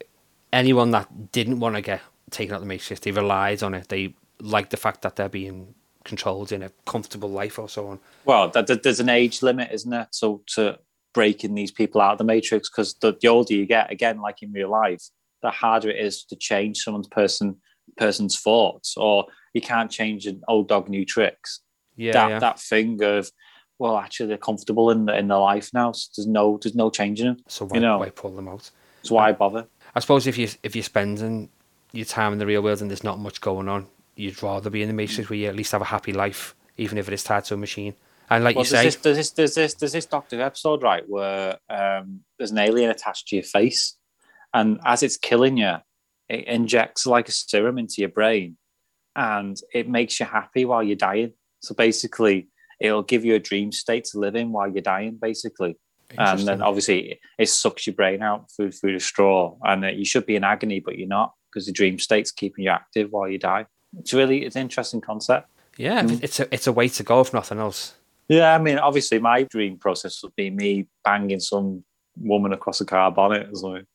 anyone 0.52 0.90
that 0.92 1.32
didn't 1.32 1.60
want 1.60 1.76
to 1.76 1.82
get 1.82 2.00
taken 2.30 2.54
out 2.54 2.60
the 2.60 2.66
Matrix, 2.66 3.00
they 3.00 3.10
relied 3.10 3.62
on 3.62 3.74
it. 3.74 3.88
They 3.88 4.14
liked 4.40 4.70
the 4.70 4.76
fact 4.76 5.02
that 5.02 5.16
they're 5.16 5.28
being 5.28 5.74
controlled 6.04 6.50
in 6.52 6.62
a 6.62 6.70
comfortable 6.86 7.30
life 7.30 7.58
or 7.58 7.68
so 7.68 7.88
on. 7.88 8.00
Well, 8.24 8.50
there's 8.50 9.00
an 9.00 9.08
age 9.08 9.42
limit, 9.42 9.70
isn't 9.72 9.90
there? 9.90 10.08
So 10.10 10.42
to 10.54 10.78
breaking 11.14 11.54
these 11.54 11.70
people 11.70 12.00
out 12.00 12.12
of 12.12 12.18
the 12.18 12.24
matrix, 12.24 12.68
because 12.68 12.94
the, 12.94 13.16
the 13.20 13.28
older 13.28 13.54
you 13.54 13.66
get, 13.66 13.92
again, 13.92 14.20
like 14.20 14.42
in 14.42 14.52
real 14.52 14.70
life, 14.70 15.02
the 15.42 15.50
harder 15.50 15.90
it 15.90 16.04
is 16.04 16.24
to 16.24 16.36
change 16.36 16.78
someone's 16.78 17.08
person 17.08 17.56
person's 17.96 18.38
thoughts, 18.38 18.96
or 18.96 19.26
you 19.54 19.60
can't 19.60 19.90
change 19.90 20.26
an 20.26 20.42
old 20.48 20.68
dog 20.68 20.88
new 20.88 21.04
tricks. 21.04 21.60
Yeah, 21.96 22.12
that 22.12 22.30
yeah. 22.30 22.38
that 22.38 22.60
thing 22.60 23.02
of 23.02 23.30
well, 23.78 23.98
actually, 23.98 24.26
they're 24.26 24.38
comfortable 24.38 24.90
in 24.90 25.08
in 25.08 25.28
their 25.28 25.38
life 25.38 25.70
now. 25.74 25.90
So 25.92 26.08
there's 26.16 26.28
no 26.28 26.58
there's 26.62 26.76
no 26.76 26.88
changing 26.88 27.26
them. 27.26 27.36
so 27.48 27.66
why, 27.66 27.74
you 27.74 27.80
know. 27.80 27.98
why 27.98 28.10
pull 28.10 28.30
them 28.30 28.48
out? 28.48 28.70
So 29.02 29.16
why 29.16 29.32
bother? 29.32 29.66
I 29.94 30.00
suppose 30.00 30.26
if 30.26 30.38
you 30.38 30.48
if 30.62 30.76
you're 30.76 30.84
spending 30.84 31.48
your 31.92 32.04
time 32.04 32.32
in 32.32 32.38
the 32.38 32.46
real 32.46 32.62
world 32.62 32.80
and 32.80 32.88
there's 32.88 33.02
not 33.02 33.18
much 33.18 33.40
going 33.40 33.68
on, 33.68 33.88
you'd 34.14 34.40
rather 34.42 34.70
be 34.70 34.82
in 34.82 34.88
the 34.88 34.94
Matrix 34.94 35.28
where 35.28 35.36
you 35.36 35.48
at 35.48 35.56
least 35.56 35.72
have 35.72 35.82
a 35.82 35.86
happy 35.86 36.12
life, 36.12 36.54
even 36.76 36.96
if 36.96 37.08
it 37.08 37.14
is 37.14 37.24
tied 37.24 37.44
to 37.46 37.54
a 37.54 37.56
machine. 37.56 37.94
And 38.30 38.44
like 38.44 38.56
Well, 38.56 38.64
you 38.64 38.70
there's 38.70 38.82
say, 38.82 38.84
this, 38.84 38.96
there's 38.96 39.16
this 39.16 39.30
there's 39.32 39.54
this 39.54 39.74
there's 39.74 39.92
this 39.92 40.06
Doctor 40.06 40.40
episode 40.40 40.82
right 40.82 41.02
where 41.08 41.58
um, 41.68 42.20
there's 42.38 42.52
an 42.52 42.58
alien 42.58 42.90
attached 42.90 43.28
to 43.28 43.36
your 43.36 43.42
face, 43.42 43.96
and 44.54 44.80
as 44.84 45.02
it's 45.02 45.16
killing 45.16 45.56
you, 45.56 45.74
it 46.28 46.46
injects 46.46 47.06
like 47.06 47.28
a 47.28 47.32
serum 47.32 47.78
into 47.78 47.96
your 47.98 48.08
brain, 48.08 48.56
and 49.16 49.56
it 49.74 49.88
makes 49.88 50.18
you 50.20 50.26
happy 50.26 50.64
while 50.64 50.82
you're 50.82 50.96
dying. 50.96 51.32
So 51.60 51.74
basically, 51.74 52.48
it'll 52.80 53.02
give 53.02 53.24
you 53.24 53.34
a 53.34 53.38
dream 53.38 53.72
state 53.72 54.04
to 54.06 54.18
live 54.18 54.34
in 54.36 54.52
while 54.52 54.68
you're 54.68 54.82
dying, 54.82 55.18
basically. 55.20 55.76
And 56.18 56.40
then 56.46 56.60
obviously 56.60 57.18
it 57.38 57.48
sucks 57.48 57.86
your 57.86 57.94
brain 57.94 58.22
out 58.22 58.50
through 58.54 58.72
through 58.72 58.92
the 58.94 59.00
straw, 59.00 59.56
and 59.62 59.84
you 59.98 60.04
should 60.04 60.26
be 60.26 60.36
in 60.36 60.44
agony, 60.44 60.80
but 60.80 60.98
you're 60.98 61.08
not 61.08 61.32
because 61.50 61.66
the 61.66 61.72
dream 61.72 61.98
state's 61.98 62.30
keeping 62.30 62.64
you 62.64 62.70
active 62.70 63.10
while 63.12 63.28
you 63.28 63.38
die. 63.38 63.66
It's 63.98 64.12
really 64.12 64.44
it's 64.44 64.56
an 64.56 64.62
interesting 64.62 65.00
concept. 65.00 65.48
yeah, 65.78 66.02
Mm. 66.02 66.22
it's 66.22 66.38
a 66.40 66.52
it's 66.54 66.66
a 66.66 66.72
way 66.72 66.88
to 66.88 67.02
go 67.02 67.20
if 67.20 67.32
nothing 67.32 67.58
else. 67.58 67.94
Yeah, 68.28 68.54
I 68.54 68.58
mean, 68.58 68.78
obviously, 68.78 69.18
my 69.20 69.44
dream 69.44 69.78
process 69.78 70.22
would 70.22 70.36
be 70.36 70.50
me 70.50 70.86
banging 71.04 71.40
some 71.40 71.84
woman 72.20 72.52
across 72.52 72.80
a 72.80 72.84
car 72.84 73.10
bonnet 73.10 73.48
or 73.50 73.54
something 73.56 73.86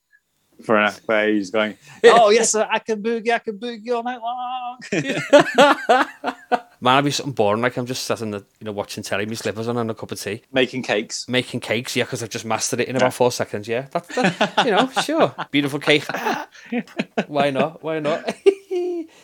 for 0.64 0.78
an 0.78 0.94
where 1.06 1.30
he's 1.30 1.52
going, 1.52 1.78
"Oh 2.04 2.30
yes, 2.30 2.52
sir, 2.52 2.68
I 2.70 2.80
can 2.80 3.02
boogie, 3.02 3.32
I 3.32 3.40
can 3.40 3.58
boogie 3.58 3.92
all 3.92 4.04
night 4.04 4.22
long." 4.22 4.80
Man, 6.80 6.98
I'd 6.98 7.04
be 7.06 7.12
something 7.12 7.34
boring. 7.34 7.62
Like 7.62 7.76
I'm 7.78 7.88
just 7.88 8.04
sitting, 8.04 8.32
the, 8.32 8.46
you 8.60 8.66
know, 8.66 8.72
watching 8.72 9.04
telly, 9.04 9.26
my 9.26 9.34
slippers 9.34 9.68
on 9.68 9.78
and 9.78 9.90
a 9.90 9.96
cup 9.96 10.12
of 10.12 10.22
tea, 10.22 10.44
Making 10.52 10.84
cakes. 10.84 11.28
making 11.28 11.60
cakes. 11.60 11.96
Yeah, 11.96 12.04
because 12.04 12.22
I've 12.22 12.30
just 12.30 12.46
mastered 12.46 12.80
it 12.82 12.88
in 12.88 12.96
about 12.96 13.14
four 13.14 13.32
seconds. 13.32 13.68
Yeah, 13.68 13.88
that, 13.92 14.08
that, 14.10 14.66
you 14.66 14.72
know, 14.72 14.88
sure, 15.04 15.34
beautiful 15.50 15.80
cake. 15.80 16.06
Why 17.28 17.50
not? 17.50 17.84
Why 17.84 18.00
not? 18.00 18.32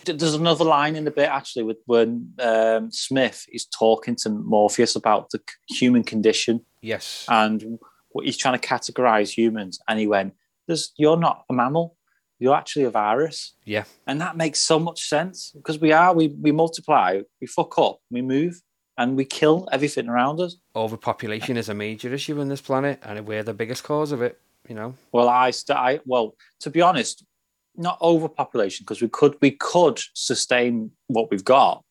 There's 0.06 0.34
another 0.34 0.66
line 0.66 0.96
in 0.96 1.06
the 1.06 1.12
bit 1.12 1.30
actually 1.30 1.64
with 1.64 1.78
when 1.86 2.34
um, 2.40 2.92
Smith 2.92 3.46
is 3.52 3.66
talking 3.66 4.16
to 4.24 4.30
Morpheus 4.30 4.96
about 4.96 5.30
the 5.30 5.40
human 5.70 6.04
condition 6.04 6.66
yes. 6.82 7.26
and 7.28 7.78
what 8.14 8.26
he's 8.26 8.38
trying 8.38 8.58
to 8.60 8.68
categorize 8.68 9.30
humans, 9.30 9.80
and 9.88 10.00
he 10.00 10.08
went, 10.08 10.34
"There's 10.68 10.92
you're 10.98 11.18
not 11.18 11.46
a 11.50 11.54
mammal, 11.54 11.98
you're 12.40 12.56
actually 12.56 12.86
a 12.86 12.90
virus." 12.90 13.56
Yeah. 13.66 13.86
And 14.08 14.22
that 14.22 14.38
makes 14.38 14.60
so 14.60 14.80
much 14.80 15.08
sense 15.08 15.52
because 15.56 15.80
we 15.80 15.92
are, 15.92 16.14
we, 16.14 16.28
we 16.28 16.52
multiply, 16.52 17.22
we 17.42 17.48
fuck 17.48 17.78
up, 17.80 18.00
we 18.10 18.22
move, 18.22 18.62
and 18.98 19.16
we 19.16 19.26
kill 19.26 19.68
everything 19.72 20.08
around 20.10 20.40
us. 20.40 20.56
Overpopulation 20.76 21.58
is 21.58 21.70
a 21.70 21.74
major 21.74 22.14
issue 22.14 22.40
in 22.40 22.50
this 22.50 22.62
planet, 22.62 23.00
and 23.04 23.26
we're 23.26 23.44
the 23.44 23.54
biggest 23.54 23.84
cause 23.84 24.12
of 24.12 24.22
it. 24.22 24.40
You 24.70 24.76
know, 24.76 24.96
Well, 25.12 25.28
I, 25.28 25.52
st- 25.52 25.78
I 25.78 26.00
well, 26.06 26.36
to 26.62 26.70
be 26.70 26.82
honest, 26.82 27.26
not 27.76 27.98
overpopulation 28.02 28.84
because 28.84 29.02
we 29.02 29.10
could 29.10 29.36
we 29.42 29.52
could 29.52 30.00
sustain 30.14 30.92
what 31.08 31.30
we've 31.32 31.44
got. 31.44 31.84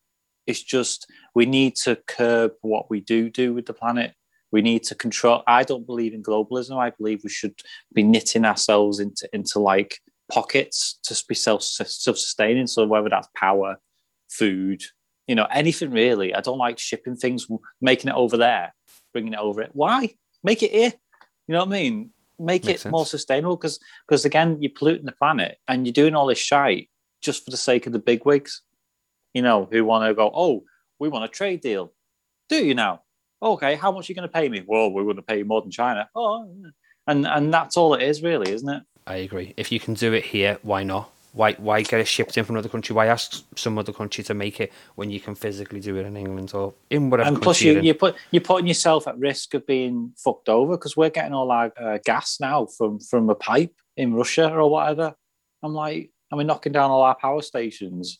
It's 0.47 0.61
just 0.61 1.05
we 1.35 1.45
need 1.45 1.75
to 1.77 1.97
curb 2.07 2.53
what 2.61 2.89
we 2.89 2.99
do 2.99 3.29
do 3.29 3.53
with 3.53 3.65
the 3.65 3.73
planet. 3.73 4.13
We 4.53 4.61
need 4.61 4.83
to 4.83 4.95
control. 4.95 5.41
I 5.47 5.63
don't 5.63 5.85
believe 5.85 6.13
in 6.13 6.21
globalism. 6.21 6.77
I 6.77 6.91
believe 6.91 7.21
we 7.23 7.29
should 7.31 7.55
be 7.91 8.03
knitting 8.03 8.45
ourselves 8.45 8.99
into 8.99 9.27
into 9.33 9.57
like 9.57 9.99
pockets 10.31 10.99
to 11.03 11.23
be 11.27 11.33
self 11.33 11.63
self 11.63 12.17
sustaining. 12.17 12.67
So 12.67 12.85
whether 12.85 13.09
that's 13.09 13.27
power, 13.35 13.77
food, 14.29 14.83
you 15.27 15.33
know, 15.33 15.47
anything 15.51 15.91
really. 15.91 16.35
I 16.35 16.41
don't 16.41 16.59
like 16.59 16.77
shipping 16.77 17.15
things, 17.15 17.47
making 17.81 18.09
it 18.11 18.15
over 18.15 18.37
there, 18.37 18.73
bringing 19.11 19.33
it 19.33 19.39
over 19.39 19.61
it. 19.63 19.71
Why 19.73 20.13
make 20.43 20.61
it 20.61 20.71
here? 20.71 20.93
You 21.47 21.53
know 21.53 21.59
what 21.59 21.69
I 21.69 21.71
mean? 21.71 22.11
Make 22.37 22.65
Makes 22.65 22.85
it 22.85 22.89
more 22.89 23.05
sustainable 23.07 23.55
because 23.55 23.79
because 24.07 24.23
again, 24.23 24.61
you're 24.61 24.71
polluting 24.75 25.05
the 25.05 25.13
planet 25.13 25.57
and 25.67 25.85
you're 25.87 25.93
doing 25.93 26.13
all 26.13 26.27
this 26.27 26.37
shite 26.37 26.89
just 27.21 27.43
for 27.43 27.51
the 27.51 27.57
sake 27.57 27.87
of 27.87 27.93
the 27.93 27.99
big 27.99 28.25
wigs. 28.25 28.61
You 29.33 29.41
know, 29.41 29.67
who 29.71 29.83
want 29.83 30.07
to 30.07 30.13
go, 30.13 30.31
oh, 30.33 30.63
we 30.99 31.09
want 31.09 31.25
a 31.25 31.27
trade 31.27 31.61
deal. 31.61 31.91
Do 32.49 32.63
you 32.63 32.75
now? 32.75 33.02
Okay, 33.43 33.75
how 33.75 33.91
much 33.91 34.09
are 34.09 34.11
you 34.11 34.15
going 34.15 34.27
to 34.27 34.33
pay 34.33 34.47
me? 34.47 34.63
Well, 34.65 34.89
we're 34.89 35.03
going 35.03 35.17
to 35.17 35.21
pay 35.21 35.39
you 35.39 35.45
more 35.45 35.61
than 35.61 35.69
China. 35.69 36.09
Oh, 36.15 36.47
and 37.07 37.27
and 37.27 37.53
that's 37.53 37.75
all 37.75 37.93
it 37.93 38.01
is, 38.01 38.23
really, 38.23 38.51
isn't 38.53 38.69
it? 38.69 38.83
I 39.05 39.15
agree. 39.17 39.53
If 39.57 39.69
you 39.69 39.81
can 39.81 39.95
do 39.95 40.13
it 40.13 40.23
here, 40.23 40.57
why 40.61 40.83
not? 40.83 41.09
Why 41.33 41.53
why 41.53 41.81
get 41.81 41.99
it 41.99 42.07
shipped 42.07 42.37
in 42.37 42.45
from 42.45 42.55
another 42.55 42.69
country? 42.69 42.95
Why 42.95 43.07
ask 43.07 43.43
some 43.57 43.77
other 43.77 43.91
country 43.91 44.23
to 44.25 44.33
make 44.33 44.61
it 44.61 44.71
when 44.95 45.09
you 45.09 45.19
can 45.19 45.35
physically 45.35 45.81
do 45.81 45.97
it 45.97 46.05
in 46.05 46.15
England 46.15 46.53
or 46.53 46.73
in 46.89 47.09
whatever 47.09 47.27
and 47.27 47.41
plus, 47.41 47.61
you're 47.61 47.75
you 47.75 47.81
you 47.81 47.93
put 47.95 48.15
you're 48.31 48.41
putting 48.41 48.67
yourself 48.67 49.07
at 49.07 49.17
risk 49.17 49.53
of 49.55 49.65
being 49.65 50.13
fucked 50.15 50.47
over 50.47 50.77
because 50.77 50.95
we're 50.95 51.09
getting 51.09 51.33
all 51.33 51.51
our 51.51 51.73
uh, 51.77 51.97
gas 52.05 52.39
now 52.39 52.67
from 52.67 52.99
from 52.99 53.29
a 53.29 53.35
pipe 53.35 53.73
in 53.97 54.13
Russia 54.13 54.53
or 54.53 54.69
whatever. 54.69 55.15
I'm 55.63 55.73
like, 55.73 56.11
and 56.29 56.37
we're 56.37 56.43
knocking 56.43 56.71
down 56.71 56.91
all 56.91 57.01
our 57.01 57.15
power 57.15 57.41
stations 57.41 58.19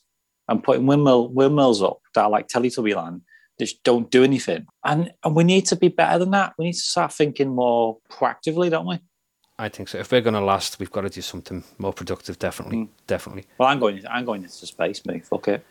and 0.49 0.63
putting 0.63 0.87
windmill 0.87 1.29
windmills 1.29 1.81
up 1.81 1.99
that 2.15 2.23
are 2.23 2.29
like 2.29 2.47
Teletubby 2.47 2.95
land. 2.95 3.21
Just 3.63 3.83
don't 3.83 4.09
do 4.11 4.23
anything, 4.23 4.65
and 4.83 5.11
and 5.23 5.35
we 5.35 5.43
need 5.43 5.65
to 5.67 5.75
be 5.75 5.87
better 5.87 6.19
than 6.19 6.31
that. 6.31 6.53
We 6.57 6.65
need 6.65 6.73
to 6.73 6.79
start 6.79 7.13
thinking 7.13 7.49
more 7.49 7.97
proactively, 8.11 8.69
don't 8.69 8.85
we? 8.87 8.99
I 9.59 9.69
think 9.69 9.87
so. 9.89 9.99
If 9.99 10.11
we're 10.11 10.21
going 10.21 10.33
to 10.33 10.41
last, 10.41 10.79
we've 10.79 10.91
got 10.91 11.01
to 11.01 11.09
do 11.09 11.21
something 11.21 11.63
more 11.77 11.93
productive. 11.93 12.39
Definitely, 12.39 12.77
Mm. 12.77 12.87
definitely. 13.07 13.45
Well, 13.57 13.69
I'm 13.69 13.79
going. 13.79 14.03
I'm 14.09 14.25
going 14.25 14.43
into 14.43 14.65
space, 14.65 15.05
mate. 15.05 15.25
Fuck 15.25 15.47
it. 15.47 15.65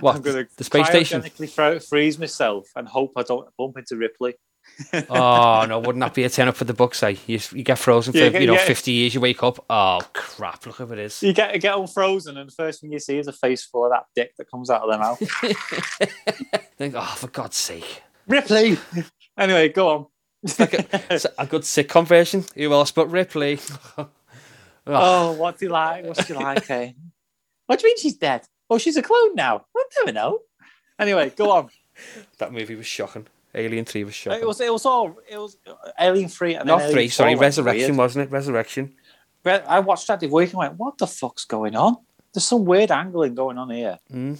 What, 0.00 0.16
I'm 0.16 0.22
going 0.22 0.44
to 0.44 0.48
the 0.56 0.64
space 0.64 0.88
station? 0.88 1.22
Fro- 1.22 1.78
freeze 1.78 2.18
myself 2.18 2.66
and 2.74 2.88
hope 2.88 3.12
I 3.16 3.22
don't 3.22 3.48
bump 3.56 3.78
into 3.78 3.96
Ripley. 3.96 4.34
Oh 5.08 5.64
no, 5.66 5.78
wouldn't 5.78 6.00
that 6.00 6.14
be 6.14 6.24
a 6.24 6.30
turn 6.30 6.48
up 6.48 6.56
for 6.56 6.64
the 6.64 6.74
books? 6.74 7.02
Eh? 7.02 7.16
You, 7.26 7.38
you 7.52 7.62
get 7.62 7.78
frozen 7.78 8.12
for 8.12 8.18
Yeah, 8.18 8.38
you 8.38 8.46
know 8.46 8.54
yeah. 8.54 8.66
fifty 8.66 8.92
years. 8.92 9.14
You 9.14 9.20
wake 9.20 9.42
up. 9.42 9.64
Oh 9.70 10.00
crap! 10.12 10.66
Look 10.66 10.76
who 10.76 10.92
it 10.92 10.98
is. 10.98 11.22
You 11.22 11.32
get 11.32 11.58
get 11.60 11.74
all 11.74 11.86
frozen, 11.86 12.36
and 12.36 12.48
the 12.48 12.54
first 12.54 12.80
thing 12.80 12.92
you 12.92 12.98
see 12.98 13.18
is 13.18 13.26
a 13.26 13.32
face 13.32 13.64
full 13.64 13.86
of 13.86 13.92
that 13.92 14.04
dick 14.14 14.32
that 14.36 14.50
comes 14.50 14.68
out 14.68 14.82
of 14.82 14.90
their 14.90 14.98
mouth. 14.98 15.18
Think, 16.76 16.94
oh, 16.96 17.14
for 17.16 17.28
God's 17.28 17.56
sake! 17.56 18.02
Ripley. 18.28 18.76
anyway, 19.38 19.70
go 19.70 19.88
on. 19.88 20.06
It's 20.42 20.60
like 20.60 20.74
a, 20.74 21.00
it's 21.10 21.26
a 21.38 21.46
good 21.46 21.62
sitcom 21.62 22.06
version. 22.06 22.44
Who 22.54 22.72
else 22.72 22.90
but 22.92 23.10
Ripley? 23.10 23.58
oh, 23.98 24.08
oh, 24.86 25.32
what's 25.32 25.60
he 25.60 25.68
like? 25.68 26.04
What's 26.04 26.26
she 26.26 26.34
like? 26.34 26.68
Eh? 26.70 26.92
What 27.66 27.80
do 27.80 27.86
you 27.86 27.90
mean 27.90 27.98
she's 27.98 28.16
dead? 28.16 28.42
Oh, 28.68 28.78
she's 28.78 28.96
a 28.96 29.02
clone 29.02 29.34
now. 29.34 29.64
I 29.76 29.84
never 29.98 30.12
know. 30.12 30.40
Anyway, 30.98 31.30
go 31.30 31.50
on. 31.50 31.70
that 32.38 32.52
movie 32.52 32.74
was 32.74 32.86
shocking. 32.86 33.26
Alien 33.56 33.84
Three 33.84 34.04
was 34.04 34.14
shocking. 34.14 34.42
It 34.42 34.46
was 34.46 34.60
it 34.60 34.72
was 34.72 34.84
all 34.86 35.16
it 35.28 35.38
was 35.38 35.56
Alien 35.98 36.28
Three 36.28 36.54
and 36.54 36.66
Not 36.66 36.90
three, 36.90 37.08
sorry, 37.08 37.34
4 37.34 37.40
Resurrection, 37.40 37.88
weird. 37.88 37.98
wasn't 37.98 38.28
it? 38.28 38.30
Resurrection. 38.32 38.94
I 39.44 39.78
watched 39.80 40.08
that 40.08 40.20
the 40.20 40.26
week 40.28 40.50
and 40.50 40.58
went, 40.58 40.74
"What 40.74 40.98
the 40.98 41.06
fuck's 41.06 41.44
going 41.44 41.76
on?" 41.76 41.96
There's 42.34 42.44
some 42.44 42.64
weird 42.64 42.90
angling 42.90 43.34
going 43.34 43.58
on 43.58 43.70
here. 43.70 43.98
Mm. 44.12 44.38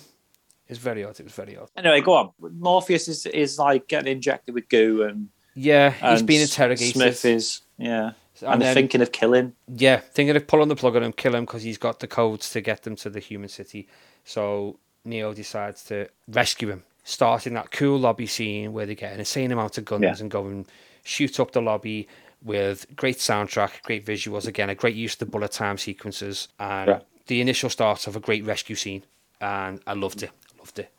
It's 0.68 0.78
very 0.80 1.04
odd. 1.04 1.18
It 1.20 1.24
was 1.24 1.32
very 1.32 1.56
odd. 1.56 1.70
Anyway, 1.76 2.00
go 2.00 2.14
on. 2.14 2.30
Morpheus 2.40 3.08
is 3.08 3.24
is 3.26 3.58
like 3.58 3.86
getting 3.88 4.12
injected 4.12 4.54
with 4.54 4.68
goo, 4.68 5.02
and, 5.04 5.28
Yeah, 5.54 5.90
he's 5.90 6.18
and 6.20 6.26
been 6.26 6.42
interrogated. 6.42 6.94
Smith 6.94 7.24
is 7.24 7.60
yeah, 7.78 8.06
and, 8.06 8.14
and 8.42 8.60
they're 8.60 8.68
then, 8.68 8.74
thinking 8.74 9.00
of 9.00 9.12
killing. 9.12 9.52
yeah, 9.68 9.98
thinking 9.98 10.34
of 10.34 10.46
pulling 10.46 10.68
the 10.68 10.76
plug 10.76 10.96
on 10.96 11.04
him, 11.04 11.12
kill 11.12 11.34
him 11.36 11.44
because 11.44 11.62
he's 11.62 11.78
got 11.78 12.00
the 12.00 12.08
codes 12.08 12.50
to 12.50 12.60
get 12.60 12.82
them 12.82 12.96
to 12.96 13.08
the 13.08 13.20
human 13.20 13.48
city. 13.48 13.86
So 14.24 14.80
Neo 15.04 15.32
decides 15.32 15.84
to 15.84 16.08
rescue 16.26 16.68
him, 16.68 16.82
starting 17.08 17.54
that 17.54 17.70
cool 17.70 17.98
lobby 17.98 18.26
scene 18.26 18.72
where 18.72 18.84
they 18.84 18.94
get 18.96 19.12
an 19.12 19.20
insane 19.20 19.52
amount 19.52 19.78
of 19.78 19.84
guns 19.84 20.02
Yeah. 20.02 20.16
and 20.18 20.28
go 20.28 20.44
and 20.48 20.66
shoot 21.04 21.38
up 21.38 21.52
the 21.52 21.62
lobby 21.62 22.08
with 22.42 22.84
great 22.96 23.18
soundtrack, 23.18 23.82
great 23.84 24.04
visuals. 24.04 24.46
Again, 24.46 24.68
a 24.70 24.74
great 24.74 24.96
use 24.96 25.12
of 25.14 25.20
the 25.20 25.26
bullet 25.26 25.52
time 25.52 25.78
sequences 25.78 26.48
and 26.58 27.00
the 27.28 27.40
initial 27.40 27.70
start 27.70 28.08
of 28.08 28.16
a 28.16 28.20
great 28.20 28.44
rescue 28.44 28.74
scene. 28.74 29.04
And 29.40 29.80
I 29.86 29.92
loved 29.94 30.24
it. 30.24 30.30
Loved 30.58 30.80
it. 30.80 30.90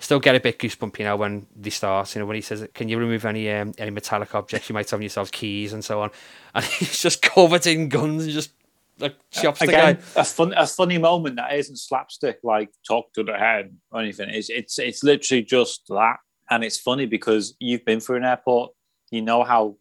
Still 0.00 0.18
get 0.18 0.34
a 0.34 0.40
bit 0.40 0.58
goosebumpy 0.58 1.00
now 1.04 1.14
when 1.16 1.46
they 1.54 1.70
start. 1.70 2.12
You 2.16 2.20
know, 2.22 2.26
when 2.26 2.34
he 2.34 2.40
says, 2.42 2.66
"Can 2.74 2.88
you 2.88 2.98
remove 2.98 3.24
any 3.24 3.48
um, 3.52 3.72
any 3.78 3.92
metallic 3.92 4.34
objects 4.34 4.68
you 4.68 4.74
might 4.74 4.90
have 4.90 4.98
on 4.98 5.02
yourselves, 5.02 5.30
keys 5.30 5.72
and 5.72 5.84
so 5.84 6.02
on?" 6.02 6.10
And 6.56 6.64
he's 6.64 7.00
just 7.00 7.22
covered 7.22 7.66
in 7.68 7.88
guns 7.88 8.24
and 8.24 8.32
just 8.32 8.50
like 8.98 9.16
chops 9.30 9.60
the 9.60 9.66
Again, 9.66 9.94
guy. 9.94 10.20
a 10.20 10.24
fun 10.24 10.52
a 10.56 10.66
funny 10.66 10.98
moment 10.98 11.36
that 11.36 11.54
isn't 11.54 11.76
slapstick 11.76 12.38
like 12.42 12.70
talk 12.86 13.12
to 13.14 13.22
the 13.22 13.34
head 13.36 13.76
or 13.90 14.00
anything. 14.00 14.28
It's 14.30 14.50
it's 14.50 14.78
it's 14.78 15.02
literally 15.02 15.42
just 15.42 15.82
that, 15.88 16.16
and 16.50 16.62
it's 16.62 16.78
funny 16.78 17.06
because 17.06 17.54
you've 17.58 17.84
been 17.84 18.00
through 18.00 18.16
an 18.16 18.24
airport, 18.24 18.72
you 19.10 19.22
know 19.22 19.42
how 19.44 19.76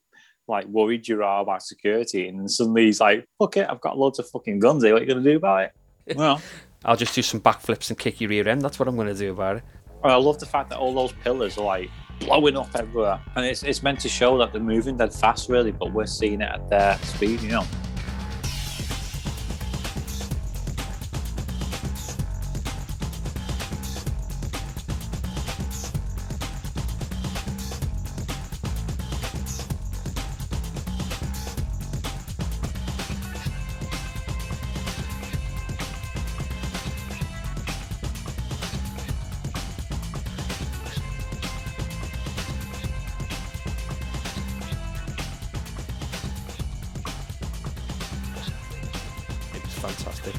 like 0.47 0.66
worried 0.68 1.07
you 1.07 1.24
are 1.24 1.41
about 1.41 1.64
security, 1.64 2.28
and 2.28 2.49
suddenly 2.49 2.86
he's 2.86 2.99
like, 2.99 3.26
"Fuck 3.39 3.57
it, 3.57 3.68
I've 3.70 3.82
got 3.82 3.97
loads 3.97 4.20
of 4.20 4.30
fucking 4.30 4.59
guns. 4.59 4.84
Here. 4.84 4.93
What 4.93 5.01
are 5.01 5.05
you 5.05 5.14
gonna 5.14 5.24
do 5.24 5.38
about 5.38 5.64
it?" 5.64 5.72
Well. 6.16 6.41
I'll 6.84 6.97
just 6.97 7.14
do 7.14 7.22
some 7.22 7.39
backflips 7.39 7.91
and 7.91 7.99
kick 7.99 8.20
your 8.20 8.32
rear 8.32 8.47
end. 8.49 8.64
That's 8.64 8.80
what 8.80 8.88
I'm 8.88 8.95
going 8.95 9.07
to 9.07 9.14
do 9.14 9.32
about 9.32 9.57
it. 9.57 9.64
I 10.03 10.16
love 10.16 10.39
the 10.39 10.47
fact 10.47 10.72
that 10.72 10.80
all 10.80 10.95
those 10.95 11.12
pillars 11.12 11.59
are 11.59 11.64
like 11.64 11.91
blowing 12.20 12.57
up 12.57 12.76
everywhere, 12.76 13.22
and 13.36 13.45
it's 13.45 13.62
it's 13.62 13.84
meant 13.84 13.99
to 13.99 14.09
show 14.09 14.36
that 14.39 14.51
they're 14.51 14.62
moving 14.62 14.97
dead 14.97 15.14
fast, 15.14 15.47
really, 15.47 15.72
but 15.72 15.93
we're 15.93 16.07
seeing 16.07 16.41
it 16.41 16.49
at 16.49 16.68
their 16.70 16.97
speed, 16.97 17.39
you 17.41 17.49
know. 17.49 17.66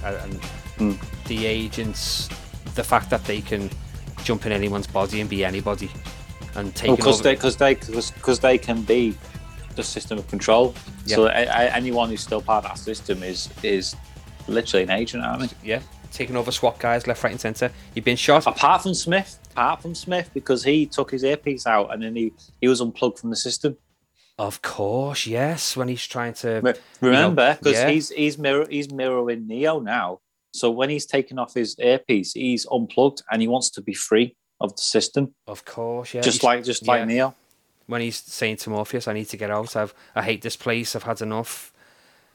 And 0.04 0.16
and 0.16 0.44
Hmm. 0.78 0.92
the 1.26 1.46
agents, 1.46 2.28
the 2.74 2.82
fact 2.84 3.10
that 3.10 3.24
they 3.24 3.40
can 3.40 3.70
jump 4.24 4.46
in 4.46 4.52
anyone's 4.52 4.86
body 4.86 5.20
and 5.20 5.28
be 5.28 5.44
anybody 5.44 5.90
and 6.54 6.74
take 6.74 6.96
Because 6.96 7.14
over. 7.20 7.22
they 7.24 7.34
because 7.34 7.56
they 7.56 7.74
because 7.74 8.40
they 8.40 8.58
can 8.58 8.82
be 8.82 9.14
the 9.76 9.82
system 9.82 10.18
of 10.18 10.26
control. 10.28 10.74
So 11.06 11.26
a, 11.26 11.30
a- 11.46 11.74
anyone 11.74 12.08
who's 12.10 12.20
still 12.22 12.40
part 12.42 12.64
of 12.64 12.70
that 12.70 12.78
system 12.78 13.22
is 13.22 13.48
is 13.62 13.94
literally 14.48 14.84
an 14.84 14.90
agent, 14.90 15.24
aren't 15.24 15.50
they? 15.62 15.68
yeah, 15.68 15.80
taking 16.12 16.36
over 16.36 16.50
SWAT 16.52 16.78
guys 16.78 17.06
left, 17.06 17.22
right, 17.24 17.30
and 17.32 17.40
centre. 17.40 17.70
You've 17.94 18.04
been 18.04 18.16
shot. 18.16 18.46
Apart 18.46 18.82
from 18.82 18.94
Smith, 18.94 19.38
apart 19.52 19.82
from 19.82 19.94
Smith, 19.94 20.30
because 20.34 20.62
he 20.64 20.86
took 20.86 21.10
his 21.10 21.24
earpiece 21.24 21.66
out 21.66 21.92
and 21.92 22.02
then 22.02 22.14
he 22.16 22.32
he 22.60 22.68
was 22.68 22.80
unplugged 22.80 23.18
from 23.18 23.30
the 23.30 23.36
system. 23.36 23.76
Of 24.42 24.60
course, 24.60 25.24
yes. 25.26 25.76
When 25.76 25.86
he's 25.88 26.04
trying 26.06 26.34
to. 26.42 26.74
Remember, 27.00 27.56
because 27.58 27.74
yeah. 27.78 27.88
he's 27.90 28.08
he's 28.10 28.36
mirror 28.38 28.66
he's 28.68 28.90
mirroring 28.92 29.46
Neo 29.46 29.78
now. 29.78 30.18
So 30.52 30.70
when 30.70 30.90
he's 30.90 31.06
taking 31.06 31.38
off 31.38 31.54
his 31.54 31.76
earpiece, 31.78 32.32
he's 32.32 32.66
unplugged 32.70 33.22
and 33.30 33.40
he 33.40 33.48
wants 33.48 33.70
to 33.70 33.80
be 33.80 33.94
free 33.94 34.34
of 34.60 34.74
the 34.76 34.82
system, 34.82 35.34
Of 35.46 35.64
course, 35.64 36.12
yeah. 36.14 36.20
just 36.22 36.36
he's- 36.38 36.44
like 36.44 36.64
just 36.64 36.86
like 36.86 37.00
yeah. 37.00 37.04
Neo. 37.04 37.34
when 37.86 38.00
he's 38.00 38.16
saying 38.16 38.56
to 38.58 38.70
Morpheus, 38.70 39.06
"I 39.08 39.12
need 39.12 39.28
to 39.28 39.36
get 39.36 39.50
out. 39.50 39.74
I've, 39.76 39.94
I 40.14 40.22
hate 40.22 40.42
this 40.42 40.56
place. 40.56 40.94
I've 40.96 41.02
had 41.04 41.20
enough." 41.22 41.72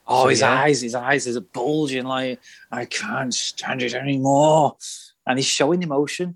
Oh, 0.07 0.23
So, 0.23 0.29
his 0.29 0.39
yeah. 0.41 0.61
eyes, 0.61 0.81
his 0.81 0.95
eyes 0.95 1.27
is 1.27 1.37
bulging 1.39 2.05
like 2.05 2.39
I 2.71 2.85
can't 2.85 3.33
stand 3.33 3.81
it 3.83 3.93
anymore, 3.93 4.77
and 5.25 5.37
he's 5.39 5.45
showing 5.59 5.83
emotion 5.83 6.35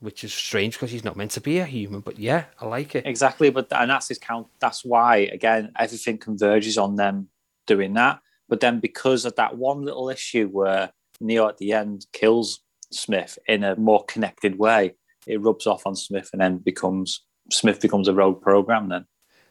Which 0.00 0.22
is 0.22 0.32
strange 0.32 0.74
because 0.74 0.92
he's 0.92 1.04
not 1.04 1.16
meant 1.16 1.32
to 1.32 1.40
be 1.40 1.58
a 1.58 1.64
human. 1.64 2.00
But 2.00 2.18
yeah, 2.18 2.44
I 2.60 2.66
like 2.66 2.94
it. 2.94 3.06
exactly. 3.06 3.50
But 3.50 3.66
and 3.72 3.90
that's 3.90 4.08
his 4.08 4.18
count. 4.18 4.46
That's 4.60 4.84
why 4.84 5.16
again 5.32 5.72
everything 5.76 6.18
converges 6.18 6.78
on 6.78 6.96
them 6.96 7.28
doing 7.66 7.94
that. 7.94 8.20
But 8.48 8.60
then 8.60 8.80
because 8.80 9.24
of 9.24 9.34
that 9.36 9.56
one 9.56 9.82
little 9.82 10.08
issue 10.08 10.48
where 10.48 10.90
Neo 11.20 11.48
at 11.48 11.58
the 11.58 11.72
end 11.72 12.06
kills 12.12 12.60
Smith 12.92 13.38
in 13.46 13.64
a 13.64 13.76
more 13.76 14.04
connected 14.04 14.58
way, 14.58 14.94
it 15.26 15.42
rubs 15.42 15.66
off 15.66 15.86
on 15.86 15.96
Smith 15.96 16.30
and 16.32 16.40
then 16.40 16.58
becomes 16.58 17.24
Smith 17.50 17.80
becomes 17.80 18.08
a 18.08 18.14
rogue 18.14 18.40
program 18.40 18.88
then. 18.88 19.04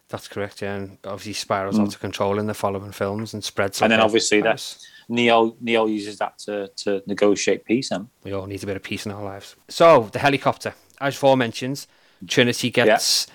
That's 0.09 0.27
correct. 0.27 0.61
Yeah, 0.61 0.75
and 0.75 0.97
obviously 1.03 1.33
spirals 1.33 1.77
Mm. 1.77 1.81
out 1.81 1.93
of 1.95 1.99
control 1.99 2.39
in 2.39 2.47
the 2.47 2.53
following 2.53 2.91
films 2.93 3.33
and 3.33 3.43
spreads. 3.43 3.81
And 3.81 3.91
then 3.91 3.99
obviously 3.99 4.41
that- 4.41 4.77
Neil 5.09 5.45
Neo 5.45 5.55
Neo 5.61 5.85
uses 5.85 6.17
that 6.17 6.37
to 6.39 6.67
to 6.83 7.01
negotiate 7.07 7.63
peace. 7.65 7.89
Then 7.89 8.09
we 8.23 8.33
all 8.33 8.45
need 8.45 8.63
a 8.63 8.65
bit 8.65 8.75
of 8.75 8.83
peace 8.83 9.05
in 9.05 9.11
our 9.11 9.23
lives. 9.23 9.55
So 9.69 10.09
the 10.11 10.19
helicopter, 10.19 10.73
as 10.99 11.15
aforementioned, 11.15 11.85
Trinity 12.27 12.69
gets 12.71 13.27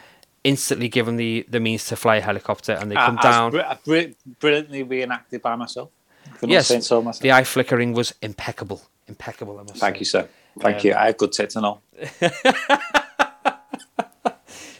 instantly 0.44 0.88
given 0.88 1.16
the 1.16 1.46
the 1.48 1.60
means 1.60 1.86
to 1.86 1.96
fly 1.96 2.16
a 2.16 2.20
helicopter, 2.20 2.72
and 2.72 2.90
they 2.90 2.94
come 2.96 3.18
As 3.18 3.22
down. 3.24 3.50
bri- 3.52 3.62
bri- 3.86 4.14
brilliantly 4.40 4.82
reenacted 4.82 5.40
by 5.42 5.56
myself. 5.56 5.88
If 6.26 6.42
I'm 6.42 6.48
not 6.50 6.54
Yes, 6.54 6.86
so 6.86 7.00
myself. 7.02 7.22
the 7.22 7.32
eye 7.32 7.44
flickering 7.44 7.94
was 7.94 8.12
impeccable, 8.20 8.82
impeccable. 9.08 9.58
I 9.58 9.62
must 9.62 9.76
Thank 9.76 9.96
say. 9.96 9.98
you, 10.00 10.04
sir. 10.04 10.28
Thank 10.60 10.76
Um, 10.80 10.86
you. 10.86 10.94
I 10.94 11.06
have 11.06 11.16
good 11.16 11.32
tits 11.32 11.56
and 11.56 11.64
all. 11.66 11.82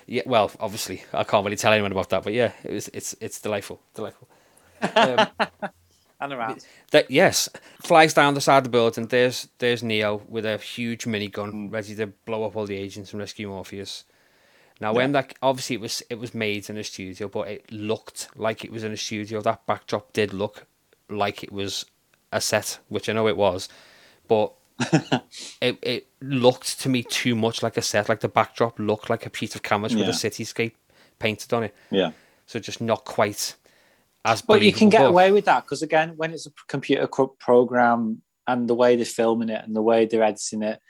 Yeah, 0.07 0.23
well, 0.27 0.51
obviously, 0.61 1.05
I 1.13 1.25
can't 1.25 1.45
really 1.45 1.57
tell 1.57 1.73
anyone 1.73 1.93
about 1.93 2.11
that, 2.11 2.25
but 2.25 2.33
yeah, 2.33 2.53
it 2.65 2.73
was. 2.73 2.89
It's 2.89 3.15
it's 3.21 3.41
delightful, 3.41 3.81
delightful. 3.95 4.29
Um, 4.95 5.27
And 6.21 6.33
around. 6.33 6.65
that 6.93 7.11
yes, 7.11 7.49
flies 7.83 8.15
down 8.15 8.35
the 8.35 8.41
side 8.41 8.59
of 8.59 8.65
the 8.65 8.71
building. 8.71 9.07
There's 9.09 9.49
there's 9.59 9.83
Neo 9.83 10.23
with 10.29 10.47
a 10.47 10.57
huge 10.57 11.05
minigun, 11.05 11.51
Hmm. 11.51 11.69
ready 11.71 11.97
to 11.97 12.07
blow 12.27 12.45
up 12.45 12.55
all 12.55 12.65
the 12.65 12.77
agents 12.77 13.13
and 13.13 13.19
rescue 13.19 13.49
Morpheus. 13.49 14.05
Now, 14.81 14.93
when 14.93 15.11
that 15.13 15.35
obviously 15.43 15.75
it 15.75 15.81
was 15.83 16.01
it 16.11 16.21
was 16.21 16.33
made 16.33 16.71
in 16.71 16.77
a 16.77 16.85
studio, 16.85 17.27
but 17.27 17.49
it 17.49 17.73
looked 17.73 18.29
like 18.37 18.65
it 18.65 18.71
was 18.71 18.85
in 18.85 18.93
a 18.93 18.97
studio. 18.97 19.41
That 19.41 19.67
backdrop 19.67 20.13
did 20.13 20.33
look 20.33 20.67
like 21.09 21.43
it 21.43 21.51
was 21.51 21.87
a 22.31 22.41
set, 22.41 22.79
which 22.89 23.09
I 23.09 23.13
know 23.15 23.27
it 23.27 23.37
was, 23.37 23.69
but 24.29 24.53
it 25.61 25.79
it 25.83 26.07
looked 26.21 26.81
to 26.81 26.89
me 26.89 27.03
too 27.03 27.35
much 27.35 27.63
like 27.63 27.77
a 27.77 27.83
set. 27.83 28.09
Like 28.09 28.21
the 28.21 28.29
backdrop 28.29 28.79
looked 28.79 29.11
like 29.11 29.27
a 29.27 29.31
piece 29.31 29.55
of 29.55 29.63
canvas 29.63 29.95
with 29.95 30.09
a 30.09 30.13
cityscape 30.13 30.73
painted 31.19 31.53
on 31.53 31.65
it. 31.65 31.75
Yeah. 31.91 32.13
So 32.47 32.59
just 32.59 32.81
not 32.81 33.05
quite 33.05 33.55
as. 34.25 34.43
But 34.43 34.63
you 34.63 34.73
can 34.73 34.89
get 34.89 35.07
away 35.07 35.33
with 35.33 35.45
that 35.47 35.65
because 35.65 35.83
again, 35.83 36.15
when 36.17 36.33
it's 36.33 36.47
a 36.47 36.53
computer 36.69 37.07
program 37.07 38.23
and 38.47 38.69
the 38.69 38.75
way 38.75 38.97
they're 38.97 39.05
filming 39.05 39.49
it 39.49 39.65
and 39.65 39.75
the 39.75 39.83
way 39.83 40.07
they're 40.07 40.23
editing 40.23 40.63
it, 40.63 40.81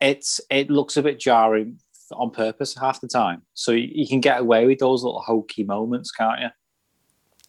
it's 0.00 0.40
it 0.50 0.70
looks 0.70 0.96
a 0.96 1.02
bit 1.02 1.20
jarring 1.20 1.78
on 2.12 2.30
purpose 2.30 2.74
half 2.74 3.00
the 3.00 3.08
time. 3.08 3.42
So 3.54 3.72
you, 3.72 3.88
you 3.92 4.08
can 4.08 4.20
get 4.20 4.40
away 4.40 4.66
with 4.66 4.78
those 4.78 5.02
little 5.02 5.20
hokey 5.20 5.64
moments, 5.64 6.10
can't 6.10 6.40
you? 6.40 6.48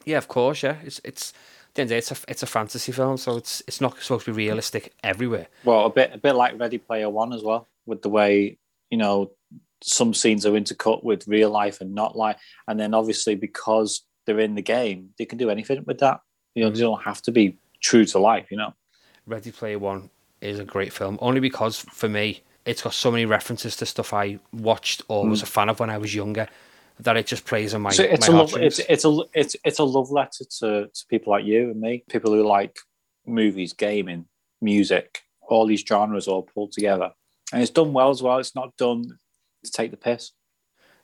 Yeah, 0.06 0.18
of 0.18 0.28
course. 0.28 0.64
Yeah, 0.64 0.78
it's 0.84 1.02
it's. 1.04 1.34
At 1.78 1.78
the 1.78 1.82
end 1.82 1.90
the 1.90 1.94
day, 1.94 1.98
It's 1.98 2.12
a 2.12 2.32
it's 2.32 2.44
a 2.44 2.48
fantasy 2.48 2.92
film, 2.92 3.18
so 3.18 3.38
it's 3.38 3.62
it's 3.68 3.82
not 3.82 4.02
supposed 4.02 4.26
to 4.26 4.32
be 4.32 4.38
realistic 4.38 4.94
everywhere. 5.04 5.48
Well, 5.64 5.86
a 5.86 5.90
bit 5.90 6.12
a 6.14 6.18
bit 6.18 6.34
like 6.34 6.60
Ready 6.60 6.78
Player 6.78 7.10
One 7.10 7.34
as 7.34 7.44
well, 7.44 7.68
with 7.86 8.02
the 8.02 8.10
way 8.10 8.58
you 8.90 8.98
know 8.98 9.32
some 9.82 10.14
scenes 10.14 10.46
are 10.46 10.52
intercut 10.52 11.04
with 11.04 11.28
real 11.28 11.50
life 11.50 11.82
and 11.82 11.94
not 11.94 12.16
life, 12.16 12.38
and 12.68 12.80
then 12.80 12.94
obviously 12.94 13.36
because 13.36 14.02
they're 14.26 14.40
in 14.40 14.56
the 14.56 14.62
game, 14.62 15.10
they 15.18 15.26
can 15.26 15.38
do 15.38 15.50
anything 15.50 15.84
with 15.86 16.00
that. 16.00 16.22
You 16.56 16.64
know, 16.64 16.70
they 16.70 16.80
don't 16.80 17.04
have 17.04 17.22
to 17.24 17.32
be 17.32 17.58
true 17.82 18.06
to 18.06 18.20
life. 18.20 18.48
You 18.50 18.58
know. 18.58 18.74
Ready 19.26 19.52
Player 19.52 19.80
One 19.80 20.10
is 20.42 20.60
a 20.60 20.66
great 20.66 20.94
film, 20.94 21.18
only 21.22 21.40
because 21.40 21.80
for 21.80 22.10
me 22.10 22.44
it's 22.66 22.82
got 22.82 22.94
so 22.94 23.10
many 23.10 23.26
references 23.26 23.78
to 23.78 23.86
stuff 23.86 24.14
I 24.14 24.40
watched 24.52 25.02
or 25.08 25.26
was 25.26 25.40
mm. 25.40 25.44
a 25.44 25.46
fan 25.46 25.70
of 25.70 25.80
when 25.80 25.90
I 25.90 25.98
was 25.98 26.14
younger 26.14 26.50
that 27.00 27.18
it 27.18 27.28
just 27.28 27.46
plays 27.46 27.74
on 27.74 27.82
my 27.82 27.92
so 27.92 28.04
it's 28.04 28.28
my 28.28 28.36
a 28.36 28.38
love, 28.38 28.56
it's 28.56 28.80
it's 28.80 29.06
a 29.06 29.20
it's 29.34 29.56
it's 29.64 29.80
a 29.80 29.84
love 29.84 30.10
letter 30.12 30.44
to 30.60 30.88
to 30.88 31.06
people 31.10 31.32
like 31.32 31.46
you 31.46 31.72
and 31.72 31.80
me, 31.80 32.04
people 32.10 32.32
who 32.32 32.46
like 32.46 32.78
movies, 33.26 33.74
gaming, 33.74 34.26
music, 34.62 35.22
all 35.48 35.66
these 35.66 35.84
genres 35.88 36.28
all 36.28 36.44
pulled 36.44 36.72
together, 36.72 37.12
and 37.54 37.62
it's 37.62 37.72
done 37.72 37.94
well 37.94 38.10
as 38.10 38.22
well. 38.22 38.40
It's 38.40 38.56
not 38.56 38.76
done 38.78 39.18
to 39.64 39.72
take 39.72 39.92
the 39.92 39.98
piss. 39.98 40.32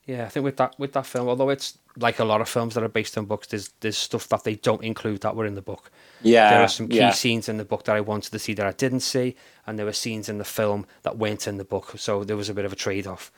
Yeah, 0.05 0.25
I 0.25 0.29
think 0.29 0.43
with 0.43 0.57
that 0.57 0.75
with 0.77 0.91
that 0.93 1.05
film, 1.05 1.29
although 1.29 1.49
it's 1.49 1.77
like 1.95 2.19
a 2.19 2.25
lot 2.25 2.41
of 2.41 2.49
films 2.49 2.73
that 2.73 2.83
are 2.83 2.89
based 2.89 3.17
on 3.17 3.25
books, 3.25 3.47
there's 3.47 3.69
there's 3.79 3.97
stuff 3.97 4.27
that 4.29 4.43
they 4.43 4.55
don't 4.55 4.83
include 4.83 5.21
that 5.21 5.35
were 5.35 5.45
in 5.45 5.55
the 5.55 5.61
book. 5.61 5.91
Yeah, 6.21 6.49
there 6.49 6.61
are 6.61 6.67
some 6.67 6.89
key 6.89 6.97
yeah. 6.97 7.11
scenes 7.11 7.47
in 7.47 7.57
the 7.57 7.63
book 7.63 7.85
that 7.85 7.95
I 7.95 8.01
wanted 8.01 8.31
to 8.31 8.39
see 8.39 8.53
that 8.55 8.65
I 8.65 8.73
didn't 8.73 8.99
see, 8.99 9.35
and 9.65 9.79
there 9.79 9.85
were 9.85 9.93
scenes 9.93 10.27
in 10.27 10.39
the 10.39 10.45
film 10.45 10.85
that 11.03 11.17
weren't 11.17 11.47
in 11.47 11.57
the 11.57 11.63
book. 11.63 11.93
So 11.97 12.25
there 12.25 12.35
was 12.35 12.49
a 12.49 12.53
bit 12.53 12.65
of 12.65 12.73
a 12.73 12.75
trade 12.75 13.07
off. 13.07 13.31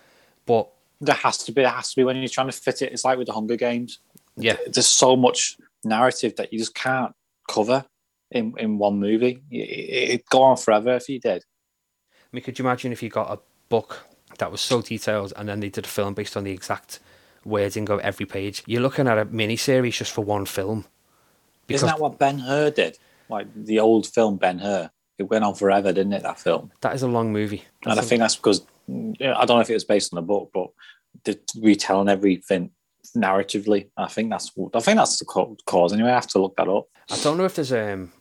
But 0.47 0.69
There 1.01 1.15
has 1.15 1.37
to 1.39 1.51
be. 1.51 1.61
There 1.61 1.71
has 1.71 1.89
to 1.91 1.95
be 1.97 2.03
when 2.03 2.15
you're 2.17 2.27
trying 2.27 2.47
to 2.47 2.53
fit 2.53 2.81
it. 2.81 2.91
It's 2.91 3.03
like 3.05 3.17
with 3.17 3.27
the 3.27 3.33
Hunger 3.33 3.55
Games. 3.55 3.99
yeah, 4.37 4.57
There's 4.67 4.87
so 4.87 5.15
much 5.15 5.57
narrative 5.83 6.35
that 6.37 6.51
you 6.51 6.59
just 6.59 6.75
can't 6.75 7.13
cover 7.49 7.85
in 8.31 8.53
in 8.57 8.77
one 8.77 8.99
movie. 8.99 9.43
It, 9.51 10.09
it'd 10.09 10.25
go 10.29 10.41
on 10.43 10.57
forever 10.57 10.95
if 10.95 11.09
you 11.09 11.19
did. 11.19 11.43
I 12.11 12.27
mean, 12.31 12.43
could 12.43 12.57
you 12.59 12.65
imagine 12.65 12.91
if 12.91 13.01
you 13.03 13.09
got 13.09 13.31
a 13.31 13.39
book 13.69 14.05
that 14.39 14.51
was 14.51 14.61
so 14.61 14.81
detailed 14.81 15.31
and 15.37 15.47
then 15.47 15.59
they 15.59 15.69
did 15.69 15.85
a 15.85 15.87
film 15.87 16.13
based 16.13 16.35
on 16.35 16.43
the 16.43 16.51
exact 16.51 16.99
wording 17.45 17.89
of 17.89 17.99
every 17.99 18.25
page? 18.25 18.63
You're 18.65 18.81
looking 18.81 19.07
at 19.07 19.17
a 19.17 19.25
mini 19.25 19.55
series 19.55 19.97
just 19.97 20.11
for 20.11 20.23
one 20.23 20.45
film. 20.45 20.85
Isn't 21.67 21.87
that 21.87 21.99
what 21.99 22.19
Ben 22.19 22.39
Hur 22.39 22.71
did? 22.71 22.97
Like 23.29 23.47
the 23.55 23.79
old 23.79 24.07
film 24.07 24.37
Ben 24.37 24.59
Hur. 24.59 24.89
It 25.17 25.23
went 25.23 25.45
on 25.45 25.55
forever, 25.55 25.93
didn't 25.93 26.13
it? 26.13 26.23
That 26.23 26.39
film. 26.39 26.71
that 26.81 26.93
is 26.93 27.01
a 27.01 27.07
long 27.07 27.31
movie. 27.31 27.63
and 27.85 27.99
I 27.99 28.03
think 28.03 28.19
that's 28.19 28.35
because 28.35 28.65
I 28.89 29.45
don't 29.45 29.57
know 29.57 29.59
if 29.59 29.69
it 29.69 29.73
was 29.73 29.85
based 29.85 30.13
on 30.13 30.17
the 30.17 30.21
book, 30.21 30.51
but 30.53 30.67
they're 31.23 31.35
retelling 31.61 32.09
everything 32.09 32.71
narratively. 33.15 33.89
I 33.97 34.07
think 34.07 34.29
that's 34.29 34.51
I 34.73 34.79
think 34.79 34.97
that's 34.97 35.19
the 35.19 35.25
ca- 35.25 35.55
cause. 35.65 35.93
Anyway, 35.93 36.09
I 36.09 36.15
have 36.15 36.27
to 36.27 36.39
look 36.39 36.55
that 36.57 36.67
up. 36.67 36.87
I 37.09 37.17
don't 37.17 37.37
know 37.37 37.45
if 37.45 37.55
there's 37.55 37.73
um 37.73 38.11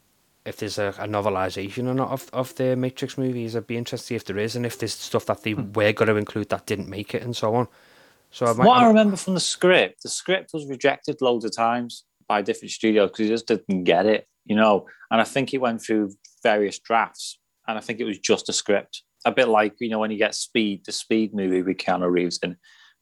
if 0.44 0.58
there's 0.58 0.78
a, 0.78 0.88
a 0.98 1.06
novelization 1.06 1.86
or 1.88 1.94
not 1.94 2.10
of, 2.10 2.28
of 2.32 2.54
the 2.56 2.76
Matrix 2.76 3.16
movies. 3.16 3.56
I'd 3.56 3.66
be 3.66 3.76
interested 3.76 4.04
to 4.04 4.08
see 4.08 4.14
if 4.14 4.24
there 4.24 4.38
is, 4.38 4.56
and 4.56 4.66
if 4.66 4.78
there's 4.78 4.92
stuff 4.92 5.26
that 5.26 5.42
they 5.42 5.54
were 5.54 5.92
going 5.92 6.08
to 6.08 6.16
include 6.16 6.50
that 6.50 6.66
didn't 6.66 6.88
make 6.88 7.14
it, 7.14 7.22
and 7.22 7.34
so 7.34 7.54
on. 7.54 7.68
So 8.30 8.46
I 8.46 8.52
might, 8.52 8.66
what 8.66 8.82
I 8.82 8.86
remember 8.86 9.16
from 9.16 9.34
the 9.34 9.40
script, 9.40 10.02
the 10.02 10.08
script 10.08 10.50
was 10.52 10.66
rejected 10.66 11.22
loads 11.22 11.44
of 11.44 11.54
times 11.54 12.04
by 12.28 12.42
different 12.42 12.72
studios 12.72 13.10
because 13.10 13.24
he 13.24 13.28
just 13.28 13.46
didn't 13.46 13.84
get 13.84 14.06
it, 14.06 14.26
you 14.44 14.56
know. 14.56 14.86
And 15.10 15.20
I 15.20 15.24
think 15.24 15.54
it 15.54 15.58
went 15.58 15.82
through 15.82 16.12
various 16.42 16.78
drafts, 16.78 17.38
and 17.66 17.78
I 17.78 17.80
think 17.80 18.00
it 18.00 18.04
was 18.04 18.18
just 18.18 18.48
a 18.48 18.52
script, 18.52 19.02
a 19.24 19.32
bit 19.32 19.48
like 19.48 19.74
you 19.80 19.88
know 19.88 19.98
when 19.98 20.10
you 20.10 20.18
get 20.18 20.34
Speed, 20.34 20.84
the 20.84 20.92
Speed 20.92 21.34
movie 21.34 21.62
with 21.62 21.78
Keanu 21.78 22.10
Reeves 22.10 22.38
in, 22.42 22.56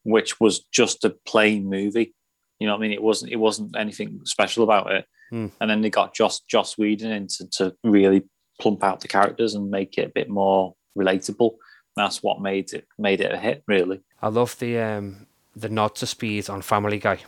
which 0.04 0.40
was 0.40 0.60
just 0.72 1.04
a 1.04 1.10
plain 1.26 1.68
movie. 1.68 2.14
You 2.58 2.66
know 2.66 2.74
what 2.74 2.80
I 2.80 2.82
mean? 2.82 2.92
It 2.92 3.02
wasn't. 3.02 3.32
It 3.32 3.36
wasn't 3.36 3.76
anything 3.76 4.20
special 4.24 4.64
about 4.64 4.92
it. 4.92 5.06
Hmm. 5.30 5.48
And 5.60 5.70
then 5.70 5.80
they 5.80 5.90
got 5.90 6.14
Joss 6.14 6.40
Joss 6.40 6.76
Whedon 6.76 7.10
in 7.10 7.26
to, 7.28 7.48
to 7.56 7.76
really 7.82 8.24
plump 8.60 8.84
out 8.84 9.00
the 9.00 9.08
characters 9.08 9.54
and 9.54 9.70
make 9.70 9.98
it 9.98 10.06
a 10.06 10.12
bit 10.12 10.28
more 10.28 10.74
relatable. 10.96 11.52
That's 11.96 12.22
what 12.22 12.40
made 12.40 12.72
it 12.72 12.86
made 12.98 13.20
it 13.20 13.32
a 13.32 13.36
hit, 13.36 13.64
really. 13.66 14.00
I 14.20 14.28
love 14.28 14.58
the 14.58 14.78
um 14.78 15.26
the 15.54 15.68
nod 15.68 15.94
to 15.96 16.06
Speed 16.06 16.48
on 16.48 16.62
Family 16.62 16.98
Guy, 16.98 17.20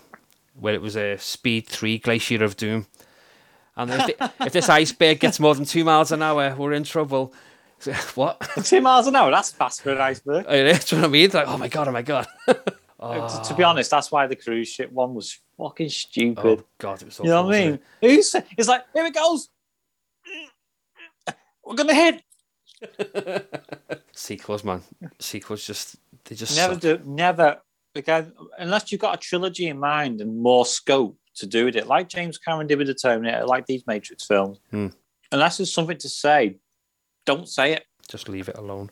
where 0.58 0.74
it 0.74 0.82
was 0.82 0.96
a 0.96 1.18
Speed 1.18 1.66
Three 1.66 1.98
Glacier 1.98 2.42
of 2.44 2.56
Doom, 2.56 2.86
and 3.76 3.90
if, 3.90 4.06
the, 4.06 4.32
if 4.40 4.52
this 4.52 4.68
iceberg 4.80 5.20
gets 5.20 5.40
more 5.40 5.54
than 5.54 5.64
two 5.64 5.84
miles 5.84 6.12
an 6.12 6.22
hour, 6.22 6.54
we're 6.56 6.72
in 6.72 6.84
trouble. 6.84 7.32
what? 8.14 8.40
Two 8.64 8.80
miles 8.80 9.06
an 9.06 9.16
hour. 9.16 9.30
That's 9.30 9.50
fast 9.52 9.82
for 9.82 9.92
an 9.92 10.00
iceberg. 10.00 10.44
That's 10.48 10.92
what 10.92 11.04
I 11.04 11.06
mean. 11.08 11.30
Like, 11.32 11.48
oh 11.48 11.58
my 11.58 11.68
god, 11.68 11.88
oh 11.88 11.92
my 11.92 12.02
god. 12.02 12.26
To- 12.46 13.42
To 13.48 13.54
be 13.54 13.62
honest, 13.62 13.90
that's 13.90 14.10
why 14.10 14.26
the 14.26 14.36
cruise 14.36 14.68
ship 14.68 14.90
one 14.90 15.14
was 15.14 15.38
fucking 15.58 15.90
stupid. 15.90 16.60
Oh 16.60 16.64
god, 16.78 17.02
it 17.02 17.06
was 17.06 17.14
so 17.16 17.24
you 17.24 17.28
know 17.30 17.42
what 17.44 17.54
I 17.54 17.66
mean? 17.70 17.78
Who's 18.00 18.34
it's 18.56 18.68
like 18.68 18.84
here 18.94 19.04
it 19.04 19.14
goes. 19.14 19.50
We're 21.64 21.74
gonna 21.74 21.94
hit. 21.94 22.22
Sequels, 24.12 24.64
man. 24.64 24.82
Sequels 25.18 25.66
just 25.66 25.96
they 26.24 26.34
just 26.34 26.56
Never 26.56 26.74
suck. 26.74 26.82
do. 26.82 27.00
Never 27.04 27.60
again 27.94 28.32
unless 28.58 28.90
you've 28.90 29.00
got 29.00 29.14
a 29.14 29.18
trilogy 29.18 29.68
in 29.68 29.78
mind 29.78 30.20
and 30.20 30.38
more 30.38 30.64
scope 30.66 31.16
to 31.36 31.46
do 31.46 31.64
with 31.66 31.76
it, 31.76 31.86
like 31.86 32.08
James 32.08 32.38
Cameron 32.38 32.66
did 32.68 32.78
with 32.78 32.86
the 32.86 32.94
Terminator, 32.94 33.44
like 33.44 33.66
these 33.66 33.84
Matrix 33.86 34.24
films. 34.26 34.58
Hmm. 34.70 34.88
Unless 35.32 35.56
there's 35.58 35.72
something 35.72 35.98
to 35.98 36.08
say, 36.08 36.56
don't 37.24 37.48
say 37.48 37.72
it. 37.72 37.86
just 38.08 38.28
leave 38.28 38.48
it 38.48 38.56
alone. 38.58 38.90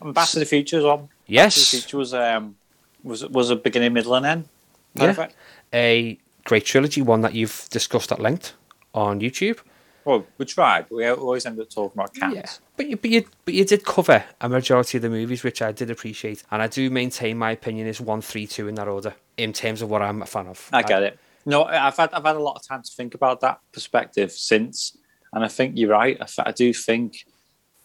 And 0.00 0.14
Back 0.14 0.28
to 0.30 0.38
the 0.38 0.44
Future 0.46 0.78
as 0.78 0.84
well. 0.84 0.96
Back 0.98 1.08
to 1.08 1.16
the 1.26 1.32
Yes, 1.32 1.70
Future 1.70 1.96
was 1.98 2.14
um 2.14 2.56
was 3.02 3.24
was 3.26 3.50
a 3.50 3.56
beginning, 3.56 3.92
middle, 3.92 4.14
and 4.14 4.26
end. 4.26 4.48
Yeah. 4.94 5.28
A 5.72 6.18
great 6.44 6.64
trilogy, 6.64 7.02
one 7.02 7.20
that 7.22 7.34
you've 7.34 7.66
discussed 7.70 8.12
at 8.12 8.20
length 8.20 8.52
on 8.94 9.20
YouTube. 9.20 9.58
Well, 10.04 10.24
we 10.38 10.44
tried. 10.44 10.86
but 10.88 10.96
We 10.96 11.06
always 11.08 11.44
end 11.46 11.58
up 11.60 11.68
talking 11.68 11.98
about 12.00 12.14
cats. 12.14 12.34
Yeah, 12.34 12.46
but 12.76 12.86
you, 12.86 12.96
but 12.96 13.10
you 13.10 13.24
but 13.44 13.54
you 13.54 13.64
did 13.64 13.84
cover 13.84 14.24
a 14.40 14.48
majority 14.48 14.98
of 14.98 15.02
the 15.02 15.10
movies, 15.10 15.42
which 15.42 15.60
I 15.60 15.72
did 15.72 15.90
appreciate, 15.90 16.44
and 16.50 16.62
I 16.62 16.68
do 16.68 16.88
maintain 16.90 17.36
my 17.38 17.50
opinion 17.50 17.88
is 17.88 18.00
one, 18.00 18.20
three, 18.22 18.46
two 18.46 18.68
in 18.68 18.76
that 18.76 18.86
order 18.88 19.14
in 19.36 19.52
terms 19.52 19.82
of 19.82 19.90
what 19.90 20.02
I'm 20.02 20.22
a 20.22 20.26
fan 20.26 20.46
of. 20.46 20.68
I 20.72 20.82
get 20.82 21.02
it. 21.02 21.18
No, 21.44 21.64
I've 21.64 21.96
had 21.96 22.12
I've 22.12 22.24
had 22.24 22.36
a 22.36 22.40
lot 22.42 22.54
of 22.56 22.66
time 22.66 22.82
to 22.82 22.90
think 22.90 23.14
about 23.14 23.40
that 23.40 23.60
perspective 23.72 24.30
since, 24.32 24.96
and 25.32 25.44
I 25.44 25.48
think 25.48 25.76
you're 25.76 25.90
right. 25.90 26.16
I, 26.20 26.26
I 26.48 26.52
do 26.52 26.72
think, 26.72 27.26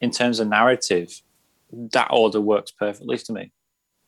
in 0.02 0.12
terms 0.12 0.40
of 0.40 0.48
narrative, 0.48 1.22
that 1.72 2.10
order 2.12 2.42
works 2.42 2.72
perfectly 2.72 3.18
to 3.18 3.34
me. 3.34 3.52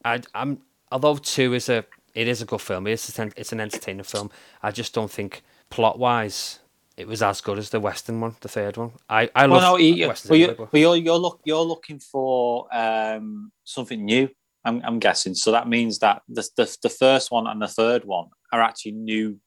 I, 0.04 0.22
I'm 0.34 0.62
although 0.92 1.16
two 1.16 1.54
is 1.54 1.70
a 1.70 1.86
it 2.14 2.28
is 2.28 2.42
a 2.42 2.46
good 2.46 2.62
film. 2.62 2.88
It's 2.88 3.18
a, 3.18 3.32
it's 3.36 3.52
an 3.54 3.60
entertaining 3.60 4.04
film. 4.04 4.30
I 4.62 4.72
just 4.72 4.94
don't 4.94 5.10
think 5.10 5.44
plot 5.70 5.98
wise 5.98 6.60
it 6.96 7.08
was 7.08 7.24
as 7.24 7.42
good 7.42 7.58
as 7.58 7.70
the 7.72 7.80
Western 7.80 8.20
one, 8.20 8.36
the 8.42 8.48
third 8.48 8.78
one. 8.78 8.92
I 9.10 9.30
I 9.36 9.46
love 9.46 9.62
Well, 9.62 9.72
no, 9.74 9.78
you, 9.78 10.08
Western. 10.08 10.30
Well, 10.30 10.40
you, 10.40 10.68
but 10.72 10.80
you're 10.80 10.96
you're 10.96 11.18
look 11.18 11.42
you're 11.44 11.64
looking 11.64 12.00
for 12.00 12.68
um, 12.76 13.52
something 13.64 14.04
new. 14.04 14.30
I'm, 14.66 14.82
I'm 14.86 15.00
guessing. 15.00 15.36
So 15.36 15.52
that 15.52 15.68
means 15.68 16.00
that 16.00 16.22
the, 16.30 16.48
the 16.56 16.78
the 16.84 16.90
first 16.90 17.32
one 17.32 17.48
and 17.48 17.62
the 17.62 17.68
third 17.68 18.06
one 18.06 18.28
are 18.52 18.62
actually 18.62 18.94
new 18.94 19.40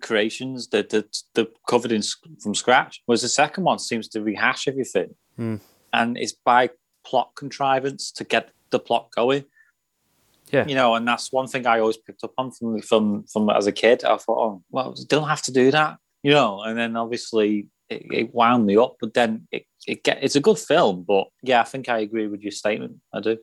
creations 0.00 0.68
that 0.68 0.90
that 0.90 1.16
they're 1.34 1.46
covered 1.68 1.92
in 1.92 2.02
from 2.40 2.54
scratch. 2.54 3.02
Whereas 3.06 3.22
the 3.22 3.28
second 3.28 3.64
one 3.64 3.78
seems 3.78 4.08
to 4.08 4.22
rehash 4.22 4.68
everything, 4.68 5.14
Hmm. 5.36 5.56
And 5.94 6.18
it's 6.18 6.32
by 6.32 6.70
plot 7.06 7.32
contrivance 7.36 8.10
to 8.12 8.24
get 8.24 8.50
the 8.70 8.78
plot 8.78 9.10
going. 9.14 9.44
Yeah. 10.52 10.66
you 10.66 10.74
know, 10.74 10.94
and 10.94 11.08
that's 11.08 11.32
one 11.32 11.48
thing 11.48 11.66
I 11.66 11.80
always 11.80 11.96
picked 11.96 12.22
up 12.22 12.32
on 12.38 12.52
from 12.52 12.80
from 12.82 13.24
from 13.32 13.48
as 13.50 13.66
a 13.66 13.72
kid. 13.72 14.04
I 14.04 14.16
thought, 14.18 14.38
oh, 14.46 14.62
well, 14.70 14.94
don't 15.08 15.28
have 15.28 15.42
to 15.42 15.52
do 15.52 15.70
that, 15.70 15.96
you 16.22 16.32
know. 16.32 16.62
And 16.62 16.78
then 16.78 16.96
obviously 16.96 17.68
it, 17.88 18.02
it 18.12 18.34
wound 18.34 18.66
me 18.66 18.76
up, 18.76 18.96
but 19.00 19.14
then 19.14 19.48
it, 19.50 19.64
it 19.86 20.04
get 20.04 20.22
it's 20.22 20.36
a 20.36 20.40
good 20.40 20.58
film. 20.58 21.02
But 21.02 21.28
yeah, 21.42 21.60
I 21.60 21.64
think 21.64 21.88
I 21.88 21.98
agree 21.98 22.28
with 22.28 22.42
your 22.42 22.52
statement. 22.52 23.00
I 23.12 23.20
do. 23.20 23.38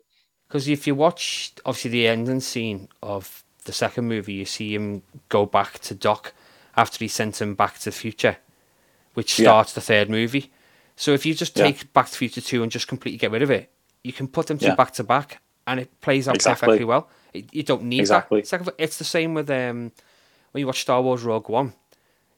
Because 0.47 0.67
if 0.67 0.85
you 0.85 0.95
watch, 0.95 1.53
obviously, 1.65 1.91
the 1.91 2.07
ending 2.07 2.39
scene 2.41 2.87
of 3.01 3.43
the 3.65 3.73
second 3.73 4.07
movie, 4.07 4.33
you 4.33 4.45
see 4.45 4.75
him 4.75 5.01
go 5.29 5.45
back 5.45 5.79
to 5.79 5.95
Doc 5.95 6.33
after 6.77 6.99
he 6.99 7.07
sent 7.07 7.41
him 7.41 7.55
back 7.55 7.79
to 7.79 7.85
the 7.85 7.91
future, 7.91 8.37
which 9.15 9.39
Yeah. 9.39 9.45
starts 9.45 9.73
the 9.73 9.81
third 9.81 10.09
movie. 10.09 10.51
So 11.01 11.13
if 11.13 11.25
you 11.25 11.33
just 11.33 11.57
Yeah. 11.57 11.63
take 11.65 11.91
Back 11.93 12.11
to 12.11 12.15
Future 12.15 12.41
2 12.41 12.61
and 12.61 12.71
just 12.71 12.87
completely 12.87 13.17
get 13.17 13.31
rid 13.31 13.41
of 13.41 13.49
it, 13.49 13.71
you 14.03 14.13
can 14.13 14.27
put 14.27 14.45
them 14.45 14.59
two 14.59 14.67
Yeah. 14.67 14.75
back 14.75 14.91
to 14.93 15.03
back 15.03 15.41
and 15.65 15.79
it 15.79 15.99
plays 15.99 16.27
out 16.27 16.35
Exactly. 16.35 16.67
perfectly 16.67 16.85
well. 16.85 17.09
It- 17.33 17.51
You 17.51 17.63
don't 17.63 17.85
need 17.85 18.01
Exactly. 18.01 18.41
that. 18.41 18.61
It's, 18.61 18.69
it's 18.77 18.97
the 18.99 19.03
same 19.03 19.33
with 19.33 19.49
um, 19.49 19.91
when 20.51 20.59
you 20.59 20.67
watch 20.67 20.81
Star 20.81 21.01
Wars 21.01 21.23
Rogue 21.23 21.49
One. 21.49 21.73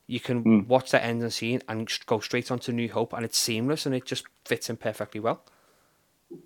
You 0.08 0.22
can 0.22 0.46
Mm. 0.46 0.68
watch 0.68 0.92
that 0.92 1.04
ending 1.04 1.30
scene 1.30 1.62
and 1.68 1.92
go 2.06 2.22
straight 2.22 2.52
on 2.52 2.60
to 2.60 2.72
New 2.72 2.90
Hope, 2.90 3.12
and 3.12 3.26
it's 3.26 3.38
seamless 3.38 3.86
and 3.86 3.94
it 3.94 4.06
just 4.06 4.24
fits 4.46 4.70
in 4.70 4.78
perfectly 4.78 5.20
well. 5.20 5.44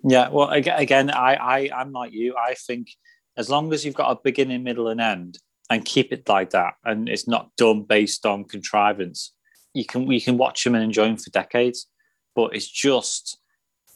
Yeah, 0.02 0.28
well, 0.28 0.50
again, 0.50 1.10
I, 1.12 1.34
I, 1.36 1.70
I'm 1.72 1.92
like 1.92 2.12
you. 2.12 2.34
I 2.36 2.54
think 2.54 2.96
as 3.36 3.48
long 3.48 3.72
as 3.72 3.84
you've 3.84 3.94
got 3.94 4.10
a 4.10 4.20
beginning, 4.24 4.64
middle, 4.64 4.88
and 4.88 5.00
end, 5.00 5.38
and 5.70 5.84
keep 5.84 6.12
it 6.12 6.28
like 6.28 6.50
that, 6.50 6.74
and 6.84 7.08
it's 7.08 7.28
not 7.28 7.54
done 7.56 7.82
based 7.84 8.26
on 8.26 8.42
contrivance, 8.44 9.34
you 9.72 9.84
can 9.84 10.04
we 10.04 10.20
can 10.20 10.36
watch 10.36 10.64
them 10.64 10.74
and 10.74 10.82
enjoy 10.82 11.04
them 11.06 11.16
for 11.16 11.30
decades. 11.30 11.86
But 12.38 12.54
it's 12.54 12.70
just, 12.70 13.36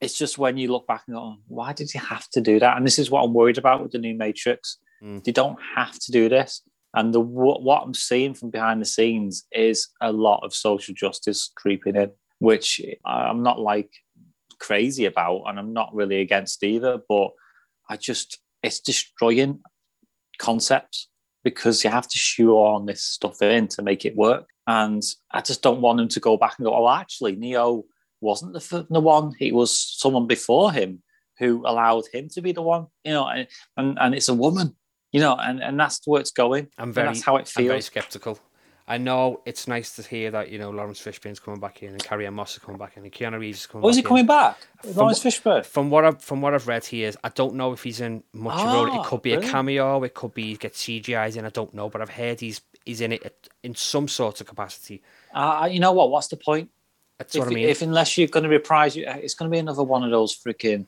it's 0.00 0.18
just 0.18 0.36
when 0.36 0.56
you 0.56 0.72
look 0.72 0.84
back 0.88 1.04
and 1.06 1.14
go, 1.14 1.22
"Oh, 1.22 1.36
why 1.46 1.72
did 1.72 1.94
you 1.94 2.00
have 2.00 2.28
to 2.30 2.40
do 2.40 2.58
that? 2.58 2.76
And 2.76 2.84
this 2.84 2.98
is 2.98 3.08
what 3.08 3.22
I'm 3.22 3.32
worried 3.32 3.56
about 3.56 3.80
with 3.80 3.92
the 3.92 3.98
new 3.98 4.16
Matrix. 4.16 4.78
Mm. 5.00 5.22
They 5.22 5.30
don't 5.30 5.60
have 5.76 5.96
to 6.00 6.10
do 6.10 6.28
this. 6.28 6.60
And 6.92 7.14
the 7.14 7.20
what, 7.20 7.62
what 7.62 7.84
I'm 7.84 7.94
seeing 7.94 8.34
from 8.34 8.50
behind 8.50 8.80
the 8.80 8.84
scenes 8.84 9.46
is 9.52 9.88
a 10.00 10.10
lot 10.10 10.40
of 10.42 10.52
social 10.52 10.92
justice 10.92 11.52
creeping 11.54 11.94
in, 11.94 12.10
which 12.40 12.80
I'm 13.06 13.44
not 13.44 13.60
like 13.60 13.92
crazy 14.58 15.04
about, 15.04 15.44
and 15.46 15.56
I'm 15.56 15.72
not 15.72 15.94
really 15.94 16.20
against 16.20 16.64
either. 16.64 16.98
But 17.08 17.28
I 17.88 17.96
just 17.96 18.40
it's 18.64 18.80
destroying 18.80 19.60
concepts 20.38 21.08
because 21.44 21.84
you 21.84 21.90
have 21.90 22.08
to 22.08 22.18
shoehorn 22.18 22.86
this 22.86 23.04
stuff 23.04 23.40
in 23.40 23.68
to 23.68 23.82
make 23.82 24.04
it 24.04 24.16
work. 24.16 24.48
And 24.66 25.00
I 25.30 25.42
just 25.42 25.62
don't 25.62 25.80
want 25.80 25.98
them 25.98 26.08
to 26.08 26.18
go 26.18 26.36
back 26.36 26.54
and 26.58 26.64
go, 26.66 26.74
oh, 26.74 26.88
actually, 26.90 27.36
Neo 27.36 27.84
wasn't 28.22 28.54
the, 28.54 28.86
the 28.88 29.00
one; 29.00 29.34
he 29.38 29.52
was 29.52 29.76
someone 29.78 30.26
before 30.26 30.72
him 30.72 31.02
who 31.38 31.62
allowed 31.66 32.04
him 32.12 32.28
to 32.30 32.40
be 32.40 32.52
the 32.52 32.62
one. 32.62 32.86
You 33.04 33.12
know, 33.12 33.26
and 33.26 33.46
and, 33.76 33.98
and 34.00 34.14
it's 34.14 34.28
a 34.28 34.34
woman. 34.34 34.76
You 35.10 35.20
know, 35.20 35.36
and, 35.36 35.62
and 35.62 35.78
that's 35.78 36.00
where 36.06 36.22
it's 36.22 36.30
going. 36.30 36.68
I'm 36.78 36.84
And 36.84 36.94
very, 36.94 37.06
that's 37.08 37.20
how 37.22 37.36
it 37.36 37.46
feels. 37.46 37.64
I'm 37.64 37.68
very 37.68 37.82
skeptical. 37.82 38.38
I 38.88 38.98
know 38.98 39.40
it's 39.46 39.68
nice 39.68 39.94
to 39.96 40.02
hear 40.02 40.30
that 40.32 40.50
you 40.50 40.58
know 40.58 40.70
Laurence 40.70 41.00
Fishburne's 41.00 41.38
coming 41.38 41.60
back 41.60 41.82
in 41.82 41.90
and 41.90 42.02
Carrie 42.02 42.26
Ann 42.26 42.34
Moss 42.34 42.54
is 42.54 42.58
coming 42.58 42.78
back 42.78 42.96
in 42.96 43.04
and 43.04 43.12
Keanu 43.12 43.38
Reeves 43.38 43.60
is 43.60 43.66
coming 43.66 43.84
Oh, 43.84 43.88
is 43.90 43.96
he 43.96 44.02
coming 44.02 44.22
in. 44.22 44.26
back? 44.26 44.56
From 44.82 44.92
Laurence 44.94 45.22
Fishburne. 45.22 45.64
From 45.64 45.88
what 45.90 46.04
I've 46.04 46.20
from 46.22 46.40
what 46.40 46.52
I've 46.54 46.66
read, 46.66 46.84
he 46.86 47.04
is. 47.04 47.16
I 47.22 47.28
don't 47.28 47.54
know 47.54 47.72
if 47.72 47.82
he's 47.84 48.00
in 48.00 48.24
much 48.32 48.58
of 48.60 48.70
a 48.70 48.72
role. 48.74 48.86
It 48.86 48.92
Ah, 48.98 49.02
could 49.04 49.22
be 49.22 49.34
a 49.34 49.40
cameo. 49.40 50.02
It 50.02 50.14
could 50.14 50.34
be 50.34 50.44
he 50.50 50.56
gets 50.56 50.82
CGI's 50.82 51.36
in. 51.36 51.44
I 51.44 51.50
don't 51.50 51.72
know, 51.74 51.88
but 51.90 52.00
I've 52.02 52.10
heard 52.10 52.40
he's 52.40 52.60
he's 52.84 53.00
in 53.00 53.12
it 53.12 53.48
in 53.62 53.74
some 53.76 54.08
sort 54.08 54.40
of 54.40 54.46
capacity. 54.48 55.02
Uh, 55.32 55.68
you 55.70 55.78
know 55.78 55.92
what? 55.92 56.10
What's 56.10 56.28
the 56.28 56.36
point? 56.36 56.70
That's 57.22 57.36
if, 57.36 57.40
what 57.40 57.52
I 57.52 57.54
mean. 57.54 57.68
if 57.68 57.82
unless 57.82 58.18
you're 58.18 58.28
going 58.28 58.42
to 58.42 58.48
reprise, 58.48 58.96
it's 58.96 59.34
going 59.34 59.50
to 59.50 59.54
be 59.54 59.58
another 59.58 59.84
one 59.84 60.02
of 60.02 60.10
those 60.10 60.36
freaking 60.36 60.86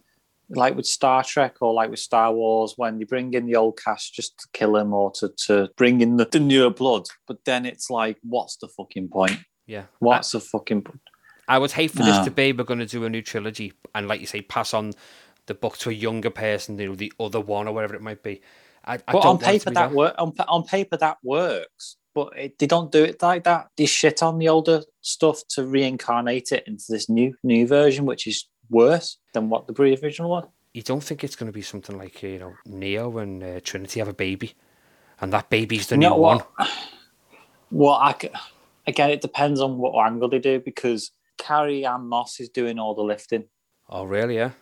like 0.50 0.76
with 0.76 0.86
Star 0.86 1.22
Trek 1.24 1.56
or 1.60 1.72
like 1.72 1.90
with 1.90 2.00
Star 2.00 2.32
Wars 2.32 2.74
when 2.76 2.98
you 3.00 3.06
bring 3.06 3.32
in 3.34 3.46
the 3.46 3.56
old 3.56 3.78
cast 3.82 4.14
just 4.14 4.38
to 4.38 4.48
kill 4.52 4.76
him 4.76 4.92
or 4.92 5.10
to, 5.12 5.30
to 5.46 5.70
bring 5.76 6.00
in 6.00 6.16
the, 6.16 6.26
the 6.26 6.40
newer 6.40 6.70
blood. 6.70 7.06
But 7.26 7.44
then 7.44 7.64
it's 7.64 7.88
like, 7.88 8.18
what's 8.22 8.56
the 8.56 8.68
fucking 8.68 9.08
point? 9.08 9.38
yeah, 9.66 9.84
What's 10.00 10.32
the 10.32 10.40
fucking 10.40 10.82
point? 10.82 11.00
I 11.46 11.58
would 11.58 11.72
hate 11.72 11.90
for 11.90 12.02
this 12.02 12.24
to 12.24 12.30
be 12.30 12.52
we're 12.52 12.64
going 12.64 12.80
to 12.80 12.86
do 12.86 13.04
a 13.04 13.10
new 13.10 13.22
trilogy 13.22 13.74
and, 13.94 14.08
like 14.08 14.20
you 14.20 14.26
say, 14.26 14.40
pass 14.40 14.74
on 14.74 14.92
the 15.46 15.54
book 15.54 15.76
to 15.78 15.90
a 15.90 15.92
younger 15.92 16.30
person, 16.30 16.78
you 16.78 16.88
know, 16.88 16.94
the 16.94 17.12
other 17.20 17.40
one 17.40 17.68
or 17.68 17.74
whatever 17.74 17.94
it 17.94 18.02
might 18.02 18.22
be. 18.22 18.40
I, 18.84 18.94
I 18.94 19.12
But 19.12 19.16
on 19.18 19.24
want 19.24 19.42
it 19.42 19.44
to 19.44 19.50
paper 19.50 19.70
that 19.72 19.92
work 19.92 20.14
on, 20.18 20.32
on 20.48 20.64
paper 20.64 20.96
that 20.96 21.18
works, 21.22 21.96
but 22.14 22.36
it, 22.36 22.58
they 22.58 22.66
don't 22.66 22.92
do 22.92 23.04
it 23.04 23.20
like 23.22 23.44
that. 23.44 23.68
They 23.76 23.86
shit 23.86 24.22
on 24.22 24.38
the 24.38 24.48
older 24.48 24.82
stuff 25.00 25.42
to 25.50 25.66
reincarnate 25.66 26.52
it 26.52 26.64
into 26.66 26.84
this 26.88 27.08
new 27.08 27.34
new 27.42 27.66
version, 27.66 28.06
which 28.06 28.26
is 28.26 28.46
worse 28.70 29.18
than 29.32 29.48
what 29.48 29.66
the 29.66 29.98
original 30.02 30.30
one. 30.30 30.46
You 30.72 30.82
don't 30.82 31.02
think 31.02 31.22
it's 31.22 31.36
going 31.36 31.48
to 31.50 31.52
be 31.52 31.62
something 31.62 31.98
like 31.98 32.22
you 32.22 32.38
know 32.38 32.54
Neo 32.66 33.18
and 33.18 33.42
uh, 33.42 33.60
Trinity 33.62 34.00
have 34.00 34.08
a 34.08 34.14
baby, 34.14 34.54
and 35.20 35.32
that 35.32 35.50
baby's 35.50 35.88
the 35.88 35.96
You 35.96 36.10
new 36.10 36.14
one. 36.14 36.40
Well, 37.70 37.94
I 37.94 38.14
again, 38.86 39.10
it 39.10 39.20
depends 39.20 39.60
on 39.60 39.78
what 39.78 40.06
angle 40.06 40.28
they 40.28 40.38
do 40.38 40.60
because 40.60 41.10
Carrie 41.38 41.84
Ann 41.84 42.06
Moss 42.06 42.38
is 42.38 42.48
doing 42.48 42.78
all 42.78 42.94
the 42.94 43.02
lifting. 43.02 43.44
Oh, 43.88 44.04
really? 44.04 44.36
Yeah. 44.36 44.52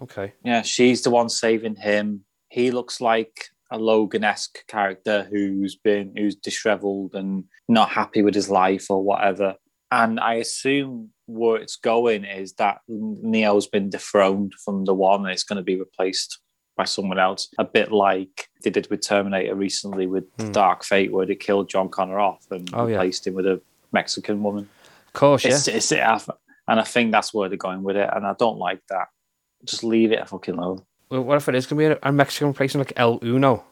Okay. 0.00 0.32
Yeah, 0.44 0.62
she's 0.62 1.02
the 1.02 1.10
one 1.10 1.28
saving 1.28 1.76
him. 1.76 2.24
He 2.48 2.70
looks 2.70 3.00
like 3.00 3.50
a 3.70 3.78
Logan-esque 3.78 4.66
character 4.68 5.26
who's 5.30 5.74
been 5.76 6.14
who's 6.16 6.36
disheveled 6.36 7.14
and 7.14 7.44
not 7.68 7.88
happy 7.90 8.22
with 8.22 8.34
his 8.34 8.48
life 8.50 8.90
or 8.90 9.02
whatever. 9.02 9.56
And 9.90 10.18
I 10.20 10.34
assume 10.34 11.10
where 11.26 11.56
it's 11.60 11.76
going 11.76 12.24
is 12.24 12.54
that 12.54 12.78
Neo's 12.88 13.66
been 13.66 13.90
dethroned 13.90 14.52
from 14.64 14.84
the 14.84 14.94
one 14.94 15.20
and 15.22 15.30
it's 15.30 15.42
going 15.44 15.56
to 15.58 15.62
be 15.62 15.76
replaced 15.76 16.38
by 16.76 16.84
someone 16.84 17.18
else. 17.18 17.48
A 17.58 17.64
bit 17.64 17.90
like 17.92 18.48
they 18.62 18.70
did 18.70 18.88
with 18.90 19.00
Terminator 19.06 19.54
recently 19.54 20.06
with 20.06 20.24
Hmm. 20.38 20.52
Dark 20.52 20.84
Fate, 20.84 21.12
where 21.12 21.24
they 21.26 21.34
killed 21.34 21.68
John 21.68 21.88
Connor 21.88 22.18
off 22.20 22.44
and 22.50 22.68
Oh, 22.74 22.86
yeah. 22.86 22.96
replaced 22.96 23.26
him 23.26 23.34
with 23.34 23.46
a 23.46 23.60
Mexican 23.92 24.42
woman. 24.42 24.68
Of 25.08 25.12
course, 25.14 25.44
yeah. 25.44 25.54
It's, 25.54 25.68
it's, 25.68 25.92
and 25.92 26.80
I 26.80 26.82
think 26.82 27.12
that's 27.12 27.32
where 27.32 27.48
they're 27.48 27.56
going 27.56 27.82
with 27.82 27.96
it. 27.96 28.10
And 28.12 28.26
I 28.26 28.34
don't 28.38 28.58
like 28.58 28.80
that. 28.90 29.06
Just 29.64 29.84
leave 29.84 30.12
it 30.12 30.28
fucking 30.28 30.54
alone. 30.56 30.82
What 31.08 31.36
if 31.36 31.48
it 31.48 31.54
is 31.54 31.66
going 31.66 31.88
to 31.90 31.94
be 31.94 32.00
a, 32.02 32.08
a 32.08 32.12
Mexican 32.12 32.48
replacement 32.48 32.88
like 32.88 32.98
El 32.98 33.18
Uno? 33.22 33.64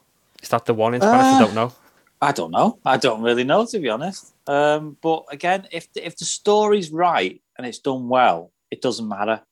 Is 0.43 0.49
that 0.51 0.66
the 0.66 0.74
one 0.74 0.95
in 0.95 1.01
Spanish? 1.01 1.26
I 1.26 1.37
Uh, 1.37 1.39
don't 1.41 1.55
know. 1.55 1.72
I 2.20 2.32
don't 2.32 2.51
know. 2.53 2.78
I 2.85 2.97
don't 2.97 3.22
really 3.22 3.45
know 3.45 3.66
to 3.66 3.78
be 3.78 3.89
honest. 3.89 4.35
Um, 4.47 4.97
but 5.03 5.24
again, 5.30 5.66
if 5.72 5.93
the, 5.93 6.07
if 6.07 6.16
the 6.16 6.24
story's 6.24 6.91
right 6.91 7.41
and 7.59 7.66
it's 7.66 7.78
done 7.80 8.09
well, 8.09 8.53
it 8.70 8.80
doesn't 8.80 9.09
matter. 9.09 9.43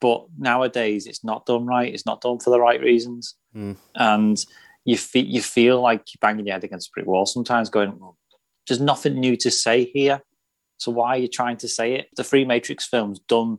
But 0.00 0.26
nowadays, 0.38 1.06
it's 1.06 1.24
not 1.24 1.46
done 1.46 1.66
right. 1.66 1.92
It's 1.92 2.04
not 2.06 2.20
done 2.20 2.38
for 2.38 2.50
the 2.50 2.60
right 2.60 2.80
reasons, 2.80 3.36
Mm. 3.56 3.76
and 3.94 4.36
you 4.84 4.98
feel 4.98 5.24
you 5.24 5.40
feel 5.40 5.80
like 5.80 6.02
you're 6.12 6.18
banging 6.20 6.46
your 6.46 6.54
head 6.54 6.64
against 6.64 6.88
a 6.88 6.90
brick 6.92 7.06
wall 7.06 7.24
sometimes. 7.24 7.70
Going, 7.70 7.98
well, 7.98 8.18
there's 8.68 8.80
nothing 8.80 9.14
new 9.18 9.36
to 9.38 9.50
say 9.50 9.84
here. 9.84 10.20
So 10.76 10.92
why 10.92 11.10
are 11.14 11.18
you 11.18 11.28
trying 11.28 11.56
to 11.58 11.68
say 11.68 11.94
it? 11.94 12.08
The 12.16 12.24
Free 12.24 12.44
Matrix 12.44 12.86
films 12.86 13.18
done 13.28 13.58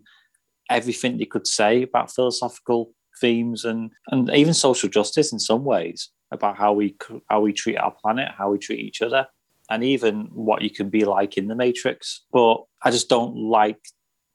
everything 0.69 1.17
they 1.17 1.25
could 1.25 1.47
say 1.47 1.81
about 1.83 2.11
philosophical 2.13 2.91
themes 3.19 3.65
and 3.65 3.91
and 4.11 4.29
even 4.31 4.53
social 4.53 4.89
justice 4.89 5.31
in 5.31 5.39
some 5.39 5.63
ways 5.63 6.09
about 6.31 6.57
how 6.57 6.73
we 6.73 6.95
how 7.29 7.41
we 7.41 7.53
treat 7.53 7.77
our 7.77 7.93
planet, 8.01 8.31
how 8.37 8.51
we 8.51 8.57
treat 8.57 8.79
each 8.79 9.01
other, 9.01 9.27
and 9.69 9.83
even 9.83 10.29
what 10.33 10.61
you 10.61 10.69
can 10.69 10.89
be 10.89 11.05
like 11.05 11.37
in 11.37 11.47
the 11.47 11.55
Matrix. 11.55 12.23
But 12.31 12.63
I 12.83 12.91
just 12.91 13.09
don't 13.09 13.35
like 13.35 13.79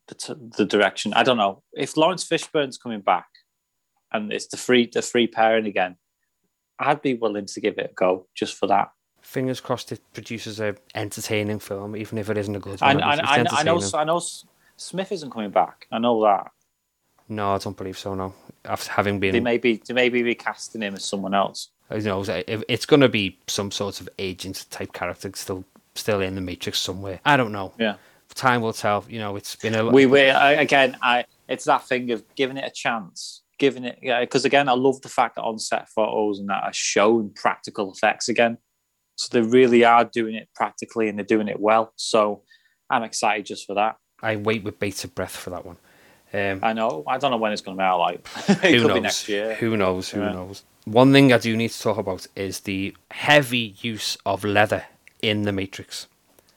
the 0.08 0.14
t- 0.14 0.34
the 0.58 0.64
direction. 0.64 1.14
I 1.14 1.22
don't 1.22 1.36
know 1.36 1.62
if 1.72 1.96
Laurence 1.96 2.24
Fishburne's 2.24 2.78
coming 2.78 3.00
back, 3.00 3.28
and 4.12 4.32
it's 4.32 4.48
the 4.48 4.56
free 4.56 4.88
the 4.92 5.02
free 5.02 5.26
pairing 5.26 5.66
again. 5.66 5.96
I'd 6.78 7.02
be 7.02 7.14
willing 7.14 7.46
to 7.46 7.60
give 7.60 7.78
it 7.78 7.90
a 7.90 7.94
go 7.94 8.26
just 8.34 8.54
for 8.54 8.66
that. 8.68 8.88
Fingers 9.20 9.60
crossed 9.60 9.92
it 9.92 10.00
produces 10.14 10.60
a 10.60 10.74
entertaining 10.94 11.58
film, 11.58 11.94
even 11.94 12.16
if 12.16 12.30
it 12.30 12.38
isn't 12.38 12.56
a 12.56 12.58
good 12.58 12.80
one. 12.80 13.02
I, 13.02 13.16
I, 13.16 13.44
I 13.50 13.62
know. 13.62 13.80
I 13.94 14.04
know 14.04 14.20
Smith 14.76 15.12
isn't 15.12 15.30
coming 15.30 15.50
back. 15.50 15.86
I 15.92 15.98
know 15.98 16.22
that 16.22 16.50
No, 17.28 17.52
I 17.52 17.58
don't 17.58 17.76
believe 17.76 17.98
so. 17.98 18.14
No, 18.14 18.34
After 18.64 18.90
having 18.90 19.20
been, 19.20 19.32
they 19.32 19.40
may 19.40 19.58
be 19.58 19.82
they 19.86 19.94
may 19.94 20.08
be 20.08 20.22
recasting 20.22 20.82
him 20.82 20.94
as 20.94 21.04
someone 21.04 21.34
else. 21.34 21.70
you 21.90 22.00
know, 22.02 22.24
it's 22.26 22.86
going 22.86 23.00
to 23.00 23.08
be 23.08 23.38
some 23.46 23.70
sort 23.70 24.00
of 24.00 24.08
agent 24.18 24.66
type 24.70 24.92
character 24.92 25.30
still 25.34 25.64
still 25.94 26.20
in 26.20 26.34
the 26.34 26.40
Matrix 26.40 26.78
somewhere. 26.78 27.20
I 27.24 27.36
don't 27.36 27.52
know. 27.52 27.72
Yeah. 27.78 27.96
Time 28.34 28.60
will 28.60 28.72
tell. 28.72 29.04
You 29.08 29.18
know, 29.18 29.36
it's 29.36 29.56
been 29.56 29.74
a 29.74 29.90
we 29.90 30.06
we 30.06 30.30
I, 30.30 30.52
again 30.52 30.96
i 31.02 31.24
it's 31.48 31.64
that 31.64 31.86
thing 31.88 32.12
of 32.12 32.22
giving 32.36 32.56
it 32.56 32.64
a 32.64 32.70
chance 32.70 33.42
giving 33.58 33.84
it 33.84 33.98
yeah 34.00 34.20
because 34.20 34.44
again 34.44 34.68
i 34.68 34.72
love 34.72 35.02
the 35.02 35.08
fact 35.08 35.34
that 35.34 35.42
on 35.42 35.58
set 35.58 35.88
photos 35.88 36.38
and 36.38 36.48
that 36.48 36.62
are 36.62 36.72
showing 36.72 37.30
practical 37.34 37.92
effects 37.92 38.28
again 38.28 38.56
so 39.16 39.28
they 39.32 39.46
really 39.46 39.84
are 39.84 40.04
doing 40.04 40.36
it 40.36 40.48
practically 40.54 41.08
and 41.08 41.18
they're 41.18 41.26
doing 41.26 41.48
it 41.48 41.58
well 41.58 41.92
so 41.96 42.42
i'm 42.88 43.02
excited 43.02 43.44
just 43.44 43.66
for 43.66 43.74
that 43.74 43.96
I 44.22 44.36
wait 44.36 44.62
with 44.62 44.78
bated 44.78 45.14
breath 45.14 45.36
for 45.36 45.50
that 45.50 45.64
one. 45.64 45.76
Um, 46.32 46.60
i 46.62 46.72
know 46.72 47.02
i 47.08 47.18
don't 47.18 47.30
know 47.32 47.36
when 47.38 47.52
it's 47.52 47.60
going 47.62 47.76
to 47.76 47.80
be 47.80 47.84
out 47.84 47.98
like 47.98 48.26
it 48.48 48.56
who 48.74 48.82
could 48.82 48.88
knows? 48.88 48.94
be 48.94 49.00
next 49.00 49.28
year 49.28 49.54
Who 49.56 49.76
knows? 49.76 50.10
Who 50.10 50.20
Yeah. 50.20 50.32
knows? 50.32 50.62
One 50.84 51.12
thing 51.12 51.32
I 51.32 51.38
do 51.38 51.56
need 51.56 51.70
to 51.70 51.80
talk 51.82 51.98
about 51.98 52.26
is 52.34 52.60
the 52.60 52.96
heavy 53.10 53.74
use 53.82 54.16
of 54.24 54.44
leather 54.44 54.84
in 55.22 55.42
the 55.42 55.52
Matrix. 55.52 56.06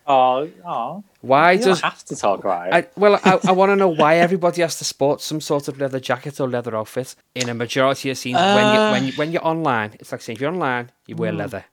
oh 0.07 0.49
oh 0.65 1.03
Why 1.21 1.53
you 1.53 1.57
does 1.59 1.81
don't 1.81 1.91
have 1.91 2.03
to 2.05 2.15
talk 2.15 2.39
about 2.39 2.67
it 2.67 2.73
I, 2.73 2.87
well, 2.99 3.19
I, 3.23 3.39
I 3.49 3.51
want 3.51 3.71
to 3.71 3.75
know 3.75 3.87
why 3.89 4.17
everybody 4.17 4.61
has 4.61 4.77
to 4.77 4.83
sport 4.85 5.21
some 5.21 5.41
sort 5.41 5.67
of 5.67 5.79
leather 5.79 5.99
jacket 5.99 6.39
or 6.39 6.47
leather 6.47 6.75
outfit 6.75 7.15
in 7.35 7.49
a 7.49 7.53
majority 7.53 8.09
of 8.11 8.17
scenes. 8.17 8.37
when 8.37 8.67
you 8.73 8.79
Uh. 8.79 8.91
when 8.91 9.03
you, 9.07 9.11
when 9.13 9.31
you're 9.31 9.45
online, 9.47 9.91
it's 9.99 10.11
like 10.11 10.21
saying 10.21 10.35
if 10.37 10.41
you're 10.41 10.51
online, 10.51 10.91
you 11.07 11.15
wear 11.15 11.31
leather. 11.31 11.65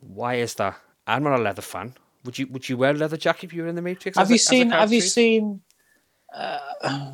Why 0.00 0.34
is 0.36 0.54
that? 0.54 0.76
I'm 1.06 1.22
not 1.24 1.38
a 1.40 1.42
leather 1.42 1.62
fan. 1.62 1.94
Would 2.24 2.38
you 2.38 2.46
Would 2.48 2.68
you 2.68 2.76
wear 2.76 2.90
a 2.90 2.94
leather 2.94 3.16
jacket 3.16 3.44
if 3.46 3.52
you 3.54 3.62
were 3.62 3.68
in 3.68 3.76
the 3.76 3.82
Matrix? 3.82 4.16
have 4.18 4.30
you 4.30 4.36
a 4.36 4.38
seen 4.38 4.70
have 4.70 4.92
you 4.92 5.00
seen 5.00 5.60
uh, 6.34 7.12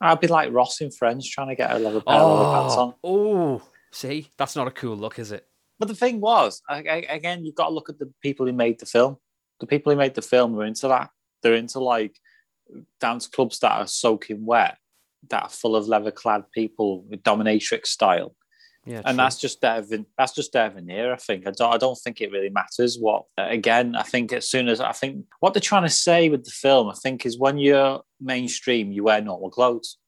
i'd 0.00 0.20
be 0.20 0.26
like 0.26 0.52
ross 0.52 0.80
in 0.80 0.90
friends 0.90 1.28
trying 1.28 1.48
to 1.48 1.54
get 1.54 1.70
a 1.70 1.78
leather 1.78 2.00
pair 2.00 2.16
of 2.16 2.38
leather 2.38 2.52
pants 2.52 2.74
on 2.76 2.94
Oh, 3.04 3.58
oh, 3.58 3.62
see, 3.92 4.28
that's 4.36 4.56
not 4.56 4.68
a 4.68 4.70
cool 4.70 4.96
look, 4.96 5.18
is 5.18 5.32
it? 5.32 5.46
But 5.78 5.88
the 5.88 5.94
thing 5.94 6.20
was, 6.20 6.62
I, 6.68 6.78
I, 6.78 7.06
again, 7.08 7.44
you've 7.44 7.54
got 7.54 7.68
to 7.68 7.74
look 7.74 7.88
at 7.88 7.98
the 7.98 8.12
people 8.22 8.46
who 8.46 8.52
made 8.52 8.78
the 8.78 8.86
film. 8.86 9.18
The 9.60 9.66
people 9.66 9.92
who 9.92 9.98
made 9.98 10.14
the 10.14 10.22
film 10.22 10.54
were 10.54 10.64
into 10.64 10.88
that. 10.88 11.10
They're 11.42 11.54
into 11.54 11.80
like 11.80 12.16
dance 13.00 13.26
clubs 13.26 13.58
that 13.60 13.72
are 13.72 13.86
soaking 13.86 14.44
wet, 14.44 14.78
that 15.28 15.44
are 15.44 15.48
full 15.48 15.76
of 15.76 15.88
leather 15.88 16.10
clad 16.10 16.44
people 16.52 17.04
with 17.04 17.22
dominatrix 17.22 17.86
style. 17.86 18.34
Yeah, 18.86 18.98
and 18.98 19.04
true. 19.04 19.16
that's 19.16 19.38
just 19.40 19.60
their 19.60 19.84
that's 20.16 20.32
just 20.32 20.52
their 20.52 20.70
veneer. 20.70 21.12
I 21.12 21.16
think 21.16 21.46
I 21.46 21.50
don't 21.50 21.74
I 21.74 21.76
don't 21.76 21.98
think 21.98 22.20
it 22.20 22.30
really 22.30 22.50
matters 22.50 22.96
what. 22.98 23.24
Uh, 23.36 23.46
again, 23.48 23.96
I 23.96 24.02
think 24.02 24.32
as 24.32 24.48
soon 24.48 24.68
as 24.68 24.80
I 24.80 24.92
think 24.92 25.26
what 25.40 25.54
they're 25.54 25.60
trying 25.60 25.82
to 25.82 25.88
say 25.90 26.28
with 26.28 26.44
the 26.44 26.52
film, 26.52 26.88
I 26.88 26.94
think 26.94 27.26
is 27.26 27.38
when 27.38 27.58
you're 27.58 28.02
mainstream, 28.20 28.92
you 28.92 29.02
wear 29.02 29.20
normal 29.20 29.50
clothes, 29.50 29.98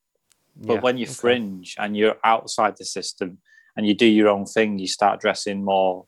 but 0.56 0.74
Yeah, 0.74 0.80
when 0.80 0.96
you're 0.96 1.08
okay. 1.08 1.14
fringe 1.14 1.74
and 1.76 1.96
you're 1.96 2.16
outside 2.22 2.76
the 2.76 2.84
system 2.84 3.38
and 3.76 3.84
you 3.86 3.94
do 3.94 4.06
your 4.06 4.28
own 4.28 4.46
thing, 4.46 4.78
you 4.78 4.86
start 4.86 5.20
dressing 5.20 5.64
more 5.64 6.06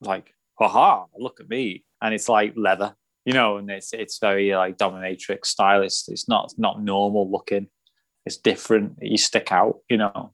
like, 0.00 0.34
haha, 0.54 1.06
look 1.18 1.40
at 1.40 1.48
me, 1.48 1.84
and 2.00 2.14
it's 2.14 2.28
like 2.28 2.52
leather, 2.56 2.94
you 3.24 3.32
know, 3.32 3.56
and 3.56 3.68
it's 3.70 3.92
it's 3.92 4.18
very 4.18 4.54
like 4.54 4.78
dominatrix 4.78 5.46
style. 5.46 5.82
It's 5.82 6.08
it's 6.08 6.28
not 6.28 6.54
not 6.56 6.80
normal 6.80 7.28
looking. 7.28 7.68
It's 8.24 8.36
different. 8.36 8.98
You 9.00 9.18
stick 9.18 9.50
out, 9.50 9.80
you 9.88 9.96
know. 9.96 10.32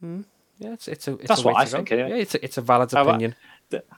Hmm. 0.00 0.22
Yeah, 0.58 0.72
it's, 0.72 0.88
it's 0.88 1.08
a. 1.08 1.12
It's 1.14 1.28
That's 1.28 1.42
a 1.42 1.46
what 1.46 1.56
I 1.56 1.64
think, 1.64 1.92
anyway. 1.92 2.10
Yeah, 2.10 2.16
it's 2.16 2.34
a, 2.34 2.44
it's 2.44 2.58
a 2.58 2.62
valid 2.62 2.92
opinion. 2.92 3.34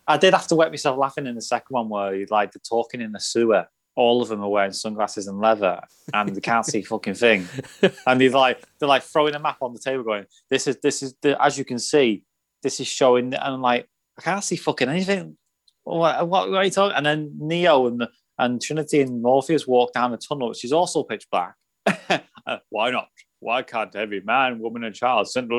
I 0.06 0.16
did 0.16 0.34
have 0.34 0.46
to 0.48 0.54
wet 0.54 0.70
myself 0.70 0.98
laughing 0.98 1.26
in 1.26 1.34
the 1.34 1.42
second 1.42 1.74
one 1.74 1.88
where 1.88 2.26
like 2.30 2.52
they're 2.52 2.60
talking 2.68 3.00
in 3.00 3.12
the 3.12 3.20
sewer. 3.20 3.66
All 3.94 4.22
of 4.22 4.28
them 4.28 4.40
are 4.42 4.48
wearing 4.48 4.72
sunglasses 4.72 5.26
and 5.26 5.40
leather, 5.40 5.80
and 6.14 6.34
they 6.34 6.40
can't 6.40 6.64
see 6.64 6.82
fucking 6.82 7.14
thing. 7.14 7.48
And 8.06 8.20
they're 8.20 8.30
like 8.30 8.62
they're 8.78 8.88
like 8.88 9.02
throwing 9.02 9.34
a 9.34 9.40
map 9.40 9.58
on 9.60 9.72
the 9.72 9.80
table, 9.80 10.04
going, 10.04 10.24
"This 10.50 10.66
is 10.66 10.78
this 10.82 11.02
is 11.02 11.14
the, 11.22 11.40
as 11.42 11.58
you 11.58 11.64
can 11.64 11.78
see, 11.78 12.24
this 12.62 12.80
is 12.80 12.86
showing." 12.86 13.34
And 13.34 13.36
I'm 13.36 13.60
like, 13.60 13.88
I 14.18 14.22
can't 14.22 14.44
see 14.44 14.56
fucking 14.56 14.88
anything. 14.88 15.36
What, 15.84 16.28
what, 16.28 16.50
what 16.50 16.58
are 16.58 16.64
you 16.64 16.70
talking? 16.70 16.96
And 16.96 17.06
then 17.06 17.32
Neo 17.38 17.86
and 17.86 18.06
and 18.38 18.62
Trinity 18.62 19.00
and 19.00 19.20
Morpheus 19.22 19.66
walk 19.66 19.92
down 19.92 20.12
the 20.12 20.16
tunnel, 20.16 20.50
which 20.50 20.64
is 20.64 20.72
also 20.72 21.02
pitch 21.02 21.26
black. 21.30 21.54
Uh, 22.46 22.56
Why 22.70 22.90
not? 22.90 23.08
Why 23.40 23.62
can't 23.62 23.94
every 23.94 24.20
man, 24.20 24.58
woman, 24.58 24.84
and 24.84 24.94
child 24.94 25.30
send 25.30 25.50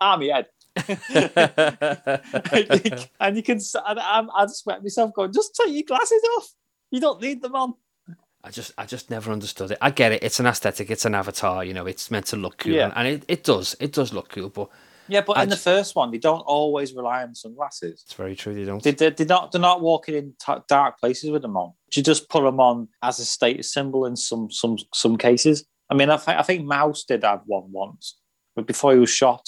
army 0.00 0.28
head? 0.30 0.46
and 3.20 3.36
you 3.36 3.42
can, 3.42 3.58
and 3.86 4.00
I'm, 4.00 4.30
I 4.30 4.44
just 4.44 4.66
wet 4.66 4.82
myself 4.82 5.12
going, 5.14 5.32
just 5.32 5.54
take 5.54 5.72
your 5.72 5.84
glasses 5.84 6.22
off. 6.36 6.48
You 6.90 7.00
don't 7.00 7.20
need 7.20 7.42
them 7.42 7.54
on. 7.54 7.74
I 8.42 8.50
just 8.50 8.72
I 8.76 8.84
just 8.84 9.10
never 9.10 9.32
understood 9.32 9.70
it. 9.70 9.78
I 9.80 9.90
get 9.90 10.12
it. 10.12 10.22
It's 10.22 10.38
an 10.38 10.46
aesthetic. 10.46 10.90
It's 10.90 11.06
an 11.06 11.14
avatar. 11.14 11.64
You 11.64 11.72
know, 11.72 11.86
it's 11.86 12.10
meant 12.10 12.26
to 12.26 12.36
look 12.36 12.58
cool, 12.58 12.72
Yeah. 12.72 12.92
and 12.94 13.08
it, 13.08 13.24
it 13.26 13.44
does. 13.44 13.74
It 13.80 13.92
does 13.92 14.12
look 14.12 14.28
cool, 14.28 14.50
but 14.50 14.68
Yeah, 15.08 15.22
but 15.22 15.38
I 15.38 15.44
in 15.44 15.48
the 15.48 15.54
ju- 15.56 15.62
first 15.62 15.96
one, 15.96 16.10
they 16.10 16.18
don't 16.18 16.42
always 16.42 16.92
rely 16.92 17.22
on 17.22 17.34
sunglasses. 17.34 18.02
it's 18.04 18.12
very 18.14 18.36
true. 18.36 18.54
They 18.54 18.66
don't. 18.66 18.82
They, 18.82 18.90
they, 18.90 19.10
they're 19.10 19.26
not 19.26 19.50
they're 19.50 19.62
not 19.62 19.80
walking 19.80 20.14
in 20.14 20.34
t- 20.44 20.52
dark 20.68 21.00
places 21.00 21.30
with 21.30 21.40
them 21.40 21.56
on. 21.56 21.72
You 21.96 22.02
just 22.02 22.28
put 22.28 22.42
them 22.42 22.60
on 22.60 22.88
as 23.02 23.18
a 23.18 23.24
status 23.24 23.72
symbol 23.72 24.04
in 24.04 24.14
some 24.14 24.50
some 24.50 24.76
some 24.92 25.16
cases. 25.16 25.64
I 25.90 25.94
mean, 25.94 26.10
I, 26.10 26.16
th- 26.16 26.36
I 26.38 26.42
think 26.42 26.64
Mouse 26.64 27.04
did 27.04 27.24
have 27.24 27.42
one 27.46 27.70
once, 27.70 28.18
but 28.56 28.66
before 28.66 28.92
he 28.92 28.98
was 28.98 29.10
shot 29.10 29.46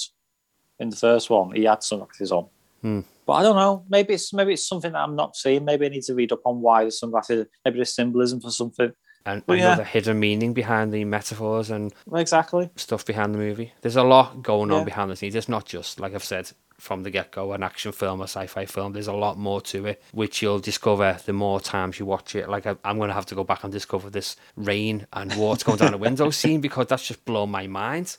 in 0.79 0.91
the 0.91 0.97
first 0.97 1.31
one, 1.31 1.55
he 1.55 1.65
had 1.65 1.83
sunglasses 1.83 2.31
on. 2.33 2.49
Hmm. 2.83 3.01
But 3.27 3.33
I 3.33 3.43
don't 3.43 3.57
know. 3.57 3.85
Maybe 3.89 4.15
it's 4.15 4.33
maybe 4.33 4.53
it's 4.53 4.69
something 4.69 4.93
that 4.93 4.99
I'm 5.01 5.17
not 5.17 5.35
seeing. 5.35 5.65
Maybe 5.65 5.87
I 5.87 5.89
need 5.89 6.03
to 6.05 6.15
read 6.15 6.31
up 6.33 6.43
on 6.45 6.61
why 6.61 6.85
the 6.85 6.93
sunglasses. 6.93 7.47
Maybe 7.65 7.77
there's 7.79 7.95
symbolism 7.95 8.41
for 8.41 8.51
something. 8.51 8.93
and 9.25 9.43
yeah. 9.49 9.55
another 9.55 9.83
hidden 9.85 10.21
meaning 10.21 10.55
behind 10.55 10.93
the 10.93 11.05
metaphors 11.05 11.71
and 11.71 11.93
exactly. 12.15 12.71
stuff 12.77 13.05
behind 13.05 13.35
the 13.35 13.39
movie. 13.39 13.73
There's 13.81 13.97
a 13.97 14.05
lot 14.05 14.43
going 14.43 14.71
on 14.71 14.81
Yeah. 14.81 14.85
behind 14.85 15.11
the 15.11 15.17
scenes. 15.17 15.35
It's 15.35 15.49
not 15.49 15.65
just 15.65 15.99
like 15.99 16.15
I've 16.15 16.23
said 16.23 16.53
from 16.79 17.03
the 17.03 17.11
get 17.11 17.33
go, 17.33 17.53
an 17.53 17.63
action 17.63 17.93
film, 17.93 18.21
a 18.21 18.25
sci-fi 18.25 18.67
film. 18.67 18.93
There's 18.93 19.07
a 19.07 19.13
lot 19.13 19.39
more 19.39 19.61
to 19.63 19.87
it, 19.87 20.03
which 20.13 20.43
you'll 20.43 20.59
discover 20.59 21.19
the 21.25 21.33
more 21.33 21.61
times 21.61 21.99
you 21.99 22.07
watch 22.07 22.35
it. 22.35 22.49
Like 22.49 22.67
I, 22.67 22.77
I'm 22.85 22.99
going 22.99 23.09
to 23.09 23.15
have 23.15 23.27
to 23.27 23.35
go 23.35 23.45
back 23.45 23.65
and 23.65 23.73
discover 23.73 24.11
this 24.11 24.37
rain 24.57 25.07
and 25.13 25.35
water 25.37 25.65
going 25.65 25.79
down 25.79 25.93
the 25.93 25.99
window 25.99 26.31
scene 26.41 26.61
because 26.61 26.87
that's 26.87 27.07
just 27.07 27.25
blown 27.25 27.51
my 27.51 27.67
mind. 27.67 28.17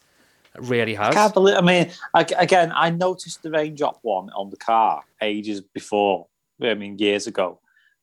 It 0.56 0.62
really 0.62 0.96
has. 0.96 1.10
I 1.10 1.14
can't 1.14 1.34
believe. 1.34 1.56
I 1.56 1.62
mean, 1.62 1.92
ag- 2.16 2.34
again, 2.38 2.72
I 2.76 2.90
noticed 2.90 3.44
the 3.44 3.52
raindrop 3.52 4.00
one 4.02 4.30
on 4.32 4.50
the 4.50 4.58
car 4.58 5.04
ages 5.22 5.62
before. 5.62 6.28
I 6.62 6.74
mean, 6.74 6.98
years 6.98 7.28
ago, 7.28 7.60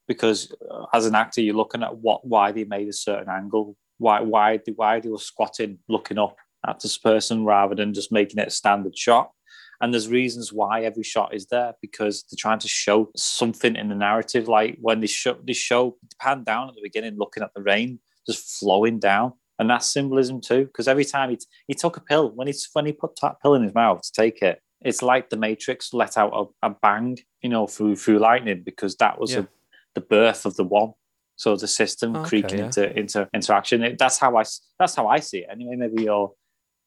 because 0.06 0.52
uh, 0.70 0.86
as 0.92 1.06
an 1.06 1.16
actor, 1.16 1.40
you're 1.40 1.56
looking 1.56 1.82
at 1.82 1.96
what 1.96 2.24
why 2.26 2.52
they 2.52 2.64
made 2.64 2.88
a 2.88 2.92
certain 2.92 3.28
angle, 3.28 3.76
why 3.98 4.20
why 4.20 4.60
why 4.76 5.00
they 5.00 5.08
were 5.08 5.18
squatting, 5.18 5.78
looking 5.88 6.18
up 6.18 6.36
at 6.66 6.80
this 6.80 6.96
person 6.96 7.44
rather 7.44 7.74
than 7.74 7.92
just 7.92 8.12
making 8.12 8.38
it 8.38 8.48
a 8.48 8.50
standard 8.50 8.96
shot. 8.96 9.32
And 9.80 9.92
there's 9.92 10.08
reasons 10.08 10.52
why 10.52 10.82
every 10.84 11.02
shot 11.02 11.34
is 11.34 11.46
there 11.46 11.74
because 11.82 12.24
they're 12.24 12.36
trying 12.38 12.60
to 12.60 12.68
show 12.68 13.10
something 13.16 13.76
in 13.76 13.88
the 13.88 13.94
narrative. 13.94 14.48
Like 14.48 14.78
when 14.80 15.00
they 15.00 15.06
show 15.06 15.36
they 15.46 15.52
show 15.52 15.96
pan 16.20 16.44
down 16.44 16.68
at 16.68 16.74
the 16.74 16.80
beginning, 16.82 17.16
looking 17.18 17.42
at 17.42 17.52
the 17.54 17.62
rain 17.62 17.98
just 18.26 18.58
flowing 18.58 18.98
down, 18.98 19.32
and 19.58 19.68
that's 19.68 19.92
symbolism 19.92 20.40
too. 20.40 20.64
Because 20.66 20.88
every 20.88 21.04
time 21.04 21.30
he 21.30 21.38
he 21.66 21.74
took 21.74 21.96
a 21.96 22.00
pill 22.00 22.30
when 22.34 22.46
he 22.46 22.54
when 22.72 22.86
he 22.86 22.92
put 22.92 23.18
that 23.20 23.40
pill 23.42 23.54
in 23.54 23.62
his 23.62 23.74
mouth 23.74 24.00
to 24.02 24.12
take 24.12 24.40
it, 24.42 24.60
it's 24.80 25.02
like 25.02 25.28
the 25.30 25.36
Matrix 25.36 25.92
let 25.92 26.16
out 26.16 26.32
a, 26.62 26.68
a 26.68 26.70
bang, 26.82 27.18
you 27.42 27.48
know, 27.50 27.66
through 27.66 27.96
through 27.96 28.18
lightning 28.18 28.62
because 28.64 28.96
that 28.96 29.18
was 29.20 29.32
Yeah. 29.32 29.40
a, 29.40 29.46
the 29.94 30.00
birth 30.00 30.46
of 30.46 30.56
the 30.56 30.64
one. 30.64 30.92
So 31.36 31.56
the 31.56 31.66
system 31.68 32.14
Okay, 32.16 32.28
creaking 32.28 32.58
yeah. 32.60 32.64
into 32.66 32.98
into 32.98 33.28
interaction. 33.34 33.82
It, 33.82 33.98
that's 33.98 34.18
how 34.18 34.36
I 34.36 34.44
that's 34.78 34.94
how 34.94 35.08
I 35.08 35.18
see 35.18 35.38
it. 35.38 35.48
Anyway, 35.50 35.74
maybe 35.76 36.04
your 36.04 36.32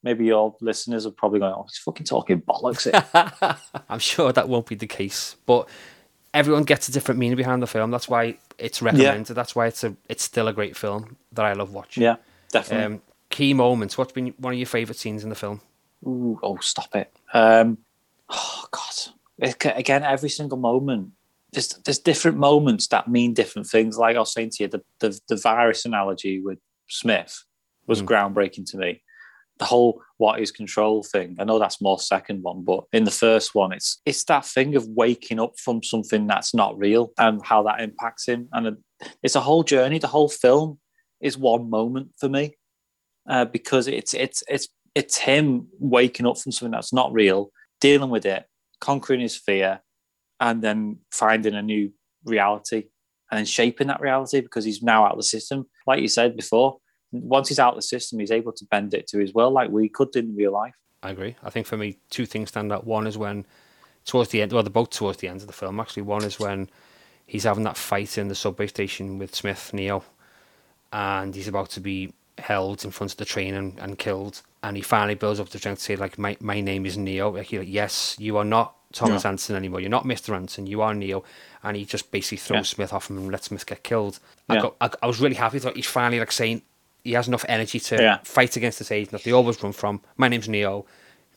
maybe 0.02 0.24
your 0.26 0.56
listeners 0.60 1.06
are 1.06 1.10
probably 1.10 1.40
going, 1.40 1.52
"Oh, 1.56 1.64
he's 1.68 1.78
fucking 1.78 2.06
talking 2.06 2.40
bollocks." 2.42 2.86
I'm 3.88 3.98
sure 3.98 4.32
that 4.32 4.48
won't 4.48 4.66
be 4.66 4.74
the 4.74 4.86
case, 4.86 5.36
but 5.46 5.68
everyone 6.34 6.64
gets 6.64 6.88
a 6.88 6.92
different 6.92 7.18
meaning 7.18 7.36
behind 7.36 7.62
the 7.62 7.66
film. 7.66 7.90
That's 7.90 8.08
why 8.08 8.38
it's 8.58 8.82
recommended. 8.82 9.34
That's 9.34 9.54
why 9.56 9.66
it's 9.66 9.84
a 9.84 9.96
it's 10.08 10.22
still 10.22 10.48
a 10.48 10.52
great 10.52 10.76
film 10.76 11.16
that 11.32 11.44
I 11.44 11.52
love 11.54 11.72
watching. 11.72 12.02
yeah, 12.02 12.16
definitely. 12.52 12.96
Um, 12.96 13.02
key 13.30 13.54
moments. 13.54 13.96
What's 13.98 14.12
been 14.12 14.34
one 14.38 14.52
of 14.54 14.58
your 14.58 14.66
favourite 14.66 14.98
scenes 14.98 15.22
in 15.22 15.28
the 15.30 15.34
film? 15.36 15.60
Ooh, 16.06 16.38
oh, 16.42 16.58
stop 16.58 16.94
it. 16.94 17.12
Um, 17.34 17.78
oh, 18.30 18.64
God. 18.70 19.12
It, 19.38 19.56
again, 19.76 20.02
every 20.04 20.28
single 20.30 20.58
moment. 20.58 21.10
There's, 21.52 21.68
there's 21.84 21.98
different 21.98 22.36
moments 22.38 22.88
that 22.88 23.08
mean 23.08 23.32
different 23.34 23.66
things. 23.68 23.96
Like 23.98 24.16
I 24.16 24.18
was 24.20 24.32
saying 24.32 24.50
to 24.50 24.64
you, 24.64 24.68
the, 24.68 24.82
the, 25.00 25.18
the 25.28 25.36
virus 25.36 25.84
analogy 25.86 26.40
with 26.40 26.58
Smith 26.88 27.44
was 27.86 28.02
Mm. 28.02 28.06
groundbreaking 28.06 28.70
to 28.70 28.76
me. 28.76 29.02
The 29.58 29.64
whole 29.64 30.02
what 30.18 30.40
is 30.40 30.50
control 30.50 31.02
thing. 31.02 31.36
I 31.38 31.44
know 31.44 31.58
that's 31.58 31.80
more 31.80 31.98
second 31.98 32.42
one, 32.42 32.64
but 32.64 32.84
in 32.92 33.04
the 33.04 33.10
first 33.10 33.54
one, 33.54 33.72
it's 33.72 34.00
it's 34.04 34.24
that 34.24 34.44
thing 34.44 34.76
of 34.76 34.86
waking 34.88 35.40
up 35.40 35.58
from 35.58 35.82
something 35.82 36.26
that's 36.26 36.54
not 36.54 36.78
real 36.78 37.12
and 37.18 37.44
how 37.44 37.62
that 37.64 37.80
impacts 37.80 38.26
him. 38.26 38.48
And 38.52 38.78
it's 39.22 39.34
a 39.36 39.40
whole 39.40 39.62
journey. 39.62 39.98
The 39.98 40.06
whole 40.06 40.28
film 40.28 40.78
is 41.20 41.36
one 41.36 41.68
moment 41.70 42.10
for 42.18 42.28
me 42.28 42.56
uh, 43.28 43.44
because 43.46 43.88
it's 43.88 44.14
it's 44.14 44.42
it's 44.48 44.68
it's 44.94 45.18
him 45.18 45.68
waking 45.78 46.26
up 46.26 46.38
from 46.38 46.52
something 46.52 46.72
that's 46.72 46.92
not 46.92 47.12
real, 47.12 47.50
dealing 47.80 48.10
with 48.10 48.26
it, 48.26 48.44
conquering 48.80 49.20
his 49.20 49.36
fear, 49.36 49.80
and 50.40 50.62
then 50.62 50.98
finding 51.12 51.54
a 51.54 51.62
new 51.62 51.92
reality 52.24 52.84
and 53.30 53.38
then 53.38 53.44
shaping 53.44 53.88
that 53.88 54.00
reality 54.00 54.40
because 54.40 54.64
he's 54.64 54.82
now 54.82 55.04
out 55.04 55.12
of 55.12 55.18
the 55.18 55.24
system. 55.24 55.66
Like 55.86 56.00
you 56.00 56.08
said 56.08 56.36
before, 56.36 56.78
once 57.12 57.48
he's 57.48 57.58
out 57.58 57.70
of 57.70 57.76
the 57.76 57.82
system, 57.82 58.18
he's 58.18 58.30
able 58.30 58.52
to 58.52 58.64
bend 58.66 58.94
it 58.94 59.06
to 59.08 59.18
his 59.18 59.32
will, 59.34 59.50
like 59.50 59.70
we 59.70 59.88
could 59.88 60.14
in 60.16 60.34
real 60.36 60.52
life. 60.52 60.74
I 61.02 61.10
agree. 61.10 61.36
I 61.42 61.50
think 61.50 61.66
for 61.66 61.76
me, 61.76 61.98
two 62.10 62.26
things 62.26 62.48
stand 62.50 62.72
out. 62.72 62.86
One 62.86 63.06
is 63.06 63.16
when 63.16 63.46
towards 64.04 64.30
the 64.30 64.42
end, 64.42 64.52
well, 64.52 64.62
they're 64.62 64.70
both 64.70 64.90
towards 64.90 65.18
the 65.18 65.28
end 65.28 65.40
of 65.40 65.46
the 65.46 65.52
film. 65.52 65.78
Actually, 65.80 66.02
one 66.02 66.24
is 66.24 66.40
when 66.40 66.68
he's 67.26 67.44
having 67.44 67.64
that 67.64 67.76
fight 67.76 68.18
in 68.18 68.28
the 68.28 68.34
subway 68.34 68.66
station 68.66 69.18
with 69.18 69.34
Smith 69.34 69.72
Neo, 69.72 70.02
and 70.92 71.34
he's 71.34 71.48
about 71.48 71.70
to 71.70 71.80
be 71.80 72.12
held 72.38 72.84
in 72.84 72.90
front 72.90 73.12
of 73.12 73.18
the 73.18 73.24
train 73.24 73.54
and, 73.54 73.78
and 73.78 73.98
killed. 73.98 74.42
And 74.62 74.76
he 74.76 74.82
finally 74.82 75.14
builds 75.14 75.38
up 75.40 75.48
the 75.50 75.58
strength 75.58 75.78
to 75.78 75.84
say, 75.84 75.96
like, 75.96 76.18
my, 76.18 76.36
my 76.40 76.60
name 76.60 76.86
is 76.86 76.96
Neo. 76.96 77.30
Like, 77.30 77.52
like, 77.52 77.68
yes, 77.68 78.16
you 78.18 78.36
are 78.38 78.44
not 78.44 78.74
Thomas 78.92 79.24
Yeah. 79.24 79.30
Anson 79.30 79.54
anymore. 79.56 79.80
You're 79.80 79.90
not 79.90 80.04
Mr. 80.04 80.34
Anson. 80.34 80.66
You 80.66 80.80
are 80.82 80.94
Neo. 80.94 81.22
And 81.62 81.76
he 81.76 81.84
just 81.84 82.10
basically 82.10 82.38
throws 82.38 82.56
Yeah. 82.70 82.74
Smith 82.74 82.92
off 82.92 83.10
him 83.10 83.18
and 83.18 83.30
lets 83.30 83.46
Smith 83.48 83.66
get 83.66 83.82
killed. 83.84 84.18
I, 84.48 84.54
Yeah. 84.54 84.62
got, 84.62 84.76
I, 84.80 84.90
I 85.02 85.06
was 85.06 85.20
really 85.20 85.36
happy 85.36 85.58
that 85.60 85.76
he's 85.76 85.86
finally 85.86 86.18
like 86.18 86.32
saying 86.32 86.62
he 87.04 87.12
has 87.12 87.28
enough 87.28 87.44
energy 87.48 87.80
to 87.80 87.96
Yeah. 87.96 88.18
fight 88.24 88.56
against 88.56 88.78
this 88.78 88.90
agent 88.90 89.12
that 89.12 89.24
they 89.24 89.32
always 89.32 89.62
run 89.62 89.72
from. 89.72 90.02
My 90.16 90.28
name's 90.28 90.48
Neo, 90.48 90.86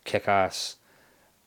kick 0.04 0.28
ass. 0.28 0.78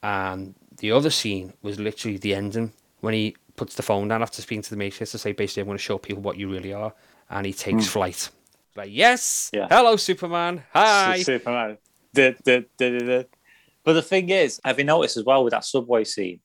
And 0.02 0.54
the 0.78 0.92
other 0.92 1.10
scene 1.10 1.52
was 1.62 1.78
literally 1.78 2.18
the 2.18 2.34
ending 2.34 2.72
when 3.00 3.14
he 3.14 3.36
puts 3.56 3.74
the 3.74 3.82
phone 3.82 4.08
down 4.08 4.22
after 4.22 4.42
speaking 4.42 4.62
to 4.62 4.70
the 4.70 4.76
Matrix 4.76 5.12
to 5.12 5.18
say, 5.18 5.32
basically, 5.32 5.62
I'm 5.62 5.66
going 5.66 5.78
to 5.78 5.82
show 5.82 5.98
people 5.98 6.22
what 6.22 6.36
you 6.36 6.50
really 6.50 6.72
are. 6.72 6.92
And 7.30 7.46
he 7.46 7.52
takes 7.52 7.86
flight. 7.86 8.28
Like, 8.76 8.90
yes. 8.92 9.50
Yeah. 9.52 9.68
hello, 9.70 9.96
Superman. 9.96 10.62
Hi. 10.72 11.22
Superman. 11.22 11.78
But 12.12 13.92
the 13.92 14.02
thing 14.02 14.30
is, 14.30 14.60
have 14.64 14.78
you 14.78 14.84
noticed 14.84 15.16
as 15.16 15.24
well 15.24 15.44
with 15.44 15.52
that 15.52 15.64
subway 15.64 16.04
scene? 16.04 16.40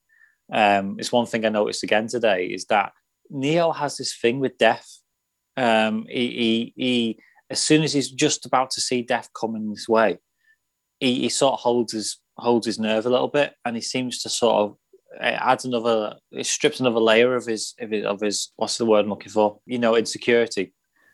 Um, 0.52 0.96
it's 0.98 1.12
one 1.12 1.26
thing 1.26 1.44
I 1.44 1.48
noticed 1.48 1.82
again 1.82 2.06
today 2.08 2.46
is 2.46 2.64
that 2.66 2.92
Neo 3.30 3.70
has 3.72 3.96
this 3.96 4.14
thing 4.16 4.40
with 4.40 4.58
death. 4.58 4.98
Um, 5.56 6.06
he, 6.08 6.28
he, 6.28 6.74
he, 6.76 7.18
as 7.50 7.60
soon 7.62 7.82
as 7.82 7.92
he's 7.92 8.10
just 8.10 8.46
about 8.46 8.70
to 8.72 8.80
see 8.80 9.02
death 9.02 9.28
coming 9.38 9.70
his 9.70 9.88
way, 9.88 10.18
he, 11.00 11.20
he 11.22 11.28
sort 11.28 11.54
of 11.54 11.60
holds 11.60 11.92
his 11.92 12.18
holds 12.38 12.66
his 12.66 12.78
nerve 12.78 13.04
a 13.06 13.10
little 13.10 13.28
bit, 13.28 13.54
and 13.64 13.76
he 13.76 13.82
seems 13.82 14.22
to 14.22 14.28
sort 14.28 14.54
of 14.56 14.76
it 15.20 15.38
adds 15.40 15.64
another, 15.64 16.16
it 16.30 16.46
strips 16.46 16.78
another 16.78 17.00
layer 17.00 17.34
of 17.34 17.44
his 17.46 17.74
of 17.80 17.90
his, 17.90 18.04
of 18.04 18.20
his 18.20 18.52
what's 18.56 18.78
the 18.78 18.86
word 18.86 19.04
I'm 19.04 19.10
looking 19.10 19.32
for? 19.32 19.58
You 19.66 19.78
know, 19.78 19.96
insecurity. 19.96 20.72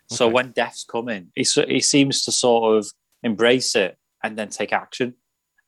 So 0.09 0.27
Okay. 0.27 0.35
when 0.35 0.53
death's 0.53 0.85
coming, 0.85 1.33
he 1.35 1.45
he 1.69 1.81
seems 1.81 2.23
to 2.25 2.33
sort 2.33 2.77
of 2.79 2.87
embrace 3.23 3.75
it 3.75 3.97
and 4.23 4.37
then 4.39 4.49
take 4.51 4.73
action. 4.73 5.15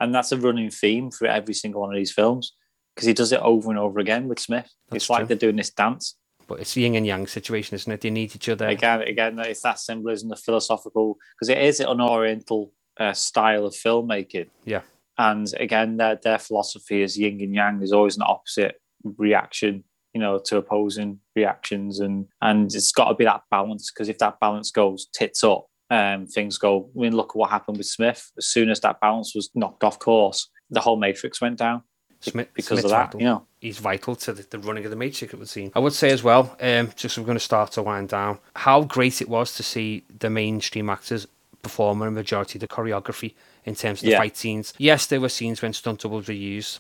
and 0.01 0.15
that's 0.15 0.31
a 0.31 0.37
running 0.39 0.71
theme 0.71 1.11
for 1.11 1.27
every 1.27 1.55
single 1.55 1.81
one 1.81 1.91
of 1.91 1.97
these 1.97 2.13
films 2.13 2.53
because 2.95 3.07
he 3.07 3.13
does 3.15 3.33
it 3.33 3.41
over 3.41 3.71
and 3.71 3.79
over 3.79 3.99
again 3.99 4.29
with 4.29 4.39
Smith. 4.39 4.71
That's 4.91 5.05
it's 5.05 5.11
like 5.11 5.27
they're 5.27 5.37
doing 5.47 5.57
this 5.57 5.71
dance 5.71 6.15
But 6.49 6.61
it's 6.61 6.77
yin 6.77 6.97
and 6.97 7.07
yang 7.07 7.27
situation, 7.27 7.75
isn't 7.77 7.93
it? 7.93 8.01
They 8.01 8.11
need 8.11 8.35
each 8.35 8.49
other. 8.49 8.67
again. 8.67 9.03
Again, 9.03 9.39
it's 9.41 9.63
that 9.63 9.79
symbolism, 9.79 10.31
the 10.31 10.37
philosophical, 10.37 11.19
because 11.37 11.51
it 11.51 11.59
is 11.59 11.79
an 11.81 12.01
Oriental 12.01 12.73
uh, 12.99 13.13
style 13.13 13.67
of 13.67 13.75
filmmaking. 13.75 14.49
Yeah. 14.65 14.81
and 15.19 15.53
again, 15.59 15.97
their 15.99 16.17
their 16.17 16.39
philosophy 16.39 17.03
is 17.03 17.19
yin 17.19 17.41
and 17.41 17.55
yang. 17.55 17.79
There's 17.79 17.93
always 17.93 18.17
an 18.17 18.23
opposite 18.27 18.81
reaction, 19.19 19.85
you 20.15 20.21
know, 20.21 20.39
to 20.39 20.57
opposing 20.57 21.21
reactions, 21.37 22.01
and 22.01 22.27
and 22.41 22.75
it's 22.75 22.93
got 22.93 23.09
to 23.09 23.15
be 23.15 23.25
that 23.25 23.43
balance. 23.51 23.91
Because 23.91 24.09
if 24.09 24.19
that 24.19 24.41
balance 24.41 24.71
goes 24.71 25.07
tits 25.13 25.45
up, 25.45 25.67
um, 25.91 26.27
things 26.27 26.57
go. 26.57 26.91
I 26.97 27.01
mean, 27.01 27.17
look 27.17 27.31
at 27.33 27.37
what 27.37 27.51
happened 27.51 27.77
with 27.77 27.87
Smith. 27.87 28.31
As 28.39 28.47
soon 28.47 28.71
as 28.71 28.81
that 28.81 29.01
balance 29.01 29.35
was 29.35 29.51
knocked 29.55 29.85
off 29.85 29.99
course, 29.99 30.49
the 30.71 30.81
whole 30.81 30.97
Matrix 30.97 31.41
went 31.41 31.59
down 31.59 31.83
Smith, 32.21 32.49
because 32.55 32.67
Smith's 32.81 32.85
of 32.85 32.91
that. 32.91 33.05
vital. 33.07 33.21
You 33.21 33.27
know, 33.27 33.45
He's 33.61 33.79
vital 33.79 34.15
to 34.17 34.33
the, 34.33 34.43
the 34.51 34.59
running 34.61 34.85
of 34.85 34.91
the 34.91 34.97
Matrix, 34.97 35.33
it 35.35 35.37
would 35.39 35.49
seem. 35.49 35.73
I 35.75 35.81
would 35.81 35.93
say 35.93 36.11
as 36.11 36.23
well, 36.23 36.57
um, 36.61 36.91
just 36.97 37.15
so 37.17 37.23
we're 37.23 37.27
going 37.27 37.37
to 37.39 37.45
start 37.45 37.73
to 37.73 37.83
wind 37.83 38.09
down, 38.09 38.39
how 38.55 38.83
great 38.83 39.21
it 39.21 39.29
was 39.29 39.55
to 39.57 39.63
see 39.63 40.05
the 40.19 40.31
mainstream 40.31 40.89
actors 40.91 41.27
perform 41.63 42.03
a 42.03 42.11
majority 42.11 42.57
of 42.59 42.61
the 42.61 42.69
choreography 42.69 43.35
in 43.65 43.75
terms 43.75 44.01
of 44.01 44.05
the 44.07 44.11
Yeah. 44.13 44.19
fight 44.19 44.37
scenes. 44.37 44.75
Yes, 44.79 45.07
there 45.07 45.21
were 45.21 45.29
scenes 45.29 45.61
when 45.61 45.73
stunt 45.73 46.01
doubles 46.01 46.29
were 46.29 46.35
used. 46.35 46.79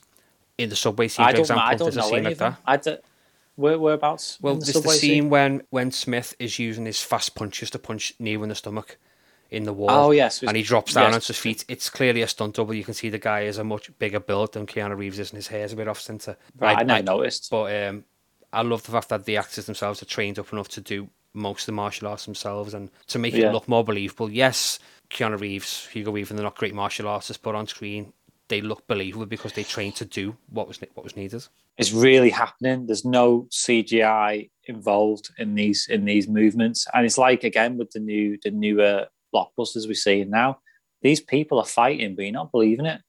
In 0.56 0.70
the 0.70 0.77
subway 0.77 1.09
scene, 1.09 1.24
I 1.24 1.28
for 1.31 1.32
don't. 1.36 1.40
example, 1.43 1.65
I 1.66 1.70
don't 1.74 1.78
there's 1.86 1.97
a 1.97 1.98
know 2.01 2.06
scene 2.06 2.15
any 2.16 2.24
like 2.27 2.32
of 2.32 2.39
them. 2.39 2.52
that. 2.52 2.60
I 2.66 2.77
don't, 2.77 3.01
where, 3.56 3.78
whereabouts? 3.78 4.39
Well, 4.40 4.55
in 4.55 4.59
the 4.60 4.65
there's 4.66 4.74
the 4.74 4.81
subway 4.82 4.97
scene 4.97 5.31
when, 5.31 5.62
when 5.70 5.90
Smith 5.93 6.35
is 6.39 6.59
using 6.60 6.86
his 6.86 7.01
fast 7.02 7.35
punches 7.35 7.70
to 7.70 7.78
punch 7.78 8.15
Neo 8.20 8.43
in 8.44 8.48
the 8.48 8.55
stomach 8.55 8.97
in 9.51 9.65
the 9.65 9.73
wall. 9.73 9.91
Oh 9.91 10.11
yes, 10.11 10.43
and 10.43 10.57
he 10.57 10.62
drops 10.62 10.95
down 10.95 11.05
yes. 11.07 11.15
onto 11.15 11.27
his 11.29 11.39
feet. 11.39 11.65
It's 11.69 11.91
clearly 11.91 12.23
a 12.23 12.29
stunt 12.29 12.57
double. 12.57 12.75
You 12.75 12.85
can 12.85 12.95
see 12.95 13.09
the 13.09 13.19
guy 13.19 13.43
is 13.43 13.59
a 13.59 13.65
much 13.65 13.97
bigger 13.99 14.20
build 14.20 14.53
than 14.53 14.66
Keanu 14.66 14.97
Reeves 14.97 15.19
is, 15.19 15.31
and 15.31 15.37
his 15.37 15.49
hair's 15.49 15.73
a 15.73 15.77
bit 15.77 15.89
off 15.89 16.01
centre. 16.01 16.37
Right, 16.59 16.79
I, 16.79 16.83
never 16.83 17.03
noticed. 17.03 17.51
But 17.51 17.89
um, 17.89 18.05
I 18.53 18.62
love 18.62 18.83
the 18.83 18.93
fact 18.93 19.09
that 19.09 19.25
the 19.25 19.37
actors 19.37 19.66
themselves 19.66 20.03
are 20.03 20.07
trained 20.07 20.39
up 20.39 20.53
enough 20.53 20.69
to 20.70 20.81
do 20.81 21.09
most 21.35 21.62
of 21.62 21.66
the 21.66 21.73
martial 21.73 22.09
arts 22.09 22.25
themselves 22.25 22.75
and 22.75 22.91
to 23.07 23.19
make 23.19 23.35
Yeah. 23.35 23.49
it 23.49 23.53
look 23.53 23.69
more 23.69 23.85
believable. 23.85 24.31
Yes, 24.31 24.79
Keanu 25.11 25.41
Reeves, 25.41 25.87
Hugo 25.87 26.11
Weaving, 26.11 26.37
they're 26.37 26.45
not 26.45 26.57
great 26.57 26.75
martial 26.75 27.09
artists, 27.09 27.41
but 27.43 27.55
on 27.55 27.66
screen 27.66 28.12
they 28.49 28.61
look 28.62 28.87
believable 28.87 29.27
because 29.27 29.53
they 29.53 29.62
trained 29.62 29.95
to 29.97 30.05
do 30.05 30.37
what 30.49 30.66
was 30.66 30.81
what 30.95 31.05
was 31.05 31.16
needed. 31.16 31.47
It's 31.77 31.93
really 31.93 32.31
happening. 32.31 32.87
There's 32.87 33.05
no 33.05 33.47
CGI 33.51 34.51
involved 34.65 35.31
in 35.39 35.55
these 35.55 35.87
in 35.89 36.05
these 36.05 36.29
movements, 36.29 36.87
and 36.93 37.07
it's 37.07 37.19
like 37.19 37.45
again 37.45 37.77
with 37.77 37.91
the 37.93 38.01
new 38.01 38.39
the 38.43 38.51
newer 38.51 39.07
blockbusters 39.35 39.87
we're 39.87 39.95
seeing 39.95 40.31
now. 40.31 40.59
These 41.03 41.21
people 41.21 41.59
are 41.59 41.65
fighting, 41.65 42.17
but 42.17 42.23
you're 42.23 42.33
not 42.33 42.53
believing 42.53 42.87
it. 42.87 43.01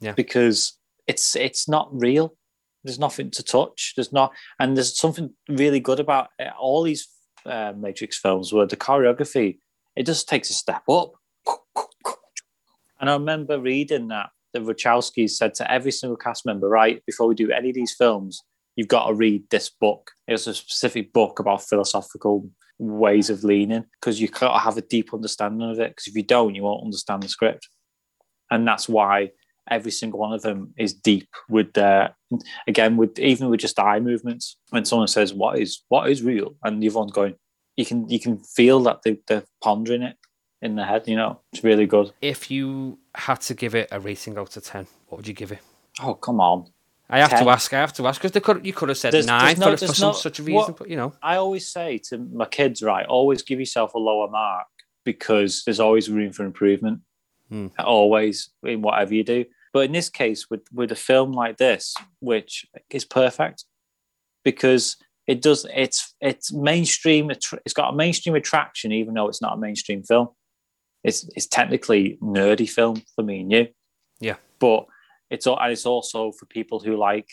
Yeah. 0.00 0.12
because 0.12 0.78
it's 1.08 1.34
it's 1.34 1.68
not 1.68 1.88
real. 1.92 2.36
There's 2.84 2.98
nothing 2.98 3.30
to 3.32 3.42
touch. 3.42 3.94
There's 3.96 4.12
not, 4.12 4.32
and 4.60 4.76
there's 4.76 4.96
something 4.96 5.30
really 5.48 5.80
good 5.80 5.98
about 5.98 6.28
uh, 6.40 6.50
all 6.58 6.84
these 6.84 7.08
uh, 7.44 7.72
Matrix 7.76 8.18
films 8.18 8.52
where 8.52 8.66
the 8.66 8.76
choreography 8.76 9.58
it 9.96 10.06
just 10.06 10.28
takes 10.28 10.48
a 10.50 10.54
step 10.54 10.82
up. 10.88 11.14
And 13.00 13.10
I 13.10 13.14
remember 13.14 13.60
reading 13.60 14.08
that 14.08 14.30
the 14.52 14.60
Wachowskis 14.60 15.30
said 15.30 15.54
to 15.54 15.70
every 15.70 15.90
single 15.90 16.16
cast 16.16 16.46
member, 16.46 16.68
right, 16.68 17.04
before 17.04 17.26
we 17.26 17.34
do 17.34 17.50
any 17.50 17.70
of 17.70 17.74
these 17.74 17.94
films, 17.96 18.42
you've 18.76 18.88
got 18.88 19.08
to 19.08 19.14
read 19.14 19.42
this 19.50 19.68
book. 19.68 20.12
It 20.28 20.32
was 20.32 20.46
a 20.46 20.54
specific 20.54 21.12
book 21.12 21.40
about 21.40 21.62
philosophical 21.62 22.48
ways 22.78 23.30
of 23.30 23.44
leaning 23.44 23.84
because 24.00 24.20
you 24.20 24.28
got 24.28 24.52
to 24.52 24.58
have 24.58 24.76
a 24.76 24.82
deep 24.82 25.12
understanding 25.12 25.68
of 25.68 25.78
it. 25.80 25.90
Because 25.90 26.06
if 26.06 26.14
you 26.14 26.22
don't, 26.22 26.54
you 26.54 26.62
won't 26.62 26.84
understand 26.84 27.22
the 27.22 27.28
script. 27.28 27.68
And 28.50 28.66
that's 28.66 28.88
why 28.88 29.30
every 29.70 29.90
single 29.90 30.18
one 30.18 30.32
of 30.32 30.42
them 30.42 30.72
is 30.78 30.94
deep 30.94 31.28
with 31.48 31.72
their, 31.74 32.16
again, 32.66 32.96
with 32.96 33.18
even 33.18 33.50
with 33.50 33.60
just 33.60 33.78
eye 33.78 34.00
movements. 34.00 34.56
When 34.70 34.84
someone 34.84 35.08
says, 35.08 35.34
what 35.34 35.58
is 35.58 35.82
what 35.88 36.10
is 36.10 36.22
real? 36.22 36.56
And 36.62 36.82
the 36.82 36.88
other 36.88 36.98
one's 36.98 37.12
going, 37.12 37.34
you 37.76 37.84
can 37.84 38.08
you 38.08 38.20
can 38.20 38.38
feel 38.38 38.80
that 38.80 39.02
they, 39.02 39.18
they're 39.26 39.44
pondering 39.62 40.02
it 40.02 40.16
in 40.60 40.74
their 40.76 40.86
head, 40.86 41.06
you 41.06 41.16
know, 41.16 41.40
it's 41.52 41.62
really 41.62 41.86
good. 41.86 42.12
If 42.20 42.50
you 42.50 42.98
had 43.14 43.40
to 43.42 43.54
give 43.54 43.74
it 43.74 43.88
a 43.92 44.00
rating 44.00 44.38
out 44.38 44.56
of 44.56 44.64
ten, 44.64 44.86
what 45.06 45.18
would 45.18 45.28
you 45.28 45.34
give 45.34 45.52
it? 45.52 45.60
Oh, 46.02 46.14
come 46.14 46.40
on. 46.40 46.70
I 47.10 47.18
have 47.20 47.30
10. 47.30 47.42
to 47.44 47.50
ask. 47.50 47.72
I 47.72 47.78
have 47.80 47.92
to 47.94 48.06
ask 48.06 48.20
because 48.20 48.40
could 48.42 48.66
you 48.66 48.72
could 48.72 48.88
have 48.90 48.98
said 48.98 49.12
There's- 49.12 49.26
nine 49.26 49.56
there's 49.56 49.58
no- 49.58 49.76
for, 49.76 49.86
for 49.86 49.94
some 49.94 50.08
no- 50.08 50.12
such 50.12 50.38
a 50.38 50.42
reason, 50.42 50.54
what- 50.54 50.76
but 50.76 50.90
you 50.90 50.96
know, 50.96 51.14
I 51.22 51.36
always 51.36 51.66
say 51.66 51.98
to 52.08 52.18
my 52.18 52.44
kids, 52.46 52.82
right, 52.82 53.06
always 53.06 53.42
give 53.42 53.58
yourself 53.60 53.94
a 53.94 53.98
lower 53.98 54.28
mark 54.28 54.66
because 55.04 55.64
there's 55.64 55.80
always 55.80 56.10
room 56.10 56.32
for 56.32 56.44
improvement. 56.44 57.00
Hmm. 57.48 57.68
Always 57.78 58.50
in 58.62 58.82
whatever 58.82 59.14
you 59.14 59.24
do. 59.24 59.46
But 59.72 59.86
in 59.86 59.92
this 59.92 60.10
case, 60.10 60.50
with 60.50 60.62
with 60.72 60.92
a 60.92 60.96
film 60.96 61.32
like 61.32 61.56
this, 61.56 61.94
which 62.20 62.66
is 62.90 63.04
perfect 63.06 63.64
because 64.44 64.96
it 65.26 65.40
does 65.42 65.66
it's 65.74 66.14
it's 66.20 66.52
mainstream. 66.52 67.30
It's 67.30 67.72
got 67.74 67.92
a 67.92 67.96
mainstream 67.96 68.34
attraction, 68.34 68.92
even 68.92 69.14
though 69.14 69.28
it's 69.28 69.40
not 69.42 69.54
a 69.54 69.60
mainstream 69.60 70.02
film. 70.02 70.28
It's 71.04 71.28
it's 71.36 71.46
technically 71.46 72.18
nerdy 72.22 72.68
film 72.68 73.02
for 73.14 73.22
me 73.22 73.40
and 73.40 73.52
you. 73.52 73.68
Yeah. 74.20 74.36
but 74.58 74.86
it's 75.30 75.46
and 75.46 75.72
it's 75.72 75.86
also 75.86 76.32
for 76.32 76.46
people 76.46 76.80
who 76.80 76.96
like 76.96 77.28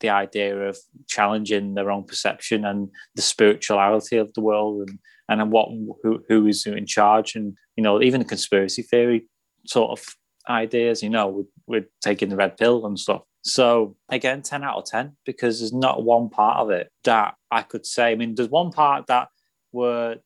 the 0.00 0.10
idea 0.10 0.54
of 0.68 0.76
challenging 1.08 1.74
their 1.74 1.90
own 1.90 2.04
perception 2.04 2.64
and 2.64 2.88
the 3.14 3.22
spirituality 3.22 4.16
of 4.16 4.32
the 4.34 4.40
world 4.42 4.88
and 5.28 5.40
and 5.40 5.50
what 5.52 5.68
who 6.02 6.22
who 6.28 6.46
is 6.46 6.66
in 6.66 6.86
charge 6.86 7.34
and 7.34 7.54
you 7.76 7.82
know 7.82 8.02
even 8.02 8.20
the 8.20 8.24
conspiracy 8.26 8.82
theory 8.82 9.26
sort 9.66 9.90
of 9.98 10.04
ideas 10.48 11.02
you 11.02 11.10
know 11.10 11.26
with, 11.28 11.46
with 11.66 11.84
taking 12.00 12.28
the 12.28 12.36
red 12.36 12.56
pill 12.56 12.86
and 12.86 12.98
stuff. 12.98 13.22
So 13.42 13.96
again 14.08 14.42
10 14.42 14.64
out 14.64 14.76
of 14.78 14.84
10 14.86 15.16
because 15.24 15.60
there's 15.60 15.72
not 15.72 16.02
one 16.04 16.28
part 16.28 16.58
of 16.58 16.70
it 16.70 16.90
that 17.04 17.34
i 17.50 17.62
could 17.62 17.86
say. 17.86 18.10
I 18.12 18.14
mean 18.16 18.34
there's 18.34 18.48
one 18.50 18.70
part 18.70 19.06
that 19.06 19.28
were 19.72 20.16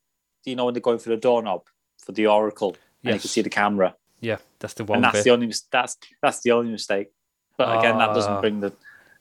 you 0.45 0.55
know 0.55 0.65
when 0.65 0.73
they're 0.73 0.81
going 0.81 0.99
for 0.99 1.09
the 1.09 1.17
doorknob 1.17 1.61
for 2.03 2.11
the 2.13 2.27
oracle 2.27 2.69
and 3.03 3.09
you 3.09 3.11
Yes. 3.13 3.21
can 3.21 3.29
see 3.29 3.41
the 3.41 3.49
camera. 3.49 3.95
Yeah, 4.19 4.37
that's 4.61 4.73
the 4.75 4.83
one 4.85 4.97
and 4.97 5.03
that's 5.03 5.17
bit. 5.17 5.23
the 5.25 5.29
only 5.31 5.51
that's 5.71 5.97
that's 6.21 6.41
the 6.41 6.51
only 6.51 6.71
mistake 6.71 7.07
but 7.57 7.77
again 7.79 7.97
that 7.97 8.09
Ah. 8.09 8.13
doesn't 8.13 8.39
bring 8.41 8.59
the 8.61 8.71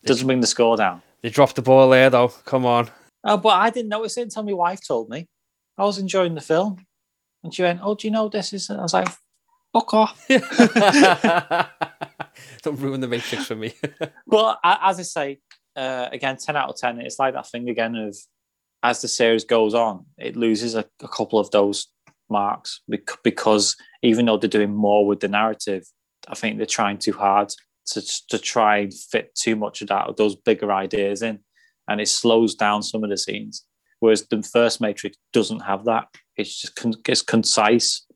doesn't 0.04 0.26
bring 0.26 0.40
the 0.40 0.46
score 0.46 0.76
down 0.76 1.02
They 1.22 1.30
dropped 1.30 1.56
the 1.56 1.62
ball 1.62 1.90
there, 1.90 2.08
though. 2.08 2.28
Come 2.46 2.64
on. 2.64 2.88
Oh, 3.24 3.36
but 3.36 3.50
I 3.50 3.68
didn't 3.68 3.90
notice 3.90 4.16
it 4.16 4.22
until 4.22 4.44
my 4.44 4.54
wife 4.54 4.80
told 4.86 5.10
me. 5.10 5.28
I 5.76 5.84
was 5.84 5.98
enjoying 5.98 6.34
the 6.34 6.40
film, 6.40 6.86
and 7.44 7.52
she 7.54 7.62
went, 7.62 7.80
"Oh, 7.82 7.94
do 7.94 8.06
you 8.06 8.10
know 8.12 8.28
this 8.30 8.54
is?" 8.54 8.70
I 8.70 8.80
was 8.80 8.94
like, 8.94 9.08
"Fuck 9.74 9.92
off." 9.92 10.24
Don't 12.62 12.78
ruin 12.80 13.00
the 13.00 13.08
Matrix 13.08 13.46
for 13.46 13.56
me. 13.56 13.72
but 14.26 14.58
as 14.64 14.98
I 14.98 15.02
say, 15.02 15.38
uh, 15.76 16.08
again, 16.12 16.36
ten 16.38 16.56
out 16.56 16.70
of 16.70 16.76
ten. 16.76 16.98
It's 17.00 17.18
like 17.18 17.34
that 17.34 17.46
thing 17.48 17.68
again 17.68 17.94
of 17.96 18.16
as 18.82 19.02
the 19.02 19.08
series 19.08 19.44
goes 19.44 19.74
on, 19.74 20.06
it 20.16 20.36
loses 20.36 20.74
a, 20.74 20.84
a 21.02 21.08
couple 21.08 21.38
of 21.38 21.50
those 21.50 21.88
marks 22.30 22.80
because 23.22 23.76
even 24.02 24.26
though 24.26 24.36
they're 24.36 24.48
doing 24.48 24.74
more 24.74 25.06
with 25.06 25.20
the 25.20 25.28
narrative, 25.28 25.84
I 26.28 26.34
think 26.34 26.56
they're 26.56 26.66
trying 26.66 26.98
too 26.98 27.12
hard 27.12 27.52
to 27.86 28.02
to 28.28 28.38
try 28.38 28.78
and 28.78 28.94
fit 28.94 29.34
too 29.34 29.56
much 29.56 29.82
of 29.82 29.88
that 29.88 30.16
those 30.16 30.36
bigger 30.36 30.72
ideas 30.72 31.22
in, 31.22 31.40
and 31.88 32.00
it 32.00 32.08
slows 32.08 32.54
down 32.54 32.82
some 32.82 33.04
of 33.04 33.10
the 33.10 33.16
scenes. 33.16 33.64
Whereas 34.00 34.26
the 34.28 34.42
first 34.42 34.80
Matrix 34.80 35.16
doesn't 35.32 35.60
have 35.60 35.84
that. 35.84 36.08
It's 36.36 36.60
just 36.60 36.76
con- 36.76 36.94
it's 37.06 37.22
concise. 37.22 38.06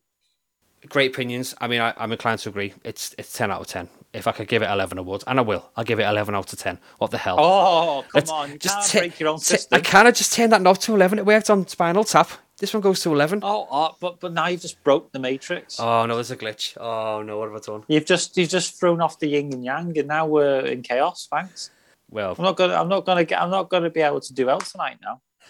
Great 0.87 1.11
opinions. 1.13 1.55
I 1.59 1.67
mean, 1.67 1.81
I, 1.81 1.93
I'm 1.97 2.11
inclined 2.11 2.39
to 2.41 2.49
agree. 2.49 2.73
It's 2.83 3.15
it's 3.17 3.33
ten 3.33 3.51
out 3.51 3.61
of 3.61 3.67
ten. 3.67 3.89
If 4.13 4.27
I 4.27 4.31
could 4.31 4.47
give 4.47 4.61
it 4.61 4.69
eleven, 4.69 4.97
I 4.97 5.01
would, 5.01 5.23
and 5.27 5.39
I 5.39 5.41
will. 5.41 5.69
I'll 5.75 5.83
give 5.83 5.99
it 5.99 6.03
eleven 6.03 6.35
out 6.35 6.51
of 6.53 6.59
ten. 6.59 6.79
What 6.99 7.11
the 7.11 7.17
hell? 7.17 7.37
Oh, 7.39 8.01
come 8.03 8.09
Let's 8.13 8.31
on! 8.31 8.51
You 8.51 8.57
just 8.59 8.91
ta- 8.91 8.99
break 8.99 9.19
your 9.19 9.29
own 9.29 9.37
ta- 9.37 9.43
system. 9.43 9.77
I 9.77 9.81
kind 9.81 10.07
of 10.07 10.13
just 10.13 10.33
turned 10.33 10.51
that 10.53 10.61
knob 10.61 10.77
to 10.79 10.93
eleven. 10.95 11.19
It 11.19 11.25
worked 11.25 11.49
on 11.49 11.67
Spinal 11.67 12.03
Tap. 12.03 12.29
This 12.57 12.73
one 12.73 12.81
goes 12.81 13.01
to 13.01 13.11
eleven. 13.11 13.39
Oh, 13.43 13.67
oh, 13.69 13.95
but 13.99 14.21
but 14.21 14.31
now 14.31 14.47
you've 14.47 14.61
just 14.61 14.81
broke 14.83 15.11
the 15.11 15.19
Matrix. 15.19 15.77
Oh 15.79 16.05
no, 16.05 16.15
there's 16.15 16.31
a 16.31 16.37
glitch. 16.37 16.77
Oh 16.79 17.21
no, 17.21 17.37
what 17.37 17.51
have 17.51 17.61
I 17.61 17.65
done? 17.65 17.83
You've 17.87 18.05
just 18.05 18.37
you've 18.37 18.49
just 18.49 18.79
thrown 18.79 19.01
off 19.01 19.19
the 19.19 19.27
yin 19.27 19.51
and 19.53 19.63
yang, 19.63 19.97
and 19.97 20.07
now 20.07 20.25
we're 20.25 20.61
in 20.61 20.81
chaos. 20.81 21.27
Thanks. 21.29 21.71
Well, 22.09 22.33
I'm 22.37 22.43
not 22.43 22.55
gonna 22.55 22.75
I'm 22.75 22.87
not 22.87 23.05
gonna 23.05 23.25
get 23.25 23.41
I'm 23.41 23.49
not 23.49 23.69
gonna 23.69 23.89
be 23.89 23.99
able 23.99 24.21
to 24.21 24.33
do 24.33 24.45
well 24.45 24.59
tonight 24.59 24.99
now. 25.01 25.21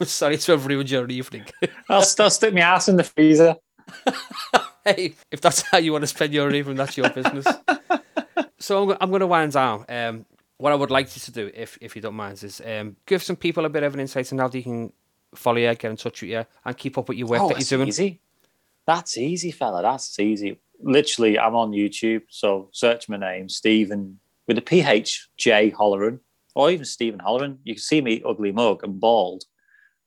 I'm 0.00 0.06
sorry 0.06 0.36
to 0.36 0.52
have 0.52 0.66
ruined 0.66 0.90
your 0.90 1.08
evening. 1.08 1.46
I'll 1.88 2.02
still 2.02 2.28
stick 2.28 2.52
my 2.52 2.60
ass 2.60 2.88
in 2.88 2.96
the 2.96 3.04
freezer. 3.04 3.56
hey, 4.84 5.14
if 5.30 5.40
that's 5.40 5.62
how 5.62 5.78
you 5.78 5.92
want 5.92 6.02
to 6.02 6.08
spend 6.08 6.34
your 6.34 6.52
evening, 6.52 6.76
that's 6.76 6.96
your 6.96 7.08
business. 7.10 7.46
so 8.58 8.90
I'm, 8.90 8.96
I'm 9.00 9.10
going 9.10 9.20
to 9.20 9.26
wind 9.26 9.52
down. 9.52 9.84
Um, 9.88 10.26
what 10.58 10.72
I 10.72 10.74
would 10.74 10.90
like 10.90 11.14
you 11.14 11.20
to 11.20 11.32
do, 11.32 11.50
if 11.54 11.78
if 11.80 11.94
you 11.94 12.02
don't 12.02 12.14
mind, 12.14 12.42
is 12.42 12.60
um, 12.64 12.96
give 13.06 13.22
some 13.22 13.36
people 13.36 13.64
a 13.64 13.68
bit 13.68 13.84
of 13.84 13.94
an 13.94 14.00
insight 14.00 14.32
on 14.32 14.38
how 14.38 14.48
they 14.48 14.62
can 14.62 14.92
follow 15.34 15.58
you, 15.58 15.74
get 15.74 15.90
in 15.90 15.96
touch 15.96 16.22
with 16.22 16.30
you, 16.30 16.44
and 16.64 16.76
keep 16.76 16.98
up 16.98 17.08
with 17.08 17.18
your 17.18 17.28
work 17.28 17.42
oh, 17.42 17.48
that 17.48 17.58
you're 17.58 17.78
doing. 17.78 17.88
easy. 17.88 18.20
That's 18.86 19.16
easy, 19.16 19.50
fella. 19.50 19.82
That's 19.82 20.18
easy. 20.18 20.60
Literally, 20.80 21.38
I'm 21.38 21.54
on 21.54 21.72
YouTube, 21.72 22.22
so 22.28 22.68
search 22.72 23.08
my 23.08 23.16
name, 23.16 23.48
Stephen 23.48 24.18
with 24.46 24.58
a 24.58 24.62
PH 24.62 25.28
J 25.36 25.70
Holleran, 25.70 26.20
or 26.54 26.70
even 26.70 26.84
Stephen 26.84 27.20
Holleran. 27.20 27.58
You 27.64 27.74
can 27.74 27.82
see 27.82 28.00
me 28.00 28.22
ugly 28.26 28.52
mug 28.52 28.84
and 28.84 29.00
bald, 29.00 29.44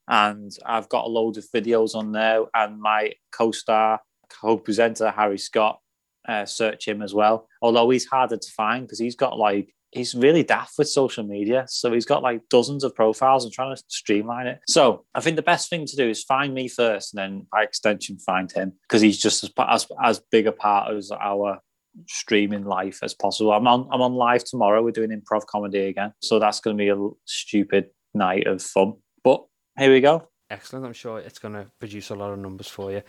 and 0.07 0.51
I've 0.65 0.89
got 0.89 1.05
a 1.05 1.09
load 1.09 1.37
of 1.37 1.45
videos 1.53 1.95
on 1.95 2.11
there. 2.11 2.43
And 2.53 2.79
my 2.79 3.13
co-star, 3.31 4.01
co-presenter 4.29 5.11
Harry 5.11 5.37
Scott, 5.37 5.79
uh, 6.27 6.45
search 6.45 6.87
him 6.87 7.01
as 7.01 7.13
well. 7.13 7.47
Although 7.61 7.89
he's 7.89 8.05
harder 8.05 8.37
to 8.37 8.51
find 8.51 8.85
because 8.85 8.99
he's 8.99 9.15
got 9.15 9.37
like 9.37 9.73
he's 9.91 10.13
really 10.15 10.43
daft 10.43 10.73
with 10.77 10.89
social 10.89 11.23
media. 11.23 11.65
So 11.67 11.93
he's 11.93 12.05
got 12.05 12.23
like 12.23 12.41
dozens 12.49 12.83
of 12.83 12.95
profiles 12.95 13.43
and 13.43 13.53
trying 13.53 13.75
to 13.75 13.81
streamline 13.87 14.47
it. 14.47 14.59
So 14.67 15.05
I 15.15 15.21
think 15.21 15.35
the 15.35 15.41
best 15.41 15.69
thing 15.69 15.85
to 15.85 15.95
do 15.95 16.09
is 16.09 16.23
find 16.23 16.53
me 16.53 16.67
first, 16.67 17.13
and 17.13 17.19
then 17.19 17.47
by 17.51 17.63
extension 17.63 18.17
find 18.19 18.51
him 18.51 18.73
because 18.83 19.01
he's 19.01 19.17
just 19.17 19.43
as 19.43 19.51
as 19.57 19.87
as 20.03 20.21
big 20.31 20.47
a 20.47 20.51
part 20.51 20.93
as 20.93 21.11
our 21.11 21.59
streaming 22.07 22.63
life 22.63 22.99
as 23.01 23.13
possible. 23.13 23.51
I'm 23.51 23.67
on 23.67 23.87
I'm 23.91 24.01
on 24.01 24.13
live 24.13 24.43
tomorrow. 24.43 24.83
We're 24.83 24.91
doing 24.91 25.09
improv 25.09 25.45
comedy 25.45 25.85
again, 25.85 26.13
so 26.21 26.39
that's 26.39 26.59
going 26.59 26.77
to 26.77 26.81
be 26.83 26.89
a 26.89 27.09
stupid 27.25 27.89
night 28.13 28.47
of 28.47 28.61
fun. 28.61 28.93
But 29.23 29.45
here 29.77 29.91
we 29.91 30.01
go. 30.01 30.27
Excellent. 30.49 30.85
I'm 30.85 30.93
sure 30.93 31.19
it's 31.19 31.39
going 31.39 31.55
to 31.55 31.67
produce 31.79 32.09
a 32.09 32.15
lot 32.15 32.31
of 32.31 32.39
numbers 32.39 32.67
for 32.67 32.91
you. 32.91 33.01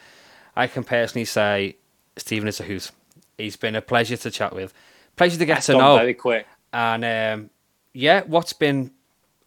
I 0.56 0.66
can 0.66 0.82
personally 0.82 1.24
say 1.24 1.76
Stephen 2.16 2.48
is 2.48 2.58
a 2.58 2.64
hoot. 2.64 2.90
He's 3.36 3.56
been 3.56 3.76
a 3.76 3.82
pleasure 3.82 4.16
to 4.16 4.30
chat 4.30 4.52
with, 4.52 4.74
pleasure 5.16 5.38
to 5.38 5.46
get 5.46 5.56
That's 5.56 5.66
to 5.66 5.74
know. 5.74 5.96
very 5.96 6.14
quick. 6.14 6.46
And 6.72 7.04
um, 7.04 7.50
yeah, 7.92 8.22
what's 8.26 8.52
been, 8.52 8.90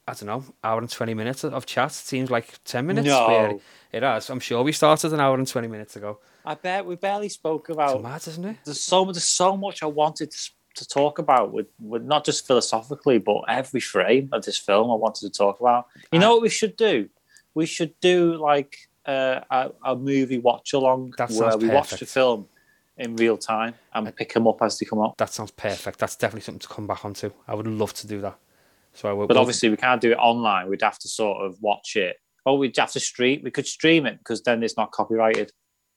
I 0.07 0.13
don't 0.13 0.25
know, 0.25 0.43
hour 0.63 0.79
and 0.79 0.89
20 0.89 1.13
minutes 1.13 1.43
of 1.43 1.65
chat 1.65 1.91
seems 1.91 2.31
like 2.31 2.63
10 2.65 2.85
minutes. 2.85 3.07
No. 3.07 3.27
really. 3.27 3.61
It 3.91 4.03
has. 4.03 4.29
I'm 4.29 4.39
sure 4.39 4.63
we 4.63 4.71
started 4.71 5.11
an 5.13 5.19
hour 5.19 5.35
and 5.35 5.47
20 5.47 5.67
minutes 5.67 5.95
ago. 5.95 6.19
I 6.45 6.55
bet 6.55 6.85
we 6.85 6.95
barely 6.95 7.29
spoke 7.29 7.67
It's 7.69 7.75
about. 7.75 8.01
mad, 8.01 8.25
isn't 8.27 8.45
it? 8.45 8.57
There's 8.65 8.79
so 8.79 9.05
there's 9.05 9.23
so 9.23 9.55
much 9.57 9.83
I 9.83 9.87
wanted 9.87 10.31
to, 10.31 10.49
to 10.75 10.87
talk 10.87 11.19
about 11.19 11.51
with, 11.51 11.67
with 11.79 12.03
not 12.03 12.25
just 12.25 12.47
philosophically, 12.47 13.19
but 13.19 13.41
every 13.47 13.81
frame 13.81 14.29
of 14.31 14.43
this 14.43 14.57
film 14.57 14.89
I 14.89 14.95
wanted 14.95 15.31
to 15.31 15.37
talk 15.37 15.59
about. 15.59 15.87
You 16.11 16.19
know 16.19 16.31
what 16.31 16.41
we 16.41 16.49
should 16.49 16.75
do? 16.77 17.09
We 17.53 17.65
should 17.65 17.93
do 17.99 18.35
like 18.37 18.77
uh, 19.05 19.41
a, 19.51 19.71
a 19.83 19.95
movie 19.95 20.39
watch 20.39 20.73
along 20.73 21.13
where 21.29 21.57
we 21.57 21.67
watch 21.67 21.91
the 21.91 22.05
film 22.05 22.47
in 23.01 23.15
real 23.15 23.37
time 23.37 23.73
and 23.93 24.15
pick 24.15 24.33
them 24.33 24.47
up 24.47 24.61
as 24.61 24.77
they 24.79 24.85
come 24.85 24.99
up. 24.99 25.17
That 25.17 25.33
sounds 25.33 25.51
perfect. 25.51 25.99
That's 25.99 26.15
definitely 26.15 26.41
something 26.41 26.59
to 26.59 26.67
come 26.67 26.87
back 26.87 27.03
onto. 27.03 27.31
I 27.47 27.55
would 27.55 27.67
love 27.67 27.93
to 27.95 28.07
do 28.07 28.21
that. 28.21 28.37
So 28.93 29.09
I 29.09 29.13
will. 29.13 29.27
But 29.27 29.37
obviously, 29.37 29.69
we 29.69 29.77
can't 29.77 30.01
do 30.01 30.11
it 30.11 30.17
online. 30.17 30.69
We'd 30.69 30.81
have 30.81 30.99
to 30.99 31.07
sort 31.07 31.45
of 31.45 31.57
watch 31.61 31.95
it. 31.95 32.17
Oh, 32.45 32.55
we'd 32.55 32.75
have 32.77 32.91
to 32.93 32.99
stream. 32.99 33.41
We 33.43 33.51
could 33.51 33.67
stream 33.67 34.05
it 34.05 34.17
because 34.19 34.41
then 34.43 34.63
it's 34.63 34.75
not 34.77 34.91
copyrighted. 34.91 35.51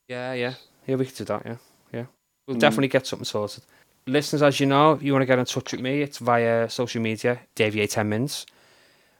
Yeah, 0.09 0.32
yeah. 0.35 0.55
Yeah, 0.86 0.97
we 0.97 1.06
could 1.06 1.16
do 1.16 1.24
that, 1.24 1.43
yeah. 1.47 1.56
Yeah. 1.93 2.05
We'll 2.47 2.56
Mm. 2.56 2.60
definitely 2.60 2.89
get 2.89 3.06
something 3.06 3.24
sorted. 3.24 3.64
Listeners, 4.06 4.43
as 4.43 4.60
you 4.60 4.66
know, 4.66 4.93
if 4.93 5.02
you 5.02 5.12
want 5.12 5.22
to 5.22 5.26
get 5.26 5.39
in 5.39 5.47
touch 5.47 5.72
with 5.72 5.81
me, 5.81 6.02
it's 6.02 6.18
via 6.18 6.68
social 6.68 7.01
media, 7.01 7.40
Davey 7.55 7.86
10 7.86 8.06
Mins. 8.09 8.44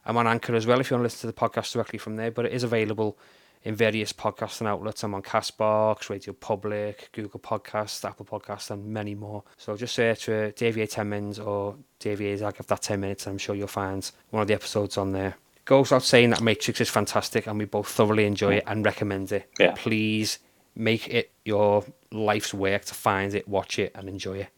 I'm 0.05 0.17
on 0.17 0.27
Anchor 0.27 0.53
as 0.55 0.67
well 0.67 0.79
if 0.79 0.91
you 0.91 0.95
want 0.95 1.01
to 1.01 1.05
listen 1.05 1.21
to 1.21 1.27
the 1.27 1.33
podcast 1.33 1.73
directly 1.73 1.97
from 1.97 2.15
there, 2.17 2.29
but 2.29 2.45
it 2.45 2.53
is 2.53 2.61
available 2.63 3.17
in 3.65 3.75
various 3.75 4.13
podcasting 4.13 4.67
outlets. 4.67 5.03
I'm 5.03 5.15
on 5.15 5.23
Castbox, 5.23 6.09
Radio 6.09 6.33
Public, 6.33 7.09
Google 7.11 7.39
Podcasts, 7.39 8.05
Apple 8.07 8.25
Podcasts, 8.25 8.69
and 8.69 8.85
many 8.85 9.15
more. 9.15 9.43
So 9.57 9.75
just 9.75 9.95
search 9.95 10.25
for 10.25 10.51
Davey 10.51 10.85
10 10.85 11.09
Mins 11.09 11.39
or 11.39 11.75
Davey 11.99 12.35
give 12.37 12.67
that 12.67 12.81
10 12.81 12.99
minutes, 12.99 13.25
and 13.25 13.33
I'm 13.33 13.37
sure 13.39 13.55
you'll 13.55 13.67
find 13.67 14.09
one 14.29 14.41
of 14.41 14.47
the 14.47 14.53
episodes 14.53 14.97
on 14.97 15.11
there. 15.11 15.35
Goes 15.65 15.91
out 15.91 16.03
saying 16.03 16.29
that 16.29 16.41
Matrix 16.41 16.79
is 16.79 16.91
fantastic 16.91 17.47
and 17.47 17.57
we 17.57 17.65
both 17.65 17.87
thoroughly 17.87 18.25
enjoy 18.25 18.55
it 18.57 18.63
and 18.67 18.85
recommend 18.85 19.31
it. 19.31 19.49
Yeah. 19.59 19.73
Please 19.75 20.37
make 20.75 21.07
it 21.07 21.31
your 21.43 21.83
life's 22.11 22.53
work 22.53 22.85
to 22.85 22.93
find 22.93 23.33
it, 23.33 23.47
watch 23.47 23.79
it, 23.79 23.91
and 23.95 24.07
enjoy 24.07 24.39
it. 24.39 24.49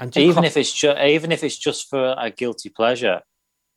And 0.00 0.16
even 0.16 0.34
com- 0.34 0.44
if 0.44 0.56
it's 0.56 0.72
just 0.72 0.98
even 0.98 1.30
if 1.30 1.44
it's 1.44 1.56
just 1.56 1.88
for 1.88 2.16
a 2.18 2.28
guilty 2.28 2.70
pleasure, 2.70 3.20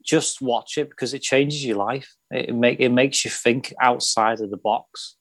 just 0.05 0.41
watch 0.41 0.77
it 0.77 0.89
because 0.89 1.13
it 1.13 1.21
changes 1.21 1.65
your 1.65 1.77
life. 1.77 2.13
It 2.31 2.53
make 2.53 2.79
it 2.79 2.89
makes 2.89 3.25
you 3.25 3.31
think 3.31 3.73
outside 3.81 4.39
of 4.41 4.49
the 4.49 4.57
box 4.57 5.15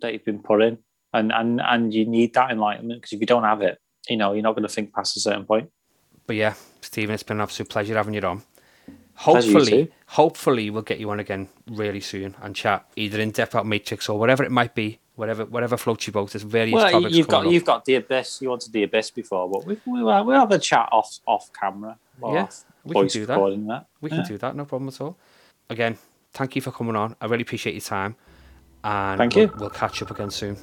that 0.00 0.12
you've 0.12 0.24
been 0.24 0.42
put 0.42 0.62
in, 0.62 0.78
and 1.12 1.32
and 1.32 1.60
and 1.60 1.94
you 1.94 2.04
need 2.04 2.34
that 2.34 2.50
enlightenment 2.50 3.00
because 3.00 3.12
if 3.12 3.20
you 3.20 3.26
don't 3.26 3.44
have 3.44 3.62
it, 3.62 3.78
you 4.08 4.16
know 4.16 4.32
you're 4.32 4.42
not 4.42 4.54
going 4.54 4.66
to 4.66 4.72
think 4.72 4.92
past 4.92 5.16
a 5.16 5.20
certain 5.20 5.44
point. 5.44 5.70
But 6.26 6.36
yeah, 6.36 6.54
Stephen, 6.80 7.14
it's 7.14 7.22
been 7.22 7.38
an 7.38 7.42
absolute 7.42 7.68
pleasure 7.68 7.94
having 7.94 8.14
you 8.14 8.20
on. 8.22 8.42
Hopefully, 9.14 9.90
hopefully 10.08 10.68
we'll 10.68 10.82
get 10.82 11.00
you 11.00 11.10
on 11.10 11.20
again 11.20 11.48
really 11.70 12.00
soon 12.00 12.34
and 12.42 12.54
chat 12.54 12.86
either 12.96 13.18
in 13.18 13.30
depth 13.30 13.54
about 13.54 13.66
Matrix 13.66 14.08
or 14.08 14.18
whatever 14.18 14.44
it 14.44 14.50
might 14.50 14.74
be, 14.74 14.98
whatever 15.16 15.44
whatever 15.46 15.76
floats 15.76 16.06
your 16.06 16.12
boat. 16.12 16.30
There's 16.32 16.42
various 16.44 16.74
Well, 16.74 16.90
topics. 16.90 17.14
you've 17.16 17.26
got 17.28 17.36
coming 17.38 17.48
up. 17.48 17.52
you've 17.54 17.64
got 17.64 17.84
the 17.84 17.94
abyss. 17.96 18.40
You 18.40 18.50
wanted 18.50 18.72
the 18.72 18.84
abyss 18.84 19.10
before, 19.10 19.50
but 19.50 19.66
we 19.66 19.74
we 19.86 20.02
we'll 20.02 20.30
have 20.30 20.52
a 20.52 20.58
chat 20.58 20.88
off 20.92 21.18
off 21.26 21.50
camera. 21.52 21.98
or 22.20 22.34
Yeah, 22.34 22.42
off 22.44 22.64
we 22.84 22.94
can 22.94 23.06
do 23.08 23.26
that. 23.26 23.38
that. 23.68 23.86
We 24.00 24.10
can 24.10 24.24
do 24.28 24.38
that, 24.38 24.54
no 24.54 24.64
problem 24.64 24.88
at 24.88 25.00
all. 25.00 25.16
Again, 25.68 25.98
thank 26.32 26.54
you 26.54 26.62
for 26.62 26.70
coming 26.70 26.94
on. 26.96 27.16
I 27.20 27.26
really 27.26 27.42
appreciate 27.42 27.72
your 27.74 27.80
time. 27.80 28.14
And 28.84 29.18
Thank 29.18 29.34
we'll, 29.34 29.46
you. 29.46 29.52
We'll 29.58 29.70
catch 29.70 30.00
up 30.02 30.12
again 30.12 30.30
soon. 30.30 30.56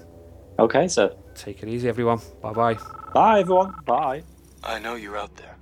Okay, 0.57 0.87
so 0.87 1.17
Take 1.35 1.61
it 1.63 1.67
easy, 1.67 1.89
everyone. 1.89 2.19
Bye 2.41 2.53
bye. 2.53 2.77
bye 3.13 3.39
everyone. 3.41 3.73
Bye. 3.85 4.23
I 4.63 4.79
know 4.79 4.95
you're 4.95 5.17
out 5.17 5.35
there. 5.35 5.55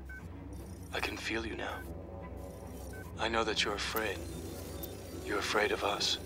I 0.93 0.99
can 0.99 1.17
feel 1.17 1.43
you 1.45 1.55
now. 1.55 1.73
I 3.19 3.29
know 3.29 3.43
that 3.43 3.63
you're 3.63 3.73
afraid. 3.75 4.17
You're 5.25 5.39
afraid 5.39 5.71
of 5.71 5.83
us. 5.83 6.19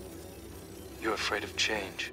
You're 1.00 1.14
afraid 1.14 1.44
of 1.44 1.56
change. 1.56 2.12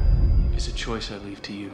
is 0.55 0.67
a 0.67 0.73
choice 0.73 1.11
I 1.11 1.17
leave 1.17 1.41
to 1.43 1.53
you. 1.53 1.71